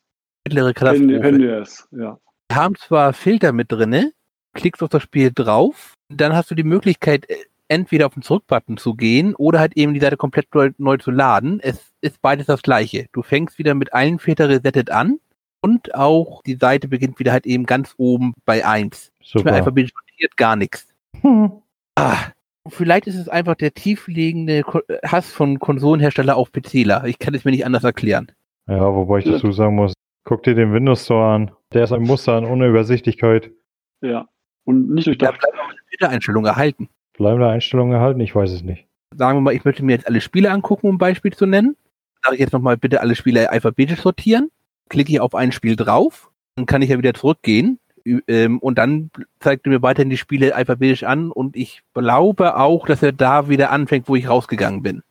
mittlere 0.46 0.72
Katastrophe. 0.72 1.22
Handy 1.22 1.46
ist, 1.46 1.88
ja. 1.90 2.18
Wir 2.48 2.56
haben 2.56 2.76
zwar 2.76 3.12
Filter 3.12 3.52
mit 3.52 3.72
drinne, 3.72 4.12
klickst 4.56 4.82
auf 4.82 4.88
das 4.88 5.02
Spiel 5.02 5.30
drauf, 5.32 5.94
dann 6.08 6.34
hast 6.34 6.50
du 6.50 6.54
die 6.54 6.64
Möglichkeit, 6.64 7.28
äh, 7.30 7.36
entweder 7.68 8.06
auf 8.06 8.14
den 8.14 8.22
Zurückbutton 8.22 8.76
zu 8.76 8.94
gehen 8.94 9.34
oder 9.34 9.58
halt 9.58 9.76
eben 9.76 9.94
die 9.94 10.00
Seite 10.00 10.16
komplett 10.16 10.54
neu, 10.54 10.70
neu 10.78 10.96
zu 10.98 11.10
laden. 11.10 11.60
Es 11.60 11.92
ist 12.00 12.20
beides 12.22 12.46
das 12.46 12.62
gleiche. 12.62 13.06
Du 13.12 13.22
fängst 13.22 13.58
wieder 13.58 13.74
mit 13.74 13.92
allen 13.92 14.18
Filter 14.18 14.48
resettet 14.48 14.90
an 14.90 15.18
und 15.60 15.94
auch 15.94 16.42
die 16.42 16.56
Seite 16.56 16.88
beginnt 16.88 17.18
wieder 17.18 17.32
halt 17.32 17.46
eben 17.46 17.66
ganz 17.66 17.94
oben 17.96 18.34
bei 18.44 18.64
1. 18.64 19.12
Nicht 19.18 19.34
mehr 19.34 19.42
Super. 19.42 19.52
alphabetisch 19.54 19.92
sortiert, 19.92 20.36
gar 20.36 20.56
nichts. 20.56 20.86
Hm. 21.22 21.52
Ah, 21.96 22.16
vielleicht 22.68 23.06
ist 23.06 23.16
es 23.16 23.28
einfach 23.28 23.56
der 23.56 23.74
tiefliegende 23.74 24.62
Hass 25.04 25.32
von 25.32 25.58
Konsolenhersteller 25.58 26.36
auf 26.36 26.52
PCler. 26.52 27.04
Ich 27.06 27.18
kann 27.18 27.34
es 27.34 27.44
mir 27.44 27.50
nicht 27.50 27.66
anders 27.66 27.84
erklären. 27.84 28.30
Ja, 28.68 28.94
wobei 28.94 29.18
ich 29.18 29.24
dazu 29.24 29.52
sagen 29.52 29.76
muss, 29.76 29.92
guck 30.24 30.42
dir 30.42 30.54
den 30.54 30.72
Windows 30.72 31.04
Store 31.04 31.34
an. 31.34 31.50
Der 31.72 31.84
ist 31.84 31.92
ein 31.92 32.02
Muster 32.02 32.34
an 32.34 32.44
Unübersichtlichkeit. 32.44 33.50
Ja. 34.02 34.28
Und 34.66 34.90
nicht 34.90 35.06
Da 35.06 35.12
durchdacht. 35.12 35.40
bleibt 35.40 35.58
auch 35.58 35.68
eine 35.70 35.78
Filtereinstellung 35.88 36.44
erhalten. 36.44 36.88
Bleibende 37.16 37.48
Einstellungen 37.48 37.94
erhalten? 37.94 38.20
Ich 38.20 38.34
weiß 38.34 38.50
es 38.52 38.62
nicht. 38.62 38.86
sagen 39.16 39.38
wir 39.38 39.40
mal, 39.40 39.54
ich 39.54 39.64
möchte 39.64 39.82
mir 39.84 39.92
jetzt 39.92 40.06
alle 40.06 40.20
Spiele 40.20 40.50
angucken, 40.50 40.88
um 40.88 40.96
ein 40.96 40.98
Beispiel 40.98 41.32
zu 41.32 41.46
nennen. 41.46 41.76
Sage 42.22 42.34
ich 42.36 42.40
jetzt 42.40 42.52
nochmal 42.52 42.76
bitte 42.76 43.00
alle 43.00 43.14
Spiele 43.16 43.50
alphabetisch 43.50 44.00
sortieren. 44.02 44.50
Klicke 44.90 45.12
ich 45.12 45.20
auf 45.20 45.34
ein 45.34 45.50
Spiel 45.52 45.74
drauf, 45.76 46.30
dann 46.56 46.66
kann 46.66 46.82
ich 46.82 46.90
ja 46.90 46.98
wieder 46.98 47.14
zurückgehen. 47.14 47.78
Ähm, 48.28 48.58
und 48.60 48.78
dann 48.78 49.10
zeigt 49.40 49.66
er 49.66 49.70
mir 49.70 49.82
weiterhin 49.82 50.10
die 50.10 50.16
Spiele 50.16 50.54
alphabetisch 50.54 51.02
an 51.02 51.32
und 51.32 51.56
ich 51.56 51.82
glaube 51.94 52.56
auch, 52.56 52.86
dass 52.86 53.02
er 53.02 53.10
da 53.12 53.48
wieder 53.48 53.70
anfängt, 53.72 54.08
wo 54.08 54.14
ich 54.14 54.28
rausgegangen 54.28 54.82
bin. 54.82 55.02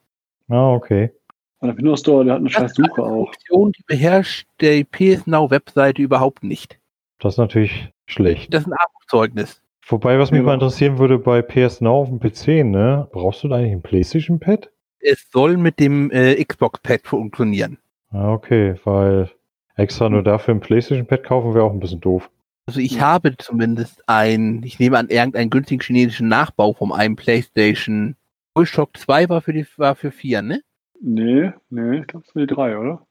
Ah, 0.47 0.71
okay. 0.71 1.11
Und 1.59 1.69
der 1.69 1.77
Windows 1.77 2.01
Store, 2.01 2.23
der 2.23 2.35
hat 2.35 2.39
eine 2.39 2.49
Das 2.49 2.53
scheiß 2.53 2.77
eine 2.77 2.87
Suche 2.87 3.03
auch. 3.03 3.31
Die 3.49 3.83
beherrscht 3.87 4.47
der 4.61 4.83
PS 4.85 5.25
Now 5.27 5.49
Webseite 5.49 6.01
überhaupt 6.01 6.43
nicht. 6.43 6.79
Das 7.19 7.33
ist 7.33 7.37
natürlich 7.37 7.89
schlecht. 8.07 8.53
Das 8.53 8.61
ist 8.61 8.67
ein 8.67 8.73
Armutszeugnis. 8.73 9.61
Wobei, 9.87 10.17
was 10.17 10.31
mich 10.31 10.39
Ja. 10.39 10.45
mal 10.45 10.53
interessieren 10.55 10.97
würde, 10.97 11.19
bei 11.19 11.41
PS 11.41 11.79
Now 11.81 12.01
auf 12.01 12.09
dem 12.09 12.19
PC, 12.19 12.63
ne? 12.65 13.07
Brauchst 13.11 13.43
du 13.43 13.47
da 13.47 13.57
eigentlich 13.57 13.73
ein 13.73 13.81
PlayStation-Pad? 13.83 14.69
Es 14.99 15.29
soll 15.31 15.57
mit 15.57 15.79
dem 15.79 16.09
äh, 16.11 16.43
Xbox-Pad 16.43 17.01
funktionieren. 17.03 17.77
Ah, 18.09 18.31
okay, 18.33 18.75
weil 18.83 19.29
extra 19.75 20.09
nur 20.09 20.23
dafür 20.23 20.55
ein 20.55 20.59
PlayStation-Pad 20.59 21.23
kaufen 21.23 21.53
wäre 21.53 21.65
auch 21.65 21.71
ein 21.71 21.79
bisschen 21.79 22.01
doof. 22.01 22.29
Also 22.67 22.79
ich 22.79 22.99
habe 22.99 23.37
zumindest 23.37 24.01
ein, 24.07 24.63
ich 24.63 24.79
nehme 24.79 24.97
an, 24.97 25.09
irgendeinen 25.09 25.51
günstigen 25.51 25.81
chinesischen 25.81 26.27
Nachbau 26.27 26.73
von 26.73 26.91
einem 26.91 27.15
PlayStation. 27.15 28.15
DualShock 28.55 28.97
2 28.97 29.29
war 29.29 29.41
für 29.41 29.53
die, 29.53 29.67
war 29.77 29.95
für 29.95 30.09
4, 30.11 30.41
ne? 30.41 30.61
Nee, 30.99 31.51
nee, 31.69 31.99
ich 31.99 32.07
glaube, 32.07 32.25
es 32.25 32.33
sind 32.33 32.41
die 32.49 32.55
drei, 32.55 32.75
oder? 32.77 33.05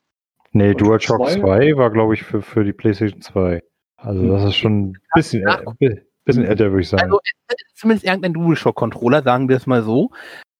Nee, 0.50 0.74
DualShock 0.74 1.18
DualShock 1.18 1.42
2? 1.44 1.58
2 1.70 1.76
war, 1.76 1.90
glaube 1.90 2.14
ich, 2.14 2.24
für, 2.24 2.42
für 2.42 2.64
die 2.64 2.72
PlayStation 2.72 3.20
2. 3.20 3.62
Also 4.04 4.26
das 4.32 4.44
ist 4.44 4.56
schon 4.56 4.90
ein 4.90 4.98
bisschen, 5.14 5.44
bi- 5.78 6.00
bisschen 6.24 6.44
älter, 6.44 6.70
würde 6.70 6.82
ich 6.82 6.88
sagen. 6.88 7.02
Also 7.04 7.20
es 7.48 7.54
ist 7.66 7.76
zumindest 7.76 8.06
irgendein 8.06 8.34
DualShock-Controller, 8.34 9.22
sagen 9.22 9.48
wir 9.48 9.56
es 9.56 9.66
mal 9.66 9.82
so. 9.82 10.10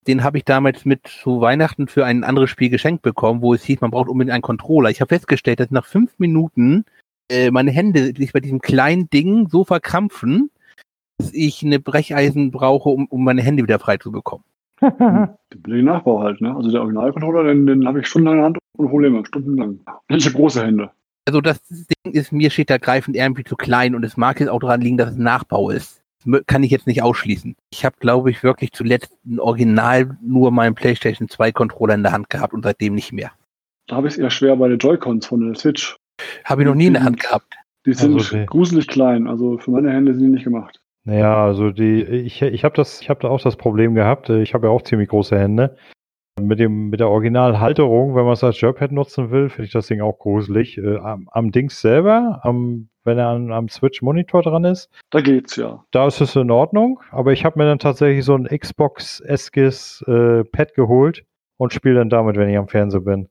Den 0.07 0.22
habe 0.22 0.36
ich 0.38 0.45
damals 0.45 0.84
mit 0.84 1.07
zu 1.07 1.40
Weihnachten 1.40 1.86
für 1.88 2.05
ein 2.05 2.24
anderes 2.24 2.51
Spiel 2.51 2.68
geschenkt 2.68 3.03
bekommen, 3.03 3.40
wo 3.40 3.55
es 3.55 3.64
hieß, 3.64 3.80
man 3.80 3.90
braucht 3.90 4.09
unbedingt 4.09 4.34
einen 4.34 4.42
Controller. 4.42 4.90
Ich 4.90 5.01
habe 5.01 5.09
festgestellt, 5.14 5.61
dass 5.61 5.70
nach 5.70 5.86
fünf 5.86 6.18
Minuten 6.18 6.84
äh, 7.30 7.51
meine 7.51 7.70
Hände 7.70 8.12
sich 8.16 8.32
bei 8.34 8.40
diesem 8.40 8.61
kleinen 8.61 9.09
Ding 9.09 9.49
so 9.49 9.64
verkrampfen, 9.64 10.51
dass 11.16 11.32
ich 11.32 11.62
eine 11.64 11.80
Brecheisen 11.80 12.51
brauche, 12.51 12.90
um, 12.90 13.07
um 13.07 13.24
meine 13.24 13.40
Hände 13.40 13.62
wieder 13.62 13.78
frei 13.78 13.97
zu 13.97 14.12
bekommen. 14.12 14.45
Den 14.82 15.84
Nachbau 15.84 16.20
halt, 16.20 16.40
ne? 16.42 16.55
Also 16.55 16.70
der 16.70 16.80
Originalcontroller, 16.82 17.45
den, 17.45 17.66
den 17.66 17.86
habe 17.86 18.01
ich 18.01 18.07
stundenlang 18.07 18.34
in 18.34 18.40
der 18.40 18.45
Hand 18.47 18.59
ohne 18.76 18.88
Probleme, 18.88 19.24
stundenlang. 19.24 19.80
Und 20.09 20.16
ich 20.16 20.26
habe 20.26 20.36
große 20.36 20.66
Hände. 20.66 20.90
Also 21.26 21.40
das 21.40 21.60
Ding 21.68 22.12
ist 22.12 22.32
mir 22.32 22.50
steht 22.50 22.70
da 22.70 22.78
greifend 22.78 23.16
irgendwie 23.16 23.44
zu 23.44 23.56
klein 23.56 23.94
und 23.94 24.04
es 24.04 24.16
mag 24.16 24.40
jetzt 24.40 24.50
auch 24.50 24.60
daran 24.60 24.80
liegen, 24.80 24.98
dass 24.98 25.10
es 25.10 25.16
ein 25.16 25.22
Nachbau 25.22 25.70
ist. 25.70 26.02
Das 26.26 26.42
kann 26.46 26.62
ich 26.62 26.70
jetzt 26.70 26.86
nicht 26.86 27.02
ausschließen. 27.02 27.56
Ich 27.70 27.84
habe, 27.84 27.96
glaube 27.98 28.30
ich, 28.30 28.42
wirklich 28.42 28.72
zuletzt 28.72 29.12
ein 29.26 29.40
Original 29.40 30.16
nur 30.22 30.50
meinen 30.50 30.74
PlayStation 30.74 31.28
2 31.28 31.52
Controller 31.52 31.94
in 31.94 32.02
der 32.02 32.12
Hand 32.12 32.30
gehabt 32.30 32.52
und 32.52 32.64
seitdem 32.64 32.94
nicht 32.94 33.12
mehr. 33.12 33.32
Da 33.86 33.96
habe 33.96 34.08
ich 34.08 34.14
es 34.14 34.18
eher 34.18 34.30
schwer 34.30 34.56
bei 34.56 34.68
den 34.68 34.78
Joy-Cons 34.78 35.26
von 35.26 35.40
der 35.40 35.54
Switch. 35.54 35.96
Habe 36.44 36.62
ich 36.62 36.68
noch 36.68 36.74
nie 36.74 36.86
in 36.86 36.94
der 36.94 37.04
Hand 37.04 37.20
gehabt. 37.20 37.54
Die 37.86 37.92
sind 37.92 38.14
Also, 38.14 38.34
okay. 38.34 38.46
gruselig 38.46 38.86
klein, 38.86 39.26
also 39.26 39.58
für 39.58 39.70
meine 39.70 39.92
Hände 39.92 40.14
sind 40.14 40.24
die 40.24 40.30
nicht 40.30 40.44
gemacht. 40.44 40.80
Naja, 41.04 41.44
also 41.44 41.70
die, 41.70 42.02
ich, 42.02 42.40
ich 42.40 42.64
habe 42.64 42.74
das, 42.74 43.02
ich 43.02 43.10
habe 43.10 43.20
da 43.20 43.28
auch 43.28 43.40
das 43.42 43.56
Problem 43.56 43.94
gehabt. 43.94 44.30
Ich 44.30 44.54
habe 44.54 44.66
ja 44.66 44.72
auch 44.72 44.82
ziemlich 44.82 45.10
große 45.10 45.38
Hände. 45.38 45.76
Mit 46.41 46.59
dem, 46.59 46.91
mit 46.91 46.99
der 46.99 47.11
Originalhalterung, 47.11 48.16
wenn 48.16 48.24
man 48.24 48.32
es 48.32 48.43
als 48.43 48.61
Joypad 48.61 48.91
nutzen 48.91 49.30
will, 49.30 49.49
finde 49.49 49.66
ich 49.66 49.72
das 49.72 49.87
Ding 49.87 50.01
auch 50.01 50.18
gruselig. 50.18 50.76
Äh, 50.78 50.97
am, 50.97 51.28
am 51.30 51.53
Dings 51.53 51.80
selber, 51.80 52.41
am, 52.43 52.89
wenn 53.05 53.18
er 53.18 53.28
an, 53.28 53.53
am 53.53 53.68
Switch-Monitor 53.68 54.43
dran 54.43 54.64
ist, 54.64 54.91
Da 55.11 55.20
geht's 55.20 55.55
ja. 55.55 55.85
da 55.93 56.09
ist 56.09 56.20
es 56.20 56.35
in 56.35 56.51
Ordnung. 56.51 57.01
Aber 57.12 57.32
ich 57.32 57.45
habe 57.45 57.59
mir 57.59 57.66
dann 57.66 57.78
tatsächlich 57.78 58.24
so 58.24 58.35
ein 58.35 58.47
Xbox-eskes 58.47 60.05
äh, 60.09 60.43
Pad 60.45 60.74
geholt 60.74 61.24
und 61.57 61.72
spiele 61.72 61.95
dann 61.95 62.11
damit, 62.11 62.37
wenn 62.37 62.49
ich 62.49 62.59
am 62.59 62.66
Fernseher 62.66 63.03
bin. 63.03 63.28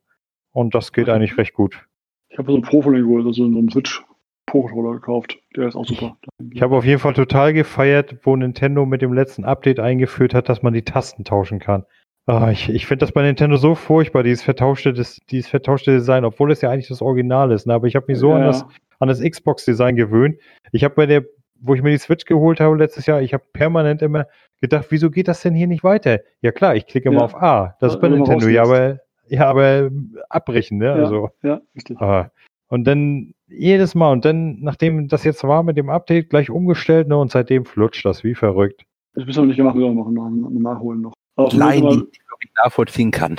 Und 0.54 0.74
das 0.74 0.93
geht 0.93 1.10
eigentlich 1.10 1.38
recht 1.38 1.54
gut. 1.54 1.86
Ich 2.30 2.38
habe 2.38 2.49
so 2.49 2.56
einen 2.56 2.64
Pro 2.64 2.82
von 2.82 2.93
denen 2.93 3.06
geholt, 3.06 3.26
also 3.26 3.43
so 3.43 3.58
einen 3.58 3.70
Switch 3.70 4.01
Pro-Controller 4.45 4.93
gekauft. 4.93 5.39
Der 5.56 5.68
ist 5.68 5.76
auch 5.76 5.86
super. 5.86 6.18
Ich 6.51 6.62
habe 6.62 6.76
auf 6.76 6.86
jeden 6.86 6.99
Fall 6.99 7.14
total 7.14 7.54
gefeiert, 7.54 8.18
wo 8.24 8.36
Nintendo 8.36 8.86
mit 8.86 9.01
dem 9.01 9.14
letzten 9.14 9.45
Update 9.45 9.80
eingeführt 9.80 10.34
hat, 10.34 10.47
dass 10.47 10.62
man 10.62 10.74
die 10.74 10.84
Tasten 10.84 11.24
tauschen 11.24 11.60
kann. 11.60 11.86
Ah, 12.26 12.51
ich 12.51 12.69
ich 12.69 12.86
finde 12.86 13.03
das 13.05 13.11
bei 13.11 13.21
Nintendo 13.21 13.57
so 13.57 13.76
furchtbar, 13.76 14.24
dieses 14.24 14.43
vertauschte, 14.43 14.93
das, 14.93 15.19
dieses 15.30 15.49
vertauschte 15.49 15.91
Design, 15.91 16.24
obwohl 16.24 16.51
es 16.51 16.61
ja 16.61 16.69
eigentlich 16.71 16.88
das 16.88 17.01
Original 17.01 17.51
ist. 17.51 17.67
Ne? 17.67 17.74
Aber 17.74 17.88
ich 17.88 17.95
habe 17.95 18.05
mich 18.07 18.17
so 18.17 18.30
Ja, 18.30 18.38
an 18.38 18.43
das, 18.43 18.65
an 18.99 19.07
das 19.09 19.21
Xbox-Design 19.21 19.95
gewöhnt. 19.97 20.38
Ich 20.71 20.84
habe 20.86 20.95
bei 20.95 21.05
der, 21.05 21.26
wo 21.59 21.76
ich 21.76 21.82
mir 21.82 21.91
die 21.91 21.97
Switch 21.97 22.24
geholt 22.26 22.61
habe 22.61 22.78
letztes 22.78 23.05
Jahr, 23.07 23.21
ich 23.21 23.34
habe 23.34 23.43
permanent 23.51 24.01
immer 24.01 24.26
gedacht, 24.61 24.86
wieso 24.89 25.09
geht 25.11 25.28
das 25.28 25.41
denn 25.41 25.53
hier 25.53 25.67
nicht 25.67 25.84
weiter? 25.84 26.19
Ja 26.41 26.53
klar, 26.53 26.76
ich 26.76 26.86
klicke 26.88 27.09
immer 27.09 27.19
Ja. 27.19 27.26
auf 27.26 27.36
A. 27.36 27.76
Das 27.82 27.91
Ja, 27.91 27.95
ist 27.97 28.01
bei 28.01 28.07
Nintendo, 28.07 28.47
ja, 28.47 28.63
aber, 28.63 28.99
ja, 29.28 29.45
aber 29.47 29.89
abbrechen, 30.30 30.78
ne? 30.78 30.86
Ja. 30.86 30.93
Also. 30.93 31.30
Ja, 31.41 31.59
richtig. 31.76 31.99
Ah. 31.99 32.32
Und 32.69 32.86
dann 32.86 33.34
jedes 33.47 33.95
Mal, 33.95 34.11
und 34.13 34.24
dann, 34.24 34.61
nachdem 34.61 35.09
das 35.09 35.26
jetzt 35.26 35.43
war 35.43 35.61
mit 35.63 35.76
dem 35.78 35.89
Update, 35.89 36.30
gleich 36.30 36.49
umgestellt, 36.49 37.09
ne, 37.09 37.17
und 37.17 37.32
seitdem 37.32 37.65
flutscht 37.65 38.05
das 38.05 38.24
wie 38.24 38.34
verrückt. 38.34 38.84
Das 39.13 39.26
müssen 39.26 39.43
wir 39.43 39.47
nicht 39.47 39.57
gemacht, 39.57 39.78
wir 39.78 39.91
machen 39.91 40.13
noch, 40.13 40.30
noch 40.30 40.49
nachholen 40.49 41.01
noch. 41.01 41.13
Aber 41.36 41.49
Klein, 41.49 41.75
die 41.75 41.81
nochmal 41.81 42.07
ich 42.11 42.19
wirklich 42.29 42.51
nachvollziehen 42.63 43.11
kann. 43.11 43.38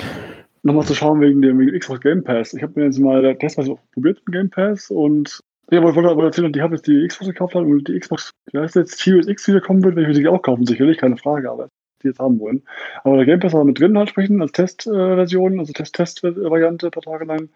noch 0.63 0.73
mal 0.73 0.85
zu 0.85 0.95
schauen 0.95 1.21
wegen 1.21 1.41
dem 1.41 1.59
wegen 1.59 1.77
Xbox 1.77 2.01
Game 2.01 2.23
Pass. 2.23 2.53
Ich 2.53 2.63
habe 2.63 2.73
mir 2.75 2.85
jetzt 2.85 2.99
mal 2.99 3.35
testweise 3.37 3.73
auch 3.73 3.79
probiert 3.93 4.21
mit 4.25 4.35
Game 4.35 4.49
Pass 4.49 4.89
und 4.89 5.39
ja, 5.71 5.81
wollte, 5.81 6.09
aber 6.09 6.25
erzählen, 6.25 6.51
ich 6.53 6.61
habe 6.61 6.75
jetzt 6.75 6.85
die 6.85 7.07
Xbox 7.07 7.27
gekauft 7.27 7.55
halt 7.55 7.65
und 7.65 7.87
die 7.87 7.99
Xbox, 7.99 8.31
wie 8.51 8.59
heißt 8.59 8.75
jetzt, 8.75 8.99
Series 8.99 9.27
X 9.27 9.47
wieder 9.47 9.61
kommen 9.61 9.83
wird, 9.83 9.95
werde 9.95 10.09
ich 10.11 10.15
mir 10.15 10.21
die 10.21 10.27
auch 10.27 10.41
kaufen, 10.41 10.65
sicherlich, 10.65 10.99
keine 10.99 11.17
Frage, 11.17 11.49
aber 11.49 11.69
die 12.03 12.09
jetzt 12.09 12.19
haben 12.19 12.39
wollen. 12.39 12.61
Aber 13.03 13.17
der 13.17 13.25
Game 13.25 13.39
Pass 13.39 13.53
war 13.53 13.63
mit 13.63 13.79
drin 13.79 13.97
halt 13.97 14.09
sprechen, 14.09 14.41
als 14.41 14.51
Testversion, 14.51 15.59
also 15.59 15.73
Test-Test-Variante 15.73 16.87
ein 16.87 16.91
paar 16.91 17.03
Tage 17.03 17.25
lang. 17.25 17.49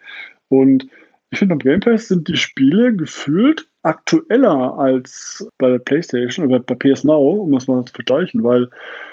Und 0.48 0.88
ich 1.30 1.38
finde, 1.38 1.56
beim 1.56 1.60
Game 1.60 1.80
Pass 1.82 2.08
sind 2.08 2.28
die 2.28 2.38
Spiele 2.38 2.96
gefühlt 2.96 3.68
aktueller 3.84 4.78
als 4.78 5.48
bei 5.60 5.70
der 5.70 5.80
PlayStation 5.80 6.48
oder 6.48 6.60
bei 6.60 6.76
PS 6.76 7.04
Now, 7.04 7.44
um 7.44 7.52
das 7.52 7.68
mal 7.68 7.86
zu 7.86 7.94
vergleichen, 7.94 8.44
weil 8.44 8.70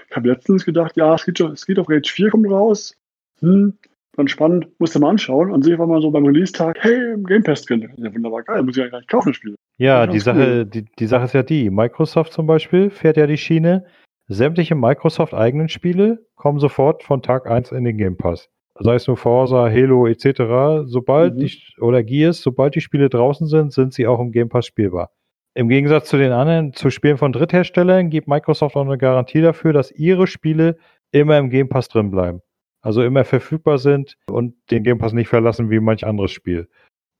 ich 0.09 0.17
habe 0.17 0.29
letztens 0.29 0.65
gedacht, 0.65 0.97
ja, 0.97 1.17
Street 1.19 1.41
of, 1.41 1.59
Street 1.59 1.79
of 1.79 1.89
Rage 1.89 2.11
4 2.13 2.31
kommt 2.31 2.51
raus. 2.51 2.95
Hm, 3.41 3.75
ganz 4.17 4.31
spannend, 4.31 4.69
musste 4.79 4.99
mal 4.99 5.11
anschauen. 5.11 5.51
Und 5.51 5.63
sehe 5.63 5.79
war 5.79 5.87
mal 5.87 6.01
so 6.01 6.11
beim 6.11 6.25
Release-Tag, 6.25 6.79
hey, 6.81 7.13
im 7.15 7.25
Game 7.25 7.43
Pass 7.43 7.63
drin. 7.65 7.89
Ja, 7.97 8.15
wunderbar 8.15 8.43
geil, 8.43 8.63
muss 8.63 8.77
ich 8.77 8.83
ja 8.83 8.89
gar 8.89 8.99
nicht 8.99 9.11
kaufen, 9.11 9.31
das 9.31 9.37
Spiel. 9.37 9.55
Ja, 9.79 10.07
die 10.07 10.21
Sache, 10.21 10.65
die, 10.67 10.85
die 10.85 11.07
Sache 11.07 11.25
ist 11.27 11.35
ja 11.35 11.43
die, 11.43 11.71
Microsoft 11.71 12.33
zum 12.33 12.47
Beispiel 12.47 12.91
fährt 12.91 13.17
ja 13.17 13.27
die 13.27 13.37
Schiene, 13.37 13.85
sämtliche 14.27 14.75
Microsoft-eigenen 14.75 15.69
Spiele 15.69 16.27
kommen 16.35 16.59
sofort 16.59 17.03
von 17.03 17.23
Tag 17.23 17.47
1 17.47 17.73
in 17.73 17.85
den 17.85 17.99
Game 17.99 18.17
Pass. 18.17 18.49
Sei 18.79 18.95
es 18.95 19.07
nur 19.07 19.17
Forza, 19.17 19.71
Halo 19.71 20.07
etc. 20.07 20.85
Sobald 20.87 21.35
Mhm. 21.35 21.39
die, 21.39 21.59
oder 21.81 22.03
Gears, 22.03 22.41
sobald 22.41 22.75
die 22.75 22.81
Spiele 22.81 23.09
draußen 23.09 23.47
sind, 23.47 23.73
sind 23.73 23.95
sie 23.95 24.07
auch 24.07 24.21
im 24.21 24.33
Game 24.33 24.49
Pass 24.49 24.67
spielbar. 24.67 25.11
Im 25.57 25.69
Gegensatz 25.71 26.09
zu 26.11 26.19
den 26.19 26.33
anderen, 26.33 26.75
zu 26.75 26.91
Spielen 26.91 27.17
von 27.17 27.33
Drittherstellern, 27.33 28.11
gibt 28.11 28.29
Microsoft 28.29 28.77
auch 28.77 28.85
eine 28.85 28.99
Garantie 28.99 29.41
dafür, 29.41 29.73
dass 29.73 29.91
ihre 29.91 30.27
Spiele 30.27 30.77
immer 31.13 31.39
im 31.39 31.49
Game 31.49 31.71
Pass 31.71 31.89
drin 31.89 32.11
bleiben. 32.11 32.43
Also 32.83 33.03
immer 33.03 33.25
verfügbar 33.25 33.79
sind 33.79 34.19
und 34.31 34.55
den 34.71 34.83
Game 34.83 34.99
Pass 34.99 35.15
nicht 35.15 35.29
verlassen 35.29 35.71
wie 35.71 35.81
manch 35.81 36.07
anderes 36.07 36.31
Spiel. 36.31 36.69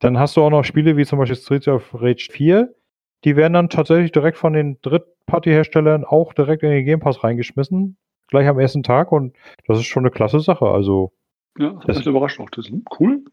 Dann 0.01 0.19
hast 0.19 0.37
du 0.37 0.43
auch 0.43 0.51
noch 0.51 0.65
Spiele 0.65 0.99
wie 0.99 1.07
zum 1.07 1.19
Beispiel 1.19 1.37
Streets 1.39 1.67
of 1.67 1.95
Rage 1.95 2.29
4. 2.31 2.75
Die 3.25 3.37
werden 3.37 3.55
dann 3.55 3.71
tatsächlich 3.71 4.13
direkt 4.13 4.37
von 4.37 4.53
den 4.53 4.79
Drittparty-Herstellern 4.83 6.05
auch 6.05 6.35
direkt 6.35 6.63
in 6.63 6.71
den 6.71 6.85
Game 6.85 7.01
Pass 7.01 7.25
reingeschmissen. 7.25 7.97
Gleich 8.29 8.47
am 8.49 8.59
ersten 8.59 8.83
Tag 8.83 9.13
und 9.13 9.35
das 9.67 9.79
ist 9.79 9.87
schon 9.87 10.03
eine 10.03 10.11
klasse 10.11 10.41
Sache. 10.41 10.67
Also, 10.67 11.13
Ja, 11.59 11.71
das 11.87 11.97
Das- 11.97 12.07
überrascht 12.07 12.39
auch. 12.39 12.51
Das 12.51 12.69
ist 12.69 12.75
cool. 13.01 13.25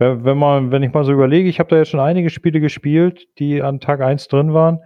Wenn, 0.00 0.24
wenn 0.24 0.38
man, 0.38 0.70
wenn 0.70 0.82
ich 0.82 0.92
mal 0.92 1.04
so 1.04 1.12
überlege, 1.12 1.48
ich 1.48 1.60
habe 1.60 1.68
da 1.68 1.76
jetzt 1.76 1.90
schon 1.90 2.00
einige 2.00 2.30
Spiele 2.30 2.58
gespielt, 2.58 3.28
die 3.38 3.62
an 3.62 3.80
Tag 3.80 4.00
1 4.00 4.28
drin 4.28 4.54
waren. 4.54 4.80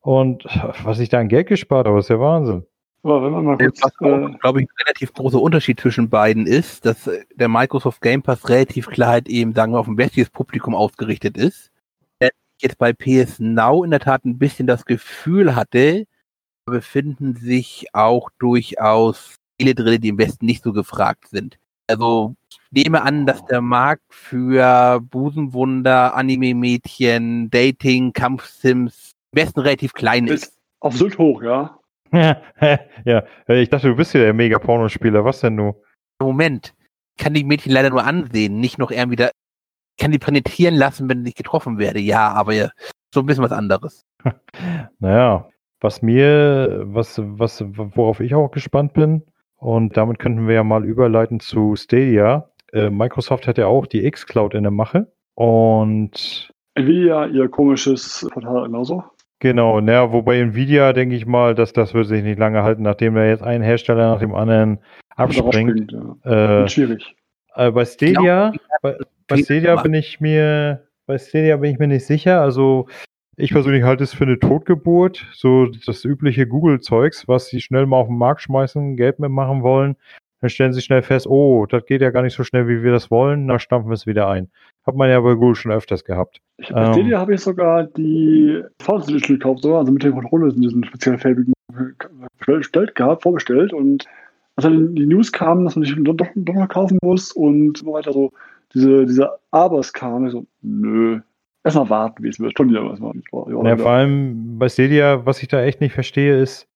Und 0.00 0.44
was 0.82 0.98
ich 0.98 1.10
da 1.10 1.20
an 1.20 1.28
Geld 1.28 1.48
gespart 1.48 1.86
habe, 1.86 1.98
ist 1.98 2.08
ja 2.08 2.18
Wahnsinn. 2.18 2.64
Aber 3.02 3.22
wenn 3.22 3.32
man 3.32 3.44
mal 3.44 3.58
kurz, 3.58 3.80
Was 3.82 3.92
äh, 4.00 4.38
glaube 4.38 4.62
ich, 4.62 4.68
ein 4.68 4.84
relativ 4.84 5.12
großer 5.12 5.40
Unterschied 5.40 5.78
zwischen 5.78 6.08
beiden 6.08 6.46
ist, 6.46 6.86
dass 6.86 7.06
äh, 7.06 7.24
der 7.34 7.48
Microsoft 7.48 8.00
Game 8.00 8.22
Pass 8.22 8.48
relativ 8.48 8.88
klar 8.88 9.10
halt 9.10 9.28
eben, 9.28 9.52
sagen 9.52 9.72
wir, 9.72 9.78
auf 9.78 9.86
ein 9.86 9.98
westliches 9.98 10.30
Publikum 10.30 10.74
ausgerichtet 10.74 11.36
ist. 11.36 11.70
Jetzt 12.62 12.78
bei 12.78 12.94
PS 12.94 13.38
Now 13.38 13.84
in 13.84 13.90
der 13.90 14.00
Tat 14.00 14.24
ein 14.24 14.38
bisschen 14.38 14.66
das 14.66 14.86
Gefühl 14.86 15.54
hatte, 15.54 16.06
da 16.64 16.72
befinden 16.72 17.36
sich 17.36 17.88
auch 17.92 18.30
durchaus 18.38 19.36
Spiele 19.54 19.74
drin, 19.74 20.00
die 20.00 20.08
im 20.08 20.18
Westen 20.18 20.46
nicht 20.46 20.64
so 20.64 20.72
gefragt 20.72 21.28
sind. 21.28 21.58
Also 21.86 22.34
nehme 22.70 23.02
an, 23.02 23.26
dass 23.26 23.44
der 23.46 23.60
Markt 23.60 24.02
für 24.10 25.00
Busenwunder, 25.00 26.14
Anime-Mädchen, 26.14 27.50
Dating, 27.50 28.12
Kampfsims 28.12 29.12
im 29.32 29.38
Westen 29.38 29.60
relativ 29.60 29.92
klein 29.92 30.26
ist. 30.26 30.44
ist 30.44 30.58
auf 30.80 30.96
Sylt 30.96 31.18
hoch, 31.18 31.42
ja. 31.42 31.78
ja, 32.12 33.24
ich 33.48 33.68
dachte, 33.68 33.88
du 33.88 33.96
bist 33.96 34.14
ja 34.14 34.20
der 34.20 34.34
Mega-Pornospieler. 34.34 35.24
Was 35.24 35.40
denn 35.40 35.56
du? 35.56 35.74
Moment, 36.20 36.74
ich 37.16 37.24
kann 37.24 37.34
die 37.34 37.44
Mädchen 37.44 37.72
leider 37.72 37.90
nur 37.90 38.04
ansehen, 38.04 38.60
nicht 38.60 38.78
noch 38.78 38.90
irgendwie 38.90 39.16
da, 39.16 39.26
ich 39.28 40.02
kann 40.02 40.12
die 40.12 40.18
penetrieren 40.18 40.74
lassen, 40.74 41.08
wenn 41.08 41.26
ich 41.26 41.34
getroffen 41.34 41.78
werde. 41.78 42.00
Ja, 42.00 42.32
aber 42.32 42.70
so 43.12 43.20
ein 43.20 43.26
bisschen 43.26 43.44
was 43.44 43.52
anderes. 43.52 44.04
Naja, 44.98 45.48
was 45.80 46.00
mir, 46.00 46.84
was, 46.86 47.20
was, 47.22 47.62
worauf 47.66 48.20
ich 48.20 48.34
auch 48.34 48.50
gespannt 48.50 48.94
bin, 48.94 49.22
und 49.56 49.96
damit 49.96 50.18
könnten 50.18 50.46
wir 50.46 50.54
ja 50.54 50.64
mal 50.64 50.84
überleiten 50.84 51.40
zu 51.40 51.76
Stadia. 51.76 52.48
Äh, 52.76 52.90
Microsoft 52.90 53.46
hat 53.46 53.58
ja 53.58 53.66
auch 53.66 53.86
die 53.86 54.04
X-Cloud 54.04 54.54
in 54.54 54.62
der 54.64 54.72
Mache. 54.72 55.10
Und 55.34 56.50
Nvidia, 56.74 57.26
ihr 57.26 57.48
komisches 57.48 58.26
Portal 58.32 58.64
genauso. 58.64 59.02
genau, 59.40 59.80
naja, 59.80 60.12
wobei 60.12 60.38
Nvidia, 60.38 60.92
denke 60.92 61.14
ich 61.16 61.26
mal, 61.26 61.54
dass 61.54 61.72
das 61.72 61.94
wird 61.94 62.06
sich 62.06 62.22
nicht 62.22 62.38
lange 62.38 62.62
halten, 62.62 62.82
nachdem 62.82 63.14
da 63.14 63.24
jetzt 63.24 63.42
ein 63.42 63.62
Hersteller 63.62 64.10
nach 64.12 64.20
dem 64.20 64.34
anderen 64.34 64.78
abspringt. 65.16 65.92
Ja. 65.92 66.16
Äh, 66.24 66.48
Wird 66.60 66.72
schwierig. 66.72 67.16
äh, 67.54 67.70
bei 67.70 67.84
Stadia, 67.84 68.52
bei, 68.82 68.96
bei 69.26 69.36
viel 69.36 69.44
Stadia 69.44 69.76
bin 69.76 69.94
ich 69.94 70.20
mir, 70.20 70.86
bei 71.06 71.18
Stadia 71.18 71.56
bin 71.56 71.72
ich 71.72 71.78
mir 71.78 71.88
nicht 71.88 72.06
sicher. 72.06 72.40
Also 72.42 72.88
ich 73.36 73.52
persönlich 73.52 73.82
halte 73.84 74.04
es 74.04 74.14
für 74.14 74.24
eine 74.24 74.38
Totgeburt. 74.38 75.26
So 75.34 75.66
das 75.86 76.04
übliche 76.04 76.46
Google-Zeugs, 76.46 77.28
was 77.28 77.48
sie 77.48 77.60
schnell 77.60 77.86
mal 77.86 77.98
auf 77.98 78.08
den 78.08 78.18
Markt 78.18 78.42
schmeißen, 78.42 78.96
Geld 78.96 79.18
mitmachen 79.18 79.62
wollen. 79.62 79.96
Dann 80.40 80.50
stellen 80.50 80.72
sie 80.72 80.82
schnell 80.82 81.02
fest, 81.02 81.26
oh, 81.26 81.66
das 81.66 81.86
geht 81.86 82.02
ja 82.02 82.10
gar 82.10 82.22
nicht 82.22 82.34
so 82.34 82.44
schnell, 82.44 82.68
wie 82.68 82.82
wir 82.82 82.92
das 82.92 83.10
wollen. 83.10 83.48
Dann 83.48 83.58
stampfen 83.58 83.90
wir 83.90 83.94
es 83.94 84.06
wieder 84.06 84.28
ein. 84.28 84.48
Hat 84.86 84.94
man 84.94 85.08
ja 85.08 85.20
bei 85.20 85.34
Google 85.34 85.54
schon 85.54 85.72
öfters 85.72 86.04
gehabt. 86.04 86.40
Ich, 86.58 86.68
bei 86.68 86.86
ähm, 86.86 86.92
Stadia 86.92 87.18
habe 87.18 87.34
ich 87.34 87.40
sogar 87.40 87.84
die 87.84 88.62
Edition 88.86 89.38
gekauft, 89.38 89.62
sogar, 89.62 89.80
also 89.80 89.92
mit 89.92 90.02
den 90.02 90.12
Controllers 90.12 90.54
in 90.54 90.62
diesen 90.62 90.84
speziell 90.84 91.18
färbigen 91.18 91.54
bestellt 92.46 92.94
gehabt, 92.94 93.22
vorbestellt 93.22 93.72
und 93.72 94.04
als 94.56 94.64
dann 94.64 94.94
die 94.94 95.06
News 95.06 95.32
kam, 95.32 95.64
dass 95.64 95.76
man 95.76 95.84
sich 95.84 95.94
doch, 95.98 96.14
doch, 96.14 96.28
doch 96.34 96.54
noch 96.54 96.68
kaufen 96.68 96.98
muss 97.02 97.32
und 97.32 97.78
so 97.78 97.92
weiter, 97.92 98.12
so 98.12 98.32
diese, 98.74 99.04
diese 99.04 99.30
Abers 99.50 99.92
kamen, 99.92 100.26
ich 100.26 100.32
so, 100.32 100.46
nö, 100.62 101.20
erstmal 101.64 101.90
warten, 101.90 102.22
wie 102.22 102.28
es 102.28 102.40
wird, 102.40 102.56
schon 102.56 102.70
wieder 102.70 102.88
was 102.88 103.00
machen. 103.00 103.22
Ja, 103.32 103.64
Ja, 103.64 103.76
vor 103.76 103.90
allem 103.90 104.58
bei 104.58 104.68
Stadia, 104.68 105.26
was 105.26 105.42
ich 105.42 105.48
da 105.48 105.62
echt 105.62 105.80
nicht 105.80 105.92
verstehe, 105.92 106.40
ist, 106.40 106.68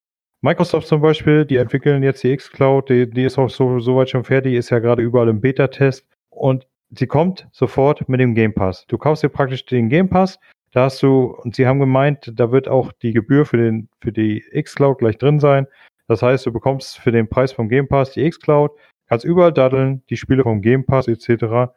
Microsoft 0.43 0.86
zum 0.86 1.03
Beispiel, 1.03 1.45
die 1.45 1.57
entwickeln 1.57 2.03
jetzt 2.03 2.22
die 2.22 2.32
X-Cloud, 2.32 2.88
die, 2.88 3.11
die 3.11 3.24
ist 3.24 3.38
auch 3.38 3.51
so, 3.51 3.78
so 3.78 3.97
weit 3.97 4.09
schon 4.09 4.24
fertig, 4.24 4.55
ist 4.55 4.70
ja 4.70 4.78
gerade 4.78 5.03
überall 5.03 5.28
im 5.28 5.41
Beta-Test 5.41 6.07
und 6.30 6.66
sie 6.91 7.07
kommt 7.07 7.47
sofort 7.53 8.09
mit 8.09 8.20
dem 8.20 8.34
Game 8.34 8.55
Pass. 8.55 8.86
Du 8.86 8.97
kaufst 8.97 9.22
dir 9.22 9.28
praktisch 9.28 9.66
den 9.66 9.91
Game 9.91 10.09
Pass, 10.09 10.41
da 10.72 10.84
hast 10.84 11.03
du, 11.03 11.36
und 11.43 11.55
sie 11.57 11.66
haben 11.66 11.78
gemeint, 11.78 12.32
da 12.34 12.53
wird 12.53 12.68
auch 12.68 12.91
die 12.93 13.12
Gebühr 13.12 13.45
für, 13.45 13.59
den, 13.59 13.88
für 14.01 14.12
die 14.12 14.43
X-Cloud 14.53 14.99
gleich 14.99 15.18
drin 15.18 15.41
sein. 15.41 15.66
Das 16.09 16.22
heißt, 16.22 16.47
du 16.47 16.53
bekommst 16.53 16.99
für 16.99 17.12
den 17.12 17.28
Preis 17.28 17.53
vom 17.53 17.68
Game 17.68 17.86
Pass 17.86 18.12
die 18.12 18.24
X-Cloud, 18.24 18.70
kannst 19.09 19.26
überall 19.26 19.53
daddeln, 19.53 20.03
die 20.09 20.16
Spiele 20.16 20.43
vom 20.43 20.62
Game 20.62 20.86
Pass 20.86 21.07
etc. 21.07 21.70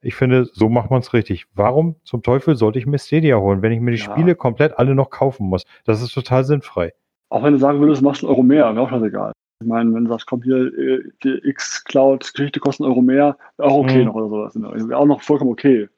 Ich 0.00 0.14
finde, 0.14 0.46
so 0.46 0.70
macht 0.70 0.90
man 0.90 1.00
es 1.00 1.12
richtig. 1.12 1.46
Warum 1.54 1.96
zum 2.04 2.22
Teufel 2.22 2.56
sollte 2.56 2.78
ich 2.78 2.86
mir 2.86 2.98
Stadia 2.98 3.36
holen, 3.36 3.60
wenn 3.60 3.72
ich 3.72 3.80
mir 3.80 3.90
die 3.90 3.98
Ja. 3.98 4.10
Spiele 4.10 4.36
komplett 4.36 4.78
alle 4.78 4.94
noch 4.94 5.10
kaufen 5.10 5.48
muss? 5.48 5.64
Das 5.84 6.00
ist 6.00 6.14
total 6.14 6.44
sinnfrei. 6.44 6.92
Auch 7.30 7.42
wenn 7.42 7.52
du 7.52 7.58
sagen 7.58 7.80
würdest, 7.80 8.02
machst 8.02 8.22
du 8.22 8.26
einen 8.26 8.34
Euro 8.34 8.42
mehr, 8.42 8.64
wäre 8.74 8.80
auch 8.84 8.90
scheißegal. 8.90 9.32
Ich 9.62 9.68
meine, 9.68 9.92
wenn 9.94 10.04
du 10.04 10.10
sagst, 10.10 10.26
komm 10.26 10.42
hier, 10.42 10.56
äh, 10.56 11.02
die 11.24 11.40
X-Cloud-Geschichte 11.48 12.60
kostet 12.60 12.84
einen 12.84 12.92
Euro 12.92 13.02
mehr, 13.02 13.36
wäre 13.56 13.70
auch 13.70 13.78
okay 13.78 13.98
Mhm. 14.00 14.04
noch 14.06 14.14
oder 14.14 14.28
sowas. 14.28 14.54
Wäre 14.88 14.98
auch 14.98 15.06
noch 15.06 15.22
vollkommen 15.22 15.50
okay. 15.50 15.88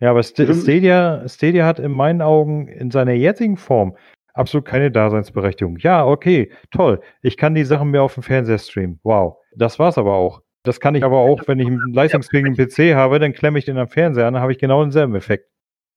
Ja, 0.00 0.10
aber 0.10 0.22
St. 0.22 0.42
Stadia, 0.62 1.26
Stadia 1.28 1.64
hat 1.66 1.78
in 1.78 1.92
meinen 1.92 2.22
Augen 2.22 2.66
in 2.68 2.90
seiner 2.90 3.12
jetzigen 3.12 3.56
Form 3.56 3.96
absolut 4.32 4.66
keine 4.66 4.90
Daseinsberechtigung. 4.90 5.76
Ja, 5.78 6.04
okay, 6.04 6.50
toll. 6.72 7.00
Ich 7.22 7.36
kann 7.36 7.54
die 7.54 7.64
Sachen 7.64 7.90
mir 7.90 8.02
auf 8.02 8.14
dem 8.14 8.22
Fernseher 8.24 8.58
streamen. 8.58 8.98
Wow. 9.04 9.36
Das 9.56 9.78
war's 9.78 9.96
aber 9.96 10.14
auch. 10.14 10.42
Das 10.64 10.80
kann 10.80 10.94
ich 10.94 11.04
aber 11.04 11.18
auch, 11.18 11.46
wenn 11.46 11.60
ich 11.60 11.66
einen 11.66 11.92
leistungsfähigen 11.92 12.56
PC 12.56 12.94
habe, 12.96 13.18
dann 13.18 13.32
klemme 13.34 13.58
ich 13.58 13.66
den 13.66 13.76
am 13.78 13.86
Fernseher 13.86 14.26
an, 14.26 14.34
dann 14.34 14.42
habe 14.42 14.50
ich 14.52 14.58
genau 14.58 14.82
denselben 14.82 15.14
Effekt. 15.14 15.48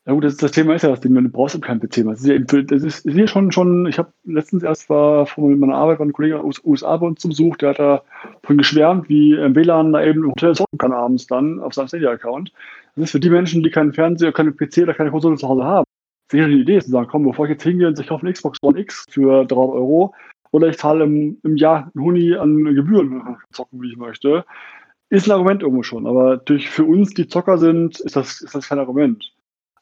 Ja 0.07 0.13
gut, 0.13 0.23
das, 0.23 0.37
das 0.37 0.51
Thema 0.51 0.73
ist 0.73 0.83
ja 0.83 0.89
das 0.89 1.01
Ding, 1.01 1.13
du 1.13 1.27
brauchst 1.27 1.53
eben 1.53 1.63
keinen 1.63 1.81
PC 1.81 1.97
mehr. 1.97 2.13
Das 2.13 2.21
ist, 2.21 2.27
ja, 2.27 2.39
das 2.39 2.81
ist, 2.81 3.05
ist 3.05 3.13
hier 3.13 3.27
schon, 3.27 3.51
schon, 3.51 3.85
ich 3.87 3.97
habe 3.97 4.13
letztens 4.23 4.63
erst 4.63 4.89
war 4.89 5.25
von 5.25 5.59
meiner 5.59 5.75
Arbeit, 5.75 5.99
war 5.99 6.05
ein 6.05 6.13
Kollege 6.13 6.39
aus 6.39 6.63
USA 6.63 6.95
bei 6.95 7.07
uns 7.07 7.19
zum 7.19 7.31
Besuch, 7.31 7.57
der 7.57 7.71
hat 7.71 7.79
da 7.79 8.03
von 8.43 8.57
geschwärmt, 8.57 9.09
wie 9.09 9.33
im 9.33 9.53
WLAN 9.53 9.91
da 9.91 10.01
eben 10.01 10.23
im 10.23 10.29
Hotel 10.29 10.55
zocken 10.55 10.77
kann 10.77 10.93
abends 10.93 11.27
dann 11.27 11.59
auf 11.59 11.73
seinem 11.73 11.89
Stadia-Account. 11.89 12.53
Das 12.95 13.03
ist 13.03 13.11
für 13.11 13.19
die 13.19 13.29
Menschen, 13.29 13.63
die 13.63 13.69
keinen 13.69 13.91
Fernseher, 13.91 14.31
keinen 14.31 14.55
PC 14.55 14.83
oder 14.83 14.93
keine 14.93 15.11
Konsole 15.11 15.35
zu 15.35 15.45
Hause 15.45 15.65
haben. 15.65 15.85
Ist 16.31 16.41
eine 16.41 16.53
Idee, 16.53 16.79
zu 16.79 16.89
sagen, 16.89 17.09
komm, 17.11 17.25
bevor 17.25 17.43
ich 17.43 17.51
jetzt 17.51 17.63
hingehe 17.63 17.89
und 17.89 17.99
ich 17.99 18.07
kaufe 18.07 18.25
eine 18.25 18.31
Xbox 18.31 18.59
One 18.61 18.79
X 18.79 19.03
für 19.09 19.43
300 19.43 19.57
Euro 19.57 20.15
oder 20.51 20.69
ich 20.69 20.77
zahle 20.77 21.03
im, 21.03 21.37
im 21.43 21.57
Jahr 21.57 21.91
einen 21.93 22.05
Huni 22.05 22.33
an 22.33 22.63
Gebühren 22.63 23.35
zocken, 23.51 23.81
wie 23.81 23.89
ich 23.89 23.97
möchte, 23.97 24.45
ist 25.09 25.27
ein 25.27 25.31
Argument 25.31 25.63
irgendwo 25.63 25.83
schon. 25.83 26.07
Aber 26.07 26.37
durch 26.37 26.69
für 26.69 26.85
uns, 26.85 27.13
die 27.13 27.27
Zocker 27.27 27.57
sind, 27.57 27.99
ist 27.99 28.15
das, 28.15 28.39
ist 28.39 28.55
das 28.55 28.69
kein 28.69 28.79
Argument. 28.79 29.33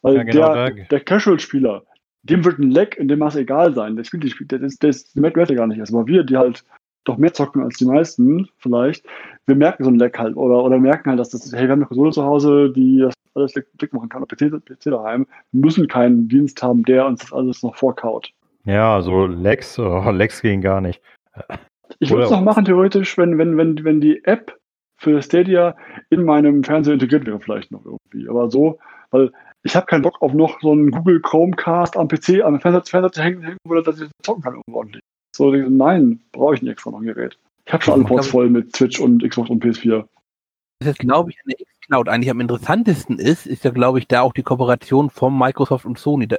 Weil 0.05 0.17
Ja, 0.17 0.23
genau, 0.23 0.53
der, 0.53 0.69
der 0.69 0.99
Casual-Spieler, 0.99 1.83
dem 2.21 2.45
wird 2.45 2.59
ein 2.59 2.69
Leck 2.69 2.95
in 2.95 3.07
dem 3.07 3.19
Maße 3.19 3.39
egal 3.39 3.73
sein. 3.73 3.95
Der 3.95 4.03
spielt 4.03 4.23
die 4.23 4.29
Spiele, 4.29 4.47
der 4.47 4.61
ist, 4.61 4.83
der 4.83 4.91
ist, 4.91 5.15
der 5.15 5.23
Werte 5.23 5.55
gar 5.55 5.65
nicht 5.65 5.79
erst. 5.79 5.93
Aber 5.93 6.05
wir, 6.05 6.23
die 6.23 6.37
halt 6.37 6.63
doch 7.05 7.17
mehr 7.17 7.33
zocken 7.33 7.63
als 7.63 7.77
die 7.77 7.85
meisten, 7.85 8.47
vielleicht, 8.59 9.03
wir 9.47 9.55
merken 9.55 9.83
so 9.83 9.89
ein 9.89 9.97
Leck 9.97 10.19
halt. 10.19 10.35
Oder, 10.35 10.63
oder 10.63 10.77
merken 10.77 11.09
halt, 11.09 11.19
dass 11.19 11.29
das, 11.29 11.51
hey, 11.53 11.63
wir 11.63 11.71
haben 11.71 11.79
eine 11.79 11.87
Konsole 11.87 12.11
zu 12.11 12.23
Hause, 12.23 12.71
die 12.71 12.99
das 12.99 13.15
alles 13.33 13.53
klick 13.53 13.93
machen 13.93 14.09
kann, 14.09 14.21
oder 14.21 14.35
PC, 14.35 14.63
PC 14.63 14.91
daheim. 14.91 15.25
Wir 15.51 15.61
müssen 15.65 15.87
keinen 15.87 16.27
Dienst 16.27 16.61
haben, 16.61 16.83
der 16.83 17.07
uns 17.07 17.21
das 17.21 17.33
alles 17.33 17.63
noch 17.63 17.75
vorkaut. 17.75 18.31
Ja, 18.65 19.01
so 19.01 19.25
Lex, 19.25 19.79
oh, 19.79 20.09
Lex 20.11 20.43
gehen 20.43 20.61
gar 20.61 20.81
nicht. 20.81 21.01
Ich 21.97 22.11
würde 22.11 22.25
es 22.25 22.31
noch 22.31 22.41
machen, 22.41 22.65
theoretisch, 22.65 23.17
wenn, 23.17 23.39
wenn, 23.39 23.57
wenn, 23.57 23.83
wenn 23.83 24.01
die 24.01 24.23
App 24.23 24.55
für 24.97 25.19
Stadia 25.21 25.75
in 26.11 26.23
meinem 26.23 26.63
Fernseher 26.63 26.93
integriert 26.93 27.25
wäre, 27.25 27.39
vielleicht 27.39 27.71
noch 27.71 27.83
irgendwie. 27.85 28.29
Aber 28.29 28.51
so, 28.51 28.77
weil 29.11 29.31
ich 29.65 29.75
habe 29.75 29.87
keinen 29.87 30.03
Bock 30.03 30.21
auf 30.21 30.31
noch 30.31 30.61
so 30.61 30.71
einen 30.71 30.91
Google 30.91 31.19
Chromecast 31.21 31.97
am 31.97 32.07
PC, 32.07 32.43
am 32.43 32.61
Fernseher, 32.61 32.83
Fernseher 32.85 33.11
zu 33.11 33.23
hängen, 33.23 33.41
hängen, 33.41 33.57
oder 33.67 33.81
dass 33.81 33.99
ich 33.99 34.09
zocken 34.21 34.43
kann 34.43 34.53
irgendwo 34.53 34.77
ordentlich. 34.77 35.01
So, 35.35 35.51
nein, 35.51 36.21
brauche 36.31 36.53
ich 36.53 36.61
nicht 36.61 36.71
extra 36.71 36.91
noch 36.91 36.99
ein 36.99 37.05
Gerät. 37.05 37.37
Ich 37.65 37.73
habe 37.73 37.83
schon 37.83 37.95
alle 37.95 38.03
Ports 38.03 38.27
voll 38.27 38.49
mit 38.49 38.73
Twitch 38.73 38.99
und 38.99 39.27
Xbox 39.27 39.49
und 39.49 39.63
PS4. 39.63 40.05
Das 40.79 40.89
ist, 40.89 40.99
glaube 40.99 41.31
ich, 41.31 41.37
an 41.43 41.49
der 41.49 41.59
X-Cloud 41.59 42.07
eigentlich 42.09 42.29
am 42.29 42.41
interessantesten 42.41 43.17
ist, 43.17 43.47
ist 43.47 43.63
ja, 43.63 43.71
glaube 43.71 43.97
ich, 43.97 44.07
da 44.07 44.21
auch 44.21 44.33
die 44.33 44.43
Kooperation 44.43 45.09
von 45.09 45.35
Microsoft 45.35 45.85
und 45.85 45.97
Sony. 45.97 46.27
Da, 46.27 46.37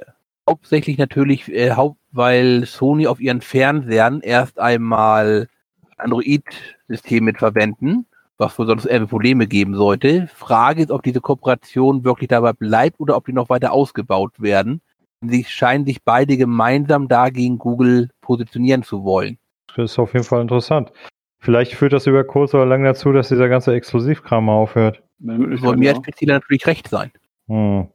hauptsächlich 0.49 0.97
natürlich, 0.97 1.51
äh, 1.51 1.71
haupt, 1.71 1.99
weil 2.11 2.65
Sony 2.65 3.07
auf 3.07 3.19
ihren 3.19 3.41
Fernsehern 3.41 4.21
erst 4.21 4.57
einmal 4.57 5.49
Android-System 5.97 7.25
mit 7.25 7.39
verwenden, 7.39 8.05
was 8.37 8.57
wohl 8.57 8.67
sonst 8.67 8.85
eher 8.85 9.05
Probleme 9.05 9.47
geben 9.47 9.75
sollte. 9.75 10.27
Frage 10.33 10.83
ist, 10.83 10.91
ob 10.91 11.03
diese 11.03 11.21
Kooperation 11.21 12.03
wirklich 12.03 12.29
dabei 12.29 12.53
bleibt 12.53 12.99
oder 12.99 13.17
ob 13.17 13.25
die 13.25 13.33
noch 13.33 13.49
weiter 13.49 13.71
ausgebaut 13.71 14.39
werden. 14.39 14.81
Sie 15.21 15.43
scheinen 15.43 15.85
sich 15.85 16.03
beide 16.03 16.37
gemeinsam 16.37 17.07
dagegen 17.07 17.57
Google 17.57 18.09
positionieren 18.21 18.83
zu 18.83 19.03
wollen. 19.03 19.37
Das 19.75 19.91
ist 19.91 19.99
auf 19.99 20.13
jeden 20.13 20.25
Fall 20.25 20.41
interessant. 20.41 20.91
Vielleicht 21.39 21.73
führt 21.73 21.93
das 21.93 22.07
über 22.07 22.23
kurz 22.23 22.53
oder 22.53 22.65
lang 22.65 22.83
dazu, 22.83 23.11
dass 23.11 23.29
dieser 23.29 23.49
ganze 23.49 23.73
Exklusivkram 23.73 24.49
aufhört. 24.49 25.01
Soll 25.19 25.77
mir 25.77 25.95
als 25.95 26.01
PCler 26.01 26.35
natürlich 26.35 26.67
recht 26.67 26.87
sein. 26.87 27.11
Hm. 27.47 27.87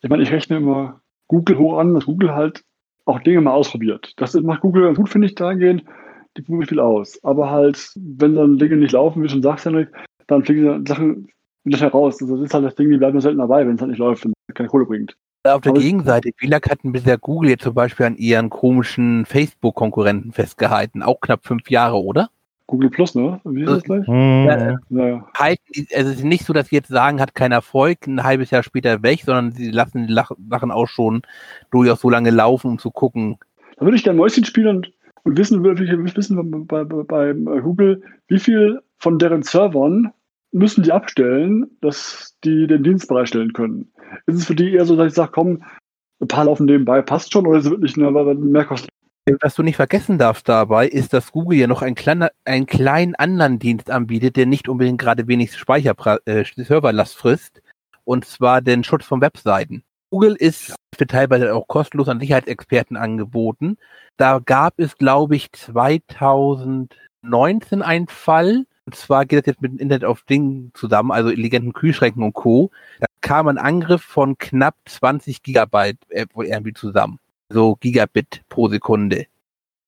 Ich 0.00 0.10
meine, 0.10 0.22
ich 0.22 0.30
rechne 0.30 0.58
immer 0.58 1.00
Google 1.26 1.58
hoch 1.58 1.78
an, 1.78 1.94
dass 1.94 2.06
Google 2.06 2.34
halt 2.34 2.64
auch 3.04 3.20
Dinge 3.20 3.40
mal 3.40 3.52
ausprobiert. 3.52 4.12
Das 4.16 4.34
macht 4.34 4.60
Google 4.60 4.84
ganz 4.84 4.98
gut, 4.98 5.08
finde 5.08 5.26
ich, 5.26 5.34
dahingehend. 5.34 5.84
Die 6.38 6.42
probieren 6.42 6.66
viel 6.68 6.80
aus. 6.80 7.18
Aber 7.24 7.50
halt, 7.50 7.90
wenn 7.96 8.36
dann 8.36 8.58
Dinge 8.58 8.76
nicht 8.76 8.92
laufen, 8.92 9.20
wie 9.22 9.26
du 9.26 9.32
schon 9.32 9.42
sagst, 9.42 9.66
Henrik, 9.66 9.88
dann 10.28 10.44
fliegen 10.44 10.64
dann 10.66 10.86
Sachen 10.86 11.28
wieder 11.64 11.78
heraus. 11.80 12.22
Also 12.22 12.36
das 12.36 12.46
ist 12.46 12.54
halt 12.54 12.64
das 12.64 12.76
Ding, 12.76 12.90
die 12.90 12.96
bleiben 12.96 13.14
nur 13.14 13.22
selten 13.22 13.38
dabei, 13.38 13.66
wenn 13.66 13.74
es 13.74 13.80
halt 13.80 13.90
nicht 13.90 13.98
läuft 13.98 14.24
und 14.24 14.32
keine 14.54 14.68
Kohle 14.68 14.86
bringt. 14.86 15.16
Auf 15.44 15.62
der 15.62 15.70
Aber- 15.72 15.80
Gegenseite, 15.80 16.30
wie 16.38 16.46
lange 16.46 16.62
hatten 16.70 16.92
bisher 16.92 17.18
Google 17.18 17.50
jetzt 17.50 17.64
zum 17.64 17.74
Beispiel 17.74 18.06
an 18.06 18.16
ihren 18.16 18.50
komischen 18.50 19.24
Facebook-Konkurrenten 19.26 20.32
festgehalten? 20.32 21.02
Auch 21.02 21.20
knapp 21.20 21.44
fünf 21.44 21.68
Jahre, 21.70 22.02
oder? 22.02 22.30
Google 22.66 22.90
Plus, 22.90 23.14
ne? 23.14 23.40
Wie 23.44 23.62
ist 23.62 23.70
das 23.70 23.82
gleich? 23.82 24.06
Hm. 24.06 24.44
Ja, 24.46 24.76
Naja. 24.90 25.26
Halten 25.36 25.62
die, 25.74 25.88
also 25.96 26.10
es 26.10 26.18
ist 26.18 26.24
nicht 26.24 26.44
so, 26.44 26.52
dass 26.52 26.68
sie 26.68 26.76
jetzt 26.76 26.88
sagen, 26.88 27.18
hat 27.20 27.34
keinen 27.34 27.52
Erfolg, 27.52 28.06
ein 28.06 28.22
halbes 28.22 28.50
Jahr 28.50 28.62
später 28.62 29.02
weg, 29.02 29.22
sondern 29.24 29.52
sie 29.52 29.70
lassen 29.70 30.06
die 30.06 30.12
Sachen 30.12 30.70
auch 30.70 30.86
schon 30.86 31.22
durchaus 31.70 32.00
so 32.00 32.10
lange 32.10 32.30
laufen, 32.30 32.72
um 32.72 32.78
zu 32.78 32.90
gucken. 32.90 33.38
Da 33.78 33.86
würde 33.86 33.96
ich 33.96 34.04
gerne 34.04 34.18
Mäuschen 34.18 34.44
spielen 34.44 34.76
und, 34.76 34.92
und 35.28 35.36
wissen, 35.36 35.62
wirklich 35.62 35.90
wissen 36.16 36.66
bei, 36.66 36.84
bei, 36.84 37.04
bei 37.04 37.60
Google, 37.60 38.02
wie 38.28 38.38
viel 38.38 38.80
von 38.96 39.18
deren 39.18 39.42
Servern 39.42 40.10
müssen 40.52 40.82
die 40.82 40.92
abstellen, 40.92 41.66
dass 41.82 42.34
die 42.44 42.66
den 42.66 42.82
Dienst 42.82 43.08
bereitstellen 43.08 43.52
können. 43.52 43.92
Ist 44.26 44.36
es 44.36 44.46
für 44.46 44.54
die 44.54 44.72
eher 44.72 44.86
so, 44.86 44.96
dass 44.96 45.08
ich 45.08 45.14
sage, 45.14 45.32
komm, 45.34 45.62
ein 46.22 46.28
paar 46.28 46.46
laufen 46.46 46.64
nebenbei, 46.64 47.02
passt 47.02 47.30
schon, 47.30 47.46
oder 47.46 47.58
ist 47.58 47.66
es 47.66 47.70
wirklich 47.70 47.98
eine 47.98 48.10
Mehrkosten? 48.36 48.88
Was 49.42 49.54
du 49.54 49.62
nicht 49.62 49.76
vergessen 49.76 50.16
darfst 50.16 50.48
dabei, 50.48 50.88
ist, 50.88 51.12
dass 51.12 51.30
Google 51.30 51.58
ja 51.58 51.66
noch 51.66 51.82
einen, 51.82 51.94
kleiner, 51.94 52.30
einen 52.46 52.64
kleinen 52.64 53.14
anderen 53.14 53.58
Dienst 53.58 53.90
anbietet, 53.90 54.36
der 54.36 54.46
nicht 54.46 54.66
unbedingt 54.66 54.98
gerade 54.98 55.28
wenig 55.28 55.54
Speicher, 55.54 55.94
äh, 56.24 56.44
Serverlast 56.56 57.18
frisst, 57.18 57.60
und 58.04 58.24
zwar 58.24 58.62
den 58.62 58.82
Schutz 58.82 59.04
von 59.04 59.20
Webseiten. 59.20 59.82
Google 60.10 60.36
ist 60.36 60.74
für 60.96 61.06
teilweise 61.06 61.54
auch 61.54 61.68
kostenlos 61.68 62.08
an 62.08 62.20
Sicherheitsexperten 62.20 62.96
angeboten. 62.96 63.76
Da 64.16 64.40
gab 64.44 64.78
es, 64.78 64.98
glaube 64.98 65.36
ich, 65.36 65.52
2019 65.52 67.82
einen 67.82 68.08
Fall. 68.08 68.66
Und 68.86 68.94
zwar 68.94 69.26
geht 69.26 69.40
das 69.40 69.46
jetzt 69.46 69.62
mit 69.62 69.72
dem 69.72 69.78
Internet 69.78 70.08
of 70.08 70.22
Dingen 70.22 70.72
zusammen, 70.74 71.12
also 71.12 71.28
intelligenten 71.28 71.74
Kühlschränken 71.74 72.22
und 72.22 72.32
Co. 72.32 72.70
Da 73.00 73.06
kam 73.20 73.48
ein 73.48 73.58
Angriff 73.58 74.02
von 74.02 74.38
knapp 74.38 74.76
20 74.86 75.42
Gigabyte 75.42 75.98
äh, 76.08 76.26
irgendwie 76.34 76.72
zusammen. 76.72 77.18
So 77.50 77.76
Gigabit 77.76 78.42
pro 78.48 78.68
Sekunde, 78.68 79.26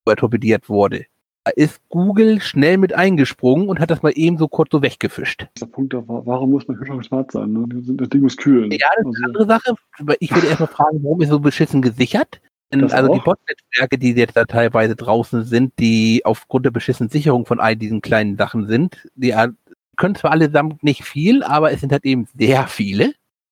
wo 0.04 0.12
er 0.12 0.16
torpediert 0.16 0.68
wurde. 0.68 1.06
Da 1.44 1.52
ist 1.56 1.80
Google 1.88 2.40
schnell 2.42 2.76
mit 2.76 2.92
eingesprungen 2.92 3.68
und 3.68 3.80
hat 3.80 3.90
das 3.90 4.02
mal 4.02 4.12
eben 4.14 4.36
so 4.36 4.46
kurz 4.46 4.70
so 4.72 4.82
weggefischt. 4.82 5.46
Der 5.60 5.66
Punkt, 5.66 5.94
da, 5.94 6.02
warum 6.06 6.50
muss 6.50 6.68
man 6.68 6.76
Kühlschrank 6.76 7.02
smart 7.04 7.32
sein? 7.32 7.52
Ne? 7.52 7.64
Das 7.96 8.08
Ding 8.10 8.20
muss 8.20 8.36
kühlen. 8.36 8.70
Ja, 8.72 8.88
das 8.96 9.06
ist 9.06 9.16
eine 9.16 9.26
Also, 9.26 9.40
andere 9.40 9.46
Sache. 9.46 10.16
Ich 10.20 10.34
würde 10.34 10.48
erstmal 10.48 10.68
fragen, 10.68 11.02
warum 11.02 11.22
ist 11.22 11.30
so 11.30 11.40
beschissen 11.40 11.80
gesichert? 11.80 12.40
Denn 12.72 12.80
Das 12.80 12.92
also 12.92 13.12
die 13.14 13.20
auch? 13.20 13.24
Bot-Netzwerke, 13.24 13.98
die 13.98 14.12
jetzt 14.12 14.36
da 14.36 14.44
teilweise 14.44 14.94
draußen 14.96 15.44
sind, 15.44 15.72
die 15.78 16.20
aufgrund 16.24 16.66
der 16.66 16.70
beschissenen 16.70 17.08
Sicherung 17.10 17.46
von 17.46 17.58
all 17.58 17.74
diesen 17.74 18.02
kleinen 18.02 18.36
Sachen 18.36 18.68
sind, 18.68 19.08
die 19.14 19.30
äh, 19.30 19.48
können 19.96 20.14
zwar 20.14 20.32
allesamt 20.32 20.82
nicht 20.82 21.04
viel, 21.04 21.42
aber 21.42 21.72
es 21.72 21.80
sind 21.80 21.90
halt 21.90 22.04
eben 22.04 22.26
sehr 22.36 22.66
viele. 22.66 23.06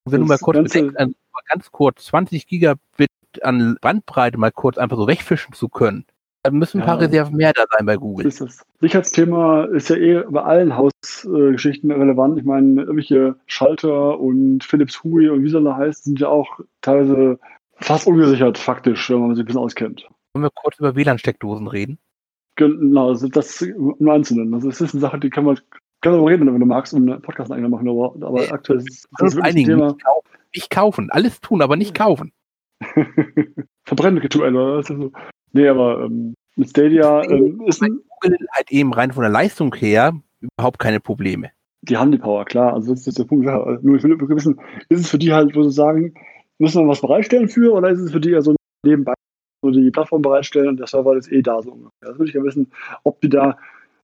Und 0.04 0.12
wenn 0.12 0.20
du 0.20 0.26
mal 0.26 0.34
Das 0.34 0.42
kurz 0.42 0.58
bedenkst, 0.58 0.96
also 0.98 1.12
mal 1.32 1.42
ganz 1.48 1.70
kurz 1.72 2.04
20 2.06 2.46
Gigabit 2.46 3.08
an 3.42 3.76
Bandbreite 3.80 4.38
mal 4.38 4.52
kurz 4.52 4.78
einfach 4.78 4.96
so 4.96 5.06
wegfischen 5.08 5.52
zu 5.54 5.68
können, 5.68 6.04
dann 6.42 6.54
müssen 6.56 6.80
ein 6.80 6.86
paar 6.86 7.00
Ja. 7.00 7.06
Reserven 7.06 7.36
mehr 7.36 7.52
da 7.52 7.64
sein 7.76 7.84
bei 7.86 7.96
Google. 7.96 8.26
ist 8.26 8.40
das 8.40 8.64
Sicherheitsthema 8.80 9.64
ist 9.64 9.88
ja 9.90 9.96
eh 9.96 10.22
bei 10.28 10.42
allen 10.42 10.76
Hausgeschichten 10.76 11.90
relevant. 11.90 12.38
Ich 12.38 12.44
meine, 12.44 12.82
irgendwelche 12.82 13.36
Schalter 13.46 14.18
und 14.20 14.62
Philips 14.64 15.02
Hui 15.02 15.28
und 15.28 15.42
wie 15.42 15.48
soll 15.50 15.66
er 15.66 15.76
heißt, 15.76 16.04
sind 16.04 16.20
ja 16.20 16.28
auch 16.28 16.60
teilweise 16.80 17.38
fast 17.76 18.06
ungesichert, 18.06 18.56
faktisch, 18.58 19.10
wenn 19.10 19.20
man 19.20 19.34
sich 19.34 19.42
ein 19.42 19.46
bisschen 19.46 19.60
auskennt. 19.60 20.08
Wollen 20.32 20.44
wir 20.44 20.50
kurz 20.54 20.78
über 20.78 20.94
WLAN-Steckdosen 20.94 21.66
reden? 21.68 21.98
Genau, 22.56 23.12
das, 23.12 23.22
das 23.30 23.62
im 23.62 24.08
Einzelnen. 24.08 24.52
Also 24.54 24.68
es 24.68 24.80
ist 24.80 24.94
eine 24.94 25.00
Sache, 25.00 25.18
die 25.20 25.30
kann 25.30 25.44
man, 25.44 25.58
kann 26.00 26.12
man 26.12 26.24
reden, 26.24 26.52
wenn 26.52 26.58
du 26.60 26.66
magst, 26.66 26.92
und 26.94 27.08
einen 27.08 27.22
Podcast 27.22 27.50
eigentlich 27.52 27.68
machen, 27.70 27.88
aber, 27.88 28.14
aber 28.20 28.44
Ja. 28.44 28.52
aktuell 28.52 28.78
ist 28.78 29.08
das 29.18 29.34
Dingen 29.36 29.66
Thema. 29.66 29.86
nicht 29.88 30.04
kaufen. 30.04 30.28
nicht 30.54 30.70
kaufen. 30.70 31.08
Alles 31.10 31.40
tun, 31.40 31.62
aber 31.62 31.76
nicht 31.76 31.94
kaufen. 31.94 32.32
Verbrennen 33.84 34.18
rituell, 34.18 34.54
oder? 34.56 34.76
Das 34.78 34.90
ist 34.90 34.96
so. 34.96 35.12
Nee, 35.52 35.68
aber 35.68 36.04
ähm, 36.04 36.34
mit 36.56 36.70
Stadia 36.70 37.22
ähm, 37.24 37.62
ist 37.66 37.82
ein, 37.82 38.00
Google 38.20 38.38
halt 38.52 38.70
eben 38.70 38.92
rein 38.92 39.12
von 39.12 39.22
der 39.22 39.30
Leistung 39.30 39.74
her 39.74 40.12
überhaupt 40.40 40.78
keine 40.78 41.00
Probleme. 41.00 41.50
die 41.82 41.96
haben 41.96 42.12
die 42.12 42.18
Power, 42.18 42.44
klar. 42.44 42.74
Also 42.74 42.92
das 42.92 43.06
ist 43.06 43.18
der 43.18 43.24
Punkt. 43.24 43.46
Ja. 43.46 43.78
Nur 43.82 43.96
ich 43.96 44.02
will 44.02 44.18
wissen, 44.18 44.60
ist 44.88 45.00
es 45.00 45.10
für 45.10 45.18
die 45.18 45.32
halt, 45.32 45.54
wo 45.54 45.62
sie 45.62 45.70
sagen, 45.70 46.14
müssen 46.58 46.82
wir 46.82 46.88
was 46.88 47.00
bereitstellen 47.00 47.48
für, 47.48 47.72
oder 47.72 47.90
ist 47.90 48.00
es 48.00 48.12
für 48.12 48.20
die 48.20 48.32
eher 48.32 48.42
so 48.42 48.54
nebenbei 48.84 49.14
so 49.62 49.70
die 49.70 49.90
Plattform 49.90 50.22
bereitstellen 50.22 50.68
und 50.68 50.76
der 50.78 50.86
Server 50.86 51.16
ist 51.16 51.30
eh 51.32 51.42
da 51.42 51.60
so 51.62 51.72
ungefähr. 51.72 51.90
Das 52.00 52.18
würde 52.18 52.28
ich 52.28 52.34
ja 52.34 52.42
wissen, 52.44 52.70
ob 53.02 53.20
die 53.20 53.28
da 53.28 53.58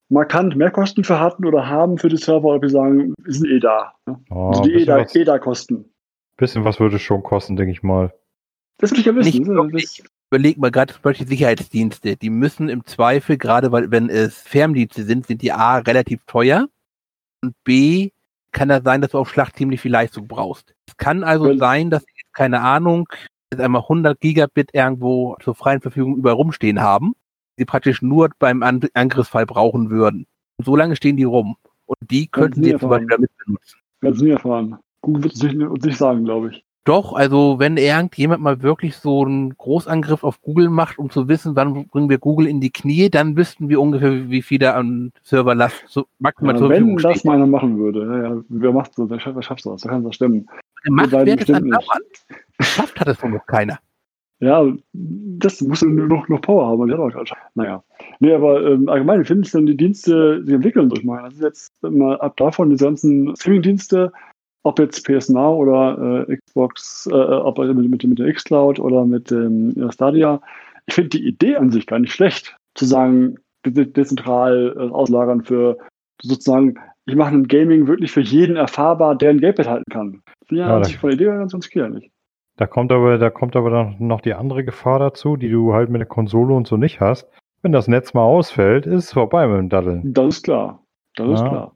markant 0.09 0.57
mehr 0.57 0.71
Kosten 0.71 1.05
für 1.05 1.21
hatten 1.21 1.47
oder 1.47 1.69
haben 1.69 1.99
für 1.99 2.09
die 2.09 2.17
Server, 2.17 2.47
oder 2.47 2.57
ob 2.57 2.63
die 2.63 2.71
sagen, 2.71 3.15
sind 3.25 3.49
eh 3.49 3.61
da. 3.61 3.95
Ne? 4.07 4.21
Oh, 4.31 4.49
Also 4.49 4.63
ein 4.63 4.69
die 4.69 4.71
eh 4.71 4.75
bisschen, 4.75 4.87
da, 4.89 4.99
was, 4.99 5.15
eh 5.15 5.25
da 5.25 5.39
kosten. 5.39 5.85
bisschen 6.37 6.65
was 6.65 6.81
würde 6.81 6.97
es 6.97 7.03
schon 7.03 7.23
kosten, 7.23 7.57
denke 7.57 7.73
ich 7.73 7.83
mal. 7.83 8.13
Das 8.79 8.91
würde 8.91 9.01
ich 9.01 9.07
ja 9.07 9.15
wissen. 9.15 9.39
Nicht 9.39 9.49
ne? 9.49 9.55
wirklich. 9.55 10.03
Überleg 10.35 10.59
mal 10.59 10.73
gerade 10.73 10.93
zum 10.93 11.03
Beispiel 11.03 11.29
Sicherheitsdienste. 11.29 12.17
Die 12.17 12.29
müssen 12.29 12.69
im 12.69 12.85
Zweifel, 12.85 13.39
gerade 13.39 13.71
weil 13.71 13.93
wenn 13.93 14.11
es 14.11 14.37
Ferndienste 14.43 15.05
sind, 15.05 15.29
sind 15.29 15.43
die 15.43 15.53
A 15.53 15.79
relativ 15.79 16.25
teuer 16.27 16.67
und 17.41 17.55
B 17.63 18.11
kann 18.51 18.69
das 18.69 18.83
sein, 18.83 19.01
dass 19.01 19.13
du 19.13 19.19
auf 19.19 19.31
Schlag 19.31 19.55
ziemlich 19.55 19.81
viel 19.81 19.93
Leistung 19.93 20.27
brauchst. 20.27 20.75
Es 20.89 20.97
kann 20.97 21.23
also 21.23 21.51
Wenn- 21.51 21.59
sein, 21.61 21.91
dass 21.91 22.03
jetzt, 22.03 22.33
keine 22.33 22.63
Ahnung, 22.63 23.07
jetzt 23.53 23.61
einmal 23.61 23.83
100 23.83 24.21
Gigabit 24.21 24.71
irgendwo 24.73 25.37
zur 25.41 25.55
freien 25.55 25.81
Verfügung 25.81 26.17
überall 26.17 26.35
rumstehen 26.35 26.81
haben, 26.81 27.15
die 27.57 27.65
praktisch 27.65 28.03
nur 28.03 28.29
beim 28.41 28.65
An 28.65 28.81
Angriffsfall 28.93 29.47
brauchen 29.47 29.89
würden. 29.89 30.27
Und 30.57 30.65
so 30.65 30.75
lange 30.75 30.97
stehen 30.97 31.17
die 31.17 31.23
rum. 31.23 31.57
Und 31.87 31.99
die 32.11 32.27
könnten 32.27 32.65
sie 32.65 32.77
zum 32.77 32.89
Beispiel 32.89 33.09
damit 33.09 33.31
benutzen. 33.45 33.79
Werden 34.01 34.19
Sie 34.19 34.31
erfahren. 34.31 34.79
Google 35.01 35.23
wird 35.23 35.35
es 35.35 35.43
nicht, 35.45 35.57
nicht 35.57 35.97
sagen, 35.97 36.25
glaube 36.25 36.51
ich. 36.51 36.65
Doch, 36.85 37.15
also 37.15 37.59
wenn 37.59 37.79
irgendjemand 37.79 38.43
mal 38.43 38.63
wirklich 38.63 38.97
so 38.97 39.25
einen 39.25 39.57
Großangriff 39.57 40.23
auf 40.23 40.43
Google 40.43 40.69
macht, 40.69 40.99
um 40.99 41.09
zu 41.09 41.29
wissen, 41.29 41.57
wann 41.57 41.87
bringen 41.89 42.11
wir 42.11 42.19
Google 42.19 42.47
in 42.47 42.61
die 42.61 42.71
Knie, 42.71 43.09
dann 43.09 43.39
wüssten 43.39 43.71
wir 43.71 43.81
ungefähr, 43.81 44.29
wie 44.29 44.43
viel 44.43 44.59
da 44.59 44.75
an 44.75 45.11
Serverlast 45.23 45.83
so 45.87 46.05
maximal 46.19 46.55
Ja, 46.55 46.59
zur 46.59 46.69
wenn 46.69 46.77
Verfügung 46.77 46.99
das 46.99 47.13
steht. 47.13 47.25
mal 47.25 47.37
einer 47.37 47.47
machen 47.47 47.79
würde, 47.79 48.01
ja, 48.05 48.29
ja, 48.35 48.43
wer 48.51 48.73
macht 48.73 48.99
das? 48.99 49.09
Wer 49.09 49.19
schafft, 49.19 49.37
wer 49.37 49.43
schafft 49.43 49.65
das? 49.65 49.83
Wer 49.83 49.93
kann 49.93 50.05
das 50.05 50.15
stimmen? 50.15 50.47
Macht 50.87 51.11
beiden 51.11 51.27
wer 51.27 51.37
das 51.37 51.47
bestimmt 51.47 51.73
andauernd. 51.73 52.27
Geschafft 52.59 53.01
hat 53.01 53.09
es 53.09 53.23
wohl 53.23 53.31
noch 53.31 53.47
keiner. 53.47 53.79
Ja, 54.41 54.67
das 54.93 55.63
muss 55.63 55.81
nur 55.81 56.07
noch, 56.07 56.29
noch 56.29 56.41
Power 56.43 56.67
haben. 56.67 56.87
Die 56.87 56.93
hat 56.93 57.01
auch. 57.01 57.37
Naja. 57.55 57.83
Nee, 58.21 58.35
aber 58.35 58.63
ähm, 58.63 58.91
allgemein, 58.91 59.21
wie 59.21 59.25
finden 59.25 59.45
Sie 59.45 59.53
denn 59.53 59.67
die 59.67 59.77
Dienste, 59.77 60.45
die 60.45 60.53
entwickeln 60.53 60.91
durch 60.91 61.03
mal? 61.03 61.23
Das 61.23 61.35
ist 61.35 61.43
jetzt 61.43 61.83
mal 61.83 62.21
ab 62.21 62.37
davon, 62.37 62.69
diese 62.69 62.85
ganzen 62.85 63.35
Streaming-Dienste, 63.37 64.13
ob 64.65 64.79
jetzt 64.79 65.07
PS 65.07 65.29
Now 65.29 65.55
oder 65.57 66.27
äh, 66.29 66.37
Xbox, 66.37 67.07
äh, 67.11 67.15
ob 67.15 67.59
mit, 67.59 67.77
mit, 67.77 68.05
mit 68.05 68.19
der 68.19 68.33
Xcloud 68.33 68.81
oder 68.81 69.05
mit 69.05 69.31
ähm, 69.31 69.73
ja, 69.77 69.93
Stadia. 69.93 70.41
Ich 70.87 70.95
finde 70.95 71.11
die 71.11 71.27
Idee 71.27 71.57
an 71.57 71.71
sich 71.71 71.87
gar 71.87 71.99
nicht 71.99 72.13
schlecht, 72.13 72.57
zu 72.75 72.85
sagen, 72.85 73.37
de 73.65 73.85
dezentral 73.87 74.75
äh, 74.77 74.91
auslagern 74.93 75.43
für 75.45 75.79
sozusagen, 76.23 76.75
ich 77.07 77.15
mache 77.17 77.35
ein 77.35 77.49
Gaming 77.49 77.87
wirklich 77.87 78.11
für 78.13 78.21
jeden 78.23 78.57
erfahrbar, 78.57 79.17
der 79.17 79.31
ein 79.31 79.41
Gamepad 79.41 79.69
halten 79.69 79.91
kann. 79.91 80.23
Finde 80.47 80.63
ja, 80.63 80.69
Ja, 80.69 80.75
an 80.77 80.81
das- 80.81 80.89
sich 80.89 80.99
von 80.99 81.11
der 81.11 81.15
Idee 81.19 81.27
ganz, 81.27 81.53
ganz 81.53 81.69
klar 81.71 81.89
nicht. 81.89 82.11
Da 82.57 82.67
kommt 82.67 82.93
aber, 82.93 83.19
da 83.19 83.31
kommt 83.31 83.57
aber 83.57 83.71
dann 83.71 83.97
noch 83.99 84.21
die 84.21 84.33
andere 84.35 84.65
Gefahr 84.65 84.99
dazu, 85.01 85.37
die 85.37 85.49
du 85.51 85.73
halt 85.75 85.91
mit 85.91 85.99
der 86.01 86.07
Konsole 86.07 86.55
und 86.55 86.67
so 86.69 86.77
nicht 86.77 87.01
hast. 87.01 87.29
Wenn 87.63 87.73
das 87.73 87.89
Netz 87.89 88.15
mal 88.15 88.23
ausfällt, 88.23 88.87
ist 88.87 89.05
es 89.07 89.13
vorbei 89.13 89.47
mit 89.49 89.59
dem 89.59 89.69
Daddeln. 89.71 90.13
Das 90.13 90.37
ist 90.37 90.43
klar. 90.45 90.85
Das 91.17 91.29
ist 91.31 91.41
Ja. 91.41 91.49
klar. 91.49 91.74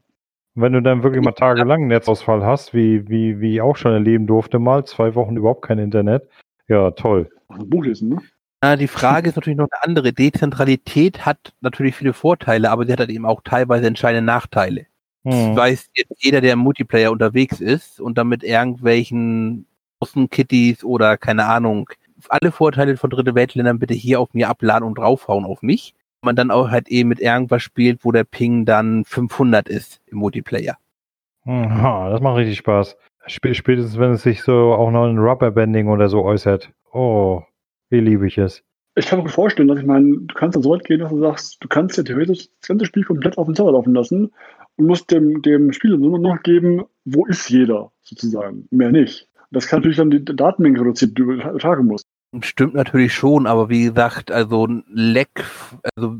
Wenn 0.55 0.73
du 0.73 0.81
dann 0.81 1.03
wirklich 1.03 1.23
mal 1.23 1.31
tagelang 1.31 1.81
einen 1.81 1.87
Netzausfall 1.87 2.43
hast, 2.45 2.73
wie, 2.73 3.07
wie, 3.07 3.39
wie 3.39 3.55
ich 3.55 3.61
auch 3.61 3.77
schon 3.77 3.93
erleben 3.93 4.27
durfte, 4.27 4.59
mal 4.59 4.83
zwei 4.85 5.15
Wochen 5.15 5.37
überhaupt 5.37 5.61
kein 5.61 5.79
Internet, 5.79 6.27
ja, 6.67 6.91
toll. 6.91 7.29
Buch 7.47 7.83
lesen, 7.83 8.09
ne? 8.09 8.17
Ja, 8.61 8.75
die 8.75 8.87
Frage 8.87 9.29
ist 9.29 9.35
natürlich 9.35 9.57
noch 9.57 9.69
eine 9.71 9.83
andere. 9.83 10.11
Dezentralität 10.11 11.25
hat 11.25 11.53
natürlich 11.61 11.95
viele 11.95 12.13
Vorteile, 12.13 12.69
aber 12.71 12.85
sie 12.85 12.91
hat 12.91 12.99
halt 12.99 13.09
eben 13.09 13.25
auch 13.25 13.41
teilweise 13.41 13.87
entscheidende 13.87 14.25
Nachteile. 14.25 14.85
Das 15.23 15.33
Hm. 15.33 15.55
weiß 15.55 15.89
jetzt 15.95 16.23
jeder, 16.23 16.41
der 16.41 16.53
im 16.53 16.59
Multiplayer 16.59 17.11
unterwegs 17.11 17.61
ist 17.61 18.01
und 18.01 18.17
damit 18.17 18.43
irgendwelchen 18.43 19.65
Kitties 20.29 20.83
oder 20.83 21.17
keine 21.17 21.45
Ahnung, 21.45 21.89
alle 22.29 22.51
Vorteile 22.51 22.97
von 22.97 23.09
Dritte 23.09 23.35
Weltländern 23.35 23.79
bitte 23.79 23.93
hier 23.93 24.19
auf 24.19 24.33
mir 24.33 24.49
abladen 24.49 24.87
und 24.87 24.97
draufhauen 24.97 25.45
auf 25.45 25.61
mich. 25.61 25.93
Man 26.21 26.35
dann 26.35 26.51
auch 26.51 26.69
halt 26.69 26.89
eben 26.89 27.09
mit 27.09 27.19
irgendwas 27.19 27.63
spielt, 27.63 28.03
wo 28.03 28.11
der 28.11 28.23
Ping 28.25 28.65
dann 28.65 29.05
500 29.05 29.69
ist 29.69 30.01
im 30.07 30.17
Multiplayer. 30.17 30.77
Hm, 31.43 31.81
ha, 31.81 32.09
das 32.09 32.21
macht 32.21 32.37
richtig 32.37 32.57
Spaß. 32.57 32.97
Sp 33.29 33.53
spätestens, 33.53 33.97
wenn 33.99 34.11
es 34.11 34.23
sich 34.23 34.41
so 34.41 34.73
auch 34.73 34.91
noch 34.91 35.07
in 35.07 35.17
Rubberbanding 35.17 35.87
oder 35.87 36.09
so 36.09 36.23
äußert. 36.23 36.71
Oh, 36.91 37.41
wie 37.89 37.99
liebe 37.99 38.27
ich 38.27 38.37
es. 38.37 38.63
Ich 38.95 39.05
kann 39.05 39.19
mir 39.19 39.23
gut 39.23 39.33
vorstellen, 39.33 39.67
dass 39.67 39.79
ich 39.79 39.85
meine, 39.85 40.17
du 40.17 40.33
kannst 40.35 40.55
dann 40.55 40.63
so 40.63 40.71
weit 40.71 40.83
gehen, 40.83 40.99
dass 40.99 41.11
du 41.11 41.19
sagst, 41.19 41.57
du 41.61 41.67
kannst 41.67 41.97
ja 41.97 42.03
theoretisch 42.03 42.49
das 42.59 42.67
ganze 42.67 42.85
Spiel 42.85 43.03
komplett 43.03 43.37
auf 43.37 43.45
dem 43.45 43.55
Server 43.55 43.71
laufen 43.71 43.93
lassen 43.93 44.31
und 44.75 44.85
musst 44.87 45.09
dem, 45.11 45.41
dem 45.41 45.71
Spieler 45.71 45.97
nur 45.97 46.19
noch 46.19 46.41
geben, 46.43 46.83
wo 47.05 47.25
ist 47.25 47.49
jeder, 47.49 47.91
sozusagen. 48.01 48.67
Mehr 48.71 48.91
nicht. 48.91 49.29
Das 49.51 49.67
kann 49.67 49.79
natürlich 49.79 49.97
dann 49.97 50.11
die 50.11 50.23
Datenmenge 50.23 50.81
reduzieren, 50.81 51.13
die 51.13 51.21
du 51.23 51.31
übertragen 51.31 51.85
musst. 51.85 52.05
Stimmt 52.41 52.75
natürlich 52.75 53.13
schon, 53.13 53.47
aber 53.47 53.69
wie 53.69 53.85
gesagt, 53.85 54.31
also 54.31 54.67
ein 54.67 54.83
Leck, 54.87 55.45
also 55.95 56.17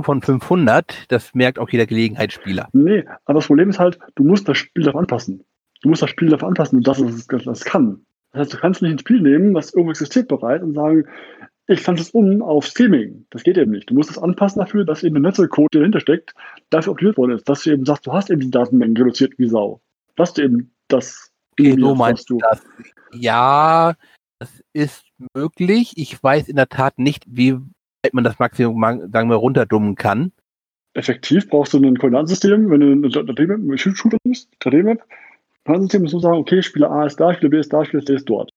von 0.00 0.22
500, 0.22 1.06
das 1.08 1.34
merkt 1.34 1.58
auch 1.58 1.68
jeder 1.68 1.86
Gelegenheitsspieler. 1.86 2.68
Nee, 2.72 3.04
aber 3.24 3.40
das 3.40 3.46
Problem 3.48 3.70
ist 3.70 3.80
halt, 3.80 3.98
du 4.14 4.24
musst 4.24 4.48
das 4.48 4.58
Spiel 4.58 4.84
darauf 4.84 5.00
anpassen. 5.00 5.44
Du 5.82 5.88
musst 5.88 6.02
das 6.02 6.10
Spiel 6.10 6.28
darauf 6.28 6.44
anpassen 6.44 6.78
und 6.78 6.86
das, 6.86 7.02
was 7.02 7.14
es 7.14 7.26
das 7.26 7.64
kann. 7.64 8.04
Das 8.32 8.42
heißt, 8.42 8.52
du 8.54 8.58
kannst 8.58 8.82
nicht 8.82 8.92
ein 8.92 8.98
Spiel 8.98 9.20
nehmen, 9.20 9.54
was 9.54 9.74
irgendwo 9.74 9.90
existiert 9.90 10.28
bereits 10.28 10.62
und 10.62 10.74
sagen, 10.74 11.04
ich 11.66 11.80
pflanze 11.80 12.02
es 12.02 12.10
um 12.10 12.42
auf 12.42 12.66
Streaming. 12.66 13.26
Das 13.30 13.42
geht 13.42 13.56
eben 13.56 13.72
nicht. 13.72 13.90
Du 13.90 13.94
musst 13.94 14.10
es 14.10 14.18
anpassen 14.18 14.60
dafür, 14.60 14.84
dass 14.84 15.02
eben 15.02 15.14
der 15.14 15.22
Netzwerkcode, 15.22 15.72
der 15.72 15.80
dahinter 15.80 16.00
steckt, 16.00 16.34
dafür 16.70 16.92
optimiert 16.92 17.16
worden 17.16 17.32
ist. 17.32 17.48
Dass 17.48 17.62
du 17.62 17.70
eben 17.70 17.84
sagst, 17.84 18.06
du 18.06 18.12
hast 18.12 18.30
eben 18.30 18.40
die 18.40 18.50
Datenmengen 18.50 18.96
reduziert 18.96 19.32
wie 19.38 19.48
Sau. 19.48 19.80
Dass 20.16 20.34
du 20.34 20.42
eben 20.42 20.72
das 20.88 21.30
Okay, 21.52 21.76
so 21.78 21.94
meinst 21.94 22.30
du. 22.30 22.38
du 22.38 22.46
das? 22.48 22.62
Ja, 23.12 23.94
das 24.38 24.62
ist 24.72 25.09
möglich. 25.34 25.92
Ich 25.96 26.22
weiß 26.22 26.48
in 26.48 26.56
der 26.56 26.68
Tat 26.68 26.98
nicht, 26.98 27.24
wie 27.26 27.54
weit 27.54 28.14
man 28.14 28.24
das 28.24 28.38
Maximum, 28.38 28.80
sagen 29.12 29.28
wir, 29.28 29.36
runterdummen 29.36 29.94
kann. 29.94 30.32
Effektiv 30.94 31.48
brauchst 31.48 31.72
du 31.72 31.78
ein 31.78 31.96
Koordinatensystem, 31.96 32.70
wenn 32.70 32.80
du 32.80 32.86
eine 32.86 33.08
3D-Map, 33.08 33.60
eine 33.60 33.78
Shooter 33.78 34.18
nimmst, 34.24 34.50
3D-Map, 34.60 35.02
Koordinatensystem 35.64 36.02
musst 36.02 36.14
du 36.14 36.18
sagen, 36.20 36.38
okay, 36.38 36.62
Spieler 36.62 36.90
A 36.90 37.06
ist 37.06 37.20
da, 37.20 37.32
Spieler 37.34 37.50
B 37.50 37.58
ist 37.58 37.72
da, 37.72 37.84
Spieler 37.84 38.04
C 38.04 38.14
ist 38.14 38.28
dort. 38.28 38.50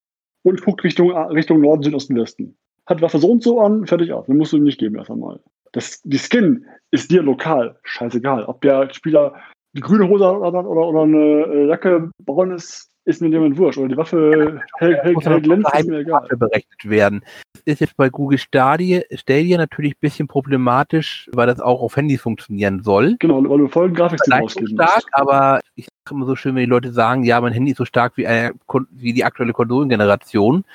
Und 0.44 0.62
guckt 0.62 0.84
Richtung, 0.84 1.12
Richtung 1.12 1.62
Norden, 1.62 1.84
Südosten, 1.84 2.16
Westen. 2.16 2.58
Hat 2.86 3.02
Waffe 3.02 3.20
so 3.20 3.32
und 3.32 3.44
so 3.44 3.62
an, 3.62 3.86
fertig 3.86 4.12
aus. 4.12 4.26
Dann 4.28 4.38
musst 4.38 4.52
du 4.52 4.58
ihm 4.58 4.64
nicht 4.64 4.80
geben 4.80 4.96
erst 4.96 5.12
einmal. 5.12 5.40
Das, 5.72 6.02
die 6.04 6.18
Skin 6.18 6.66
ist 6.92 7.12
dir 7.12 7.24
lokal, 7.24 7.80
scheißegal. 7.84 8.46
Ob 8.46 8.62
der 8.62 8.94
Spieler 8.94 9.36
die 9.74 9.82
grüne 9.82 10.08
Hose 10.08 10.26
hat 10.26 10.36
oder, 10.36 10.70
oder, 10.70 10.88
oder 10.88 11.02
eine 11.04 11.18
äh, 11.18 11.68
Jacke 11.68 12.12
braun 12.20 12.52
ist, 12.52 12.93
ist 13.06 13.22
mir 13.22 13.30
jemand 13.30 13.58
wurscht. 13.58 13.78
Oder 13.78 13.90
die 13.90 13.98
Waffe 13.98 14.62
hell, 14.78 14.98
hell, 15.02 15.16
hell 15.22 15.42
glänzt, 15.42 15.70
ist 15.74 15.88
mir 15.88 16.00
egal. 16.00 16.28
berechnet 16.30 16.90
werden. 16.90 17.24
Das 17.54 17.62
ist 17.66 17.82
jetzt 17.82 17.98
bei 17.98 18.10
Google 18.10 18.38
Stadia, 18.38 19.02
Stadia 19.14 19.58
natürlich 19.58 19.94
ein 19.94 20.02
bisschen 20.02 20.28
problematisch, 20.28 21.30
weil 21.34 21.48
das 21.48 21.60
auch 21.60 21.82
auf 21.82 21.96
Handys 21.96 22.22
funktionieren 22.22 22.84
soll. 22.84 23.16
Genau, 23.20 23.48
weil 23.50 23.58
du 23.58 23.68
vollen 23.68 23.94
Grafikstil 23.94 24.34
ausgeben 24.34 24.76
musst. 24.76 25.08
aber 25.12 25.62
ich 25.76 25.86
sage 25.86 26.16
immer 26.16 26.26
so 26.26 26.36
schön, 26.36 26.56
wenn 26.56 26.64
die 26.64 26.70
Leute 26.70 26.92
sagen, 26.92 27.24
ja, 27.24 27.40
mein 27.42 27.54
Handy 27.54 27.72
ist 27.72 27.78
so 27.78 27.86
stark 27.86 28.18
wie, 28.18 28.28
eine, 28.28 28.54
wie 28.92 29.14
die 29.14 29.24
aktuelle 29.24 29.54
Konsolengeneration. 29.54 30.66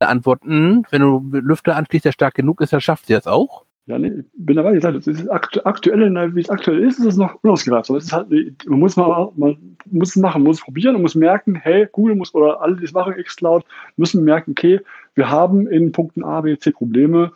Antworten, 0.00 0.82
wenn 0.90 1.00
du 1.00 1.20
Lüfter 1.30 1.76
anschließt, 1.76 2.06
der 2.06 2.12
stark 2.12 2.34
genug 2.34 2.60
ist, 2.60 2.72
dann 2.72 2.80
schafft 2.80 3.06
sie 3.06 3.12
das 3.12 3.28
auch. 3.28 3.64
Ja, 3.86 3.98
nee, 3.98 4.08
ich 4.08 4.24
bin 4.34 4.56
dabei. 4.56 4.70
Wie 4.70 4.76
gesagt, 4.76 4.96
es 4.96 5.06
ist 5.08 5.28
aktu 5.28 5.60
aktuell, 5.64 6.34
wie 6.34 6.40
es 6.40 6.50
aktuell 6.50 6.78
ist, 6.84 7.00
ist 7.00 7.06
es 7.06 7.16
noch 7.16 7.42
unausgereift. 7.42 7.90
Aber 7.90 7.98
es 7.98 8.04
ist 8.04 8.12
halt, 8.12 8.28
man 8.66 8.78
muss 8.78 8.96
mal, 8.96 9.32
man 9.34 9.76
muss 9.86 10.10
es 10.10 10.16
machen, 10.16 10.44
muss 10.44 10.58
es 10.58 10.64
probieren 10.64 10.94
und 10.94 11.02
muss 11.02 11.16
merken, 11.16 11.56
hey, 11.56 11.88
Google 11.90 12.14
muss 12.14 12.32
oder 12.34 12.60
alle, 12.60 12.76
die 12.76 12.84
es 12.84 12.92
machen, 12.92 13.14
Xcloud, 13.14 13.64
müssen 13.96 14.22
merken, 14.22 14.52
okay, 14.52 14.80
wir 15.14 15.28
haben 15.28 15.66
in 15.66 15.90
Punkten 15.90 16.22
A, 16.22 16.40
B, 16.42 16.56
C 16.56 16.70
Probleme, 16.70 17.32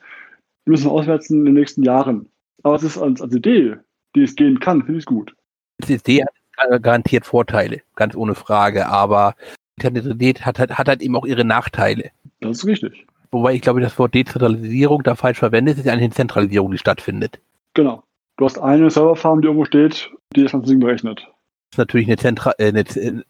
wir 0.65 0.71
müssen 0.71 0.89
auswerten 0.89 1.39
in 1.41 1.45
den 1.47 1.55
nächsten 1.55 1.83
Jahren. 1.83 2.29
Aber 2.63 2.77
es 2.77 2.85
ist 2.85 2.97
als, 2.97 3.21
als 3.21 3.35
Idee, 3.35 3.77
die 4.15 4.23
es 4.23 4.37
gehen 4.37 4.61
kann, 4.61 4.85
finde 4.85 5.01
ich 5.01 5.05
gut. 5.05 5.35
SSD 5.79 6.23
hat 6.23 6.83
garantiert 6.83 7.27
Vorteile, 7.27 7.83
ganz 7.97 8.15
ohne 8.15 8.35
Frage, 8.35 8.87
aber 8.87 9.35
Internetität 9.77 10.47
hat, 10.47 10.59
hat, 10.59 10.71
hat 10.71 10.89
halt 10.89 11.03
eben 11.03 11.17
auch 11.17 11.27
ihre 11.27 11.45
Nachteile. 11.45 12.11
Das 12.41 12.59
ist 12.59 12.67
richtig. 12.67 13.07
Wobei 13.37 13.53
ich 13.53 13.61
glaube, 13.61 13.83
das 13.83 13.99
Wort 13.99 14.15
Dezentralisierung 14.15 15.03
da 15.03 15.15
falsch 15.15 15.39
verwendet 15.39 15.77
ist, 15.77 15.85
ist 15.85 15.91
eine 15.91 16.09
Zentralisierung, 16.09 16.71
die 16.71 16.79
stattfindet. 16.79 17.39
Genau. 17.75 18.03
Du 18.39 18.47
hast 18.47 18.59
eine 18.59 18.91
Serverfarm, 18.91 19.43
die 19.43 19.47
irgendwo 19.47 19.67
steht, 19.67 20.11
die 20.35 20.43
das 20.43 20.53
ganze 20.53 20.71
Ding 20.71 20.81
berechnet. 20.81 21.21
Das 21.21 21.75
ist 21.75 21.79
natürlich 21.79 22.07
eine, 22.07 22.17
Zentra 22.17 22.53
äh, 22.57 22.69
eine, 22.69 22.85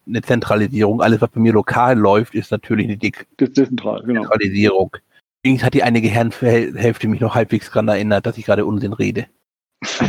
eine 0.07 0.21
Zentralisierung. 0.21 1.01
Alles, 1.01 1.19
was 1.19 1.29
bei 1.29 1.41
mir 1.41 1.51
lokal 1.51 1.97
läuft, 1.97 2.35
ist 2.35 2.51
natürlich 2.51 2.85
eine 2.85 2.95
ist 2.95 3.25
dezentral, 3.57 4.01
genau. 4.03 4.21
Dezentralisierung. 4.21 4.95
Übrigens 5.43 5.63
hat 5.63 5.73
die 5.73 5.83
eine 5.83 6.01
Gehirnhälfte 6.01 7.09
mich 7.09 7.19
noch 7.19 7.35
halbwegs 7.35 7.67
daran 7.67 7.89
erinnert, 7.89 8.25
dass 8.25 8.37
ich 8.37 8.45
gerade 8.45 8.65
Unsinn 8.65 8.93
rede. 8.93 9.27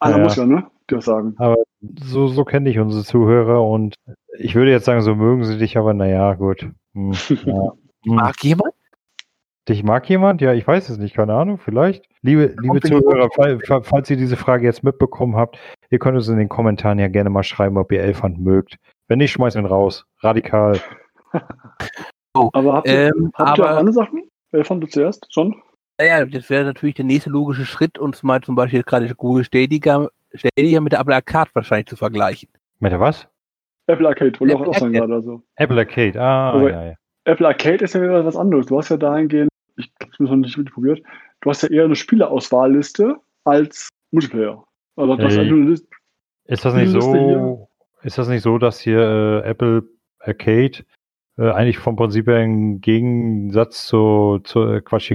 Einer 0.00 0.16
Ja. 0.16 0.22
muss 0.22 0.36
ja, 0.36 0.46
ne? 0.46 0.66
Die 0.88 0.94
das 0.94 1.04
sagen. 1.04 1.36
so, 2.00 2.28
so 2.28 2.44
kenne 2.44 2.70
ich 2.70 2.78
unsere 2.78 3.04
Zuhörer 3.04 3.62
und 3.62 3.96
ich 4.38 4.54
würde 4.54 4.70
jetzt 4.70 4.86
sagen, 4.86 5.02
so 5.02 5.14
mögen 5.14 5.44
sie 5.44 5.58
dich, 5.58 5.76
aber 5.76 5.92
naja, 5.94 6.34
gut. 6.34 6.68
Hm, 6.94 7.12
ja. 7.44 7.72
Hm. 8.04 8.14
Mag 8.14 8.42
jemand? 8.42 8.72
Dich 9.68 9.84
mag 9.84 10.08
jemand? 10.08 10.40
Ja, 10.40 10.52
ich 10.54 10.66
weiß 10.66 10.88
es 10.88 10.98
nicht, 10.98 11.14
keine 11.14 11.34
Ahnung, 11.34 11.58
vielleicht. 11.58 12.04
Liebe, 12.22 12.54
liebe 12.60 12.80
Zuhörer, 12.80 13.28
fall, 13.30 13.60
fall, 13.60 13.82
falls 13.82 14.10
ihr 14.10 14.16
diese 14.16 14.36
Frage 14.36 14.64
jetzt 14.64 14.82
mitbekommen 14.82 15.36
habt, 15.36 15.58
ihr 15.90 15.98
könnt 15.98 16.16
uns 16.16 16.28
in 16.28 16.38
den 16.38 16.48
Kommentaren 16.48 16.98
ja 16.98 17.08
gerne 17.08 17.30
mal 17.30 17.42
schreiben, 17.42 17.76
ob 17.76 17.92
ihr 17.92 18.00
Elfand 18.02 18.38
mögt. 18.40 18.76
Wenn 19.06 19.18
nicht, 19.18 19.32
schmeißt 19.32 19.56
ihn 19.56 19.66
raus. 19.66 20.06
Radikal. 20.20 20.80
Aber 22.32 22.72
habt 22.74 22.88
ihr, 22.88 23.12
Ähm, 23.14 23.30
habt 23.34 23.58
ihr 23.58 23.64
auch 23.64 23.68
aber 23.68 23.78
andere 23.78 23.92
Sachen? 23.92 24.22
Wer 24.52 24.64
fand 24.64 24.82
du 24.82 24.86
zuerst? 24.88 25.26
Schon? 25.32 25.54
naja, 25.98 26.24
das 26.24 26.48
wäre 26.48 26.64
natürlich 26.64 26.94
der 26.94 27.04
nächste 27.04 27.28
logische 27.28 27.66
Schritt, 27.66 27.98
uns 27.98 28.22
mal 28.22 28.40
zum 28.40 28.54
Beispiel 28.54 28.82
gerade 28.82 29.12
Google 29.14 29.44
Stadia, 29.44 30.08
Stadia 30.32 30.80
mit 30.80 30.92
der 30.92 31.00
Apple 31.00 31.14
Arcade 31.14 31.50
wahrscheinlich 31.52 31.88
zu 31.88 31.96
vergleichen. 31.96 32.48
Mit 32.78 32.92
der 32.92 33.00
was? 33.00 33.28
Apple 33.86 34.08
Arcade, 34.08 34.38
wollte 34.40 34.54
Apple 34.54 34.68
auch 34.68 34.78
sagen 34.78 34.92
gerade. 34.94 35.12
Also. 35.14 35.42
Apple 35.56 35.78
Arcade. 35.78 36.20
Ah, 36.20 36.50
Aber- 36.52 36.70
ja, 36.70 36.84
ja. 36.86 36.94
Apple 37.30 37.46
Arcade 37.46 37.84
ist 37.84 37.94
ja 37.94 38.02
wieder 38.02 38.24
was 38.24 38.36
anderes. 38.36 38.66
Du 38.66 38.78
hast 38.78 38.88
ja 38.88 38.96
dahingehend, 38.96 39.50
ich 39.76 39.94
glaube, 39.94 40.12
das 40.18 40.28
noch 40.28 40.36
nicht 40.36 40.56
wirklich 40.56 40.74
probiert, 40.74 41.02
du 41.40 41.50
hast 41.50 41.62
ja 41.62 41.70
eher 41.70 41.84
eine 41.84 41.96
Spielerauswahlliste 41.96 43.16
als 43.44 43.88
Multiplayer. 44.10 44.64
Also 44.96 45.16
Hey. 45.16 45.48
nur 45.48 45.60
eine 45.60 45.70
Liste. 45.70 45.88
Ist 46.46 46.64
das 46.64 46.74
nicht 46.74 46.90
so, 46.90 47.68
ist 48.02 48.18
das 48.18 48.28
nicht 48.28 48.42
so, 48.42 48.58
dass 48.58 48.80
hier 48.80 48.98
äh, 48.98 49.48
Apple 49.48 49.84
Arcade 50.18 50.84
äh, 51.38 51.50
eigentlich 51.50 51.78
vom 51.78 51.96
Prinzip 51.96 52.26
her 52.26 52.42
im 52.42 52.80
Gegensatz 52.80 53.86
zu, 53.86 54.40
zu 54.42 54.64
äh, 54.64 54.80
Quatsch, 54.80 55.12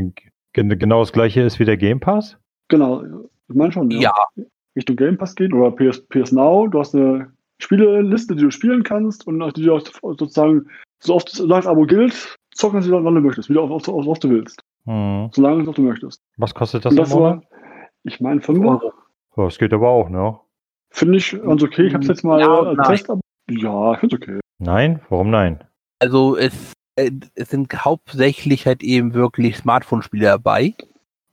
genau 0.54 1.00
das 1.02 1.12
gleiche 1.12 1.42
ist 1.42 1.60
wie 1.60 1.66
der 1.66 1.78
Game 1.78 2.00
Pass? 2.00 2.38
Genau, 2.70 3.04
ich 3.04 3.56
meine 3.56 3.72
schon. 3.72 3.92
Ja. 3.92 4.14
ja. 4.36 4.46
Richtung 4.76 4.96
Game 4.96 5.18
Pass 5.18 5.36
geht 5.36 5.54
oder 5.54 5.72
PS, 5.72 6.02
PS 6.08 6.32
Now. 6.32 6.68
Du 6.68 6.80
hast 6.80 6.96
eine 6.96 7.32
Spieleliste, 7.60 8.36
die 8.36 8.44
du 8.44 8.52
spielen 8.52 8.84
kannst 8.84 9.28
und 9.28 9.40
die 9.56 9.64
du 9.64 9.74
auch 9.74 9.82
sozusagen 10.18 10.68
so 11.06 11.16
oft 11.16 11.40
das 11.50 11.68
Abo 11.68 11.86
gilt, 11.86 12.36
zocken 12.54 12.82
sie 12.82 12.92
dann, 12.92 13.06
wann 13.06 13.16
du 13.16 13.22
möchtest, 13.22 13.50
wieder 13.50 13.62
auf, 13.62 13.72
auf, 13.72 14.08
auf, 14.08 14.20
du 14.20 14.30
willst. 14.30 14.62
Hm. 14.86 15.30
Solange 15.34 15.64
du 15.64 15.82
möchtest. 15.82 16.22
Was 16.38 16.54
kostet 16.54 16.86
das, 16.86 16.96
das 16.96 17.12
im 17.12 17.20
Monat? 17.20 17.44
Ich 18.04 18.20
meine 18.20 18.42
5 18.42 18.66
Euro. 18.66 18.94
Das 19.36 19.58
geht 19.58 19.74
aber 19.74 19.90
auch, 19.90 20.10
ne? 20.10 20.40
Finde 20.92 21.18
ich 21.18 21.32
ganz 21.32 21.62
okay. 21.62 21.88
Ich 21.88 21.94
habe 21.94 22.04
es 22.04 22.08
jetzt 22.08 22.24
mal 22.24 22.40
ja, 22.40 22.48
als 22.48 22.88
Test. 22.88 23.10
Ja, 23.50 23.94
ich 23.94 24.00
finde 24.00 24.16
es 24.16 24.22
okay. 24.22 24.40
Nein? 24.60 25.02
Warum 25.10 25.30
nein? 25.30 25.64
Also 26.00 26.38
es, 26.38 26.74
äh, 26.96 27.12
es 27.36 27.50
sind 27.50 27.74
hauptsächlich 27.84 28.66
halt 28.66 28.84
eben 28.84 29.14
wirklich 29.14 29.58
Smartphone-Spiele 29.58 30.26
dabei. 30.26 30.74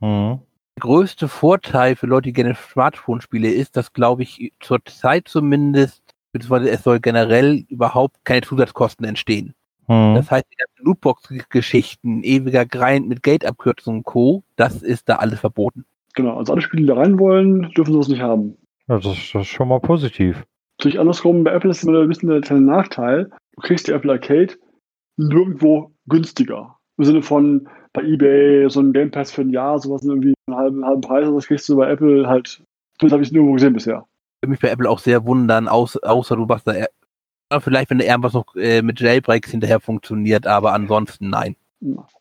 Mhm. 0.01 0.41
Der 0.77 0.81
größte 0.81 1.29
Vorteil 1.29 1.95
für 1.97 2.07
Leute, 2.07 2.25
die 2.25 2.33
gerne 2.33 2.55
Smartphone-Spiele 2.55 3.51
ist, 3.51 3.77
dass, 3.77 3.93
glaube 3.93 4.23
ich, 4.23 4.53
zur 4.61 4.85
Zeit 4.87 5.29
zumindest, 5.29 6.03
beziehungsweise 6.33 6.70
es 6.70 6.83
soll 6.83 6.99
generell 6.99 7.64
überhaupt 7.68 8.16
keine 8.25 8.43
Zusatzkosten 8.43 9.07
entstehen. 9.07 9.55
Mhm. 9.89 10.14
Das 10.14 10.30
heißt, 10.30 10.47
die 10.51 10.57
ganzen 10.57 10.85
Lootbox-Geschichten, 10.85 12.22
ewiger 12.22 12.66
Grind 12.66 13.09
mit 13.09 13.22
Gate-Abkürzungen 13.22 14.01
und 14.01 14.05
Co., 14.05 14.43
das 14.57 14.83
ist 14.83 15.09
da 15.09 15.16
alles 15.16 15.41
verboten. 15.41 15.85
Genau, 16.14 16.37
also 16.37 16.53
alle 16.53 16.62
Spiele, 16.62 16.83
die 16.83 16.89
da 16.89 16.95
rein 16.95 17.18
wollen, 17.18 17.70
dürfen 17.76 17.93
sowas 17.93 18.09
nicht 18.09 18.20
haben. 18.20 18.57
Ja, 18.89 18.97
das, 18.97 19.07
ist, 19.07 19.35
das 19.35 19.43
ist 19.43 19.49
schon 19.49 19.68
mal 19.68 19.80
positiv. 19.80 20.45
Natürlich 20.78 21.01
andersrum, 21.01 21.45
bei 21.45 21.53
Apple 21.53 21.70
ist 21.70 21.78
es 21.78 21.85
immer 21.85 22.01
ein 22.01 22.09
bisschen 22.09 22.28
der 22.28 22.41
kleine 22.41 22.62
Nachteil. 22.62 23.30
Du 23.55 23.62
kriegst 23.62 23.87
die 23.87 23.93
Apple 23.93 24.12
Arcade 24.12 24.55
nirgendwo 25.16 25.93
günstiger. 26.07 26.76
Im 26.99 27.05
Sinne 27.05 27.22
von 27.22 27.68
bei 27.93 28.03
Ebay 28.03 28.68
so 28.68 28.80
ein 28.80 28.93
Game 28.93 29.11
Pass 29.11 29.33
für 29.33 29.43
ein 29.43 29.51
Jahr, 29.51 29.78
sowas 29.78 30.05
irgendwie 30.05 30.35
einen 30.47 30.57
halben, 30.57 30.85
halben 30.85 31.01
Preis, 31.01 31.28
das 31.30 31.47
kriegst 31.47 31.68
du 31.68 31.76
bei 31.76 31.91
Apple 31.91 32.26
halt, 32.26 32.62
das 32.99 33.12
habe 33.12 33.22
ich 33.22 33.33
nirgendwo 33.33 33.55
gesehen 33.55 33.74
bisher. 33.74 34.07
Ich 34.37 34.43
würde 34.43 34.51
mich 34.51 34.61
bei 34.61 34.70
Apple 34.70 34.89
auch 34.89 34.99
sehr 34.99 35.24
wundern, 35.24 35.68
außer, 35.68 36.01
außer 36.03 36.37
du 36.37 36.47
machst 36.47 36.66
da 36.66 36.74
vielleicht, 37.61 37.90
wenn 37.90 38.00
irgendwas 38.00 38.32
noch 38.32 38.55
äh, 38.57 38.82
mit 38.82 39.00
Jailbreaks 39.00 39.50
hinterher 39.50 39.80
funktioniert, 39.80 40.46
aber 40.46 40.72
ansonsten 40.72 41.30
nein. 41.30 41.57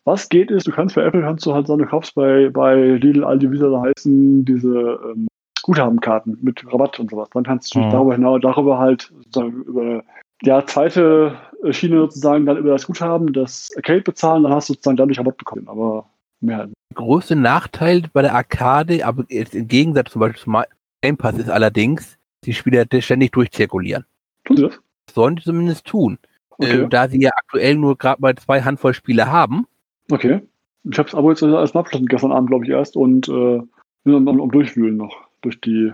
Was 0.04 0.28
geht 0.28 0.50
ist, 0.50 0.66
du 0.66 0.72
kannst 0.72 0.96
bei 0.96 1.04
Apple 1.04 1.22
kannst 1.22 1.46
du 1.46 1.54
halt 1.54 1.68
so 1.68 1.74
eine 1.74 1.86
kaufst 1.86 2.14
bei, 2.14 2.50
bei 2.50 2.74
Lidl, 2.74 3.24
Aldi, 3.24 3.50
wie 3.52 3.58
sie 3.58 3.70
da 3.70 3.80
heißen, 3.80 4.44
diese 4.44 4.98
ähm, 5.12 5.28
Guthabenkarten 5.62 6.38
mit 6.42 6.64
Rabatt 6.72 6.98
und 6.98 7.10
sowas. 7.10 7.28
Dann 7.32 7.44
kannst 7.44 7.74
du 7.74 7.78
mhm. 7.78 7.90
darüber 7.90 8.14
hinaus, 8.14 8.40
darüber 8.42 8.78
halt 8.78 9.12
sozusagen 9.24 9.62
über 9.62 10.02
ja, 10.42 10.66
zweite 10.66 11.36
Schiene 11.70 12.00
sozusagen 12.00 12.46
dann 12.46 12.56
über 12.56 12.70
das 12.70 12.86
Guthaben 12.86 13.32
das 13.32 13.70
Arcade 13.76 14.02
bezahlen, 14.02 14.42
dann 14.42 14.52
hast 14.52 14.68
du 14.68 14.74
sozusagen 14.74 14.96
dadurch 14.96 15.18
Rabatt 15.18 15.36
bekommen, 15.36 15.68
aber 15.68 16.06
mehr 16.40 16.58
halt. 16.58 16.72
Der 16.90 17.04
größte 17.04 17.36
Nachteil 17.36 18.02
bei 18.12 18.22
der 18.22 18.34
Arcade, 18.34 19.06
aber 19.06 19.24
im 19.28 19.68
Gegensatz 19.68 20.10
zum 20.10 20.20
Beispiel 20.20 20.42
zum 20.42 20.62
Game 21.02 21.16
Pass 21.16 21.38
ist 21.38 21.48
allerdings, 21.48 22.18
die 22.44 22.54
Spieler 22.54 22.84
ständig 23.00 23.32
durchzirkulieren. 23.32 24.04
Tun 24.44 24.56
sie 24.56 24.62
das? 24.64 24.80
Sollen 25.14 25.36
die 25.36 25.42
zumindest 25.42 25.86
tun. 25.86 26.18
Okay. 26.50 26.82
Äh, 26.82 26.88
da 26.88 27.08
sie 27.08 27.20
ja 27.20 27.30
aktuell 27.36 27.76
nur 27.76 27.96
gerade 27.96 28.20
mal 28.20 28.34
zwei 28.36 28.62
Handvoll 28.62 28.94
Spiele 28.94 29.30
haben. 29.30 29.66
Okay. 30.10 30.40
Ich 30.84 30.98
habe 30.98 31.08
es 31.08 31.14
aber 31.14 31.30
jetzt 31.30 31.42
als 31.42 31.74
abgeschlossen 31.74 32.06
gestern 32.06 32.32
Abend, 32.32 32.50
glaube 32.50 32.64
ich, 32.64 32.70
erst 32.70 32.96
und 32.96 33.28
äh, 33.28 33.60
bin 34.04 34.14
am, 34.14 34.40
am 34.40 34.50
Durchwühlen 34.50 34.96
noch 34.96 35.16
durch 35.42 35.60
die 35.60 35.92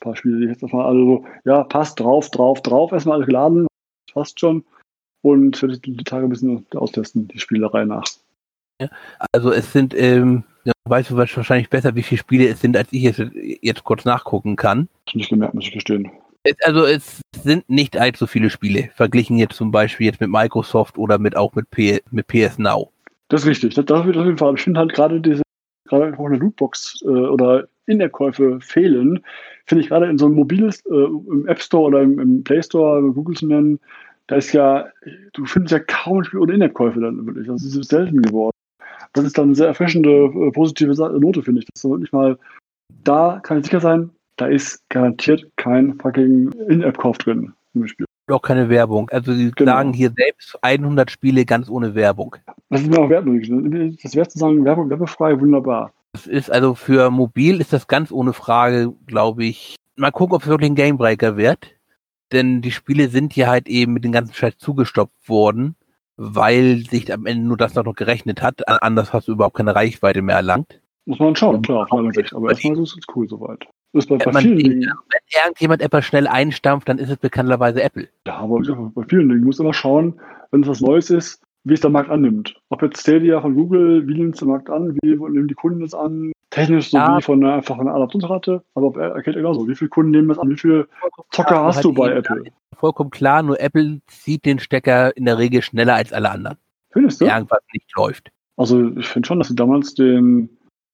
paar 0.00 0.16
Spiele, 0.16 0.38
die 0.38 0.44
ich 0.44 0.50
jetzt 0.50 0.62
erstmal 0.62 0.86
alle 0.86 1.00
so, 1.00 1.24
ja, 1.44 1.64
passt 1.64 2.00
drauf, 2.00 2.30
drauf, 2.30 2.62
drauf, 2.62 2.92
erstmal 2.92 3.16
alles 3.16 3.26
geladen, 3.26 3.66
passt 4.12 4.40
schon. 4.40 4.64
Und 5.22 5.60
werde 5.62 5.78
die, 5.78 5.96
die 5.96 6.04
Tage 6.04 6.26
ein 6.26 6.30
bisschen 6.30 6.66
austesten, 6.74 7.28
die 7.28 7.38
Spielerei 7.38 7.84
nach. 7.84 8.04
Ja, 8.80 8.88
also 9.32 9.50
es 9.50 9.72
sind, 9.72 9.94
ähm, 9.96 10.44
ja, 10.64 10.72
weißt 10.84 11.10
du 11.10 11.16
wahrscheinlich 11.16 11.70
besser, 11.70 11.94
wie 11.94 12.02
viele 12.02 12.18
Spiele 12.18 12.48
es 12.48 12.60
sind, 12.60 12.76
als 12.76 12.92
ich 12.92 13.04
es 13.04 13.20
jetzt 13.62 13.84
kurz 13.84 14.04
nachgucken 14.04 14.56
kann. 14.56 14.88
Ich 15.06 15.14
nicht 15.14 15.30
gemerkt, 15.30 15.54
muss 15.54 15.64
ich 15.64 15.72
gestehen. 15.72 16.10
Also 16.64 16.84
es 16.84 17.20
sind 17.42 17.68
nicht 17.68 17.96
allzu 17.96 18.26
viele 18.26 18.50
Spiele, 18.50 18.90
verglichen 18.94 19.36
jetzt 19.36 19.56
zum 19.56 19.70
Beispiel 19.70 20.06
jetzt 20.06 20.20
mit 20.20 20.30
Microsoft 20.30 20.98
oder 20.98 21.18
mit 21.18 21.36
auch 21.36 21.54
mit, 21.54 21.70
P, 21.70 22.00
mit 22.10 22.26
PS 22.26 22.58
Now. 22.58 22.90
Das 23.28 23.42
ist 23.42 23.48
richtig, 23.48 23.74
das, 23.74 23.84
das 23.86 24.00
auf 24.00 24.06
jeden 24.06 24.38
Fall. 24.38 24.54
Ich 24.54 24.62
finde 24.62 24.80
halt 24.80 24.92
gerade 24.92 25.20
diese, 25.20 25.42
gerade 25.86 26.16
auch 26.16 26.26
eine 26.26 26.36
Lootbox 26.36 27.02
äh, 27.02 27.08
oder 27.08 27.66
In-App-Käufe 27.86 28.60
fehlen, 28.60 29.20
finde 29.66 29.82
ich 29.82 29.88
gerade 29.88 30.06
in 30.06 30.18
so 30.18 30.26
einem 30.26 30.36
mobiles, 30.36 30.84
äh, 30.86 30.94
im 30.94 31.46
App 31.46 31.60
Store 31.60 31.84
oder 31.84 32.02
im, 32.02 32.18
im 32.18 32.44
Play 32.44 32.62
Store, 32.62 33.02
Google 33.12 33.36
zu 33.36 33.46
nennen, 33.46 33.80
da 34.28 34.36
ist 34.36 34.52
ja, 34.52 34.86
du 35.32 35.44
findest 35.44 35.72
ja 35.72 35.78
kaum 35.78 36.18
ein 36.18 36.24
Spiel 36.24 36.40
ohne 36.40 36.54
In-App-Käufe 36.54 37.00
dann 37.00 37.24
wirklich. 37.26 37.46
Das 37.46 37.62
ist 37.62 37.88
selten 37.88 38.22
geworden. 38.22 38.52
Das 39.12 39.24
ist 39.24 39.38
dann 39.38 39.46
eine 39.46 39.54
sehr 39.54 39.68
erfrischende, 39.68 40.10
äh, 40.10 40.50
positive 40.50 40.92
Note, 41.18 41.42
finde 41.42 41.60
ich. 41.60 41.66
Das 41.66 41.84
ist 41.84 41.90
wirklich 41.90 42.12
mal, 42.12 42.38
da 43.04 43.40
kann 43.42 43.58
ich 43.58 43.64
sicher 43.64 43.80
sein, 43.80 44.10
da 44.36 44.46
ist 44.46 44.88
garantiert 44.88 45.44
kein 45.56 45.98
fucking 45.98 46.52
In-App-Kauf 46.68 47.18
drin 47.18 47.52
im 47.74 47.86
Spiel. 47.86 48.06
Auch 48.28 48.42
keine 48.42 48.68
Werbung. 48.68 49.08
Also 49.10 49.32
sie 49.32 49.52
genau. 49.52 49.72
sagen 49.72 49.92
hier 49.92 50.12
selbst 50.16 50.58
100 50.60 51.10
Spiele 51.10 51.44
ganz 51.44 51.68
ohne 51.68 51.94
Werbung. 51.94 52.36
Das 52.70 52.80
ist 52.82 52.90
mir 52.90 52.98
auch 52.98 53.08
wert, 53.08 53.24
das 54.02 54.14
wäre 54.16 54.28
zu 54.28 54.38
sagen, 54.38 54.64
Werbung 54.64 54.90
werbefrei, 54.90 55.40
wunderbar. 55.40 55.92
Das 56.12 56.26
ist 56.26 56.50
also 56.50 56.74
für 56.74 57.10
mobil 57.10 57.60
ist 57.60 57.72
das 57.72 57.86
ganz 57.86 58.10
ohne 58.10 58.32
Frage, 58.32 58.92
glaube 59.06 59.44
ich. 59.44 59.76
Mal 59.96 60.10
gucken, 60.10 60.34
ob 60.34 60.42
es 60.42 60.48
wirklich 60.48 60.70
ein 60.70 60.76
Gamebreaker 60.76 61.36
wird. 61.36 61.76
Denn 62.32 62.62
die 62.62 62.72
Spiele 62.72 63.08
sind 63.08 63.36
ja 63.36 63.46
halt 63.46 63.68
eben 63.68 63.92
mit 63.92 64.02
dem 64.02 64.10
ganzen 64.10 64.34
Scheiß 64.34 64.58
zugestoppt 64.58 65.28
worden, 65.28 65.76
weil 66.16 66.78
sich 66.78 67.12
am 67.12 67.26
Ende 67.26 67.46
nur 67.46 67.56
das 67.56 67.74
noch 67.74 67.94
gerechnet 67.94 68.42
hat. 68.42 68.66
Anders 68.82 69.12
hast 69.12 69.28
du 69.28 69.32
überhaupt 69.32 69.56
keine 69.56 69.76
Reichweite 69.76 70.22
mehr 70.22 70.36
erlangt. 70.36 70.80
Muss 71.04 71.20
man 71.20 71.36
schauen, 71.36 71.62
klar, 71.62 71.84
auf 71.84 71.90
meiner 71.90 72.12
Sicht. 72.12 72.34
Aber 72.34 72.50
erstmal 72.50 72.82
ist 72.82 72.96
es 72.98 73.04
cool 73.14 73.28
soweit. 73.28 73.68
Das 73.92 74.06
bei, 74.06 74.16
bei 74.16 74.32
vielen 74.40 74.58
Dingen. 74.58 74.80
Wenn 74.80 75.42
irgendjemand 75.44 75.82
etwas 75.82 76.04
schnell 76.04 76.26
einstampft, 76.26 76.88
dann 76.88 76.98
ist 76.98 77.10
es 77.10 77.16
bekannterweise 77.16 77.82
Apple. 77.82 78.08
Ja, 78.26 78.38
aber 78.38 78.60
bei 78.60 79.04
vielen 79.04 79.28
Dingen. 79.28 79.40
Du 79.40 79.46
musst 79.46 79.60
immer 79.60 79.72
schauen, 79.72 80.20
wenn 80.50 80.62
es 80.62 80.68
was 80.68 80.80
Neues 80.80 81.10
ist, 81.10 81.42
wie 81.64 81.74
es 81.74 81.80
der 81.80 81.90
Markt 81.90 82.10
annimmt. 82.10 82.54
Ob 82.68 82.82
jetzt 82.82 83.00
Stadia 83.00 83.40
von 83.40 83.54
Google, 83.54 84.06
wie 84.06 84.14
nimmt 84.14 84.34
es 84.34 84.40
der 84.40 84.48
Markt 84.48 84.70
an, 84.70 84.96
wie 85.02 85.08
nehmen 85.08 85.48
die 85.48 85.54
Kunden 85.54 85.82
es 85.82 85.94
an, 85.94 86.32
technisch 86.50 86.90
sowie 86.90 87.02
ja. 87.02 87.20
von 87.20 87.42
einer 87.42 87.54
einfachen 87.54 87.88
Adaptionsrate, 87.88 88.62
aber 88.74 89.00
er 89.00 89.16
erkennt 89.16 89.36
genauso, 89.36 89.66
wie 89.66 89.74
viele 89.74 89.88
Kunden 89.88 90.12
nehmen 90.12 90.28
das 90.28 90.38
an, 90.38 90.48
wie 90.48 90.56
viele 90.56 90.88
Zocker 91.30 91.64
hast 91.64 91.84
du 91.84 91.92
bei 91.92 92.12
Apple? 92.12 92.44
Vollkommen 92.76 93.10
klar, 93.10 93.42
nur 93.42 93.60
Apple 93.60 94.00
zieht 94.06 94.44
den 94.44 94.58
Stecker 94.58 95.16
in 95.16 95.24
der 95.24 95.38
Regel 95.38 95.62
schneller 95.62 95.94
als 95.94 96.12
alle 96.12 96.30
anderen. 96.30 96.56
Findest 96.90 97.20
du? 97.20 97.26
Irgendwas 97.26 97.62
nicht 97.72 97.90
läuft. 97.96 98.30
Also 98.56 98.90
ich 98.96 99.08
finde 99.08 99.26
schon, 99.26 99.38
dass 99.38 99.48
sie 99.48 99.56
damals 99.56 99.94
den, 99.94 100.48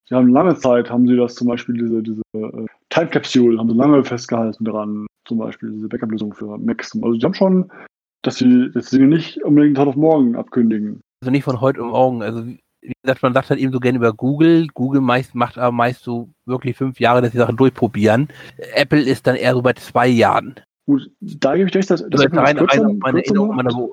sie 0.08 0.14
haben 0.14 0.28
lange 0.28 0.56
Zeit, 0.56 0.90
haben 0.90 1.06
sie 1.06 1.16
das 1.16 1.34
zum 1.34 1.48
Beispiel, 1.48 1.76
diese, 1.76 2.02
diese 2.02 2.22
äh, 2.32 2.66
Time 2.92 3.08
Capsule, 3.08 3.58
haben 3.58 3.70
sie 3.70 3.74
lange 3.74 4.04
festgehalten 4.04 4.66
dran, 4.66 5.06
zum 5.26 5.38
Beispiel 5.38 5.70
diese 5.70 5.88
Backup-Lösung 5.88 6.34
für 6.34 6.58
Macs. 6.58 6.92
Also 7.02 7.14
sie 7.14 7.24
haben 7.24 7.34
schon, 7.34 7.72
dass 8.20 8.36
sie, 8.36 8.70
dass 8.70 8.90
sie 8.90 8.98
nicht 8.98 9.42
unbedingt 9.44 9.78
Tag 9.78 9.86
auf 9.86 9.96
morgen 9.96 10.36
abkündigen. 10.36 11.00
Also 11.22 11.30
nicht 11.30 11.44
von 11.44 11.62
heute 11.62 11.82
um 11.82 11.88
morgen. 11.88 12.22
Also 12.22 12.44
wie 12.44 12.92
gesagt, 13.02 13.22
man 13.22 13.32
sagt 13.32 13.48
halt 13.48 13.60
eben 13.60 13.72
so 13.72 13.80
gerne 13.80 13.96
über 13.96 14.12
Google. 14.12 14.66
Google 14.74 15.00
meist, 15.00 15.34
macht 15.34 15.56
aber 15.56 15.72
meist 15.72 16.02
so 16.02 16.28
wirklich 16.44 16.76
fünf 16.76 17.00
Jahre, 17.00 17.22
dass 17.22 17.30
die 17.30 17.38
Sachen 17.38 17.56
durchprobieren. 17.56 18.28
Apple 18.74 19.00
ist 19.00 19.26
dann 19.26 19.36
eher 19.36 19.54
so 19.54 19.62
bei 19.62 19.72
zwei 19.72 20.08
Jahren. 20.08 20.56
Gut, 20.84 21.10
da 21.20 21.56
gebe 21.56 21.70
ich 21.70 21.74
recht, 21.74 21.90
dass, 21.90 22.06
dass 22.06 22.20
also 22.20 22.36
rein, 22.36 22.58
rein, 22.58 22.84
aus 22.84 22.92
meiner 22.98 23.18
Erinnerung, 23.20 23.56
meiner, 23.56 23.88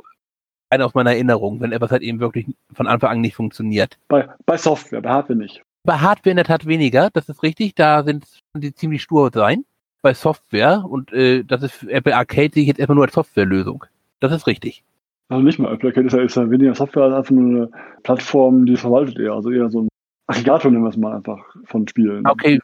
rein 0.71 0.81
aus 0.81 0.93
meiner 0.93 1.11
Erinnerung, 1.11 1.61
wenn 1.61 1.71
etwas 1.71 1.91
halt 1.91 2.01
eben 2.01 2.19
wirklich 2.19 2.47
von 2.73 2.87
Anfang 2.87 3.11
an 3.11 3.21
nicht 3.21 3.35
funktioniert. 3.35 3.97
Bei, 4.09 4.27
bei 4.45 4.57
Software, 4.57 5.01
bei 5.01 5.09
Hardware 5.09 5.37
nicht. 5.37 5.63
Bei 5.89 5.97
Hardware 5.97 6.29
in 6.29 6.35
der 6.35 6.45
Tat 6.45 6.67
weniger, 6.67 7.09
das 7.11 7.29
ist 7.29 7.41
richtig, 7.41 7.73
da 7.73 8.03
sind 8.03 8.23
die 8.53 8.75
ziemlich 8.75 9.01
stur 9.01 9.31
sein. 9.33 9.65
Bei 10.03 10.13
Software 10.13 10.85
und 10.87 11.11
äh, 11.11 11.43
das 11.43 11.63
ist 11.63 11.81
Apple 11.81 12.15
Arcade 12.15 12.51
sehe 12.53 12.61
ich 12.61 12.67
jetzt 12.67 12.77
erstmal 12.77 12.97
nur 12.97 13.05
als 13.05 13.15
Softwarelösung. 13.15 13.83
Das 14.19 14.31
ist 14.31 14.45
richtig. 14.45 14.83
Also 15.29 15.41
nicht 15.41 15.57
mal. 15.57 15.73
Apple 15.73 15.89
Arcade 15.89 16.05
ist 16.05 16.13
ja, 16.13 16.21
ist 16.21 16.35
ja 16.35 16.47
weniger 16.47 16.75
Software 16.75 17.05
als 17.05 17.15
einfach 17.15 17.31
nur 17.31 17.49
eine 17.49 17.71
Plattform, 18.03 18.67
die 18.67 18.75
verwaltet 18.75 19.17
eher. 19.17 19.33
Also 19.33 19.49
eher 19.49 19.67
so 19.71 19.81
ein 19.81 19.87
Aggregator 20.27 20.69
nennen 20.69 20.83
wir 20.83 20.89
es 20.89 20.97
mal 20.97 21.15
einfach 21.15 21.43
von 21.65 21.87
Spielen. 21.87 22.23
Okay. 22.27 22.59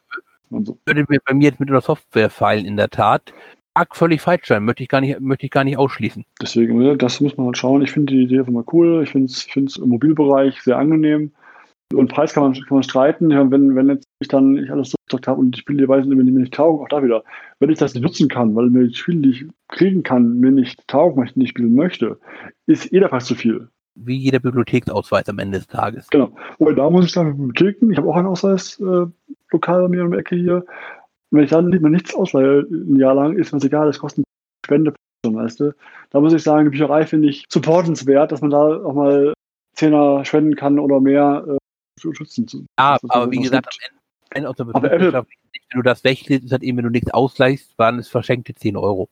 So. 0.52 0.78
Würde 0.86 1.04
bei 1.26 1.34
mir 1.34 1.46
jetzt 1.46 1.60
mit 1.60 1.72
einer 1.72 1.82
Software 1.82 2.30
fallen, 2.30 2.64
in 2.64 2.78
der 2.78 2.92
Tat. 2.92 3.34
Arg 3.74 3.96
völlig 3.96 4.22
falsch 4.22 4.46
sein, 4.46 4.64
möchte 4.64 4.84
ich 4.84 4.90
gar 4.90 5.02
nicht, 5.02 5.20
möchte 5.20 5.48
ich 5.48 5.52
gar 5.52 5.64
nicht 5.64 5.80
ausschließen. 5.80 6.26
Deswegen, 6.40 6.96
das 7.00 7.22
muss 7.22 7.36
man 7.38 7.48
halt 7.48 7.58
schauen. 7.58 7.82
Ich 7.82 7.92
finde 7.92 8.14
die 8.14 8.22
Idee 8.22 8.38
einfach 8.38 8.54
mal 8.54 8.66
cool. 8.72 9.02
Ich 9.02 9.10
finde 9.10 9.26
es 9.26 9.78
im 9.78 9.90
Mobilbereich 9.90 10.62
sehr 10.62 10.78
angenehm. 10.78 11.32
Und 11.96 12.12
Preis 12.12 12.34
kann 12.34 12.44
man, 12.44 12.54
kann 12.54 12.66
man 12.70 12.84
streiten. 12.84 13.30
Wenn, 13.30 13.76
wenn 13.76 13.90
jetzt 13.90 14.06
ich 14.20 14.28
dann 14.28 14.58
ich 14.58 14.72
alles 14.72 14.92
durchgezockt 14.92 15.28
habe 15.28 15.40
und 15.40 15.52
die 15.52 15.60
Spiele, 15.60 15.88
die 15.88 16.16
mir 16.16 16.24
nicht 16.24 16.54
taugen, 16.54 16.84
auch 16.84 16.90
da 16.90 17.04
wieder. 17.04 17.24
Wenn 17.60 17.70
ich 17.70 17.80
das 17.80 17.94
nicht 17.94 18.04
nutzen 18.04 18.28
kann, 18.28 18.56
weil 18.56 18.70
mir 18.70 18.88
die 18.88 18.96
Spiele, 18.96 19.22
die 19.22 19.30
ich 19.30 19.46
kriegen 19.68 20.04
kann, 20.04 20.40
mir 20.40 20.52
nicht 20.52 20.88
taugen, 20.88 21.18
weil 21.18 21.28
ich 21.28 21.36
nicht 21.36 21.50
spielen 21.50 21.76
möchte, 21.76 22.20
ist 22.66 22.92
jeder 22.92 23.10
fast 23.10 23.28
zu 23.28 23.36
viel. 23.36 23.70
Wie 23.96 24.18
jeder 24.18 24.40
Bibliotheksausweis 24.40 25.30
am 25.30 25.40
Ende 25.40 25.60
des 25.60 25.68
Tages. 25.68 26.10
Genau. 26.10 26.36
Und 26.58 26.76
da 26.76 26.90
muss 26.90 27.06
ich 27.06 27.12
sagen, 27.12 27.38
Bibliotheken, 27.38 27.92
ich 27.92 27.98
habe 27.98 28.10
auch 28.10 28.16
einen 28.16 28.28
Ausweis 28.28 28.80
äh, 28.80 29.06
lokal 29.52 29.82
bei 29.84 29.88
mir 29.88 30.04
in 30.04 30.12
der 30.12 30.20
Ecke 30.20 30.36
hier. 30.36 30.56
Und 30.56 31.38
wenn 31.38 31.44
ich 31.46 31.50
dann 31.50 31.70
nicht 31.70 31.82
mehr 31.82 31.92
nichts 31.92 32.14
ausleihe, 32.14 32.66
ein 32.70 32.98
Jahr 32.98 33.16
lang, 33.16 33.38
ist 33.38 33.54
mir 33.54 33.64
egal, 33.64 33.88
das 33.88 34.00
kostet 34.00 34.26
Spende. 34.66 34.94
haben, 35.26 35.36
weißt 35.36 35.60
du. 35.60 35.74
Da 36.10 36.20
muss 36.20 36.34
ich 36.34 36.44
sagen, 36.44 36.66
die 36.66 36.72
Bücherei 36.72 37.06
finde 37.06 37.30
ich 37.30 37.46
supportenswert, 37.50 38.32
dass 38.32 38.42
man 38.42 38.52
da 38.52 38.84
auch 38.84 38.94
mal 38.94 39.34
Zehner 39.74 40.24
spenden 40.26 40.56
kann 40.56 40.80
oder 40.80 41.00
mehr 41.00 41.46
äh, 41.48 41.58
schützen. 42.00 42.48
Zu, 42.48 42.66
Ja, 42.78 42.98
es 43.02 43.10
aber 43.10 43.32
wie 43.32 43.38
gesagt, 43.38 43.70
gibt. 43.70 43.92
am 44.32 44.38
Ende 44.38 44.50
aus 44.50 44.56
der 44.56 44.68
Aber 44.74 44.92
Apple- 44.92 45.14
wenn 45.14 45.80
du 45.80 45.82
das 45.82 46.04
weglässt, 46.04 46.44
ist 46.46 46.52
halt 46.52 46.64
eben, 46.64 46.78
wenn 46.78 46.84
du 46.86 46.92
nichts 46.92 47.12
ausgleichst, 47.12 47.78
waren 47.78 47.98
es 48.00 48.08
verschenkte 48.08 48.54
10 48.54 48.78
Euro. 48.78 49.10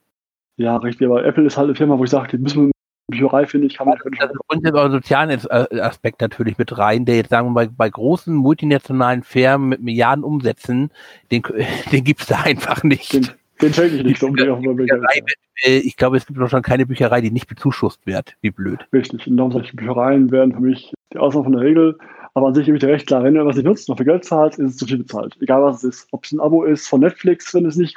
Ja, 0.56 0.76
richtig, 0.76 1.06
aber 1.08 1.24
Apple 1.24 1.44
ist 1.46 1.56
halt 1.56 1.66
eine 1.66 1.74
Firma, 1.74 1.98
wo 1.98 2.04
ich 2.04 2.10
sage, 2.10 2.36
die 2.36 2.38
müssen 2.38 2.66
wir 2.66 2.70
Bücherei, 3.10 3.44
finde 3.46 3.66
ich, 3.66 3.74
kann 3.76 3.86
man 3.86 3.98
bringt 3.98 4.64
jetzt 4.64 4.74
auch 4.74 4.84
einen 4.84 4.92
sozialen 4.92 5.30
As- 5.30 5.50
Aspekt 5.50 6.22
natürlich 6.22 6.56
mit 6.56 6.78
rein, 6.78 7.04
der 7.04 7.16
jetzt 7.16 7.28
sagen 7.30 7.48
wir 7.48 7.50
mal 7.52 7.68
bei 7.68 7.90
großen 7.90 8.34
multinationalen 8.34 9.22
Firmen 9.22 9.68
mit 9.68 9.82
Milliarden 9.82 10.24
Umsätzen, 10.24 10.90
den, 11.30 11.42
den 11.92 12.04
gibt's 12.04 12.26
da 12.26 12.40
einfach 12.42 12.82
nicht. 12.82 13.12
Den, 13.12 13.28
den 13.60 13.74
schenke 13.74 13.96
ich 13.96 14.04
nicht, 14.04 14.22
um 14.22 14.34
die 14.36 14.44
Die 14.44 14.68
Bücherei 14.68 15.22
äh, 15.64 15.78
ich 15.78 15.96
glaube, 15.96 16.16
es 16.16 16.24
gibt 16.26 16.38
noch 16.38 16.48
schon 16.48 16.62
keine 16.62 16.86
Bücherei, 16.86 17.20
die 17.20 17.30
nicht 17.30 17.46
bezuschusst 17.46 18.06
wird. 18.06 18.36
Wie 18.40 18.50
blöd. 18.50 18.86
Richtig. 18.92 19.26
Und 19.26 19.36
darum 19.36 19.52
solche 19.52 19.76
Büchereien 19.76 20.30
werden 20.30 20.54
für 20.54 20.60
mich 20.60 20.92
die 21.12 21.18
Ausnahme 21.18 21.44
von 21.44 21.52
der 21.52 21.62
Regel. 21.62 21.98
Aber 22.34 22.48
an 22.48 22.54
sich 22.54 22.66
gebe 22.66 22.76
ich 22.76 22.80
dir 22.80 22.88
recht 22.88 23.06
klar, 23.06 23.22
wenn 23.22 23.34
du 23.34 23.46
was 23.46 23.56
nicht 23.56 23.64
nutzt, 23.64 23.88
noch 23.88 23.96
für 23.96 24.04
Geld 24.04 24.24
zahlst, 24.24 24.58
ist 24.58 24.72
es 24.72 24.76
zu 24.76 24.86
viel 24.86 24.98
bezahlt. 24.98 25.36
Egal 25.40 25.62
was 25.62 25.84
es 25.84 26.00
ist. 26.00 26.08
Ob 26.10 26.24
es 26.24 26.32
ein 26.32 26.40
Abo 26.40 26.64
ist 26.64 26.88
von 26.88 27.00
Netflix, 27.00 27.54
wenn 27.54 27.62
du 27.62 27.68
es 27.68 27.76
nicht, 27.76 27.96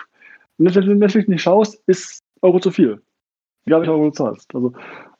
du 0.57 0.63
Netflix 0.63 1.27
nicht 1.27 1.41
schaust, 1.41 1.81
ist 1.87 2.23
Euro 2.41 2.59
zu 2.59 2.71
viel. 2.71 3.01
Egal 3.65 3.81
welcher 3.81 3.93
Euro 3.93 4.05
du 4.05 4.11
zahlst. 4.11 4.53
Also, 4.53 4.73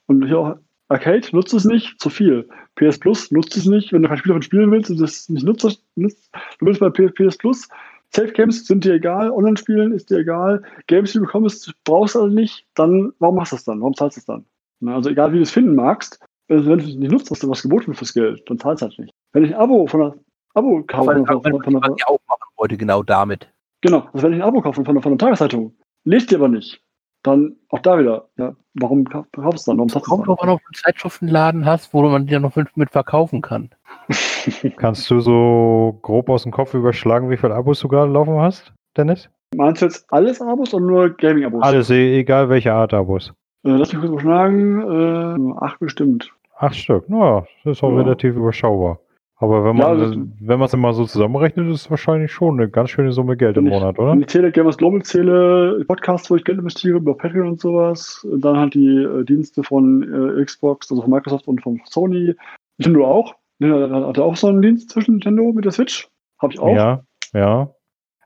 und 0.06 0.24
hier 0.24 0.38
auch 0.38 0.56
Arcade, 0.88 1.26
nutzt 1.32 1.52
es 1.52 1.64
nicht, 1.64 2.00
zu 2.00 2.10
viel. 2.10 2.48
PS 2.76 2.98
Plus, 2.98 3.30
nutzt 3.30 3.56
es 3.56 3.66
nicht, 3.66 3.92
wenn 3.92 4.02
du 4.02 4.08
kein 4.08 4.18
Spiel 4.18 4.30
davon 4.30 4.42
spielen 4.42 4.70
willst 4.70 4.90
und 4.90 5.00
das 5.00 5.28
nicht 5.28 5.44
nutzt, 5.44 5.82
nutzt 5.96 6.30
du 6.58 6.66
willst 6.66 6.80
bei 6.80 6.88
PS 6.88 7.36
Plus, 7.36 7.68
Safe 8.10 8.32
Games 8.32 8.66
sind 8.66 8.84
dir 8.84 8.94
egal, 8.94 9.30
Online-Spielen 9.30 9.92
ist 9.92 10.10
dir 10.10 10.18
egal, 10.18 10.62
Games, 10.86 11.12
die 11.12 11.18
du 11.18 11.24
bekommst, 11.24 11.74
brauchst 11.84 12.14
du 12.14 12.22
also 12.22 12.34
nicht, 12.34 12.66
dann, 12.74 13.12
warum 13.18 13.36
machst 13.36 13.52
du 13.52 13.56
das 13.56 13.64
dann? 13.64 13.80
Warum 13.80 13.94
zahlst 13.94 14.16
du 14.16 14.20
es 14.20 14.24
dann? 14.24 14.46
Na, 14.80 14.94
Also 14.94 15.10
egal, 15.10 15.32
wie 15.32 15.36
du 15.36 15.42
es 15.42 15.50
finden 15.50 15.74
magst, 15.74 16.18
also 16.48 16.70
wenn 16.70 16.78
du 16.78 16.84
es 16.84 16.94
nicht 16.96 17.10
nutzt, 17.12 17.30
hast 17.30 17.42
du 17.42 17.48
was 17.48 17.62
geboten 17.62 17.94
fürs 17.94 18.14
Geld, 18.14 18.42
dann 18.48 18.58
zahlst 18.58 18.82
du 18.82 18.86
halt 18.86 18.98
nicht. 18.98 19.12
Wenn 19.32 19.44
ich 19.44 19.54
ein 19.54 19.60
Abo 19.60 19.86
von 19.86 20.02
einer 20.02 20.14
Abo 20.54 20.82
kaufe, 20.86 21.12
von, 21.12 21.26
von, 21.26 21.42
von, 21.42 21.74
was 21.74 21.86
von, 21.86 21.94
ich 21.96 22.06
auch 22.06 22.18
machen 22.28 22.42
wollte, 22.56 22.76
genau 22.76 23.02
damit. 23.02 23.48
genau, 23.82 24.08
also 24.12 24.26
wenn 24.26 24.32
ich 24.34 24.42
ein 24.42 24.48
Abo 24.48 24.60
kaufe 24.60 24.76
von, 24.76 24.84
von, 24.84 25.02
von 25.02 25.12
einer 25.12 25.18
Tageszeitung, 25.18 25.74
lest 26.04 26.30
die 26.30 26.36
aber 26.36 26.48
nicht, 26.48 26.82
dann 27.22 27.56
auch 27.68 27.80
da 27.80 27.98
wieder, 27.98 28.28
ja, 28.36 28.54
warum 28.74 29.04
kauf- 29.04 29.26
kaufst 29.32 29.66
du 29.66 29.72
dann? 29.72 29.78
Warum 29.78 29.88
es 29.88 30.02
Kommt 30.02 30.26
drauf 30.26 30.40
an, 30.42 30.48
ob 30.50 30.60
du 30.60 30.66
einen 30.66 30.74
Zeitschriftenladen 30.74 31.64
hast, 31.66 31.92
wo 31.92 32.02
man 32.02 32.26
dann 32.26 32.42
noch 32.42 32.56
mit, 32.56 32.76
mit 32.76 32.90
verkaufen 32.90 33.42
kann. 33.42 33.70
Kannst 34.76 35.10
du 35.10 35.20
so 35.20 35.98
grob 36.02 36.28
aus 36.28 36.44
dem 36.44 36.52
Kopf 36.52 36.74
überschlagen, 36.74 37.28
wie 37.30 37.36
viele 37.36 37.54
Abos 37.54 37.80
du 37.80 37.88
gerade 37.88 38.10
laufen 38.10 38.38
hast, 38.40 38.72
Dennis? 38.96 39.28
Meinst 39.54 39.82
du 39.82 39.86
jetzt 39.86 40.06
alles 40.12 40.40
Abos 40.40 40.72
oder 40.74 40.84
nur 40.86 41.10
Gaming-Abos? 41.10 41.62
Alles, 41.62 41.90
e- 41.90 42.18
egal 42.20 42.48
welche 42.48 42.72
Art 42.72 42.94
Abos. 42.94 43.32
Äh, 43.64 43.70
lass 43.70 43.92
mich 43.92 44.00
kurz 44.00 44.12
überschlagen, 44.12 44.80
äh, 44.80 45.64
acht 45.64 45.78
bestimmt. 45.80 46.32
Acht 46.58 46.74
Stück, 46.76 47.08
naja, 47.08 47.44
das 47.64 47.76
ist 47.78 47.84
auch 47.84 47.90
Ja. 47.92 47.98
relativ 48.02 48.34
überschaubar. 48.36 48.98
Aber 49.40 49.62
wenn 49.64 49.76
Ja, 49.76 49.88
man 49.94 49.98
das- 50.00 50.16
wenn 50.40 50.58
man 50.58 50.66
es 50.66 50.74
immer 50.74 50.92
so 50.92 51.04
zusammenrechnet, 51.04 51.68
ist 51.68 51.82
es 51.82 51.90
wahrscheinlich 51.90 52.32
schon 52.32 52.58
eine 52.58 52.68
ganz 52.68 52.90
schöne 52.90 53.12
Summe 53.12 53.36
Geld 53.36 53.56
im 53.56 53.66
ich- 53.68 53.72
Monat, 53.72 53.96
oder? 53.98 54.10
Wenn 54.10 54.20
ich 54.22 54.26
zähle, 54.26 54.50
Gamers 54.50 54.76
Global 54.76 55.00
zähle, 55.02 55.84
Podcasts, 55.86 56.28
wo 56.28 56.34
ich 56.34 56.42
Geld 56.44 56.58
investiere, 56.58 56.96
über 56.96 57.16
Patreon 57.16 57.46
und 57.50 57.60
sowas, 57.60 58.26
dann 58.40 58.56
halt 58.58 58.74
die 58.74 58.96
äh, 59.04 59.24
Dienste 59.24 59.62
von 59.62 60.02
äh, 60.38 60.44
Xbox, 60.44 60.90
also 60.90 61.02
von 61.02 61.10
Microsoft 61.12 61.46
und 61.46 61.62
von 61.62 61.80
Sony. 61.84 62.34
Nintendo 62.78 63.06
auch. 63.06 63.36
Nintendo 63.60 64.08
hat 64.08 64.16
ja 64.16 64.24
auch 64.24 64.34
so 64.36 64.48
einen 64.48 64.60
Dienst 64.62 64.90
zwischen 64.90 65.12
Nintendo 65.12 65.52
mit 65.52 65.64
der 65.64 65.72
Switch. 65.72 66.08
Habe 66.42 66.54
ich 66.54 66.58
auch. 66.60 66.74
Ja, 66.74 67.02
ja. 67.32 67.70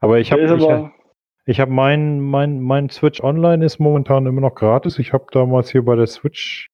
Aber 0.01 0.18
ich 0.18 0.33
habe 0.33 0.43
ich, 0.43 0.66
ich 1.47 1.61
hab 1.61 1.68
mein, 1.68 2.20
mein, 2.20 2.61
mein 2.61 2.89
Switch 2.89 3.22
Online 3.22 3.62
ist 3.64 3.78
momentan 3.78 4.24
immer 4.26 4.41
noch 4.41 4.55
gratis. 4.55 4.99
Ich 4.99 5.12
habe 5.12 5.26
damals 5.33 5.70
hier 5.70 5.85
bei 5.85 5.95
der 5.97 6.07
Switch, 6.07 6.68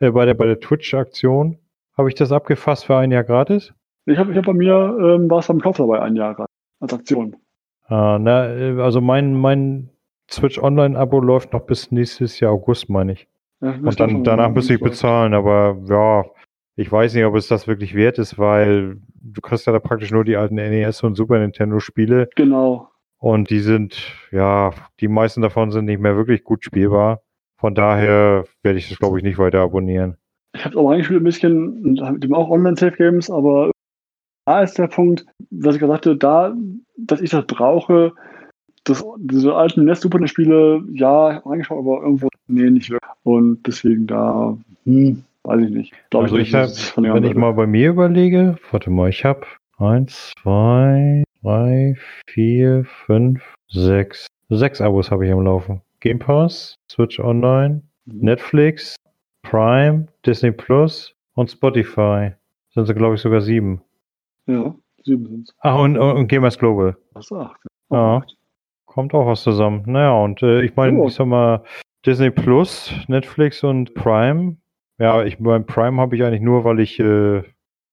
äh, 0.00 0.10
bei 0.10 0.24
der, 0.24 0.34
bei 0.34 0.46
der 0.46 0.60
Twitch-Aktion, 0.60 1.58
habe 1.96 2.08
ich 2.08 2.14
das 2.14 2.32
abgefasst 2.32 2.86
für 2.86 2.96
ein 2.96 3.10
Jahr 3.10 3.24
gratis. 3.24 3.72
ich 4.06 4.18
habe 4.18 4.32
ich 4.32 4.36
hab 4.38 4.44
bei 4.46 4.52
mir, 4.52 4.96
ähm, 5.00 5.30
war 5.30 5.38
es 5.38 5.46
beim 5.46 5.60
Kauf 5.60 5.76
dabei, 5.76 6.00
ein 6.00 6.16
Jahr 6.16 6.34
gerade, 6.34 6.48
als 6.80 6.92
Aktion. 6.92 7.36
Ah, 7.86 8.18
na, 8.20 8.48
äh, 8.54 8.80
also 8.80 9.00
mein, 9.00 9.34
mein 9.34 9.90
Switch 10.30 10.58
Online-Abo 10.58 11.20
läuft 11.20 11.52
noch 11.52 11.66
bis 11.66 11.90
nächstes 11.92 12.40
Jahr 12.40 12.52
August, 12.52 12.88
meine 12.88 13.12
ich. 13.12 13.28
Ja, 13.60 13.70
Und 13.82 14.00
dann, 14.00 14.24
danach 14.24 14.50
müsste 14.50 14.74
ich 14.74 14.80
bezahlen, 14.80 15.34
aber 15.34 15.76
ja, 15.88 16.24
ich 16.76 16.90
weiß 16.90 17.14
nicht, 17.14 17.24
ob 17.24 17.36
es 17.36 17.46
das 17.46 17.68
wirklich 17.68 17.94
wert 17.94 18.18
ist, 18.18 18.38
weil 18.38 18.96
du 19.22 19.40
kriegst 19.40 19.66
ja 19.66 19.72
da 19.72 19.78
praktisch 19.78 20.10
nur 20.10 20.24
die 20.24 20.36
alten 20.36 20.56
NES 20.56 21.02
und 21.04 21.14
Super 21.14 21.38
Nintendo 21.38 21.78
Spiele 21.78 22.28
Genau. 22.34 22.88
und 23.18 23.48
die 23.50 23.60
sind, 23.60 23.96
ja, 24.32 24.72
die 25.00 25.08
meisten 25.08 25.40
davon 25.40 25.70
sind 25.70 25.84
nicht 25.84 26.00
mehr 26.00 26.16
wirklich 26.16 26.42
gut 26.42 26.64
spielbar. 26.64 27.20
Von 27.64 27.74
daher 27.74 28.44
werde 28.62 28.78
ich 28.78 28.90
das, 28.90 28.98
glaube 28.98 29.16
ich, 29.16 29.24
nicht 29.24 29.38
weiter 29.38 29.60
abonnieren. 29.60 30.18
Ich 30.54 30.66
habe 30.66 30.78
auch 30.78 30.90
reingespielt 30.90 31.22
ein 31.22 31.24
bisschen, 31.24 31.98
hab 31.98 32.22
eben 32.22 32.34
auch 32.34 32.50
Online-Safe-Games, 32.50 33.30
aber 33.30 33.70
da 34.44 34.60
ist 34.60 34.76
der 34.76 34.88
Punkt, 34.88 35.24
was 35.50 35.74
ich 35.74 35.80
gerade 35.80 35.94
sagte, 35.94 36.14
da, 36.14 36.54
dass 36.98 37.22
ich 37.22 37.30
das 37.30 37.46
brauche, 37.46 38.12
das, 38.84 39.02
diese 39.16 39.54
alten 39.54 39.86
NES-Super-Spiele, 39.86 40.84
ja, 40.92 41.38
reingeschaut, 41.38 41.78
aber 41.78 42.02
irgendwo, 42.02 42.28
nee, 42.48 42.68
nicht 42.68 42.90
wirklich. 42.90 43.10
Und 43.22 43.66
deswegen 43.66 44.06
da, 44.06 44.58
hm, 44.84 45.24
weiß 45.44 45.62
ich 45.62 45.70
nicht. 45.70 45.94
Glaube 46.10 46.24
Also 46.24 46.36
ich, 46.36 46.48
ich 46.48 46.54
hab, 46.54 46.64
es 46.64 46.94
wenn 46.98 47.24
ich 47.24 47.34
mal 47.34 47.52
bei 47.52 47.66
mir 47.66 47.88
überlege, 47.88 48.58
warte 48.72 48.90
mal, 48.90 49.08
ich 49.08 49.24
habe 49.24 49.46
eins, 49.78 50.34
zwei, 50.42 51.24
drei, 51.40 51.96
vier, 52.26 52.84
fünf, 53.06 53.42
sechs, 53.68 54.26
sechs 54.50 54.82
Abos 54.82 55.10
habe 55.10 55.24
ich 55.24 55.32
am 55.32 55.40
Laufen. 55.40 55.80
Game 56.04 56.18
Pass, 56.18 56.78
Switch 56.92 57.18
Online, 57.18 57.80
Netflix, 58.04 58.94
Prime, 59.42 60.06
Disney 60.26 60.52
Plus 60.52 61.14
und 61.32 61.50
Spotify. 61.50 62.32
Sind 62.74 62.84
sie, 62.84 62.94
glaube 62.94 63.14
ich, 63.14 63.22
sogar 63.22 63.40
sieben. 63.40 63.80
Ja, 64.46 64.74
sieben 65.02 65.26
sind 65.26 65.48
es. 65.48 65.54
Ach, 65.60 65.78
und, 65.78 65.96
und, 65.96 66.16
und 66.16 66.28
Gamers 66.28 66.58
Global. 66.58 66.94
Was 67.14 67.32
acht? 67.32 67.58
Ja. 67.90 68.22
Kommt 68.84 69.14
auch 69.14 69.26
was 69.26 69.42
zusammen. 69.44 69.82
Naja, 69.86 70.12
und 70.12 70.42
äh, 70.42 70.60
ich 70.62 70.76
meine, 70.76 70.98
Ja. 70.98 71.06
ich 71.06 71.14
sag 71.14 71.26
mal, 71.26 71.64
Disney 72.04 72.30
Plus, 72.30 72.92
Netflix 73.08 73.64
und 73.64 73.94
Prime. 73.94 74.58
Ja, 74.98 75.24
ich 75.24 75.38
beim 75.38 75.64
Prime 75.64 75.98
habe 75.98 76.16
ich 76.16 76.22
eigentlich 76.22 76.42
nur, 76.42 76.64
weil 76.64 76.80
ich 76.80 77.00
äh, 77.00 77.42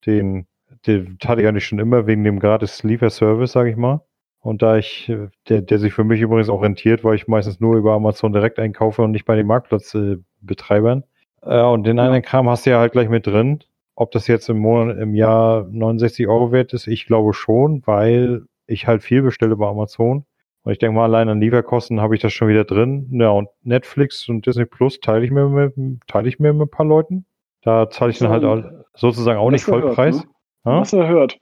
den, 0.05 0.47
den 0.85 1.17
hatte 1.23 1.41
ich 1.41 1.47
eigentlich 1.47 1.65
schon 1.65 1.79
immer 1.79 2.07
wegen 2.07 2.25
dem 2.25 2.39
gratis 2.39 2.83
Lieferservice, 2.83 3.53
sage 3.53 3.69
ich 3.69 3.77
mal. 3.77 4.01
Und 4.41 4.63
da 4.63 4.77
ich, 4.77 5.07
äh, 5.07 5.29
der, 5.47 5.61
der 5.61 5.77
sich 5.77 5.93
für 5.93 6.03
mich 6.03 6.19
übrigens 6.19 6.49
auch 6.49 6.63
rentiert, 6.63 7.03
weil 7.03 7.15
ich 7.15 7.27
meistens 7.27 7.59
nur 7.59 7.77
über 7.77 7.93
Amazon 7.93 8.33
direkt 8.33 8.59
einkaufe 8.59 9.03
und 9.03 9.11
nicht 9.11 9.25
bei 9.25 9.35
den 9.35 9.47
Marktplatzbetreibern. 9.47 11.03
Äh, 11.43 11.59
äh, 11.59 11.63
und 11.63 11.83
den 11.83 11.99
anderen 11.99 12.23
Kram 12.23 12.49
hast 12.49 12.65
du 12.65 12.71
ja 12.71 12.79
halt 12.79 12.91
gleich 12.91 13.09
mit 13.09 13.27
drin. 13.27 13.59
Ob 13.95 14.11
das 14.11 14.27
jetzt 14.27 14.49
im 14.49 14.57
Monat, 14.57 14.97
im 14.97 15.13
Jahr 15.13 15.67
69 15.69 16.27
Euro 16.27 16.51
wert 16.51 16.73
ist, 16.73 16.87
ich 16.87 17.05
glaube 17.05 17.33
schon, 17.33 17.83
weil 17.85 18.43
ich 18.65 18.87
halt 18.87 19.03
viel 19.03 19.21
bestelle 19.21 19.55
bei 19.55 19.67
Amazon. 19.67 20.25
Und 20.63 20.71
ich 20.71 20.79
denke 20.79 20.95
mal, 20.95 21.05
allein 21.05 21.29
an 21.29 21.41
Lieferkosten 21.41 22.01
habe 22.01 22.15
ich 22.15 22.21
das 22.21 22.33
schon 22.33 22.47
wieder 22.47 22.63
drin. 22.63 23.07
Ja, 23.11 23.29
und 23.29 23.49
Netflix 23.63 24.27
und 24.29 24.45
Disney 24.45 24.65
Plus 24.65 24.99
teile 24.99 25.25
ich 25.25 25.31
mir 25.31 25.49
mit, 25.49 25.73
teile 26.07 26.29
ich 26.29 26.39
mir 26.39 26.53
mit 26.53 26.67
ein 26.67 26.71
paar 26.71 26.85
Leuten. 26.85 27.25
Da 27.63 27.89
zahle 27.89 28.11
ich 28.11 28.19
dann 28.19 28.29
halt 28.29 28.43
auch, 28.43 28.63
sozusagen 28.95 29.39
auch 29.39 29.51
nicht 29.51 29.65
Vollpreis. 29.65 30.17
ne? 30.17 30.23
Ja? 30.65 30.79
Hast 30.79 30.93
du 30.93 30.97
gehört? 30.97 31.39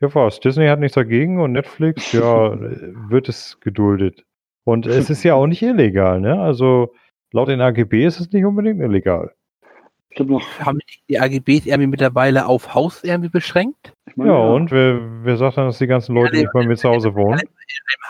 Ja, 0.00 0.14
was? 0.14 0.40
Disney 0.40 0.66
hat 0.68 0.78
nichts 0.80 0.94
dagegen 0.94 1.40
und 1.40 1.52
Netflix, 1.52 2.12
ja, 2.12 2.52
wird 3.10 3.28
es 3.28 3.58
geduldet. 3.60 4.24
Und 4.64 4.86
es 4.86 5.10
ist 5.10 5.22
ja 5.24 5.34
auch 5.34 5.46
nicht 5.46 5.62
illegal, 5.62 6.20
ne? 6.20 6.40
Also 6.40 6.92
laut 7.32 7.48
den 7.48 7.60
AGB 7.60 8.04
ist 8.04 8.20
es 8.20 8.30
nicht 8.30 8.44
unbedingt 8.44 8.80
illegal. 8.80 9.32
Ich 10.10 10.20
noch, 10.20 10.46
Haben 10.60 10.80
die 11.08 11.18
AGBs 11.18 11.66
irgendwie 11.66 11.86
mittlerweile 11.86 12.46
auf 12.46 12.74
Haus 12.74 13.02
irgendwie 13.04 13.28
beschränkt? 13.28 13.92
meine, 14.16 14.32
Ja, 14.32 14.38
und 14.38 14.70
wer, 14.70 15.00
wer 15.24 15.36
sagt 15.36 15.56
dann, 15.56 15.66
dass 15.66 15.78
die 15.78 15.86
ganzen 15.86 16.14
Leute 16.14 16.36
Ja, 16.36 16.42
nicht 16.42 16.52
bei 16.52 16.62
mir 16.64 16.76
zu 16.76 16.88
Hause 16.88 17.14
wohnen? 17.14 17.40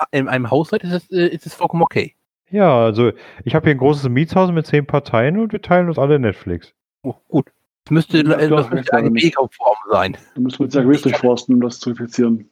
Ha- 0.00 0.06
In 0.12 0.28
einem 0.28 0.50
Haushalt 0.50 0.84
ist 0.84 0.92
es, 0.92 1.10
äh, 1.10 1.26
ist 1.28 1.46
es 1.46 1.54
vollkommen 1.54 1.82
okay. 1.82 2.14
Ja, 2.50 2.82
also 2.84 3.12
ich 3.44 3.54
habe 3.54 3.66
hier 3.66 3.74
ein 3.74 3.78
großes 3.78 4.08
Mietshaus 4.08 4.50
mit 4.52 4.66
zehn 4.66 4.86
Parteien 4.86 5.38
und 5.38 5.52
wir 5.52 5.60
teilen 5.60 5.88
uns 5.88 5.98
alle 5.98 6.18
Netflix. 6.18 6.72
Oh, 7.02 7.14
gut. 7.28 7.50
Das 7.88 7.90
müsste, 7.90 8.18
Ja, 8.18 8.34
äh, 8.38 8.48
das 8.50 8.68
müsste 8.70 8.92
eine 8.92 9.10
konform 9.30 9.76
sein. 9.90 10.16
Du 10.34 10.42
musst 10.42 10.60
mit 10.60 10.72
sehr 10.72 10.82
gewiss 10.82 11.00
durchforsten, 11.02 11.54
um 11.54 11.60
das 11.62 11.80
zu 11.80 11.90
infizieren. 11.90 12.50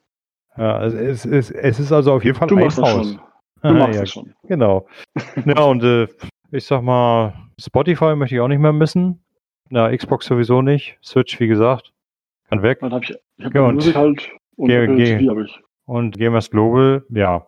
Ja, 0.57 0.77
also 0.79 0.97
es, 0.97 1.27
es, 1.27 1.51
es 1.51 1.79
ist 1.79 1.93
also 1.93 2.13
auf 2.15 2.25
jeden 2.25 2.39
Fall 2.39 2.49
Du 2.49 2.57
ein 2.57 2.65
machst 2.65 2.79
das 2.79 2.85
Haus. 2.95 3.07
schon. 3.09 3.17
Du 3.17 3.69
Ah, 3.69 3.73
machst 3.73 3.95
ja, 3.97 4.01
das 4.01 4.11
schon. 4.11 4.35
Genau. 4.45 4.87
ja, 5.45 5.61
und 5.63 5.83
äh, 5.85 6.07
ich 6.53 6.65
sag 6.65 6.81
mal, 6.83 7.35
Spotify 7.61 8.17
möchte 8.17 8.35
ich 8.37 8.41
auch 8.41 8.49
nicht 8.49 8.61
mehr 8.61 8.73
missen. 8.73 9.23
Na, 9.69 9.95
Xbox 9.95 10.25
sowieso 10.25 10.63
nicht. 10.63 10.97
Switch, 11.05 11.39
wie 11.39 11.49
gesagt, 11.49 11.93
kann 12.49 12.63
weg. 12.63 12.79
Dann 12.81 12.93
hab 12.95 13.03
ich, 13.03 13.15
ich 13.37 13.45
hab 13.45 13.55
Ja, 13.55 13.63
und- 13.67 13.75
Musik 13.75 13.95
halt 13.95 14.31
und 14.57 14.69
geh. 14.69 15.19
TV 15.19 15.31
habe 15.31 15.45
ich. 15.45 15.61
Und 15.85 16.17
Gamers 16.17 16.51
Global, 16.51 17.05
ja. 17.11 17.47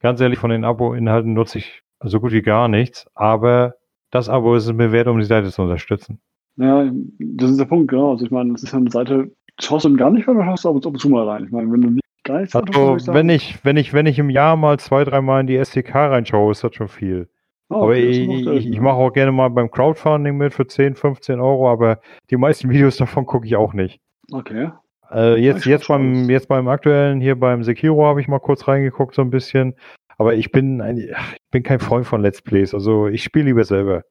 Ganz 0.00 0.20
ehrlich, 0.20 0.40
von 0.40 0.50
den 0.50 0.64
Abo-Inhalten 0.64 1.32
nutze 1.34 1.58
ich 1.58 1.82
so 2.02 2.18
gut 2.18 2.32
wie 2.32 2.42
gar 2.42 2.66
nichts. 2.66 3.06
Aber 3.14 3.74
das 4.10 4.28
Abo 4.28 4.56
ist 4.56 4.66
es 4.66 4.72
mir 4.72 4.90
wert, 4.90 5.06
um 5.06 5.18
die 5.20 5.24
Seite 5.26 5.50
zu 5.52 5.62
unterstützen. 5.62 6.20
Ja, 6.56 6.90
das 7.18 7.50
ist 7.50 7.60
der 7.60 7.64
Punkt, 7.64 7.88
genau. 7.88 8.12
Also 8.12 8.24
ich 8.24 8.30
meine, 8.30 8.52
das 8.52 8.62
ist 8.62 8.72
ja 8.72 8.78
eine 8.78 8.90
Seite, 8.90 9.30
schaust 9.58 9.84
du 9.84 9.96
gar 9.96 10.10
nicht 10.10 10.28
rein 10.28 10.36
oder 10.36 10.44
schaust 10.44 10.64
du 10.64 10.68
ab 10.70 10.86
und 10.86 10.98
zu 10.98 11.08
mal 11.08 11.28
rein? 11.28 11.44
Ich 11.44 11.50
meine, 11.50 11.70
wenn 11.72 11.80
du 11.80 11.90
nicht 11.90 12.00
nichts 12.28 12.54
Also, 12.54 12.98
sagen, 12.98 13.16
wenn 13.16 13.28
ich, 13.28 13.64
wenn 13.64 13.76
ich, 13.76 13.92
wenn 13.92 14.06
ich 14.06 14.18
im 14.18 14.30
Jahr 14.30 14.56
mal 14.56 14.78
zwei, 14.78 15.04
dreimal 15.04 15.40
in 15.40 15.46
die 15.46 15.56
SDK 15.56 16.08
reinschaue, 16.08 16.52
ist 16.52 16.64
das 16.64 16.74
schon 16.74 16.88
viel. 16.88 17.28
Oh, 17.68 17.84
aber 17.84 17.96
ich, 17.96 18.28
ich, 18.28 18.66
ich 18.66 18.80
mache 18.80 18.96
auch 18.96 19.12
gerne 19.12 19.30
mal 19.30 19.48
beim 19.48 19.70
Crowdfunding 19.70 20.36
mit 20.36 20.52
für 20.52 20.66
10, 20.66 20.96
15 20.96 21.40
Euro, 21.40 21.70
aber 21.70 22.00
die 22.30 22.36
meisten 22.36 22.68
Videos 22.70 22.96
davon 22.96 23.26
gucke 23.26 23.46
ich 23.46 23.56
auch 23.56 23.72
nicht. 23.72 24.00
Okay. 24.32 24.70
Äh, 25.12 25.40
jetzt, 25.40 25.66
jetzt, 25.66 25.88
beim, 25.88 26.28
jetzt 26.30 26.48
beim 26.48 26.68
aktuellen, 26.68 27.20
hier 27.20 27.38
beim 27.38 27.64
Sekiro 27.64 28.06
habe 28.06 28.20
ich 28.20 28.28
mal 28.28 28.38
kurz 28.38 28.68
reingeguckt, 28.68 29.14
so 29.14 29.22
ein 29.22 29.30
bisschen. 29.30 29.74
Aber 30.18 30.34
ich 30.34 30.52
bin, 30.52 30.80
ein, 30.80 30.98
ich 30.98 31.10
bin 31.50 31.62
kein 31.62 31.80
Freund 31.80 32.06
von 32.06 32.20
Let's 32.20 32.42
Plays. 32.42 32.74
Also 32.74 33.08
ich 33.08 33.22
spiele 33.22 33.46
lieber 33.46 33.64
selber. 33.64 34.02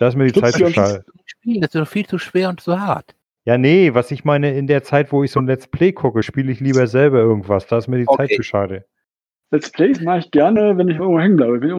Da 0.00 0.08
ist 0.08 0.16
mir 0.16 0.26
die 0.32 0.40
Zeit 0.40 0.54
zu 0.54 0.66
schade. 0.70 1.04
Das 1.44 1.62
ist 1.66 1.74
doch 1.74 1.86
viel 1.86 2.06
zu 2.06 2.16
schwer 2.18 2.48
und 2.48 2.58
zu 2.58 2.80
hart. 2.80 3.14
Ja, 3.44 3.58
nee, 3.58 3.92
was 3.92 4.10
ich 4.10 4.24
meine, 4.24 4.56
in 4.56 4.66
der 4.66 4.82
Zeit, 4.82 5.12
wo 5.12 5.22
ich 5.22 5.30
so 5.30 5.40
ein 5.40 5.46
Let's 5.46 5.66
Play 5.66 5.92
gucke, 5.92 6.22
spiele 6.22 6.50
ich 6.50 6.58
lieber 6.60 6.86
selber 6.86 7.18
irgendwas. 7.18 7.66
Da 7.66 7.76
ist 7.76 7.86
mir 7.88 7.98
die 7.98 8.06
Zeit 8.06 8.20
Okay. 8.30 8.36
zu 8.36 8.42
schade. 8.42 8.86
Let's 9.50 9.70
Plays 9.70 10.00
mache 10.00 10.20
ich 10.20 10.30
gerne, 10.30 10.78
wenn 10.78 10.88
ich 10.88 10.96
irgendwo 10.96 11.20
hängen 11.20 11.36
bleibe. 11.36 11.60
Wenn 11.60 11.70
ich 11.70 11.76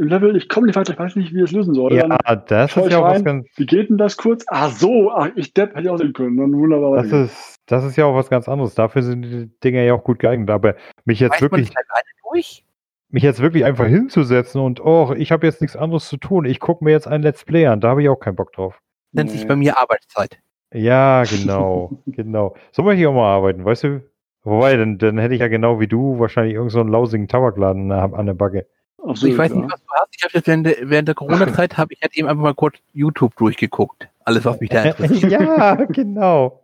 im 0.00 0.08
Level, 0.08 0.34
ich 0.34 0.48
komme 0.48 0.66
nicht 0.66 0.74
weiter, 0.74 0.92
ich 0.92 0.98
weiß 0.98 1.14
nicht, 1.14 1.32
wie 1.32 1.38
ich 1.38 1.44
es 1.44 1.52
lösen 1.52 1.72
soll. 1.74 1.92
Ja, 1.94 2.08
Dann, 2.08 2.42
das 2.48 2.76
ist 2.76 2.86
ich 2.86 2.92
ja 2.92 2.98
auch 2.98 3.04
was 3.04 3.18
rein. 3.18 3.24
ganz, 3.24 3.46
wie 3.56 3.66
geht 3.66 3.90
denn 3.90 3.98
das 3.98 4.16
kurz? 4.16 4.44
Ah, 4.48 4.68
so, 4.68 5.12
ach, 5.12 5.28
ich 5.36 5.54
Depp 5.54 5.70
hätte 5.70 5.82
ich 5.82 5.88
auch 5.88 5.98
sehen 5.98 6.12
können. 6.12 6.36
Dann 6.36 6.52
wunderbar. 6.52 6.96
das 6.96 7.12
ist, 7.12 7.56
das 7.66 7.84
ist 7.84 7.94
ja 7.96 8.06
auch 8.06 8.16
was 8.16 8.28
ganz 8.28 8.48
anderes. 8.48 8.74
Dafür 8.74 9.02
sind 9.02 9.22
die 9.22 9.50
Dinger 9.62 9.82
ja 9.82 9.94
auch 9.94 10.02
gut 10.02 10.18
geeignet. 10.18 10.50
Aber 10.50 10.74
mich 11.04 11.20
jetzt 11.20 11.34
Weiß 11.34 11.42
man 11.42 11.50
wirklich, 11.52 11.68
das 11.68 11.76
alleine 11.88 12.08
durch? 12.32 12.64
Mich 13.12 13.22
jetzt 13.22 13.40
wirklich 13.40 13.64
einfach 13.64 13.86
hinzusetzen 13.86 14.60
und, 14.60 14.84
oh, 14.84 15.12
ich 15.16 15.32
habe 15.32 15.46
jetzt 15.46 15.60
nichts 15.60 15.76
anderes 15.76 16.08
zu 16.08 16.16
tun. 16.16 16.44
Ich 16.44 16.60
gucke 16.60 16.84
mir 16.84 16.90
jetzt 16.92 17.06
ein 17.08 17.22
Let's 17.22 17.44
Play 17.44 17.66
an. 17.66 17.80
Da 17.80 17.88
habe 17.88 18.02
ich 18.02 18.08
auch 18.08 18.16
keinen 18.20 18.36
Bock 18.36 18.52
drauf. 18.52 18.80
Nennt 19.12 19.30
Nee. 19.30 19.36
sich 19.38 19.46
bei 19.48 19.56
mir 19.56 19.78
Arbeitszeit. 19.78 20.38
Ja, 20.72 21.24
genau, 21.24 21.90
genau. 22.06 22.54
So 22.72 22.82
möchte 22.82 23.00
ich 23.00 23.06
auch 23.08 23.14
mal 23.14 23.34
arbeiten, 23.34 23.64
weißt 23.64 23.84
du? 23.84 24.02
Wobei, 24.44 24.76
dann, 24.76 24.98
dann 24.98 25.18
hätte 25.18 25.34
ich 25.34 25.40
ja 25.40 25.48
genau 25.48 25.80
wie 25.80 25.86
du 25.88 26.18
wahrscheinlich 26.18 26.54
irgendeinen 26.54 26.70
so 26.70 26.80
einen 26.80 26.90
lausigen 26.90 27.28
Tabakladen 27.28 27.90
an 27.92 28.10
der- 28.10 28.18
an 28.18 28.26
der 28.26 28.34
Backe. 28.34 28.66
Also 29.02 29.26
ich 29.26 29.36
weiß 29.36 29.50
ja. 29.50 29.56
nicht, 29.58 29.72
was 29.72 29.80
du 29.82 29.88
hast. 29.94 30.08
Ich 30.16 30.22
habe 30.24 30.32
jetzt 30.34 30.46
während 30.46 30.66
der, 30.66 30.76
während 30.82 31.08
der 31.08 31.14
Corona-Zeit 31.14 31.76
habe 31.78 31.92
ich 31.94 32.00
halt 32.02 32.16
eben 32.16 32.28
einfach 32.28 32.42
mal 32.42 32.54
kurz 32.54 32.76
YouTube 32.92 33.34
durchgeguckt. 33.36 34.08
Alles, 34.24 34.44
was 34.44 34.60
mich 34.60 34.70
da 34.70 34.82
interessiert. 34.84 35.32
ja, 35.40 35.74
genau. 35.86 36.62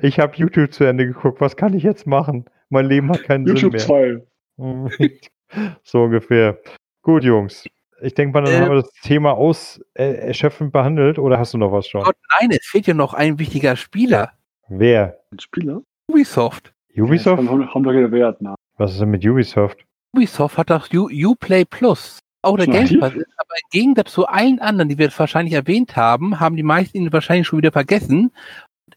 Ich 0.00 0.18
habe 0.18 0.32
YouTube 0.36 0.72
zu 0.72 0.84
Ende 0.84 1.06
geguckt. 1.06 1.40
Was 1.40 1.56
kann 1.56 1.74
ich 1.74 1.82
jetzt 1.82 2.06
machen? 2.06 2.46
Mein 2.70 2.86
Leben 2.86 3.10
hat 3.10 3.22
keinen 3.24 3.46
YouTube 3.46 3.78
Sinn 3.78 4.22
2. 4.58 5.30
so 5.82 6.04
ungefähr. 6.04 6.58
Gut, 7.02 7.24
Jungs. 7.24 7.64
Ich 8.00 8.14
denke 8.14 8.32
mal, 8.32 8.44
dann 8.44 8.54
Äh, 8.54 8.60
haben 8.60 8.70
wir 8.70 8.82
das 8.82 8.92
Thema 9.02 9.32
aus 9.32 9.80
äh, 9.94 10.26
erschöpfend 10.26 10.72
behandelt 10.72 11.18
oder 11.18 11.38
hast 11.38 11.54
du 11.54 11.58
noch 11.58 11.72
was 11.72 11.86
schon? 11.86 12.02
Gott, 12.02 12.16
nein, 12.40 12.50
es 12.50 12.66
fehlt 12.66 12.86
ja 12.86 12.94
noch 12.94 13.14
ein 13.14 13.38
wichtiger 13.38 13.76
Spieler. 13.76 14.32
Wer? 14.68 15.18
Ein 15.30 15.38
Spieler? 15.38 15.82
Ubisoft. 16.10 16.72
Ubisoft? 16.96 17.42
Ja, 17.42 17.48
haben, 17.48 17.74
haben 17.74 17.82
doch 17.82 17.92
Wert, 17.92 18.38
na. 18.40 18.54
Was 18.76 18.92
ist 18.92 19.00
denn 19.00 19.10
mit 19.10 19.24
Ubisoft? 19.24 19.84
Ubisoft 20.14 20.58
hat 20.58 20.70
das 20.70 20.92
U 20.92 21.08
Uplay 21.08 21.64
Plus. 21.64 22.18
Auch 22.42 22.56
der 22.58 22.66
Game? 22.66 23.00
Pass 23.00 23.14
ist, 23.14 23.26
aber 23.36 23.54
im 23.54 23.70
Gegensatz 23.70 24.12
zu 24.12 24.26
allen 24.26 24.58
anderen, 24.60 24.88
die 24.88 24.98
wir 24.98 25.06
jetzt 25.06 25.18
wahrscheinlich 25.18 25.54
erwähnt 25.54 25.96
haben, 25.96 26.40
haben 26.40 26.56
die 26.56 26.62
meisten 26.62 26.98
ihn 26.98 27.12
wahrscheinlich 27.12 27.46
schon 27.46 27.58
wieder 27.58 27.72
vergessen. 27.72 28.32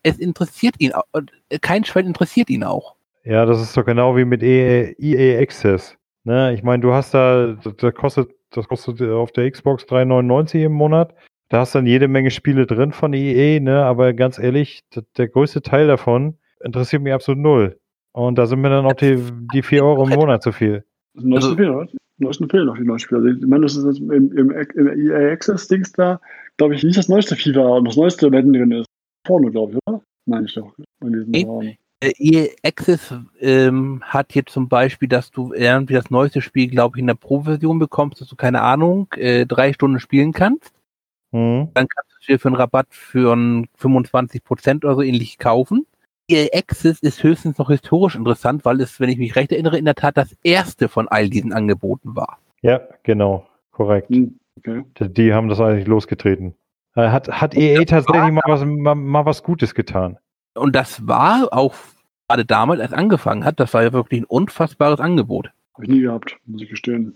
Es 0.03 0.17
interessiert 0.17 0.75
ihn, 0.79 0.91
und 1.11 1.31
kein 1.61 1.85
Schwell 1.85 2.05
interessiert 2.05 2.49
ihn 2.49 2.63
auch. 2.63 2.95
Ja, 3.23 3.45
das 3.45 3.61
ist 3.61 3.75
doch 3.75 3.85
genau 3.85 4.15
wie 4.15 4.25
mit 4.25 4.43
EA, 4.43 4.93
EA 4.99 5.41
Access. 5.41 5.97
Ne? 6.27 6.53
Ich 6.53 6.61
meine, 6.61 6.81
du 6.81 6.91
hast 6.91 7.13
da, 7.13 7.55
das 7.77 7.95
kostet, 7.95 8.29
das 8.51 8.67
kostet 8.67 9.01
auf 9.01 9.31
der 9.31 9.49
Xbox 9.49 9.85
3,99 9.85 10.65
im 10.65 10.73
Monat. 10.73 11.15
Da 11.47 11.59
hast 11.59 11.73
dann 11.73 11.85
jede 11.85 12.09
Menge 12.09 12.31
Spiele 12.31 12.65
drin 12.65 12.91
von 12.91 13.13
EA, 13.13 13.61
ne? 13.61 13.85
Aber 13.85 14.11
ganz 14.11 14.37
ehrlich, 14.37 14.81
der 15.15 15.29
größte 15.29 15.61
Teil 15.61 15.87
davon 15.87 16.35
interessiert 16.61 17.01
mich 17.01 17.13
absolut 17.13 17.41
null. 17.41 17.79
Und 18.11 18.37
da 18.37 18.45
sind 18.45 18.59
mir 18.59 18.69
dann 18.69 18.85
auch 18.85 18.91
die, 18.93 19.23
die 19.53 19.61
4 19.63 19.85
Euro 19.85 20.05
im 20.05 20.15
Monat 20.15 20.43
zu 20.43 20.51
viel. 20.51 20.83
Also- 21.15 21.55
neuesten 22.17 22.49
fehlen 22.49 22.65
noch, 22.65 22.77
die 22.77 22.83
neuen 22.83 22.99
Spieler. 22.99 23.21
Also, 23.21 23.39
Ich 23.39 23.47
meine, 23.47 23.61
das 23.63 23.77
ist 23.77 23.85
jetzt 23.85 23.99
im, 23.99 24.11
im, 24.37 24.51
im 24.51 25.09
EA 25.09 25.31
Access-Dings 25.31 25.93
da, 25.93 26.19
glaube 26.57 26.75
ich, 26.75 26.83
nicht 26.83 26.97
das 26.97 27.07
neueste 27.07 27.37
FIFA 27.37 27.77
und 27.77 27.87
das 27.87 27.95
neueste 27.95 28.29
Madden 28.29 28.51
drin 28.51 28.71
ist. 28.71 28.87
Porno, 29.23 29.49
glaube 29.49 29.73
ich, 29.73 29.79
oder? 29.85 30.01
Meine 30.25 30.47
ich 30.47 30.53
doch. 30.55 30.73
In 31.01 31.13
diesem 31.13 31.31
Nee. 31.31 31.77
Äh, 31.99 32.11
EA 32.17 32.47
Access 32.63 33.13
ähm, 33.39 34.01
hat 34.03 34.31
hier 34.31 34.45
zum 34.45 34.69
Beispiel, 34.69 35.09
dass 35.09 35.31
du 35.31 35.53
irgendwie 35.53 35.95
das 35.95 36.11
neueste 36.11 36.41
Spiel, 36.41 36.67
glaube 36.67 36.97
ich, 36.97 37.01
in 37.01 37.07
der 37.07 37.15
Pro-Version 37.15 37.79
bekommst, 37.79 38.21
dass 38.21 38.27
du, 38.27 38.35
keine 38.35 38.61
Ahnung, 38.61 39.07
äh, 39.15 39.45
drei 39.45 39.73
Stunden 39.73 39.99
spielen 39.99 40.31
kannst. 40.31 40.73
Hm? 41.31 41.69
Dann 41.73 41.87
kannst 41.87 42.11
du 42.11 42.17
es 42.19 42.27
dir 42.27 42.39
für 42.39 42.49
einen 42.49 42.55
Rabatt 42.55 42.87
für 42.91 43.33
einen 43.33 43.67
25% 43.79 44.85
oder 44.85 44.95
so 44.95 45.01
ähnlich 45.01 45.39
kaufen. 45.39 45.87
EA 46.29 46.49
Access 46.53 46.99
ist 46.99 47.23
höchstens 47.23 47.57
noch 47.57 47.69
historisch 47.69 48.15
interessant, 48.15 48.65
weil 48.65 48.81
es, 48.81 48.99
wenn 48.99 49.09
ich 49.09 49.17
mich 49.17 49.35
recht 49.35 49.51
erinnere, 49.51 49.77
in 49.77 49.85
der 49.85 49.95
Tat 49.95 50.17
das 50.17 50.35
erste 50.43 50.89
von 50.89 51.07
all 51.07 51.29
diesen 51.29 51.53
Angeboten 51.53 52.15
war. 52.15 52.39
Ja, 52.61 52.81
genau. 53.03 53.47
Korrekt. 53.71 54.09
Hm, 54.09 54.37
okay. 54.57 54.83
Die, 54.99 55.13
die 55.13 55.33
haben 55.33 55.47
das 55.47 55.59
eigentlich 55.59 55.87
losgetreten. 55.87 56.55
Äh, 56.95 57.09
Hat, 57.09 57.29
hat 57.29 57.55
EA 57.55 57.83
tatsächlich 57.85 58.31
mal 58.31 58.41
was, 58.45 58.65
mal, 58.65 58.95
mal 58.95 59.25
was 59.25 59.41
Gutes 59.41 59.73
getan? 59.73 60.17
Und 60.57 60.75
das 60.75 61.07
war 61.07 61.47
auch 61.51 61.75
gerade 62.27 62.45
damals, 62.45 62.81
als 62.81 62.93
angefangen 62.93 63.45
hat, 63.45 63.59
das 63.59 63.73
war 63.73 63.83
ja 63.83 63.93
wirklich 63.93 64.21
ein 64.21 64.25
unfassbares 64.25 64.99
Angebot. 64.99 65.51
Habe 65.73 65.85
ich 65.85 65.89
nie 65.89 66.01
gehabt, 66.01 66.37
muss 66.45 66.61
ich 66.61 66.69
gestehen. 66.69 67.15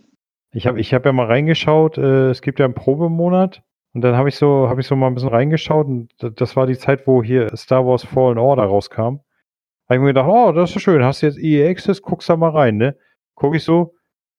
Ich 0.53 0.67
habe 0.67 0.79
ich 0.79 0.93
hab 0.93 1.05
ja 1.05 1.13
mal 1.13 1.27
reingeschaut, 1.27 1.97
äh, 1.97 2.29
es 2.29 2.41
gibt 2.41 2.59
ja 2.59 2.65
einen 2.65 2.73
Probemonat 2.73 3.63
und 3.93 4.01
dann 4.01 4.15
habe 4.15 4.29
ich 4.29 4.35
so 4.35 4.67
habe 4.69 4.81
ich 4.81 4.87
so 4.87 4.95
mal 4.95 5.07
ein 5.07 5.13
bisschen 5.13 5.29
reingeschaut 5.29 5.87
und 5.87 6.09
das 6.19 6.55
war 6.55 6.67
die 6.67 6.77
Zeit, 6.77 7.07
wo 7.07 7.23
hier 7.23 7.55
Star 7.55 7.85
Wars 7.85 8.03
Fallen 8.03 8.37
Order 8.37 8.63
rauskam. 8.63 9.19
Habe 9.87 9.95
ich 9.95 9.99
mir 9.99 10.07
gedacht, 10.07 10.29
oh, 10.29 10.51
das 10.51 10.75
ist 10.75 10.81
schön, 10.81 11.03
hast 11.03 11.21
du 11.21 11.27
jetzt 11.27 11.39
EA 11.39 11.69
Access, 11.69 12.01
guckst 12.01 12.29
da 12.29 12.37
mal 12.37 12.51
rein, 12.51 12.77
ne? 12.77 12.97
Guck 13.35 13.55
ich 13.55 13.63
so, 13.63 13.95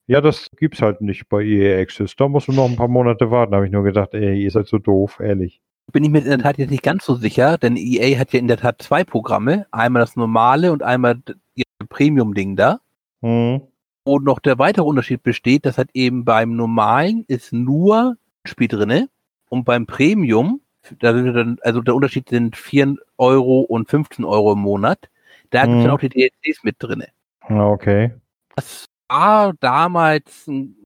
ja, 0.07 0.21
das 0.21 0.51
gibt's 0.57 0.83
halt 0.83 1.01
nicht 1.01 1.29
bei 1.29 1.43
EA 1.43 1.81
Access. 1.81 2.17
Da 2.17 2.29
musst 2.29 2.49
du 2.49 2.53
noch 2.53 2.69
ein 2.69 2.77
paar 2.77 2.89
Monate 2.89 3.31
warten, 3.31 3.55
habe 3.55 3.67
ich 3.67 3.73
nur 3.73 3.83
gedacht, 3.83 4.15
ey, 4.15 4.43
ihr 4.43 4.51
seid 4.51 4.67
so 4.67 4.79
doof, 4.79 5.21
ehrlich. 5.21 5.61
Bin 5.91 6.05
ich 6.05 6.11
mir 6.11 6.19
in 6.19 6.25
der 6.25 6.39
Tat 6.39 6.59
jetzt 6.59 6.71
nicht 6.71 6.83
ganz 6.83 7.05
so 7.05 7.17
sicher, 7.17 7.59
denn 7.59 7.77
EA 7.77 8.19
hat 8.19 8.33
ja 8.33 8.39
in 8.39 8.49
der 8.49 8.57
Tat 8.57 8.81
zwei 8.81 9.05
Programme. 9.05 9.67
Einmal 9.73 10.01
das 10.01 10.17
normale 10.17 10.73
und 10.73 10.83
einmal 10.83 11.21
ihr 11.55 11.65
Premium-Ding 11.89 12.57
da. 12.57 12.81
Hm. 13.21 13.63
Wo 14.05 14.19
noch 14.19 14.39
der 14.39 14.59
weitere 14.59 14.85
Unterschied 14.85 15.23
besteht, 15.23 15.67
dass 15.67 15.79
halt 15.79 15.91
eben 15.95 16.25
beim 16.25 16.57
normalen 16.57 17.25
ist 17.29 17.53
nur 17.53 18.17
ein 18.45 18.49
Spiel 18.49 18.69
drinne 18.69 19.09
und 19.49 19.65
beim 19.65 19.87
Premium, 19.87 20.61
da 20.99 21.13
sind 21.13 21.33
dann, 21.35 21.59
also 21.63 21.81
der 21.83 21.95
Unterschied 21.95 22.29
sind 22.29 22.57
4 22.57 22.97
Euro 23.19 23.61
und 23.61 23.89
15 23.89 24.25
Euro 24.25 24.53
im 24.55 24.61
Monat. 24.61 25.09
Da 25.51 25.63
gibt 25.63 25.75
es 25.75 25.79
Mhm. 25.81 25.85
dann 25.85 25.91
auch 25.93 26.01
die 26.01 26.09
DLCs 26.09 26.65
mit 26.65 26.77
drinne. 26.79 27.09
Ja, 27.49 27.67
okay. 27.69 28.13
Das 28.57 28.87
war 29.09 29.53
damals 29.61 30.47
ein, 30.49 30.77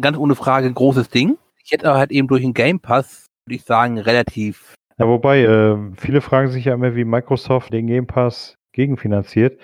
ganz 0.00 0.16
ohne 0.18 0.34
Frage 0.34 0.66
ein 0.66 0.74
großes 0.74 1.08
Ding. 1.08 1.38
Ich 1.64 1.72
hätte 1.72 1.88
aber 1.88 1.98
halt 1.98 2.10
eben 2.12 2.28
durch 2.28 2.42
den 2.42 2.54
Game 2.54 2.78
Pass, 2.80 3.21
würde 3.46 3.56
ich 3.56 3.64
sagen, 3.64 3.98
relativ 3.98 4.74
Ja, 4.98 5.06
wobei, 5.08 5.42
äh, 5.42 5.76
viele 5.96 6.20
fragen 6.20 6.50
sich 6.50 6.66
ja 6.66 6.74
immer, 6.74 6.94
wie 6.94 7.04
Microsoft 7.04 7.72
den 7.72 7.86
Game 7.86 8.06
Pass 8.06 8.56
gegenfinanziert. 8.72 9.58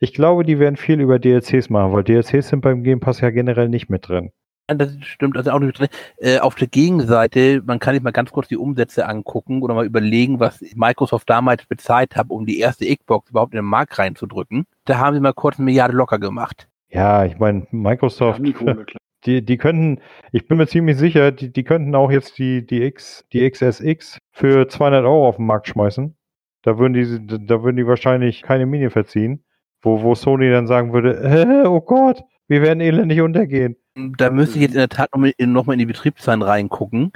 Ich 0.00 0.14
glaube, 0.14 0.44
die 0.44 0.58
werden 0.58 0.76
viel 0.76 1.00
über 1.00 1.18
DLCs 1.18 1.70
machen, 1.70 1.92
weil 1.92 2.04
DLCs 2.04 2.48
sind 2.48 2.60
beim 2.60 2.82
Game 2.84 3.00
Pass 3.00 3.20
ja 3.20 3.30
generell 3.30 3.68
nicht 3.68 3.90
mit 3.90 4.08
drin. 4.08 4.30
Ja, 4.70 4.76
Das 4.76 4.92
stimmt, 5.00 5.36
also 5.36 5.50
auch 5.50 5.58
nicht 5.58 5.78
drin. 5.78 5.88
Äh, 6.18 6.38
auf 6.38 6.54
der 6.54 6.68
Gegenseite, 6.68 7.62
man 7.66 7.80
kann 7.80 7.94
sich 7.94 8.02
mal 8.02 8.12
ganz 8.12 8.30
kurz 8.30 8.48
die 8.48 8.56
Umsätze 8.56 9.06
angucken 9.06 9.62
oder 9.62 9.74
mal 9.74 9.86
überlegen, 9.86 10.40
was 10.40 10.60
Microsoft 10.74 11.28
damals 11.28 11.66
bezahlt 11.66 12.16
hat, 12.16 12.26
um 12.30 12.46
die 12.46 12.60
erste 12.60 12.86
Xbox 12.86 13.30
überhaupt 13.30 13.54
in 13.54 13.58
den 13.58 13.64
Markt 13.64 13.98
reinzudrücken. 13.98 14.64
Da 14.84 14.98
haben 14.98 15.14
sie 15.14 15.20
mal 15.20 15.34
kurz 15.34 15.58
eine 15.58 15.64
Milliarde 15.64 15.94
locker 15.94 16.18
gemacht. 16.18 16.68
Ja, 16.90 17.24
ich 17.24 17.38
meine, 17.38 17.66
Microsoft, 17.70 18.38
Haben 18.38 18.86
die 19.28 19.44
die, 19.44 19.58
könnten, 19.58 20.00
ich 20.32 20.48
bin 20.48 20.58
mir 20.58 20.66
ziemlich 20.66 20.96
sicher, 20.96 21.30
die, 21.32 21.52
die 21.52 21.64
könnten 21.64 21.94
auch 21.94 22.10
jetzt 22.10 22.38
die, 22.38 22.66
die 22.66 22.82
X, 22.82 23.24
die 23.32 23.48
XSX 23.48 24.18
für 24.32 24.68
200 24.68 25.04
Euro 25.04 25.28
auf 25.28 25.36
den 25.36 25.46
Markt 25.46 25.68
schmeißen. 25.68 26.16
Da 26.62 26.78
würden 26.78 26.94
die, 26.94 27.46
da 27.46 27.62
würden 27.62 27.76
die 27.76 27.86
wahrscheinlich 27.86 28.42
keine 28.42 28.66
Miene 28.66 28.90
verziehen, 28.90 29.44
wo, 29.82 30.02
wo 30.02 30.14
Sony 30.14 30.50
dann 30.50 30.66
sagen 30.66 30.92
würde, 30.92 31.20
äh, 31.64 31.66
oh 31.66 31.80
Gott, 31.80 32.24
wir 32.48 32.62
werden 32.62 32.80
elendig 32.80 33.20
untergehen. 33.20 33.76
Da 33.94 34.30
müsste 34.30 34.56
ich 34.56 34.62
jetzt 34.62 34.74
in 34.74 34.78
der 34.78 34.88
Tat 34.88 35.12
nochmal 35.12 35.32
in, 35.36 35.52
noch 35.52 35.66
mal 35.66 35.74
in 35.74 35.78
die 35.80 35.86
Betriebszahlen 35.86 36.42
reingucken. 36.42 37.12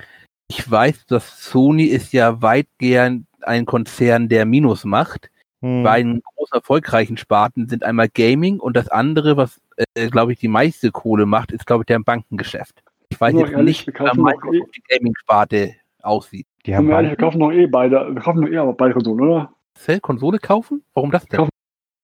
Ich 0.49 0.71
weiß, 0.71 1.07
dass 1.07 1.43
Sony 1.43 1.85
ist 1.85 2.13
ja 2.13 2.43
weitgehend 2.43 3.27
ein 3.41 3.65
Konzern, 3.65 4.29
der 4.29 4.45
Minus 4.45 4.85
macht. 4.85 5.31
Hm. 5.63 5.85
beiden 5.85 6.23
großen 6.23 6.57
erfolgreichen 6.57 7.17
Sparten 7.17 7.69
sind 7.69 7.85
einmal 7.85 8.09
Gaming 8.09 8.59
und 8.59 8.77
das 8.77 8.89
andere, 8.89 9.37
was, 9.37 9.61
äh, 9.95 10.09
glaube 10.09 10.33
ich, 10.33 10.39
die 10.39 10.49
meiste 10.49 10.91
Kohle 10.91 11.27
macht, 11.27 11.53
ist, 11.53 11.67
glaube 11.67 11.83
ich, 11.83 11.87
der 11.87 11.99
Bankengeschäft. 12.01 12.83
Ich 13.11 13.21
weiß 13.21 13.35
jetzt 13.35 13.53
ehrlich, 13.53 13.87
nicht, 13.87 13.87
wie 13.89 13.93
kaufen 13.93 14.19
noch 14.19 14.25
Microsoft 14.25 14.77
die 14.77 14.83
Gaming-Sparte 14.89 15.75
aussieht. 16.03 16.47
Die 16.67 16.75
haben 16.75 16.89
wir 16.89 16.95
ehrlich, 16.97 17.11
wir 17.11 17.17
kaufen 17.17 17.39
noch 17.39 17.53
eh 17.53 17.67
beide, 17.67 18.15
wir 18.15 18.21
kaufen 18.23 18.41
noch 18.41 18.49
eh 18.49 18.57
aber 18.57 18.73
beide 18.73 18.95
Konsolen, 18.95 19.21
oder? 19.21 19.53
Cell 19.77 20.01
Konsole 20.01 20.39
kaufen? 20.39 20.83
Warum 20.95 21.11
das 21.11 21.27
denn? 21.27 21.39
Kauf- 21.39 21.49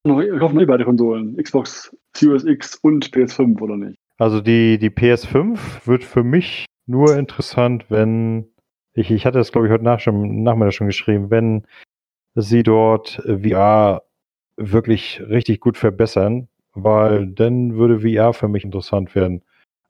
Noch, 0.04 0.18
wir 0.20 0.38
kaufen 0.38 0.60
eh 0.60 0.64
beide 0.66 0.84
Konsolen. 0.84 1.36
Xbox 1.36 1.96
Series 2.16 2.44
X 2.44 2.76
und 2.76 3.06
PS5, 3.10 3.60
oder 3.60 3.76
nicht? 3.76 3.98
Also 4.18 4.40
die, 4.40 4.78
die 4.78 4.90
PS5 4.90 5.86
wird 5.86 6.04
für 6.04 6.24
mich 6.24 6.66
nur 6.86 7.16
interessant, 7.16 7.86
wenn, 7.88 8.48
ich, 8.94 9.10
ich 9.10 9.26
hatte 9.26 9.38
das 9.38 9.52
glaube 9.52 9.66
ich 9.68 9.72
heute 9.72 9.84
nach 9.84 10.00
schon, 10.00 10.42
Nachmittag 10.42 10.72
schon 10.74 10.86
geschrieben, 10.88 11.30
wenn 11.30 11.66
sie 12.34 12.62
dort 12.62 13.22
VR 13.26 14.02
wirklich 14.56 15.20
richtig 15.28 15.60
gut 15.60 15.76
verbessern, 15.76 16.48
weil 16.82 17.26
dann 17.26 17.76
würde 17.76 18.00
VR 18.00 18.32
für 18.32 18.48
mich 18.48 18.64
interessant 18.64 19.14
werden. 19.14 19.42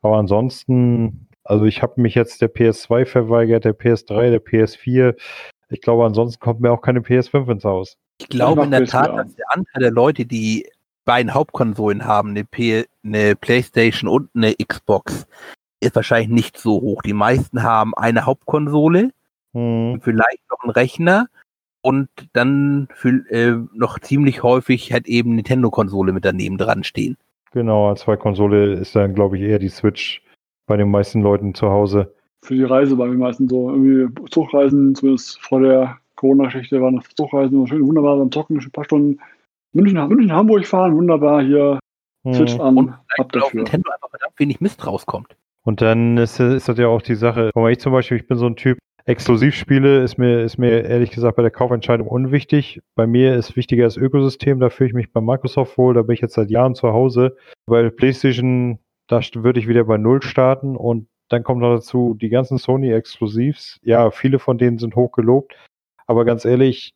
Aber 0.03 0.17
ansonsten, 0.19 1.27
Also 1.45 1.65
ich 1.65 1.83
habe 1.83 2.01
mich 2.01 2.15
jetzt 2.15 2.43
der 2.43 2.53
PS2 2.55 3.07
verweigert, 3.07 3.65
der 3.65 3.75
PS3, 3.75 4.31
der 4.31 4.45
PS4. 4.45 5.15
Ich 5.71 5.81
glaube, 5.81 6.05
ansonsten 6.05 6.41
kommt 6.41 6.61
mir 6.61 6.71
auch 6.71 6.83
keine 6.83 7.01
PS5 7.01 7.51
ins 7.51 7.65
Haus. 7.65 7.97
Ich 8.21 8.29
glaube 8.29 8.65
in 8.65 8.71
der 8.71 8.83
PS4 8.83 8.91
Tat, 8.91 9.19
dass 9.19 9.35
der 9.35 9.47
Anteil 9.51 9.81
der 9.81 9.91
Leute, 9.91 10.27
die 10.27 10.69
beiden 11.07 11.33
Hauptkonsolen 11.33 12.05
haben, 12.05 12.31
eine, 12.31 12.45
P 12.45 12.85
eine 13.03 13.35
Playstation 13.35 14.11
und 14.11 14.29
eine 14.35 14.55
Xbox, 14.55 15.27
ist 15.81 15.95
wahrscheinlich 15.95 16.29
nicht 16.29 16.59
so 16.59 16.81
hoch. 16.83 17.01
Die 17.03 17.15
meisten 17.15 17.63
haben 17.63 17.95
eine 17.95 18.27
Hauptkonsole, 18.27 19.11
Hm. 19.55 20.01
vielleicht 20.03 20.43
noch 20.51 20.63
einen 20.63 20.73
Rechner 20.73 21.29
und 21.89 22.09
dann 22.35 22.89
für, 22.95 23.09
äh, 23.31 23.57
noch 23.75 23.99
ziemlich 23.99 24.43
häufig 24.43 24.93
halt 24.93 25.07
eben 25.09 25.35
Nintendo-Konsole 25.37 26.13
mit 26.13 26.25
daneben 26.25 26.59
dran 26.59 26.85
stehen. 26.85 27.17
Genau, 27.53 27.89
als 27.89 28.01
Zwei-Konsole 28.03 28.75
ist 28.75 28.95
dann, 28.95 29.15
glaube 29.15 29.39
ich, 29.39 29.43
eher 29.43 29.59
die 29.59 29.71
Switch 29.71 30.23
bei 30.67 30.77
den 30.77 30.91
meisten 30.91 31.23
Leuten 31.23 31.55
zu 31.55 31.71
Hause. 31.71 32.13
Für 32.45 32.55
die 32.55 32.65
Reise 32.65 32.95
bei 32.95 33.07
mir 33.07 33.17
meistens 33.17 33.51
so. 33.51 33.71
Irgendwie 33.71 34.29
Zugreisen, 34.31 34.95
zumindest 34.95 35.41
vor 35.41 35.61
der 35.61 35.97
Corona-Geschichte 36.17 36.81
waren 36.83 36.97
das 36.97 37.09
Zugreisen 37.17 37.67
schön 37.67 37.87
wunderbar 37.87 38.19
beim 38.19 38.31
Zocken, 38.31 38.59
ein 38.61 38.71
paar 38.71 38.85
Stunden 38.85 39.19
München, 39.73 40.07
München 40.09 40.33
Hamburg 40.33 40.67
fahren, 40.67 40.95
wunderbar 40.95 41.43
hier 41.43 41.79
Switch 42.35 42.53
Hm. 42.55 42.61
an, 42.61 42.77
Und 42.77 42.91
ab 43.17 43.33
dafür. 43.33 43.63
Nintendo 43.63 43.91
einfach 43.91 44.11
verdammt 44.11 44.35
wenig 44.39 44.61
Mist 44.61 44.87
rauskommt. 44.87 45.37
Und 45.65 45.81
dann 45.81 46.19
ist, 46.19 46.39
ist 46.41 46.69
das 46.69 46.79
ja 46.79 46.89
auch 46.89 47.03
die 47.03 47.15
Sache, 47.15 47.51
guck 47.55 47.63
mal, 47.63 47.73
ich 47.73 47.81
zum 47.81 47.93
Beispiel, 47.93 48.19
ich 48.19 48.27
bin 48.27 48.37
so 48.37 48.47
ein 48.47 48.57
Typ, 48.57 48.79
Exklusivspiele 49.09 50.03
ist 50.03 50.19
mir, 50.19 50.41
ist 50.41 50.59
mir 50.59 50.85
ehrlich 50.85 51.11
gesagt 51.11 51.37
bei 51.37 51.43
der 51.43 51.51
Kaufentscheidung 51.51 52.09
unwichtig. 52.09 52.83
Bei 52.95 53.07
mir 53.07 53.37
ist 53.37 53.57
wichtiger 53.57 53.85
das 53.85 53.97
Ökosystem, 53.97 54.61
da 54.61 54.69
fühle 54.69 54.89
ich 54.89 54.95
mich 54.95 55.11
bei 55.11 55.23
Microsoft 55.23 55.79
wohl, 55.79 55.95
da 55.95 56.03
bin 56.03 56.13
ich 56.13 56.21
jetzt 56.21 56.35
seit 56.35 56.51
Jahren 56.51 56.75
zu 56.75 56.93
Hause. 56.93 57.35
Bei 57.65 57.89
PlayStation, 57.89 58.79
da 59.07 59.23
würde 59.37 59.61
ich 59.61 59.67
wieder 59.67 59.85
bei 59.85 59.97
Null 59.97 60.21
starten 60.21 60.77
und 60.77 61.09
dann 61.31 61.43
kommt 61.43 61.63
noch 61.63 61.75
dazu 61.75 62.19
die 62.21 62.29
ganzen 62.29 62.59
Sony-Exklusivs. 62.59 63.81
Ja, 63.83 64.11
viele 64.11 64.39
von 64.39 64.59
denen 64.59 64.77
sind 64.77 64.95
hoch 64.95 65.13
gelobt, 65.13 65.57
aber 66.07 66.27
ganz 66.27 66.45
ehrlich, 66.45 66.93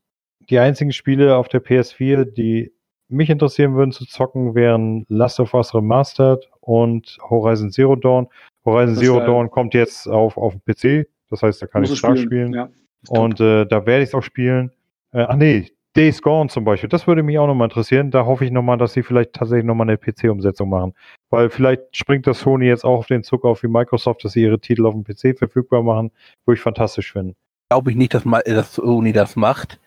die 0.50 0.58
einzigen 0.58 0.92
Spiele 0.92 1.36
auf 1.36 1.48
der 1.48 1.64
PS4, 1.64 2.26
die 2.26 2.74
mich 3.08 3.30
interessieren 3.30 3.74
würden 3.74 3.92
zu 3.92 4.04
zocken, 4.04 4.54
wären 4.54 5.06
Last 5.08 5.40
of 5.40 5.54
Us 5.54 5.74
Remastered 5.74 6.50
und 6.60 7.16
Horizon 7.22 7.70
Zero 7.70 7.96
Dawn. 7.96 8.28
Horizon 8.66 8.96
Zero 8.96 9.20
Dawn 9.20 9.50
kommt 9.50 9.72
jetzt 9.72 10.06
auf, 10.06 10.36
auf 10.36 10.54
den 10.54 11.04
PC, 11.04 11.08
das 11.32 11.42
heißt, 11.42 11.62
da 11.62 11.66
kann 11.66 11.80
Muss 11.80 11.90
ich 11.90 11.94
es 11.94 11.98
stark 11.98 12.18
spielen. 12.18 12.52
Ja. 12.52 12.68
Und 13.08 13.40
äh, 13.40 13.66
da 13.66 13.86
werde 13.86 14.02
ich 14.02 14.10
es 14.10 14.14
auch 14.14 14.22
spielen. 14.22 14.70
Äh, 15.12 15.22
ach 15.28 15.36
nee, 15.36 15.72
Days 15.96 16.22
Gone 16.22 16.48
zum 16.48 16.64
Beispiel, 16.64 16.88
das 16.88 17.06
würde 17.06 17.22
mich 17.22 17.38
auch 17.38 17.46
nochmal 17.46 17.68
interessieren. 17.68 18.10
Da 18.10 18.24
hoffe 18.24 18.44
ich 18.44 18.50
nochmal, 18.50 18.78
dass 18.78 18.92
sie 18.92 19.02
vielleicht 19.02 19.32
tatsächlich 19.32 19.64
nochmal 19.64 19.88
eine 19.88 19.98
PC-Umsetzung 19.98 20.68
machen. 20.68 20.94
Weil 21.30 21.50
vielleicht 21.50 21.96
springt 21.96 22.26
das 22.26 22.40
Sony 22.40 22.66
jetzt 22.66 22.84
auch 22.84 22.98
auf 22.98 23.06
den 23.06 23.22
Zug 23.22 23.44
auf 23.44 23.62
wie 23.62 23.68
Microsoft, 23.68 24.24
dass 24.24 24.32
sie 24.32 24.42
ihre 24.42 24.60
Titel 24.60 24.86
auf 24.86 24.94
dem 24.94 25.04
PC 25.04 25.38
verfügbar 25.38 25.82
machen, 25.82 26.10
wo 26.46 26.52
ich 26.52 26.60
fantastisch 26.60 27.12
finde. 27.12 27.34
Glaube 27.70 27.90
ich 27.90 27.96
nicht, 27.96 28.14
dass, 28.14 28.24
mal, 28.24 28.42
dass 28.44 28.74
Sony 28.74 29.12
das 29.12 29.36
macht. 29.36 29.80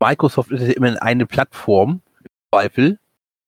Microsoft 0.00 0.50
ist 0.50 0.66
ja 0.66 0.74
immer 0.74 1.00
eine 1.02 1.26
Plattform, 1.26 2.00
im 2.20 2.30
Zweifel. 2.52 2.98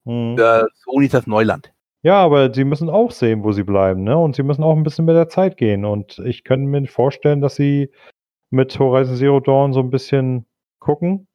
Für 0.05 0.69
Sony 0.75 1.07
ist 1.07 1.15
das 1.15 1.27
Neuland. 1.27 1.73
Ja, 2.03 2.17
aber 2.23 2.53
sie 2.55 2.65
müssen 2.65 2.89
auch 2.89 3.11
sehen, 3.11 3.43
wo 3.43 3.53
sie 3.53 3.65
bleiben, 3.65 4.05
ne? 4.05 4.17
Und 4.17 4.37
sie 4.37 4.43
müssen 4.45 4.63
auch 4.63 4.77
ein 4.77 4.85
bisschen 4.85 5.05
mit 5.05 5.17
der 5.17 5.29
Zeit 5.29 5.57
gehen. 5.57 5.85
Und 5.85 6.19
ich 6.25 6.45
könnte 6.45 6.67
mir 6.67 6.87
vorstellen, 6.87 7.41
dass 7.41 7.57
sie 7.57 7.91
mit 8.51 8.79
Horizon 8.79 9.17
Zero 9.17 9.41
Dawn 9.41 9.73
so 9.73 9.81
ein 9.81 9.91
bisschen 9.91 10.47
gucken, 10.79 11.27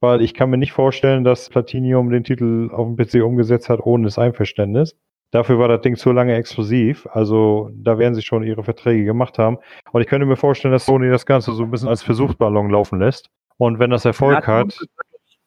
weil 0.00 0.22
ich 0.22 0.32
kann 0.34 0.48
mir 0.50 0.56
nicht 0.56 0.72
vorstellen, 0.72 1.22
dass 1.22 1.50
Platinum 1.50 2.10
den 2.10 2.24
Titel 2.24 2.70
auf 2.72 2.86
dem 2.86 2.96
PC 2.96 3.22
umgesetzt 3.24 3.68
hat 3.68 3.80
ohne 3.84 4.04
das 4.04 4.18
Einverständnis. 4.18 4.96
Dafür 5.32 5.58
war 5.58 5.68
das 5.68 5.82
Ding 5.82 5.96
zu 5.96 6.12
lange 6.12 6.34
exklusiv. 6.34 7.06
Also 7.12 7.70
da 7.74 7.98
werden 7.98 8.14
sie 8.14 8.22
schon 8.22 8.42
ihre 8.42 8.62
Verträge 8.64 9.04
gemacht 9.04 9.38
haben. 9.38 9.58
Und 9.92 10.00
ich 10.00 10.06
könnte 10.06 10.24
mir 10.24 10.36
vorstellen, 10.36 10.72
dass 10.72 10.86
Sony 10.86 11.10
das 11.10 11.26
Ganze 11.26 11.52
so 11.52 11.64
ein 11.64 11.70
bisschen 11.70 11.88
als 11.88 12.02
Versuchsballon 12.02 12.70
laufen 12.70 12.98
lässt. 13.00 13.28
Und 13.58 13.78
wenn 13.78 13.90
das 13.90 14.04
Erfolg 14.04 14.42
Platinum 14.42 14.68
hat. 14.68 14.78
gehört- 14.78 14.90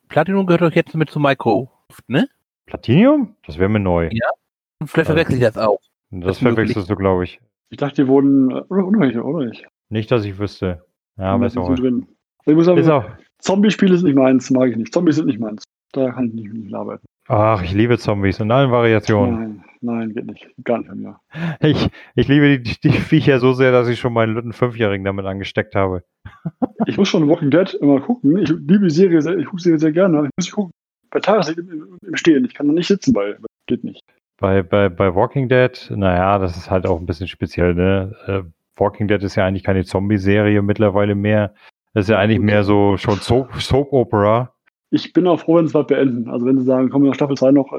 Platinum 0.09 0.45
gehört 0.45 0.61
doch 0.61 0.71
jetzt 0.75 0.95
mit 0.95 1.09
zu 1.09 1.19
Microsoft, 1.19 2.07
ne? 2.07 2.27
Platinum? 2.65 3.35
Das 3.45 3.57
wäre 3.57 3.69
mir 3.69 3.79
neu. 3.79 4.09
Ja. 4.11 4.27
Vielleicht 4.85 5.07
verwechsel 5.07 5.35
ich 5.35 5.41
das 5.41 5.57
auch. 5.57 5.79
Das 6.11 6.41
möglich. 6.41 6.55
verwechselst 6.55 6.89
du, 6.89 6.95
glaube 6.95 7.23
ich. 7.23 7.39
Ich 7.69 7.77
dachte, 7.77 8.03
die 8.03 8.07
wurden 8.07 8.51
äh, 8.51 8.61
unabhängig, 8.69 9.17
oder 9.17 9.45
nicht? 9.45 9.67
Nicht, 9.89 10.11
dass 10.11 10.25
ich 10.25 10.37
wüsste. 10.39 10.83
Ja, 11.17 11.33
aber 11.33 11.47
ist 11.47 11.57
auch. 11.57 11.67
so 11.67 11.75
drin. 11.75 12.07
Ich 12.45 12.55
muss 12.55 12.65
sagen, 12.65 12.79
Ist 12.79 12.89
auch. 12.89 13.05
Zombie-Spiele 13.39 13.97
sind 13.97 14.07
nicht 14.07 14.17
meins, 14.17 14.49
mag 14.49 14.69
ich 14.69 14.77
nicht. 14.77 14.93
Zombies 14.93 15.17
sind 15.17 15.27
nicht 15.27 15.39
meins. 15.39 15.63
Da 15.91 16.11
kann 16.11 16.27
ich 16.27 16.33
nicht, 16.33 16.53
nicht 16.53 16.73
arbeiten. 16.73 17.05
Ach, 17.27 17.61
ich 17.63 17.73
liebe 17.73 17.97
Zombies 17.97 18.39
in 18.39 18.51
allen 18.51 18.71
Variationen. 18.71 19.63
Nein, 19.81 19.99
nein, 19.99 20.13
geht 20.13 20.25
nicht. 20.25 20.49
Gar 20.63 20.79
nicht 20.79 20.89
an 20.89 20.99
mir. 20.99 21.19
Ich, 21.61 21.89
ich 22.15 22.27
liebe 22.27 22.59
die, 22.59 22.75
die 22.83 22.91
Viecher 22.91 23.39
so 23.39 23.53
sehr, 23.53 23.71
dass 23.71 23.87
ich 23.87 23.99
schon 23.99 24.13
meinen 24.13 24.33
Lütten 24.33 24.53
Fünfjährigen 24.53 25.05
damit 25.05 25.25
angesteckt 25.25 25.75
habe. 25.75 26.03
Ich 26.87 26.97
muss 26.97 27.09
schon 27.09 27.27
Walking 27.29 27.51
Dead 27.51 27.71
immer 27.75 28.01
gucken. 28.01 28.37
Ich 28.37 28.49
liebe 28.49 28.85
die 28.85 28.89
Serie, 28.89 29.21
sehr, 29.21 29.37
ich 29.37 29.45
gucke 29.45 29.61
sie 29.61 29.77
sehr 29.77 29.91
gerne. 29.91 30.17
aber 30.17 30.27
Ich 30.27 30.31
muss 30.37 30.45
sie 30.45 30.51
gucken. 30.51 30.71
Bei 31.11 31.19
Tageslicht 31.19 31.59
im, 31.59 31.69
im, 31.69 31.97
im 32.05 32.15
Stehen. 32.15 32.45
Ich 32.45 32.53
kann 32.53 32.67
da 32.67 32.73
nicht 32.73 32.87
sitzen, 32.87 33.13
weil 33.13 33.37
geht 33.67 33.83
nicht. 33.83 34.01
Bei, 34.39 34.63
bei, 34.63 34.89
bei 34.89 35.13
Walking 35.13 35.49
Dead, 35.49 35.91
naja, 35.95 36.39
das 36.39 36.55
ist 36.55 36.71
halt 36.71 36.87
auch 36.87 36.99
ein 36.99 37.05
bisschen 37.05 37.27
speziell, 37.27 37.75
ne? 37.75 38.15
Äh, 38.25 38.43
Walking 38.79 39.07
Dead 39.07 39.21
ist 39.21 39.35
ja 39.35 39.45
eigentlich 39.45 39.63
keine 39.63 39.83
Zombie-Serie 39.83 40.61
mittlerweile 40.61 41.15
mehr. 41.15 41.53
Das 41.93 42.05
ist 42.05 42.09
ja 42.09 42.19
eigentlich 42.19 42.39
mehr 42.39 42.63
so 42.63 42.97
schon 42.97 43.15
Soap, 43.15 43.53
Soap 43.55 43.91
Opera. 43.91 44.53
Ich 44.91 45.11
bin 45.11 45.27
auch 45.27 45.39
froh, 45.39 45.55
wenn 45.55 45.65
sie 45.65 45.69
es 45.69 45.73
bald 45.73 45.87
beenden. 45.87 46.29
Also 46.29 46.45
wenn 46.45 46.57
sie 46.57 46.65
sagen, 46.65 46.89
kommen 46.89 47.03
wir 47.03 47.09
nach 47.09 47.15
Staffel 47.15 47.35
2 47.35 47.51
noch, 47.51 47.77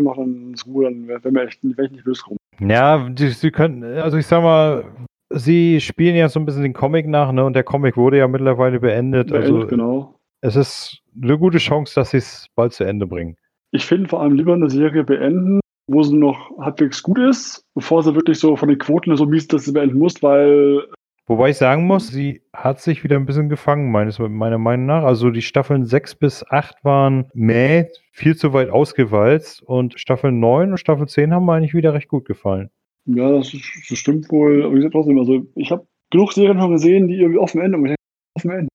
noch 0.00 0.16
dann 0.16 0.54
ist 0.54 0.66
Ruhe, 0.66 0.84
dann 0.84 1.06
wäre 1.06 1.22
wär 1.22 1.32
mir 1.32 1.46
echt 1.46 1.62
wär 1.62 1.84
ich 1.84 1.90
nicht 1.92 2.04
böse 2.04 2.22
drum. 2.24 2.36
Ja, 2.60 3.08
die, 3.08 3.28
sie 3.28 3.50
könnten, 3.50 3.84
also 3.84 4.16
ich 4.16 4.26
sag 4.26 4.42
mal, 4.42 4.84
sie 5.30 5.80
spielen 5.80 6.16
ja 6.16 6.28
so 6.28 6.40
ein 6.40 6.46
bisschen 6.46 6.62
den 6.62 6.72
Comic 6.72 7.06
nach, 7.06 7.30
ne? 7.32 7.44
Und 7.44 7.54
der 7.54 7.64
Comic 7.64 7.96
wurde 7.96 8.18
ja 8.18 8.28
mittlerweile 8.28 8.80
beendet. 8.80 9.28
Beendet, 9.28 9.50
Also 9.50 9.66
genau. 9.66 10.14
es 10.40 10.56
ist 10.56 11.02
eine 11.20 11.38
gute 11.38 11.58
Chance, 11.58 11.94
dass 11.94 12.10
sie 12.10 12.18
es 12.18 12.46
bald 12.54 12.72
zu 12.72 12.84
Ende 12.84 13.06
bringen. 13.06 13.36
Ich 13.70 13.84
finde 13.84 14.08
vor 14.08 14.22
allem 14.22 14.34
lieber 14.34 14.54
eine 14.54 14.70
Serie 14.70 15.04
beenden, 15.04 15.60
wo 15.88 16.02
sie 16.02 16.16
noch 16.16 16.50
halbwegs 16.58 17.02
gut 17.02 17.18
ist, 17.18 17.64
bevor 17.74 18.02
sie 18.02 18.14
wirklich 18.14 18.38
so 18.38 18.54
von 18.56 18.68
den 18.68 18.78
Quoten 18.78 19.16
so 19.16 19.26
mies, 19.26 19.48
dass 19.48 19.64
sie 19.64 19.72
beenden 19.72 19.98
muss, 19.98 20.22
weil 20.22 20.84
Wobei 21.28 21.50
ich 21.50 21.58
sagen 21.58 21.86
muss, 21.86 22.08
sie 22.08 22.40
hat 22.54 22.80
sich 22.80 23.04
wieder 23.04 23.16
ein 23.16 23.26
bisschen 23.26 23.50
gefangen, 23.50 23.92
meines, 23.92 24.18
meiner 24.18 24.56
Meinung 24.56 24.86
nach. 24.86 25.04
Also 25.04 25.30
die 25.30 25.42
Staffeln 25.42 25.84
6 25.84 26.14
bis 26.14 26.42
8 26.48 26.82
waren 26.84 27.26
mäh, 27.34 27.88
viel 28.12 28.34
zu 28.34 28.54
weit 28.54 28.70
ausgewalzt 28.70 29.62
und 29.62 30.00
Staffel 30.00 30.32
9 30.32 30.70
und 30.70 30.78
Staffel 30.78 31.06
10 31.06 31.34
haben 31.34 31.44
mir 31.44 31.52
eigentlich 31.52 31.74
wieder 31.74 31.92
recht 31.92 32.08
gut 32.08 32.24
gefallen. 32.24 32.70
Ja, 33.04 33.30
das, 33.30 33.52
das 33.88 33.98
stimmt 33.98 34.30
wohl. 34.30 34.62
Aber 34.62 34.72
wie 34.72 34.76
gesagt, 34.76 34.94
trotzdem, 34.94 35.18
also 35.18 35.46
ich 35.54 35.70
habe 35.70 35.86
genug 36.10 36.32
Serien 36.32 36.58
schon 36.58 36.72
gesehen, 36.72 37.08
die 37.08 37.16
irgendwie 37.16 37.38
offen 37.38 37.60
enden. 37.60 37.74
Und 37.74 37.84
ich 37.84 37.90
denke, 37.90 38.00
offen 38.34 38.50
enden. 38.50 38.68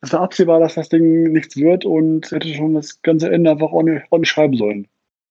Es 0.00 0.12
war 0.12 0.22
absehbar, 0.22 0.58
dass 0.58 0.74
das 0.74 0.88
Ding 0.88 1.30
nichts 1.30 1.56
wird 1.56 1.84
und 1.84 2.32
hätte 2.32 2.48
schon 2.48 2.74
das 2.74 3.00
ganze 3.02 3.30
Ende 3.30 3.52
einfach 3.52 3.70
ordentlich, 3.70 4.02
ordentlich 4.10 4.30
schreiben 4.30 4.56
sollen. 4.56 4.88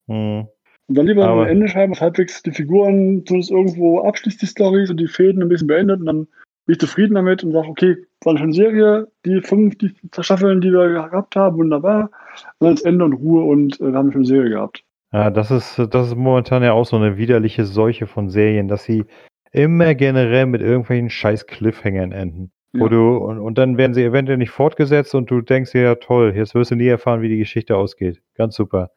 Hm. 0.07 0.47
Und 0.91 0.97
dann 0.97 1.07
lieber 1.07 1.26
Aber- 1.26 1.43
ein 1.43 1.47
Ende 1.51 1.69
schreiben, 1.69 1.93
was 1.93 2.01
halbwegs 2.01 2.43
die 2.43 2.51
Figuren 2.51 3.23
zumindest 3.26 3.49
irgendwo 3.49 4.01
abschließt, 4.01 4.41
die 4.41 4.45
Storys 4.45 4.89
und 4.89 4.97
die 4.99 5.07
Fäden 5.07 5.41
ein 5.41 5.47
bisschen 5.47 5.68
beendet 5.68 6.01
und 6.01 6.05
dann 6.05 6.27
bin 6.65 6.73
ich 6.73 6.80
zufrieden 6.80 7.15
damit 7.15 7.45
und 7.45 7.53
sage, 7.53 7.69
okay, 7.69 7.95
war 8.26 8.31
eine 8.31 8.39
schöne 8.39 8.51
Serie, 8.53 9.07
die 9.26 9.39
fünf 9.39 9.77
die 9.77 9.93
Staffeln, 10.19 10.59
die 10.59 10.69
wir 10.69 10.89
gehabt 10.89 11.38
haben, 11.38 11.55
wunderbar. 11.57 12.11
Und 12.59 12.65
dann 12.65 12.73
ist 12.73 12.85
Ende 12.85 13.05
und 13.05 13.13
Ruhe 13.13 13.45
und 13.45 13.80
äh, 13.80 13.85
wir 13.85 13.93
haben 13.93 14.07
eine 14.07 14.11
schöne 14.11 14.26
Serie 14.26 14.49
gehabt. 14.49 14.84
Ja, 15.13 15.30
das 15.30 15.49
ist, 15.49 15.80
das 15.91 16.07
ist 16.07 16.15
momentan 16.18 16.61
ja 16.61 16.73
auch 16.73 16.85
so 16.85 16.97
eine 16.97 17.15
widerliche 17.18 17.63
Seuche 17.63 18.05
von 18.05 18.30
Serien, 18.30 18.68
dass 18.68 18.84
sie 18.84 19.05
immer 19.53 19.95
generell 19.95 20.45
mit 20.45 20.61
irgendwelchen 20.61 21.09
scheiß 21.09 21.47
Cliffhangern 21.47 22.11
enden. 22.11 22.51
Wo 22.73 22.84
Ja. 22.85 22.89
du, 22.89 23.15
und, 23.15 23.39
und 23.39 23.57
dann 23.57 23.77
werden 23.77 23.93
sie 23.93 24.03
eventuell 24.03 24.38
nicht 24.38 24.51
fortgesetzt 24.51 25.15
und 25.15 25.31
du 25.31 25.39
denkst 25.39 25.72
dir, 25.72 25.84
ja 25.84 25.95
toll, 25.95 26.34
jetzt 26.35 26.53
wirst 26.53 26.72
du 26.72 26.76
nie 26.76 26.88
erfahren, 26.88 27.22
wie 27.22 27.30
die 27.30 27.38
Geschichte 27.38 27.77
ausgeht. 27.77 28.22
Ganz 28.35 28.55
super. 28.55 28.91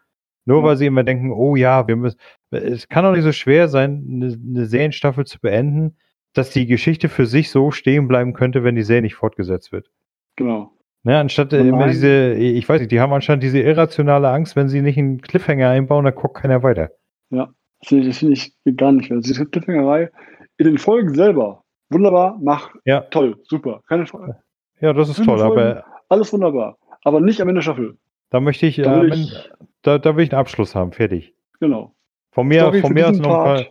Nur 0.46 0.58
Ja. 0.58 0.64
weil 0.64 0.76
sie 0.76 0.86
immer 0.86 1.04
denken, 1.04 1.32
oh 1.32 1.56
ja, 1.56 1.86
wir 1.88 1.96
müssen, 1.96 2.18
es 2.50 2.88
kann 2.88 3.04
doch 3.04 3.12
nicht 3.12 3.24
so 3.24 3.32
schwer 3.32 3.68
sein, 3.68 4.06
eine, 4.10 4.26
eine 4.46 4.66
Serienstaffel 4.66 5.24
zu 5.26 5.40
beenden, 5.40 5.96
dass 6.34 6.50
die 6.50 6.66
Geschichte 6.66 7.08
für 7.08 7.26
sich 7.26 7.50
so 7.50 7.70
stehen 7.70 8.08
bleiben 8.08 8.32
könnte, 8.34 8.64
wenn 8.64 8.74
die 8.74 8.82
Serie 8.82 9.02
nicht 9.02 9.14
fortgesetzt 9.14 9.72
wird. 9.72 9.90
Genau. 10.36 10.72
Ne, 11.04 11.18
anstatt 11.18 11.52
Oh 11.52 11.56
immer 11.56 11.78
nein. 11.80 11.90
diese, 11.90 12.32
ich 12.34 12.68
weiß 12.68 12.80
nicht, 12.80 12.90
die 12.90 13.00
haben 13.00 13.12
anscheinend 13.12 13.42
diese 13.42 13.60
irrationale 13.60 14.28
Angst, 14.30 14.56
wenn 14.56 14.68
sie 14.68 14.80
nicht 14.82 14.98
einen 14.98 15.20
Cliffhanger 15.20 15.68
einbauen, 15.68 16.04
dann 16.04 16.14
guckt 16.14 16.38
keiner 16.38 16.62
weiter. 16.62 16.90
Das 17.30 17.88
finde 17.88 18.04
ich, 18.04 18.08
das 18.08 18.18
finde 18.18 18.34
ich 18.34 18.76
gar 18.76 18.92
nicht. 18.92 19.10
Also 19.12 19.20
diese 19.20 19.44
Cliffhangerei 19.46 20.10
in 20.56 20.64
den 20.66 20.78
Folgen 20.78 21.14
selber. 21.14 21.62
Wunderbar, 21.90 22.38
mach, 22.42 22.70
Ja. 22.86 23.02
toll, 23.02 23.36
super. 23.44 23.82
Keine 23.86 24.06
Frage. 24.06 24.36
Ja, 24.80 24.92
das 24.94 25.10
ist 25.10 25.16
Fünf 25.16 25.28
toll, 25.28 25.38
Folgen. 25.38 25.60
aber 25.60 25.84
Alles 26.08 26.32
wunderbar. 26.32 26.78
Aber 27.04 27.20
nicht 27.20 27.40
am 27.42 27.48
Ende 27.48 27.58
der 27.58 27.62
Staffel. 27.64 27.98
da 28.30 28.40
möchte 28.40 28.64
ich, 28.66 28.78
äh, 28.78 29.06
ich, 29.08 29.50
da, 29.84 29.98
da 29.98 30.16
will 30.16 30.24
ich 30.24 30.32
einen 30.32 30.40
Abschluss 30.40 30.74
haben, 30.74 30.92
fertig. 30.92 31.34
genau. 31.60 31.94
Von 32.32 32.48
mir, 32.48 32.72
von 32.80 32.92
mir 32.92 33.08
aus 33.08 33.18
noch 33.18 33.38
ein 33.38 33.44
paar, 33.44 33.64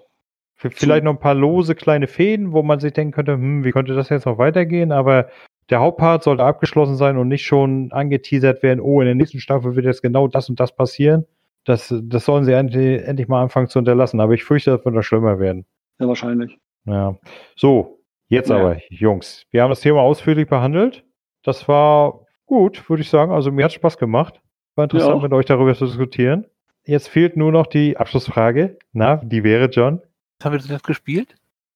vielleicht 0.56 1.03
noch 1.03 1.11
ein 1.11 1.19
paar 1.19 1.35
lose 1.35 1.76
kleine 1.76 2.07
Fäden, 2.07 2.53
wo 2.53 2.64
man 2.64 2.80
sich 2.80 2.94
denken 2.94 3.11
könnte, 3.11 3.34
hm, 3.34 3.65
wie 3.65 3.72
könnte 3.72 3.94
das 3.94 4.07
jetzt 4.07 4.26
noch 4.26 4.38
weitergehen, 4.38 4.94
aber 4.94 5.27
der 5.69 5.81
Hauptpart 5.81 6.23
sollte 6.23 6.44
abgeschlossen 6.44 6.95
sein 6.95 7.18
und 7.18 7.27
nicht 7.27 7.45
schon 7.45 7.91
angeteasert 7.91 8.64
werden, 8.64 8.80
oh, 8.80 9.02
in 9.02 9.06
der 9.07 9.15
nächsten 9.15 9.40
Staffel 9.40 9.76
wird 9.76 9.85
jetzt 9.85 10.02
genau 10.02 10.30
das 10.30 10.49
und 10.49 10.60
das 10.61 10.73
passieren. 10.73 11.26
Das, 11.65 11.94
das 12.03 12.26
sollen 12.26 12.45
sie 12.45 12.53
endlich, 12.53 13.02
endlich 13.06 13.27
mal 13.27 13.41
anfangen 13.41 13.68
zu 13.68 13.80
unterlassen, 13.80 14.22
aber 14.22 14.34
ich 14.34 14.44
fürchte, 14.45 14.72
das 14.72 14.85
wird 14.85 14.95
noch 14.95 15.03
schlimmer 15.03 15.40
werden. 15.40 15.65
Ja, 15.99 16.07
wahrscheinlich. 16.07 16.57
Ja. 16.85 17.18
So, 17.56 17.99
jetzt 18.27 18.49
Ja. 18.49 18.57
aber, 18.57 18.77
Jungs. 18.90 19.45
Wir 19.52 19.64
haben 19.64 19.69
das 19.69 19.81
Thema 19.81 20.02
ausführlich 20.02 20.48
behandelt. 20.48 21.03
Das 21.44 21.68
war 21.68 22.26
gut, 22.45 22.90
würde 22.90 23.02
ich 23.02 23.10
sagen. 23.10 23.31
Also 23.31 23.52
mir 23.52 23.65
hat 23.65 23.73
Spaß 23.73 23.98
gemacht. 23.98 24.41
War 24.76 24.86
interessant, 24.86 25.22
mit 25.22 25.32
euch 25.34 25.45
darüber 25.45 25.76
zu 25.76 25.86
diskutieren. 25.86 26.45
Jetzt 26.86 27.08
fehlt 27.10 27.38
nur 27.38 27.52
noch 27.52 27.68
die 27.68 27.95
Abschlussfrage. 27.98 28.78
Na, 28.91 29.18
die 29.18 29.44
wäre, 29.44 29.66
John? 29.70 30.02
Haben 30.44 30.54
wir 30.54 30.60
zuletzt 30.60 30.86
gespielt? 30.86 31.36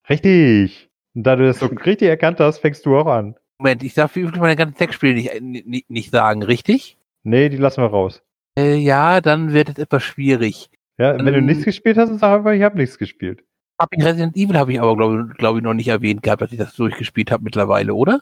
Richtig. 0.10 0.90
Und 1.16 1.24
da 1.24 1.36
du 1.36 1.46
das 1.46 1.60
so 1.60 1.68
richtig 1.68 2.10
erkannt 2.10 2.40
hast, 2.40 2.60
fängst 2.60 2.86
du 2.86 2.98
auch 2.98 3.06
an. 3.08 3.36
Moment, 3.60 3.84
ich 3.84 3.94
darf 3.94 4.16
wirklich 4.16 4.40
meine 4.42 4.56
ganzen 4.56 4.76
Textspiele 4.78 5.14
nicht, 5.42 5.66
nicht, 5.66 5.90
nicht 5.90 6.12
sagen, 6.12 6.44
richtig? 6.44 6.98
Nee, 7.24 7.50
die 7.50 7.58
lassen 7.58 7.82
wir 7.82 7.88
raus. 7.88 8.22
Äh, 8.58 8.76
ja, 8.76 9.22
dann 9.22 9.54
wird 9.54 9.70
es 9.70 9.78
etwas 9.78 10.04
schwierig. 10.04 10.70
Ja, 10.98 11.18
wenn 11.18 11.26
du 11.26 11.34
Ähm. 11.36 11.46
nichts 11.46 11.64
gespielt 11.66 11.98
hast, 11.98 12.10
dann 12.10 12.18
sag 12.18 12.38
einfach, 12.40 12.52
ich 12.52 12.64
habe 12.64 12.78
nichts 12.78 12.98
gespielt. 12.98 13.44
Hab 13.80 13.90
ich 13.94 14.04
Resident 14.04 14.36
Evil 14.36 14.58
habe 14.58 14.74
ich 14.74 14.82
aber, 14.82 14.96
glaube 14.96 15.28
glaub 15.38 15.56
ich, 15.58 15.64
noch 15.64 15.74
nicht 15.76 15.88
erwähnt 15.88 16.24
gehabt, 16.24 16.42
dass 16.42 16.52
ich 16.52 16.58
das 16.58 16.76
durchgespielt 16.76 17.32
habe 17.32 17.44
mittlerweile, 17.44 17.94
oder? 17.94 18.22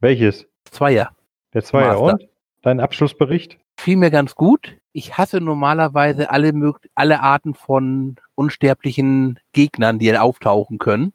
Welches? 0.00 0.46
Zweier. 0.64 1.10
Der 1.52 1.62
Zweier 1.62 1.98
Master. 2.00 2.14
und? 2.14 2.28
Dein 2.66 2.80
Abschlussbericht? 2.80 3.60
Fiel 3.78 3.96
mir 3.96 4.10
ganz 4.10 4.34
gut. 4.34 4.76
Ich 4.92 5.16
hasse 5.16 5.40
normalerweise 5.40 6.30
alle, 6.30 6.52
alle 6.96 7.20
Arten 7.20 7.54
von 7.54 8.16
unsterblichen 8.34 9.38
Gegnern, 9.52 10.00
die 10.00 10.18
auftauchen 10.18 10.78
können. 10.78 11.12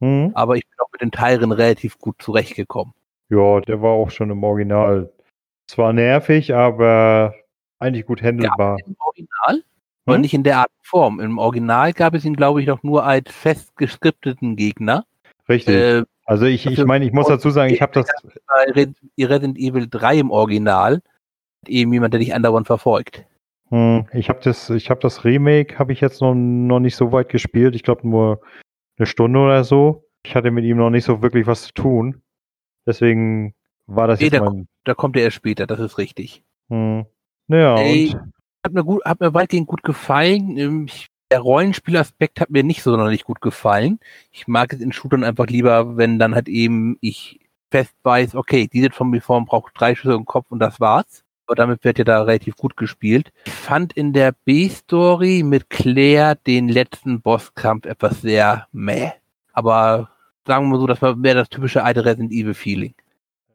Hm? 0.00 0.30
Aber 0.34 0.56
ich 0.56 0.66
bin 0.66 0.78
auch 0.78 0.90
mit 0.92 1.02
den 1.02 1.10
Teilen 1.10 1.52
relativ 1.52 1.98
gut 1.98 2.22
zurechtgekommen. 2.22 2.94
Ja, 3.28 3.60
der 3.60 3.82
war 3.82 3.90
auch 3.90 4.10
schon 4.10 4.30
im 4.30 4.42
Original. 4.42 5.12
Zwar 5.66 5.92
nervig, 5.92 6.54
aber 6.54 7.34
eigentlich 7.78 8.06
gut 8.06 8.22
handelbar. 8.22 8.78
Im 8.86 8.96
Original? 8.98 9.62
Aber 10.06 10.14
Hm? 10.14 10.22
nicht 10.22 10.32
in 10.32 10.42
der 10.42 10.56
Art 10.56 10.70
und 10.70 10.86
Form. 10.86 11.20
Im 11.20 11.36
Original 11.36 11.92
gab 11.92 12.14
es 12.14 12.24
ihn, 12.24 12.34
glaube 12.34 12.62
ich, 12.62 12.66
noch 12.66 12.82
nur 12.82 13.04
als 13.04 13.30
fest 13.30 13.76
geskripteten 13.76 14.56
Gegner. 14.56 15.04
Richtig. 15.50 15.74
Äh, 15.74 16.04
also 16.24 16.46
ich, 16.46 16.66
ich 16.66 16.84
meine, 16.84 17.04
ich 17.04 17.12
muss 17.12 17.28
dazu 17.28 17.50
sagen, 17.50 17.72
ich 17.72 17.82
habe 17.82 17.92
das. 17.92 18.06
Resident 19.18 19.58
Evil 19.58 19.86
3 19.88 20.18
im 20.18 20.30
Original 20.30 21.02
eben 21.66 21.92
jemand, 21.92 22.12
der 22.14 22.20
dich 22.20 22.34
andauernd 22.34 22.66
verfolgt. 22.66 23.24
Hm, 23.70 24.06
ich 24.12 24.28
habe 24.28 24.40
das, 24.42 24.70
ich 24.70 24.90
habe 24.90 25.00
das 25.00 25.24
Remake, 25.24 25.78
habe 25.78 25.92
ich 25.92 26.00
jetzt 26.00 26.20
noch, 26.20 26.34
noch 26.34 26.80
nicht 26.80 26.96
so 26.96 27.12
weit 27.12 27.28
gespielt. 27.28 27.74
Ich 27.74 27.82
glaube 27.82 28.06
nur 28.08 28.40
eine 28.98 29.06
Stunde 29.06 29.38
oder 29.38 29.64
so. 29.64 30.04
Ich 30.24 30.34
hatte 30.34 30.50
mit 30.50 30.64
ihm 30.64 30.76
noch 30.76 30.90
nicht 30.90 31.04
so 31.04 31.22
wirklich 31.22 31.46
was 31.46 31.64
zu 31.64 31.72
tun. 31.74 32.22
Deswegen 32.86 33.54
war 33.86 34.06
das 34.06 34.18
Nee, 34.20 34.26
jetzt 34.26 34.32
der 34.34 34.44
mein. 34.44 34.68
Da 34.84 34.94
kommt 34.94 35.16
er 35.16 35.22
erst 35.22 35.36
später, 35.36 35.66
das 35.66 35.80
ist 35.80 35.98
richtig. 35.98 36.42
Hm. 36.68 37.06
Naja, 37.48 37.76
Ey. 37.78 38.10
und 38.14 38.32
Hat 38.62 38.72
mir, 38.72 38.84
gut, 38.84 39.04
hat 39.04 39.20
mir 39.20 39.32
weitgehend 39.34 39.66
gut 39.66 39.82
gefallen. 39.82 40.56
Ähm, 40.58 40.84
ich- 40.86 41.08
Der 41.34 41.40
Rollenspielaspekt 41.40 42.40
hat 42.40 42.50
mir 42.50 42.62
nicht 42.62 42.84
so 42.84 42.92
sonderlich 42.92 43.24
gut 43.24 43.40
gefallen. 43.40 43.98
Ich 44.30 44.46
mag 44.46 44.72
es 44.72 44.78
in 44.78 44.92
Shootern 44.92 45.24
einfach 45.24 45.48
lieber, 45.48 45.96
wenn 45.96 46.20
dann 46.20 46.32
halt 46.32 46.46
eben 46.46 46.96
ich 47.00 47.40
fest 47.72 47.92
weiß, 48.04 48.36
okay, 48.36 48.68
diese 48.72 48.90
Zombie-Form 48.90 49.44
braucht 49.44 49.72
drei 49.74 49.96
Schüsse 49.96 50.14
im 50.14 50.26
Kopf 50.26 50.46
und 50.50 50.60
das 50.60 50.78
war's. 50.78 51.24
Aber 51.46 51.56
damit 51.56 51.82
wird 51.82 51.98
ja 51.98 52.04
da 52.04 52.22
relativ 52.22 52.54
gut 52.54 52.76
gespielt. 52.76 53.32
Ich 53.46 53.52
fand 53.52 53.94
in 53.94 54.12
der 54.12 54.30
B-Story 54.44 55.42
mit 55.44 55.70
Claire 55.70 56.36
den 56.36 56.68
letzten 56.68 57.20
Bosskampf 57.20 57.84
etwas 57.86 58.20
sehr 58.20 58.68
meh. 58.70 59.10
Aber 59.52 60.10
sagen 60.46 60.68
wir 60.68 60.78
so, 60.78 60.86
das 60.86 61.02
war 61.02 61.16
mehr 61.16 61.34
das 61.34 61.48
typische 61.48 61.82
alte 61.82 62.04
Resident 62.04 62.30
Evil-Feeling. 62.30 62.94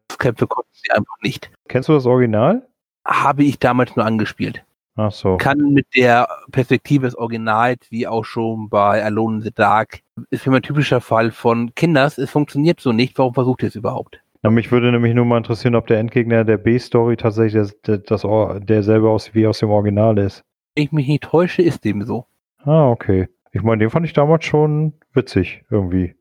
Das 0.08 0.18
Kämpfe 0.18 0.46
konnten 0.46 0.68
sie 0.74 0.90
einfach 0.90 1.16
nicht. 1.22 1.50
kennst 1.68 1.88
du 1.88 1.94
das 1.94 2.04
Original? 2.04 2.68
Habe 3.06 3.44
ich 3.44 3.58
damals 3.58 3.96
nur 3.96 4.04
angespielt 4.04 4.62
Ach 5.00 5.12
so. 5.12 5.38
kann 5.38 5.72
mit 5.72 5.86
der 5.96 6.28
Perspektive 6.52 7.06
des 7.06 7.16
Originals, 7.16 7.90
wie 7.90 8.06
auch 8.06 8.24
schon 8.24 8.68
bei 8.68 9.02
Alone 9.02 9.36
in 9.38 9.42
the 9.42 9.50
Dark, 9.54 10.00
ist 10.30 10.42
für 10.42 10.50
mich 10.50 10.58
ein 10.58 10.62
typischer 10.62 11.00
Fall 11.00 11.30
von 11.30 11.74
Kinders, 11.74 12.18
es 12.18 12.30
funktioniert 12.30 12.80
so 12.80 12.92
nicht, 12.92 13.16
warum 13.18 13.32
versucht 13.32 13.62
ihr 13.62 13.68
es 13.68 13.76
überhaupt? 13.76 14.20
Na, 14.42 14.50
mich 14.50 14.70
würde 14.70 14.92
nämlich 14.92 15.14
nur 15.14 15.24
mal 15.24 15.38
interessieren, 15.38 15.74
ob 15.74 15.86
der 15.86 15.98
Endgegner 16.00 16.44
der 16.44 16.58
B-Story 16.58 17.16
tatsächlich 17.16 17.72
das, 17.82 18.02
das, 18.02 18.22
derselbe 18.62 19.08
aus 19.08 19.34
wie 19.34 19.46
aus 19.46 19.58
dem 19.60 19.70
Original 19.70 20.18
ist. 20.18 20.44
Wenn 20.74 20.84
ich 20.84 20.92
mich 20.92 21.08
nicht 21.08 21.24
täusche, 21.24 21.62
ist 21.62 21.84
dem 21.84 22.04
so. 22.04 22.26
Ah, 22.64 22.88
okay. 22.90 23.28
Ich 23.52 23.62
meine, 23.62 23.78
den 23.78 23.90
fand 23.90 24.04
ich 24.06 24.12
damals 24.12 24.44
schon 24.44 24.92
witzig, 25.14 25.64
irgendwie. 25.70 26.14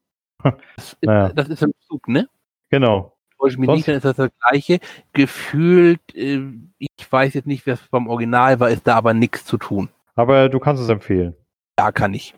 Das 0.44 0.54
ist, 0.78 0.98
Naja. 1.04 1.30
das 1.34 1.50
ist 1.50 1.64
im 1.64 1.74
Zug, 1.82 2.08
ne? 2.08 2.28
Genau. 2.70 3.14
Täusche 3.40 3.60
mich 3.60 3.68
Sonst- 3.68 3.78
nicht, 3.78 3.88
dann 3.88 3.96
ist 3.96 4.06
das 4.06 4.16
das 4.16 4.30
gleiche. 4.48 4.80
Gefühlt, 5.14 6.02
äh, 6.16 6.42
ich 6.78 6.90
weiß 7.12 7.34
jetzt 7.34 7.48
nicht, 7.48 7.66
was 7.68 7.80
beim 7.90 8.08
Original 8.08 8.60
war, 8.60 8.70
ist 8.70 8.86
da 8.88 8.96
aber 8.96 9.14
nichts 9.14 9.46
zu 9.46 9.58
tun. 9.58 9.90
Aber 10.16 10.50
du 10.50 10.60
kannst 10.60 10.82
es 10.84 10.90
empfehlen. 10.90 11.36
Da 11.78 11.92
kann 11.92 12.14
ich. 12.14 12.36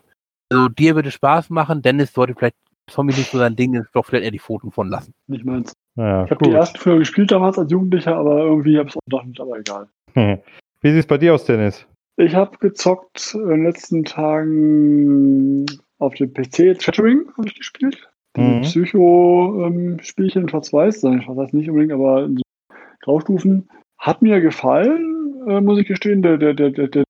Also 0.50 0.68
dir 0.68 0.94
würde 0.94 1.10
Spaß 1.10 1.50
machen, 1.50 1.82
Dennis 1.82 2.12
sollte 2.12 2.34
vielleicht 2.34 2.56
Zombie 2.88 3.14
nicht 3.14 3.30
so 3.30 3.38
sein 3.38 3.56
Ding 3.56 3.74
ist, 3.74 3.88
doch 3.94 4.04
vielleicht 4.04 4.24
eher 4.24 4.30
die 4.30 4.38
Pfoten 4.38 4.70
von 4.70 4.88
lassen. 4.88 5.14
Nicht 5.26 5.44
meins. 5.44 5.72
Naja, 5.94 6.24
Ich 6.24 6.30
habe 6.30 6.44
die 6.44 6.52
ersten 6.52 6.78
früher 6.78 6.98
gespielt 6.98 7.30
damals 7.30 7.58
als 7.58 7.70
Jugendlicher, 7.70 8.16
aber 8.16 8.40
irgendwie 8.40 8.78
habe 8.78 8.88
ich 8.88 8.94
es 8.94 8.96
auch 8.96 9.18
noch 9.18 9.24
nicht, 9.24 9.40
aber 9.40 9.58
egal. 9.58 9.88
Wie 10.80 10.90
sieht 10.90 11.00
es 11.00 11.06
bei 11.06 11.18
dir 11.18 11.34
aus, 11.34 11.44
Dennis? 11.44 11.86
Ich 12.16 12.34
habe 12.34 12.58
gezockt 12.58 13.34
in 13.34 13.48
den 13.48 13.64
letzten 13.64 14.04
Tagen 14.04 15.66
auf 15.98 16.14
dem 16.14 16.32
PC. 16.32 16.76
Chattering 16.78 17.26
habe 17.36 17.48
ich 17.48 17.54
gespielt. 17.54 18.08
Die 18.36 18.40
Mhm. 18.40 18.60
Psycho-Spielchen 18.62 20.48
schwarz-weiß, 20.48 21.00
sein 21.02 21.22
schwarz-weiß 21.22 21.52
nicht 21.52 21.68
unbedingt, 21.68 21.92
aber 21.92 22.28
so 22.28 22.42
Graustufen. 23.00 23.68
Hat 23.98 24.22
mir 24.22 24.40
gefallen, 24.40 25.34
äh, 25.46 25.60
muss 25.60 25.78
ich 25.78 25.86
gestehen. 25.86 26.22
Der, 26.22 26.38
der, 26.38 26.54
der, 26.54 26.70
der, 26.70 26.88
der 26.88 27.04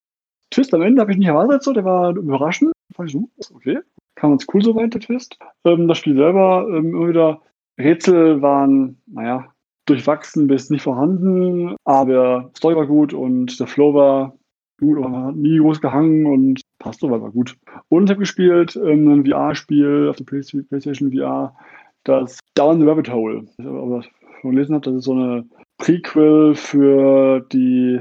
Twist 0.50 0.74
am 0.74 0.82
Ende 0.82 1.00
habe 1.00 1.12
ich 1.12 1.18
nicht 1.18 1.28
erwartet, 1.28 1.62
so, 1.62 1.72
der 1.72 1.84
war 1.84 2.14
überraschend. 2.16 2.72
Fand 2.94 3.08
ich 3.08 3.14
so, 3.14 3.54
okay. 3.54 3.78
Kam 4.16 4.30
ganz 4.30 4.46
cool 4.52 4.62
soweit, 4.62 4.92
der 4.94 5.00
Twist. 5.00 5.38
Ähm, 5.64 5.88
das 5.88 5.98
Spiel 5.98 6.16
selber, 6.16 6.66
ähm, 6.68 6.94
immer 6.94 7.08
wieder 7.08 7.40
Rätsel 7.78 8.42
waren, 8.42 9.00
naja, 9.06 9.46
durchwachsen 9.86 10.46
bis 10.46 10.70
nicht 10.70 10.82
vorhanden, 10.82 11.76
aber 11.84 12.50
Story 12.56 12.76
war 12.76 12.86
gut 12.86 13.12
und 13.14 13.58
der 13.58 13.66
Flow 13.66 13.94
war 13.94 14.36
gut, 14.82 15.02
aber 15.02 15.32
nie 15.32 15.58
groß 15.58 15.80
gehangen 15.80 16.26
und 16.26 16.60
passt 16.78 17.00
soweit, 17.00 17.22
war 17.22 17.30
gut. 17.30 17.56
Und 17.88 18.04
ich 18.04 18.10
habe 18.10 18.20
gespielt 18.20 18.76
ähm, 18.76 19.08
ein 19.08 19.26
VR-Spiel 19.26 20.08
auf 20.10 20.16
der 20.16 20.24
Play- 20.24 20.62
PlayStation 20.68 21.12
VR, 21.12 21.54
das 22.04 22.38
Down 22.54 22.80
the 22.80 22.86
Rabbit 22.86 23.10
Hole. 23.10 23.46
Ich 23.56 23.64
habe 23.64 23.78
aber 23.78 24.02
schon 24.40 24.50
gelesen 24.50 24.74
habe, 24.74 24.84
das 24.84 24.94
ist 24.94 25.04
so 25.04 25.12
eine 25.12 25.44
Prequel 25.78 26.54
für 26.54 27.40
die 27.52 28.00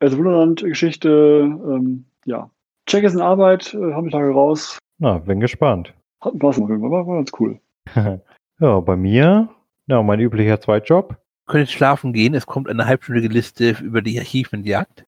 Alice 0.00 0.16
Wunderland-Geschichte. 0.16 1.08
Ähm, 1.10 2.04
ja, 2.24 2.50
check 2.86 3.04
ist 3.04 3.14
in 3.14 3.20
Arbeit, 3.20 3.74
äh, 3.74 3.92
haben 3.92 4.06
die 4.06 4.12
Tage 4.12 4.30
raus. 4.30 4.78
Na, 4.98 5.18
bin 5.18 5.40
gespannt. 5.40 5.92
Hat 6.20 6.34
Spaß 6.36 6.56
gemacht, 6.56 6.80
war, 6.82 7.06
war 7.06 7.16
ganz 7.16 7.32
cool. 7.40 7.58
ja, 8.60 8.80
bei 8.80 8.96
mir, 8.96 9.48
ja, 9.88 10.02
mein 10.02 10.20
üblicher 10.20 10.60
Zweitjob. 10.60 11.16
Könnt 11.46 11.62
jetzt 11.62 11.72
schlafen 11.72 12.12
gehen, 12.12 12.34
es 12.34 12.46
kommt 12.46 12.68
eine 12.68 12.86
halbstündige 12.86 13.28
Liste 13.28 13.76
über 13.82 14.00
die 14.00 14.18
Archivmenjagd. 14.18 15.04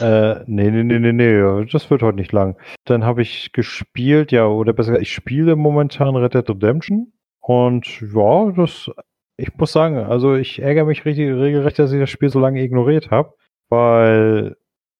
Äh, 0.00 0.44
nee, 0.46 0.70
nee, 0.70 0.82
nee, 0.82 0.98
nee, 0.98 1.12
nee, 1.12 1.64
das 1.70 1.90
wird 1.90 2.02
heute 2.02 2.16
nicht 2.16 2.32
lang. 2.32 2.56
Dann 2.84 3.04
habe 3.04 3.22
ich 3.22 3.52
gespielt, 3.52 4.32
ja, 4.32 4.46
oder 4.46 4.72
besser 4.72 4.92
gesagt, 4.92 5.06
ich 5.06 5.14
spiele 5.14 5.56
momentan 5.56 6.16
Red 6.16 6.34
Dead 6.34 6.48
Redemption. 6.48 7.12
Und 7.40 8.00
ja, 8.00 8.50
das, 8.52 8.90
ich 9.36 9.56
muss 9.56 9.72
sagen, 9.72 9.98
also 9.98 10.34
ich 10.34 10.60
ärgere 10.60 10.84
mich 10.84 11.04
richtig 11.04 11.30
regelrecht, 11.32 11.78
dass 11.78 11.92
ich 11.92 12.00
das 12.00 12.10
Spiel 12.10 12.28
so 12.28 12.40
lange 12.40 12.62
ignoriert 12.62 13.10
habe, 13.10 13.34
weil 13.68 14.56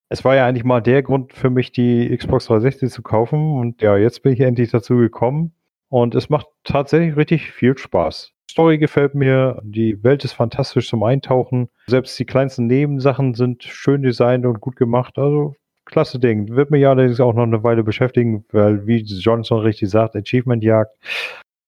es 0.08 0.24
war 0.24 0.36
ja 0.36 0.46
eigentlich 0.46 0.64
mal 0.64 0.80
der 0.80 1.02
Grund 1.02 1.32
für 1.32 1.50
mich, 1.50 1.72
die 1.72 2.16
Xbox 2.16 2.46
360 2.46 2.90
zu 2.90 3.02
kaufen. 3.02 3.58
Und 3.58 3.82
ja, 3.82 3.96
jetzt 3.96 4.22
bin 4.22 4.32
ich 4.32 4.40
endlich 4.40 4.70
dazu 4.70 4.96
gekommen. 4.96 5.52
Und 5.88 6.14
es 6.14 6.28
macht 6.28 6.46
tatsächlich 6.64 7.16
richtig 7.16 7.50
viel 7.52 7.76
Spaß. 7.76 8.32
Story 8.56 8.78
gefällt 8.78 9.14
mir, 9.14 9.60
die 9.62 10.02
Welt 10.02 10.24
ist 10.24 10.32
fantastisch 10.32 10.88
zum 10.88 11.02
Eintauchen. 11.02 11.68
Selbst 11.88 12.18
die 12.18 12.24
kleinsten 12.24 12.66
Nebensachen 12.66 13.34
sind 13.34 13.62
schön 13.62 14.00
designt 14.02 14.46
und 14.46 14.62
gut 14.62 14.76
gemacht. 14.76 15.18
Also 15.18 15.54
klasse 15.84 16.18
Ding. 16.18 16.48
Wird 16.56 16.70
mich 16.70 16.86
allerdings 16.86 17.20
auch 17.20 17.34
noch 17.34 17.42
eine 17.42 17.62
Weile 17.62 17.84
beschäftigen, 17.84 18.46
weil, 18.52 18.86
wie 18.86 19.02
Johnson 19.02 19.58
richtig 19.58 19.90
sagt, 19.90 20.16
Achievement-Jagd, 20.16 20.90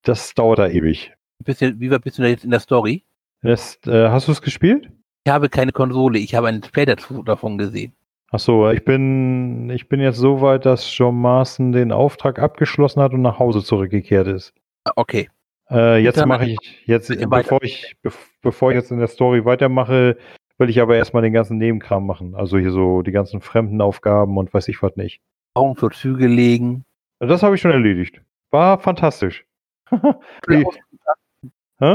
das 0.02 0.32
dauert 0.32 0.60
da 0.60 0.68
ewig. 0.68 1.12
Bisschen, 1.44 1.78
wie 1.78 1.90
weit 1.90 2.04
bist 2.04 2.16
du 2.16 2.22
da 2.22 2.28
jetzt 2.28 2.44
in 2.44 2.50
der 2.52 2.60
Story? 2.60 3.04
Das, 3.42 3.78
äh, 3.86 4.08
hast 4.08 4.28
du 4.28 4.32
es 4.32 4.40
gespielt? 4.40 4.88
Ich 5.26 5.30
habe 5.30 5.50
keine 5.50 5.72
Konsole, 5.72 6.18
ich 6.18 6.34
habe 6.34 6.48
ein 6.48 6.62
Display 6.62 6.86
dazu, 6.86 7.22
davon 7.22 7.58
gesehen. 7.58 7.92
Ach 8.30 8.38
so, 8.38 8.70
ich 8.70 8.82
bin, 8.82 9.68
ich 9.68 9.90
bin 9.90 10.00
jetzt 10.00 10.16
so 10.16 10.40
weit, 10.40 10.64
dass 10.64 10.96
John 10.96 11.20
Marston 11.20 11.72
den 11.72 11.92
Auftrag 11.92 12.38
abgeschlossen 12.38 13.02
hat 13.02 13.12
und 13.12 13.20
nach 13.20 13.38
Hause 13.38 13.62
zurückgekehrt 13.62 14.26
ist. 14.26 14.54
Ah, 14.84 14.92
Okay. 14.96 15.28
Äh, 15.70 15.98
jetzt 16.02 16.24
mache 16.24 16.46
ich, 16.46 16.58
jetzt, 16.86 17.08
bevor 17.30 17.62
ich, 17.62 17.94
bev- 18.02 18.14
bevor 18.42 18.70
ich 18.70 18.76
jetzt 18.76 18.90
in 18.90 18.98
der 18.98 19.08
Story 19.08 19.44
weitermache, 19.44 20.16
will 20.56 20.70
ich 20.70 20.80
aber 20.80 20.96
erstmal 20.96 21.22
den 21.22 21.32
ganzen 21.32 21.58
Nebenkram 21.58 22.06
machen. 22.06 22.34
Also 22.34 22.58
hier 22.58 22.70
so 22.70 23.02
die 23.02 23.12
ganzen 23.12 23.40
fremden 23.40 23.80
Aufgaben 23.80 24.36
und 24.38 24.52
weiß 24.52 24.68
ich 24.68 24.82
was 24.82 24.96
nicht. 24.96 25.20
Augen 25.54 25.76
für 25.76 25.90
Züge 25.90 26.26
legen. 26.26 26.84
Das 27.20 27.42
habe 27.42 27.54
ich 27.54 27.60
schon 27.60 27.70
erledigt. 27.70 28.22
War 28.50 28.78
fantastisch. 28.78 29.44
Leben 30.46 30.64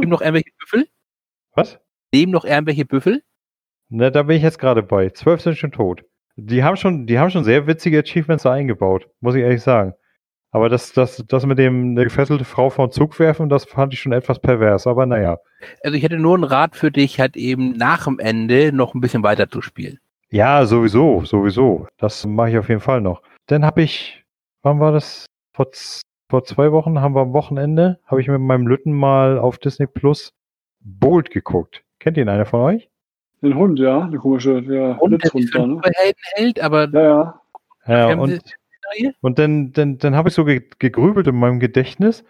noch 0.09 0.21
irgendwelche 0.21 0.51
Büffel? 0.59 0.87
Was? 1.55 1.79
Leben 2.13 2.31
noch 2.31 2.45
irgendwelche 2.45 2.85
Büffel? 2.85 3.23
Na, 3.89 4.09
da 4.09 4.23
bin 4.23 4.37
ich 4.37 4.43
jetzt 4.43 4.59
gerade 4.59 4.83
bei. 4.83 5.09
Zwölf 5.09 5.41
sind 5.41 5.57
schon 5.57 5.71
tot. 5.71 6.03
Die 6.35 6.63
haben 6.63 6.77
schon, 6.77 7.05
die 7.05 7.19
haben 7.19 7.29
schon 7.29 7.43
sehr 7.43 7.67
witzige 7.67 7.99
Achievements 7.99 8.43
da 8.43 8.51
eingebaut, 8.53 9.07
muss 9.19 9.35
ich 9.35 9.41
ehrlich 9.43 9.61
sagen. 9.61 9.93
Aber 10.53 10.69
das, 10.69 10.93
das, 10.93 11.23
das 11.27 11.45
mit 11.47 11.57
dem 11.57 11.91
eine 11.91 12.03
gefesselte 12.03 12.45
Frau 12.45 12.69
vom 12.69 12.91
Zug 12.91 13.17
werfen, 13.17 13.49
das 13.49 13.65
fand 13.65 13.91
ich 13.93 13.99
schon 13.99 14.13
etwas 14.13 14.39
pervers, 14.39 14.85
aber 14.85 15.07
naja. 15.07 15.39
Also 15.83 15.97
ich 15.97 16.03
hätte 16.03 16.19
nur 16.19 16.35
einen 16.35 16.43
Rat 16.43 16.75
für 16.75 16.91
dich, 16.91 17.19
halt 17.19 17.35
eben 17.35 17.71
nach 17.75 18.05
dem 18.05 18.19
Ende 18.19 18.71
noch 18.71 18.93
ein 18.93 19.01
bisschen 19.01 19.23
weiter 19.23 19.49
zu 19.49 19.63
spielen. 19.63 19.99
Ja, 20.29 20.65
sowieso, 20.65 21.25
sowieso. 21.25 21.87
Das 21.97 22.25
mache 22.27 22.51
ich 22.51 22.57
auf 22.59 22.69
jeden 22.69 22.81
Fall 22.81 23.01
noch. 23.01 23.23
Dann 23.47 23.65
habe 23.65 23.81
ich, 23.81 24.23
wann 24.61 24.79
war 24.79 24.91
das? 24.91 25.25
Vor, 25.53 25.67
vor 26.29 26.43
zwei 26.43 26.71
Wochen 26.71 27.01
haben 27.01 27.15
wir 27.15 27.21
am 27.21 27.33
Wochenende, 27.33 27.99
habe 28.05 28.21
ich 28.21 28.27
mit 28.27 28.39
meinem 28.39 28.67
Lütten 28.67 28.93
mal 28.93 29.39
auf 29.39 29.57
Disney 29.57 29.87
Plus 29.87 30.33
Bolt 30.81 31.31
geguckt. 31.31 31.83
Kennt 31.99 32.17
ihn 32.17 32.29
einer 32.29 32.45
von 32.45 32.61
euch? 32.61 32.89
Den 33.41 33.55
Hund, 33.55 33.79
ja, 33.79 34.07
der 34.07 34.19
komische, 34.19 34.61
der 34.61 35.01
Und 35.01 35.11
der 35.11 35.17
Blitzhund 35.17 35.43
sich 35.43 35.51
da, 35.51 35.61
für 35.61 35.67
ne? 35.67 35.81
Hält, 36.35 36.61
aber 36.61 36.89
Ja, 36.89 37.01
ja. 37.01 37.41
Ja, 37.87 38.09
Haben 38.09 38.19
und, 38.21 38.29
Sie- 38.29 38.35
Serie? 38.35 38.53
Und 39.21 39.39
dann, 39.39 39.71
dann, 39.73 39.97
dann 39.97 40.15
habe 40.15 40.29
ich 40.29 40.35
so 40.35 40.45
ge 40.45 40.61
gegrübelt 40.79 41.27
in 41.27 41.35
meinem 41.35 41.59
Gedächtnis. 41.59 42.23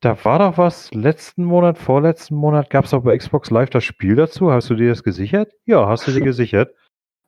Da 0.00 0.24
war 0.24 0.38
doch 0.38 0.58
was, 0.58 0.92
letzten 0.92 1.44
Monat, 1.44 1.78
vorletzten 1.78 2.36
Monat 2.36 2.70
gab 2.70 2.84
es 2.84 2.94
auch 2.94 3.02
bei 3.02 3.16
Xbox 3.16 3.50
Live 3.50 3.70
das 3.70 3.84
Spiel 3.84 4.14
dazu. 4.14 4.50
Hast 4.52 4.68
du 4.70 4.74
dir 4.74 4.90
das 4.90 5.02
gesichert? 5.02 5.52
Ja, 5.64 5.88
hast 5.88 6.06
du 6.06 6.12
dir 6.12 6.20
gesichert. 6.24 6.74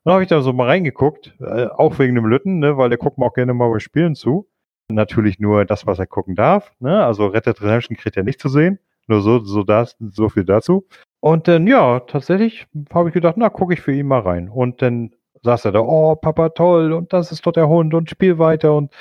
Dann 0.03 0.13
habe 0.13 0.23
ich 0.23 0.29
da 0.29 0.41
so 0.41 0.53
mal 0.53 0.67
reingeguckt, 0.67 1.35
äh, 1.39 1.65
auch 1.65 1.99
wegen 1.99 2.15
dem 2.15 2.25
Lütten, 2.25 2.59
ne, 2.59 2.77
weil 2.77 2.89
der 2.89 2.97
guckt 2.97 3.17
mir 3.17 3.25
auch 3.25 3.33
gerne 3.33 3.53
mal 3.53 3.71
bei 3.71 3.79
Spielen 3.79 4.15
zu. 4.15 4.47
Natürlich 4.91 5.39
nur 5.39 5.65
das, 5.65 5.85
was 5.85 5.99
er 5.99 6.07
gucken 6.07 6.35
darf. 6.35 6.71
Ne? 6.79 7.03
Also 7.03 7.27
Red 7.27 7.45
Dead 7.45 7.61
Redemption 7.61 7.97
kriegt 7.97 8.17
er 8.17 8.23
nicht 8.23 8.39
zu 8.39 8.49
sehen. 8.49 8.79
Nur 9.07 9.21
so, 9.21 9.39
so, 9.39 9.63
das, 9.63 9.95
so 9.99 10.29
viel 10.29 10.45
dazu. 10.45 10.87
Und 11.19 11.47
dann, 11.47 11.67
ja, 11.67 11.99
tatsächlich 12.01 12.67
habe 12.93 13.09
ich 13.09 13.13
gedacht, 13.13 13.35
na, 13.37 13.49
gucke 13.49 13.73
ich 13.73 13.81
für 13.81 13.91
ihn 13.91 14.07
mal 14.07 14.21
rein. 14.21 14.49
Und 14.49 14.81
dann 14.81 15.11
saß 15.43 15.65
er 15.65 15.71
da, 15.73 15.79
oh, 15.81 16.15
Papa, 16.15 16.49
toll, 16.49 16.93
und 16.93 17.11
das 17.13 17.31
ist 17.31 17.45
doch 17.45 17.51
der 17.51 17.67
Hund 17.67 17.93
und 17.93 18.09
spiel 18.09 18.37
weiter. 18.39 18.75
Und 18.75 18.91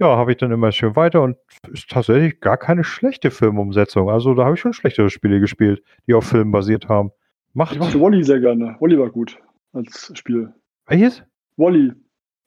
ja, 0.00 0.16
habe 0.16 0.32
ich 0.32 0.38
dann 0.38 0.50
immer 0.52 0.72
schön 0.72 0.96
weiter 0.96 1.22
und 1.22 1.36
ist 1.72 1.88
tatsächlich 1.90 2.40
gar 2.40 2.56
keine 2.56 2.82
schlechte 2.84 3.30
Filmumsetzung. 3.30 4.10
Also 4.10 4.34
da 4.34 4.44
habe 4.44 4.54
ich 4.54 4.60
schon 4.60 4.72
schlechtere 4.72 5.08
Spiele 5.10 5.40
gespielt, 5.40 5.82
die 6.06 6.14
auf 6.14 6.24
Filmen 6.26 6.50
basiert 6.50 6.88
haben. 6.88 7.10
Macht 7.52 7.72
Ich 7.72 7.78
mochte 7.78 8.00
Wally 8.00 8.24
sehr 8.24 8.40
gerne. 8.40 8.76
Wally 8.80 8.98
war 8.98 9.08
gut 9.10 9.38
als 9.72 10.10
Spiel. 10.14 10.52
welches? 10.86 11.22
Wally 11.56 11.92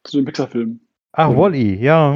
zu 0.03 0.17
dem 0.17 0.25
Pixar-Film. 0.25 0.81
Ach, 1.13 1.29
Mhm. 1.31 1.37
Wally, 1.37 1.75
ja. 1.83 2.11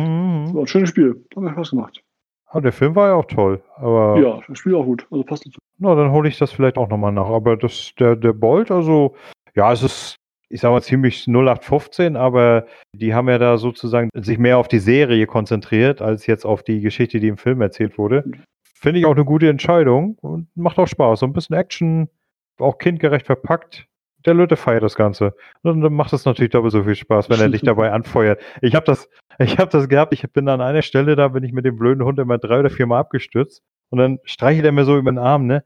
Das 0.46 0.54
war 0.54 0.62
ein 0.64 0.68
schönes 0.68 0.90
Spiel. 0.90 1.26
Hat 1.36 1.42
mir 1.44 1.52
Spaß 1.52 1.70
gemacht. 1.72 2.04
Ah, 2.48 2.60
der 2.60 2.74
Film 2.74 2.94
war 2.96 3.08
ja 3.08 3.14
auch 3.16 3.26
toll. 3.26 3.64
Aber 3.78 4.20
Ja, 4.20 4.42
das 4.46 4.58
Spiel 4.60 4.76
auch 4.76 4.84
gut. 4.84 5.08
Also 5.10 5.24
passt 5.24 5.46
dazu. 5.46 5.58
na, 5.78 5.96
dann 5.96 6.12
hole 6.12 6.28
ich 6.28 6.38
das 6.38 6.52
vielleicht 6.52 6.78
auch 6.78 6.90
nochmal 6.90 7.14
nach. 7.14 7.30
Aber 7.30 7.56
das, 7.56 7.94
der, 7.98 8.18
der 8.18 8.34
Bolt, 8.34 8.70
also, 8.70 9.16
ja, 9.56 9.72
es 9.72 9.82
ist, 9.84 10.16
ich 10.52 10.62
sag 10.62 10.72
mal, 10.72 10.82
ziemlich 10.82 11.28
0815, 11.28 12.16
aber 12.16 12.66
die 12.94 13.14
haben 13.14 13.30
ja 13.30 13.38
da 13.38 13.58
sozusagen 13.58 14.10
sich 14.14 14.38
mehr 14.38 14.58
auf 14.58 14.68
die 14.68 14.80
Serie 14.80 15.26
konzentriert, 15.26 16.02
als 16.02 16.28
jetzt 16.28 16.46
auf 16.46 16.64
die 16.64 16.82
Geschichte, 16.82 17.20
die 17.20 17.30
im 17.30 17.38
Film 17.38 17.62
erzählt 17.62 17.98
wurde. 17.98 18.26
Finde 18.64 19.00
ich 19.00 19.06
auch 19.06 19.16
eine 19.16 19.26
gute 19.26 19.48
Entscheidung 19.48 20.18
und 20.22 20.48
macht 20.56 20.78
auch 20.78 20.88
Spaß. 20.88 21.22
So 21.22 21.26
ein 21.26 21.34
bisschen 21.34 21.56
Action, 21.56 22.10
auch 22.60 22.78
kindgerecht 22.78 23.26
verpackt. 23.26 23.88
Der 24.26 24.34
Leute 24.34 24.56
feiert 24.56 24.84
das 24.84 24.96
Ganze. 24.96 25.34
Und 25.64 25.82
dann 25.82 25.94
macht 25.94 26.14
es 26.14 26.26
natürlich 26.26 26.52
doppelt 26.52 26.74
so 26.74 26.84
viel 26.84 26.96
Spaß, 26.96 27.30
wenn 27.30 27.40
er 27.40 27.50
dich 27.50 27.62
dabei 27.62 27.92
anfeuert. 27.92 28.40
Ich 28.62 28.76
habe 28.76 28.86
das, 28.86 29.10
ich 29.40 29.58
habe 29.58 29.72
das 29.72 29.88
gehabt. 29.88 30.14
Ich 30.14 30.22
bin 30.32 30.48
an 30.48 30.62
einer 30.62 30.82
Stelle, 30.82 31.16
da 31.16 31.30
bin 31.30 31.44
ich 31.44 31.54
mit 31.54 31.66
dem 31.66 31.78
blöden 31.78 32.04
Hund 32.04 32.20
immer 32.20 32.38
drei 32.38 32.60
oder 32.60 32.70
vier 32.70 32.86
Mal 32.86 33.00
abgestürzt. 33.00 33.64
Und 33.90 34.00
dann 34.00 34.20
streichelt 34.24 34.66
er 34.66 34.72
mir 34.72 34.86
so 34.86 34.98
über 34.98 35.12
den 35.12 35.18
Arm, 35.18 35.48
ne? 35.48 35.64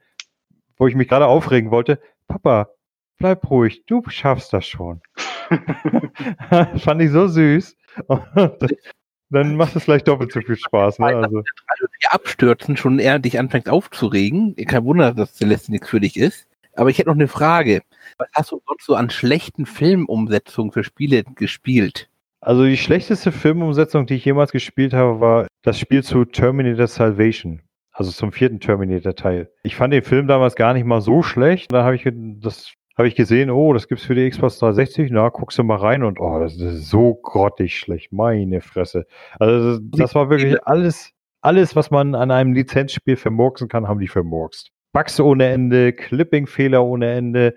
Wo 0.77 0.87
ich 0.87 0.95
mich 0.95 1.07
gerade 1.07 1.27
aufregen 1.27 1.71
wollte. 1.71 1.99
Papa, 2.27 2.69
bleib 3.17 3.49
ruhig, 3.49 3.85
du 3.85 4.03
schaffst 4.07 4.53
das 4.53 4.65
schon. 4.67 5.01
Fand 6.77 7.01
ich 7.01 7.11
so 7.11 7.27
süß. 7.27 7.75
Und 8.07 8.23
dann 9.29 9.55
macht 9.55 9.75
es 9.75 9.83
vielleicht 9.83 10.07
doppelt 10.07 10.31
so 10.31 10.41
viel 10.41 10.55
Spaß, 10.55 10.99
ne? 10.99 11.07
Also, 11.07 11.43
also 11.67 11.85
die 12.01 12.07
Abstürzen 12.07 12.77
schon 12.77 12.99
eher 12.99 13.19
dich 13.19 13.39
anfängst 13.39 13.69
aufzuregen. 13.69 14.55
Kein 14.55 14.85
Wunder, 14.85 15.13
dass 15.13 15.35
Celeste 15.35 15.71
nichts 15.71 15.89
für 15.89 15.99
dich 15.99 16.17
ist. 16.17 16.47
Aber 16.75 16.89
ich 16.89 16.97
hätte 16.97 17.09
noch 17.09 17.15
eine 17.15 17.27
Frage. 17.27 17.81
Was 18.17 18.27
hast 18.33 18.51
du 18.51 18.61
sonst 18.67 18.85
so 18.85 18.95
an 18.95 19.09
schlechten 19.09 19.65
Filmumsetzungen 19.65 20.71
für 20.71 20.83
Spiele 20.83 21.23
gespielt? 21.35 22.09
also 22.45 22.63
die 22.63 22.77
schlechteste 22.77 23.31
Filmumsetzung, 23.31 24.05
die 24.05 24.15
ich 24.15 24.25
jemals 24.25 24.51
gespielt 24.51 24.93
habe, 24.93 25.19
war 25.19 25.47
das 25.63 25.79
Spiel 25.79 26.03
zu 26.03 26.25
Terminator 26.25 26.87
Salvation. 26.87 27.61
Also 27.91 28.11
zum 28.11 28.31
vierten 28.31 28.59
Terminator-Teil. 28.59 29.49
Ich 29.63 29.75
fand 29.75 29.93
den 29.93 30.03
Film 30.03 30.27
damals 30.27 30.55
gar 30.55 30.73
nicht 30.73 30.85
mal 30.85 31.01
so 31.01 31.23
schlecht. 31.23 31.71
Da 31.71 31.83
habe 31.83 31.95
ich 31.95 32.07
das 32.41 32.73
habe 32.97 33.07
ich 33.07 33.15
gesehen, 33.15 33.49
oh, 33.49 33.73
das 33.73 33.87
gibt's 33.87 34.05
für 34.05 34.15
die 34.15 34.29
Xbox 34.29 34.59
360. 34.59 35.11
Na, 35.11 35.29
guckst 35.29 35.57
du 35.57 35.63
mal 35.63 35.77
rein 35.77 36.03
und 36.03 36.19
oh, 36.19 36.39
das 36.39 36.55
ist 36.55 36.89
so 36.89 37.15
grottig 37.15 37.77
schlecht. 37.77 38.13
Meine 38.13 38.61
Fresse. 38.61 39.05
Also 39.39 39.79
das, 39.81 40.15
war 40.15 40.29
wirklich 40.29 40.65
alles, 40.65 41.11
alles, 41.41 41.75
was 41.75 41.91
man 41.91 42.15
an 42.15 42.31
einem 42.31 42.53
Lizenzspiel 42.53 43.17
vermurksen 43.17 43.67
kann, 43.67 43.87
haben 43.87 43.99
die 43.99 44.07
vermurkst. 44.07 44.71
Bugs 44.93 45.19
ohne 45.19 45.47
Ende, 45.47 45.91
Clipping-Fehler 45.91 46.83
ohne 46.83 47.11
Ende, 47.13 47.55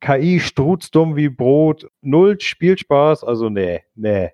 KI 0.00 0.38
strutzdumm 0.38 1.16
wie 1.16 1.28
Brot, 1.28 1.88
null 2.02 2.40
Spielspaß. 2.40 3.24
Also 3.24 3.48
nee, 3.48 3.82
nee. 3.96 4.30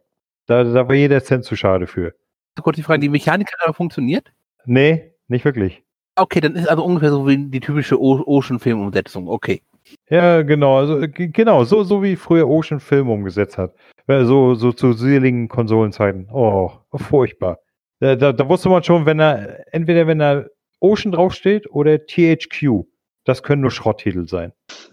Da, 0.47 0.62
da 0.62 0.87
war 0.87 0.95
jeder 0.95 1.25
Cent 1.25 1.45
zu 1.45 1.57
schade 1.57 1.87
für. 1.87 2.12
So 2.57 2.62
kurz 2.62 2.77
die 2.77 2.83
Frage, 2.83 3.01
die 3.01 3.09
Mechanik 3.09 3.51
hat 3.51 3.61
aber 3.65 3.73
funktioniert? 3.73 4.31
Nee, 4.66 5.12
nicht 5.29 5.47
wirklich. 5.47 5.83
Okay, 6.16 6.41
dann 6.41 6.55
ist 6.55 6.69
also 6.69 6.85
ungefähr 6.85 7.11
so 7.11 7.27
wie 7.27 7.39
die 7.49 7.61
typische 7.61 7.99
Ocean-Filmumsetzung. 7.99 9.27
Okay. 9.27 9.62
Ja, 10.09 10.43
genau, 10.43 10.78
also 10.78 11.01
g- 11.09 11.28
genau, 11.28 11.65
so, 11.65 11.82
so 11.85 12.02
wie 12.02 12.16
früher 12.16 12.48
Ocean 12.48 12.81
Film 12.81 13.09
umgesetzt 13.11 13.59
hat. 13.59 13.74
Äh, 14.06 14.24
So, 14.24 14.55
so 14.55 14.73
zu 14.73 14.93
seligen 14.93 15.48
Konsolenzeiten. 15.48 16.28
Oh, 16.32 16.70
furchtbar. 16.94 17.59
Da, 18.01 18.16
da, 18.16 18.32
da 18.32 18.48
wusste 18.48 18.69
man 18.69 18.82
schon, 18.82 19.06
wenn 19.06 19.20
er, 19.20 19.65
entweder 19.74 20.06
wenn 20.06 20.19
da 20.19 20.44
Ocean 20.81 21.12
draufsteht 21.12 21.70
oder 21.70 22.05
THQ. 22.06 22.85
Das 23.24 23.43
können 23.43 23.62
nur 23.62 23.70
Schrotttitel 23.70 24.27
sein. 24.28 24.52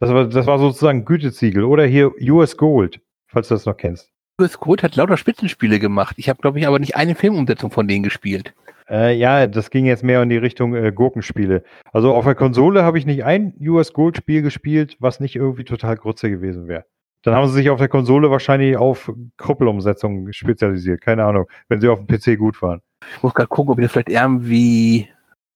Das 0.00 0.10
war, 0.12 0.26
das 0.28 0.46
war 0.46 0.58
sozusagen 0.58 1.04
Gütesiegel. 1.06 1.64
Oder 1.64 1.86
hier 1.86 2.10
US 2.30 2.56
Gold, 2.58 3.00
falls 3.26 3.48
du 3.48 3.54
das 3.54 3.64
noch 3.64 3.76
kennst. 3.76 4.12
US 4.40 4.58
Code 4.58 4.82
hat 4.82 4.96
lauter 4.96 5.16
Spitzenspiele 5.16 5.78
gemacht. 5.78 6.16
Ich 6.18 6.28
habe, 6.28 6.40
glaube 6.40 6.58
ich, 6.58 6.66
aber 6.66 6.80
nicht 6.80 6.96
eine 6.96 7.14
Filmumsetzung 7.14 7.70
von 7.70 7.86
denen 7.86 8.02
gespielt. 8.02 8.52
Äh, 8.90 9.16
ja, 9.16 9.46
das 9.46 9.70
ging 9.70 9.86
jetzt 9.86 10.02
mehr 10.02 10.22
in 10.22 10.28
die 10.28 10.36
Richtung 10.36 10.74
äh, 10.74 10.90
Gurkenspiele. 10.90 11.62
Also 11.92 12.12
auf 12.12 12.24
der 12.24 12.34
Konsole 12.34 12.82
habe 12.82 12.98
ich 12.98 13.06
nicht 13.06 13.24
ein 13.24 13.54
US 13.60 13.92
Gold 13.92 14.16
Spiel 14.16 14.42
gespielt, 14.42 14.96
was 14.98 15.20
nicht 15.20 15.36
irgendwie 15.36 15.64
total 15.64 15.96
grütze 15.96 16.30
gewesen 16.30 16.66
wäre. 16.66 16.84
Dann 17.22 17.34
haben 17.34 17.46
sie 17.46 17.54
sich 17.54 17.70
auf 17.70 17.78
der 17.78 17.88
Konsole 17.88 18.30
wahrscheinlich 18.30 18.76
auf 18.76 19.10
Krüppelumsetzungen 19.36 20.32
spezialisiert. 20.32 21.00
Keine 21.00 21.24
Ahnung, 21.24 21.46
wenn 21.68 21.80
sie 21.80 21.88
auf 21.88 22.04
dem 22.04 22.08
PC 22.08 22.36
gut 22.36 22.60
waren. 22.60 22.82
Ich 23.16 23.22
muss 23.22 23.34
gerade 23.34 23.48
gucken, 23.48 23.72
ob 23.72 23.78
ich 23.78 23.84
das 23.84 23.92
vielleicht 23.92 24.10
irgendwie 24.10 25.08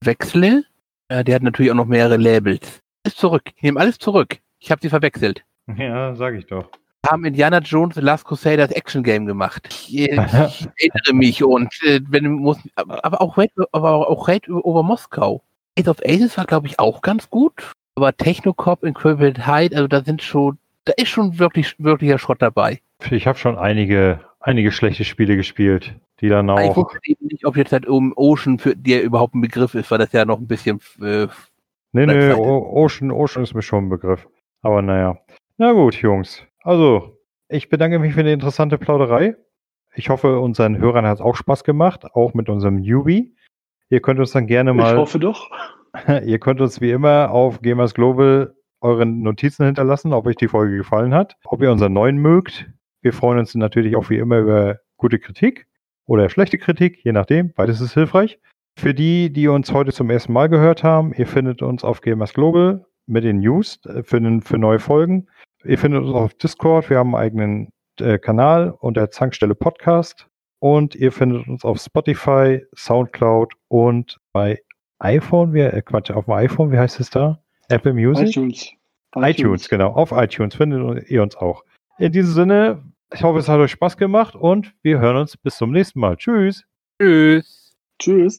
wechsle. 0.03 0.65
Ja, 1.11 1.25
der 1.25 1.35
hat 1.35 1.43
natürlich 1.43 1.73
auch 1.73 1.77
noch 1.77 1.87
mehrere 1.87 2.17
Labels. 2.17 2.81
Alles 3.05 3.17
zurück. 3.17 3.43
Ich 3.57 3.63
nehme 3.63 3.81
alles 3.81 3.99
zurück. 3.99 4.39
Ich 4.61 4.71
habe 4.71 4.81
sie 4.81 4.89
verwechselt. 4.89 5.45
Ja, 5.77 6.15
sag 6.15 6.35
ich 6.35 6.47
doch. 6.47 6.71
Haben 7.07 7.25
Indiana 7.25 7.59
Jones 7.61 7.95
The 7.95 8.01
Last 8.01 8.25
Crusade 8.25 8.61
als 8.63 8.73
Action 8.73 9.03
Game 9.03 9.27
gemacht. 9.27 9.69
Ich, 9.71 9.99
äh, 9.99 10.15
ich 10.49 10.69
erinnere 10.77 11.15
mich 11.15 11.43
und 11.43 11.73
äh, 11.85 12.01
wenn 12.09 12.25
du 12.25 12.31
musst, 12.31 12.61
aber 12.75 13.21
auch 13.21 13.39
Raid, 13.39 13.53
aber 13.73 14.09
auch 14.09 14.29
Raid 14.29 14.49
over 14.49 14.83
Moskau. 14.83 15.43
Ace 15.79 15.89
of 15.89 16.01
Aces 16.05 16.37
war 16.37 16.45
glaube 16.45 16.67
ich 16.67 16.79
auch 16.79 17.03
ganz 17.03 17.31
gut, 17.31 17.73
aber 17.95 18.17
Technocop, 18.17 18.83
Incredible 18.83 19.47
Height, 19.47 19.75
also 19.75 19.87
da 19.87 20.03
sind 20.03 20.23
schon, 20.23 20.59
da 20.85 20.93
ist 20.97 21.09
schon 21.09 21.39
wirklich 21.39 21.77
wirklicher 21.79 22.19
Schrott 22.19 22.43
dabei. 22.43 22.81
Ich 23.11 23.27
habe 23.29 23.39
schon 23.39 23.57
einige, 23.57 24.21
einige 24.41 24.73
schlechte 24.73 25.05
Spiele 25.05 25.37
gespielt, 25.37 25.95
die 26.21 26.29
dann 26.29 26.49
Ich 26.49 26.71
auch. 26.71 26.77
wusste 26.77 26.99
eben 27.05 27.27
nicht, 27.29 27.47
ob 27.47 27.57
jetzt 27.57 27.73
halt 27.73 27.87
um 27.87 28.13
Ocean 28.17 28.59
für 28.59 28.75
dir 28.75 29.03
überhaupt 29.03 29.37
ein 29.37 29.41
Begriff 29.41 29.75
ist, 29.75 29.91
weil 29.93 29.99
das 29.99 30.13
ja 30.13 30.25
noch 30.25 30.39
ein 30.41 30.49
bisschen 30.49 30.81
äh, 31.01 31.29
Nee, 31.93 32.07
nee, 32.07 32.33
Ocean, 32.33 33.11
Ocean 33.11 33.43
ist 33.45 33.55
mir 33.55 33.63
schon 33.63 33.87
ein 33.87 33.89
Begriff. 33.89 34.29
Aber 34.63 34.83
naja. 34.83 35.19
Na 35.57 35.73
gut, 35.73 35.95
Jungs. 35.95 36.43
Also, 36.69 37.19
ich 37.49 37.71
bedanke 37.71 37.99
mich 37.99 38.13
für 38.13 38.23
die 38.23 38.31
interessante 38.31 38.77
Plauderei. 38.77 39.37
Ich 39.95 40.11
hoffe, 40.11 40.39
unseren 40.39 40.77
Hörern 40.77 41.07
hat 41.07 41.15
es 41.15 41.21
auch 41.23 41.35
Spaß 41.35 41.65
gemacht, 41.65 42.05
auch 42.13 42.35
mit 42.35 42.51
unserem 42.51 42.83
Newbie. 42.83 43.35
Ihr 43.89 44.03
könnt 44.03 44.21
uns 44.21 44.33
dann 44.33 44.47
gerne 44.47 44.73
Ich 44.73 44.77
mal, 44.77 44.99
hoffe 44.99 45.19
doch. 45.19 45.51
ihr 46.27 46.39
könnt 46.39 46.61
uns 46.61 46.83
wie 46.83 46.91
immer 46.91 47.31
auf 47.31 47.63
Gamers 47.63 47.95
Global 47.95 48.55
eure 48.83 49.07
Notizen 49.07 49.65
hinterlassen, 49.65 50.13
ob 50.13 50.27
euch 50.27 50.37
die 50.37 50.49
Folge 50.49 50.77
gefallen 50.77 51.15
hat, 51.15 51.37
ob 51.47 51.63
ihr 51.63 51.73
unseren 51.73 51.95
neuen 51.95 52.19
mögt. 52.19 52.67
Wir 53.01 53.15
freuen 53.15 53.39
uns 53.39 53.55
natürlich 53.55 53.97
auch 53.97 54.11
wie 54.11 54.19
immer 54.19 54.41
über 54.41 54.77
gute 54.99 55.19
Kritik 55.19 55.69
oder 56.05 56.29
schlechte 56.29 56.59
Kritik, 56.59 57.03
je 57.03 57.13
nachdem. 57.13 57.55
Beides 57.55 57.81
ist 57.81 57.95
hilfreich. 57.95 58.41
Für 58.77 58.93
die, 58.93 59.33
die 59.33 59.49
uns 59.49 59.73
heute 59.73 59.95
zum 59.95 60.11
ersten 60.11 60.35
Mal 60.35 60.51
gehört 60.51 60.85
haben, 60.85 61.15
ihr 61.15 61.27
findet 61.27 61.63
uns 61.63 61.83
auf 61.83 62.03
Gamers 62.03 62.35
Global 62.35 62.85
mit 63.07 63.25
den 63.25 63.39
News 63.39 63.81
äh, 63.87 64.03
für, 64.03 64.21
für 64.43 64.59
neue 64.59 64.81
Folgen. 64.81 65.29
Ihr 65.69 65.77
findet 65.77 66.03
uns 66.03 66.15
auf 66.15 66.33
Discord. 66.33 66.89
Wir 66.89 66.97
haben 66.97 67.15
einen 67.15 67.25
eigenen 67.25 67.73
äh, 68.01 68.19
Kanal 68.19 68.71
unter 68.81 69.11
Zankstelle 69.11 69.55
Podcast. 69.55 70.27
Und 70.61 70.95
ihr 70.95 71.13
findet 71.13 71.47
uns 71.47 71.63
auf 71.63 71.79
Spotify, 71.79 72.65
Soundcloud 72.75 73.53
und 73.69 74.19
bei 74.33 74.63
iPhone, 74.99 75.53
wie, 75.53 75.61
äh, 75.61 75.83
Quatsch, 75.83 76.11
auf 76.11 76.25
dem 76.25 76.33
iPhone, 76.33 76.73
wie 76.73 76.79
heißt 76.79 76.99
es 77.01 77.11
da? 77.11 77.43
Apple 77.69 77.93
Music? 77.93 78.29
iTunes. 78.29 78.73
iTunes, 79.15 79.69
genau. 79.69 79.91
Auf 79.93 80.11
iTunes 80.13 80.55
findet 80.55 81.09
ihr 81.11 81.23
uns 81.23 81.37
auch. 81.37 81.63
In 81.99 82.13
diesem 82.13 82.33
Sinne, 82.33 82.83
ich 83.13 83.23
hoffe, 83.23 83.39
es 83.39 83.49
hat 83.49 83.61
euch 83.61 83.73
Spaß 83.73 83.99
gemacht 83.99 84.35
und 84.35 84.75
wir 84.83 85.01
hören 85.01 85.19
uns 85.19 85.37
bis 85.37 85.59
zum 85.59 85.71
nächsten 85.71 86.01
Mal. 86.01 86.17
Tschüss. 86.17 86.65
Tschüss. 86.99 87.77
Tschüss. 87.99 88.37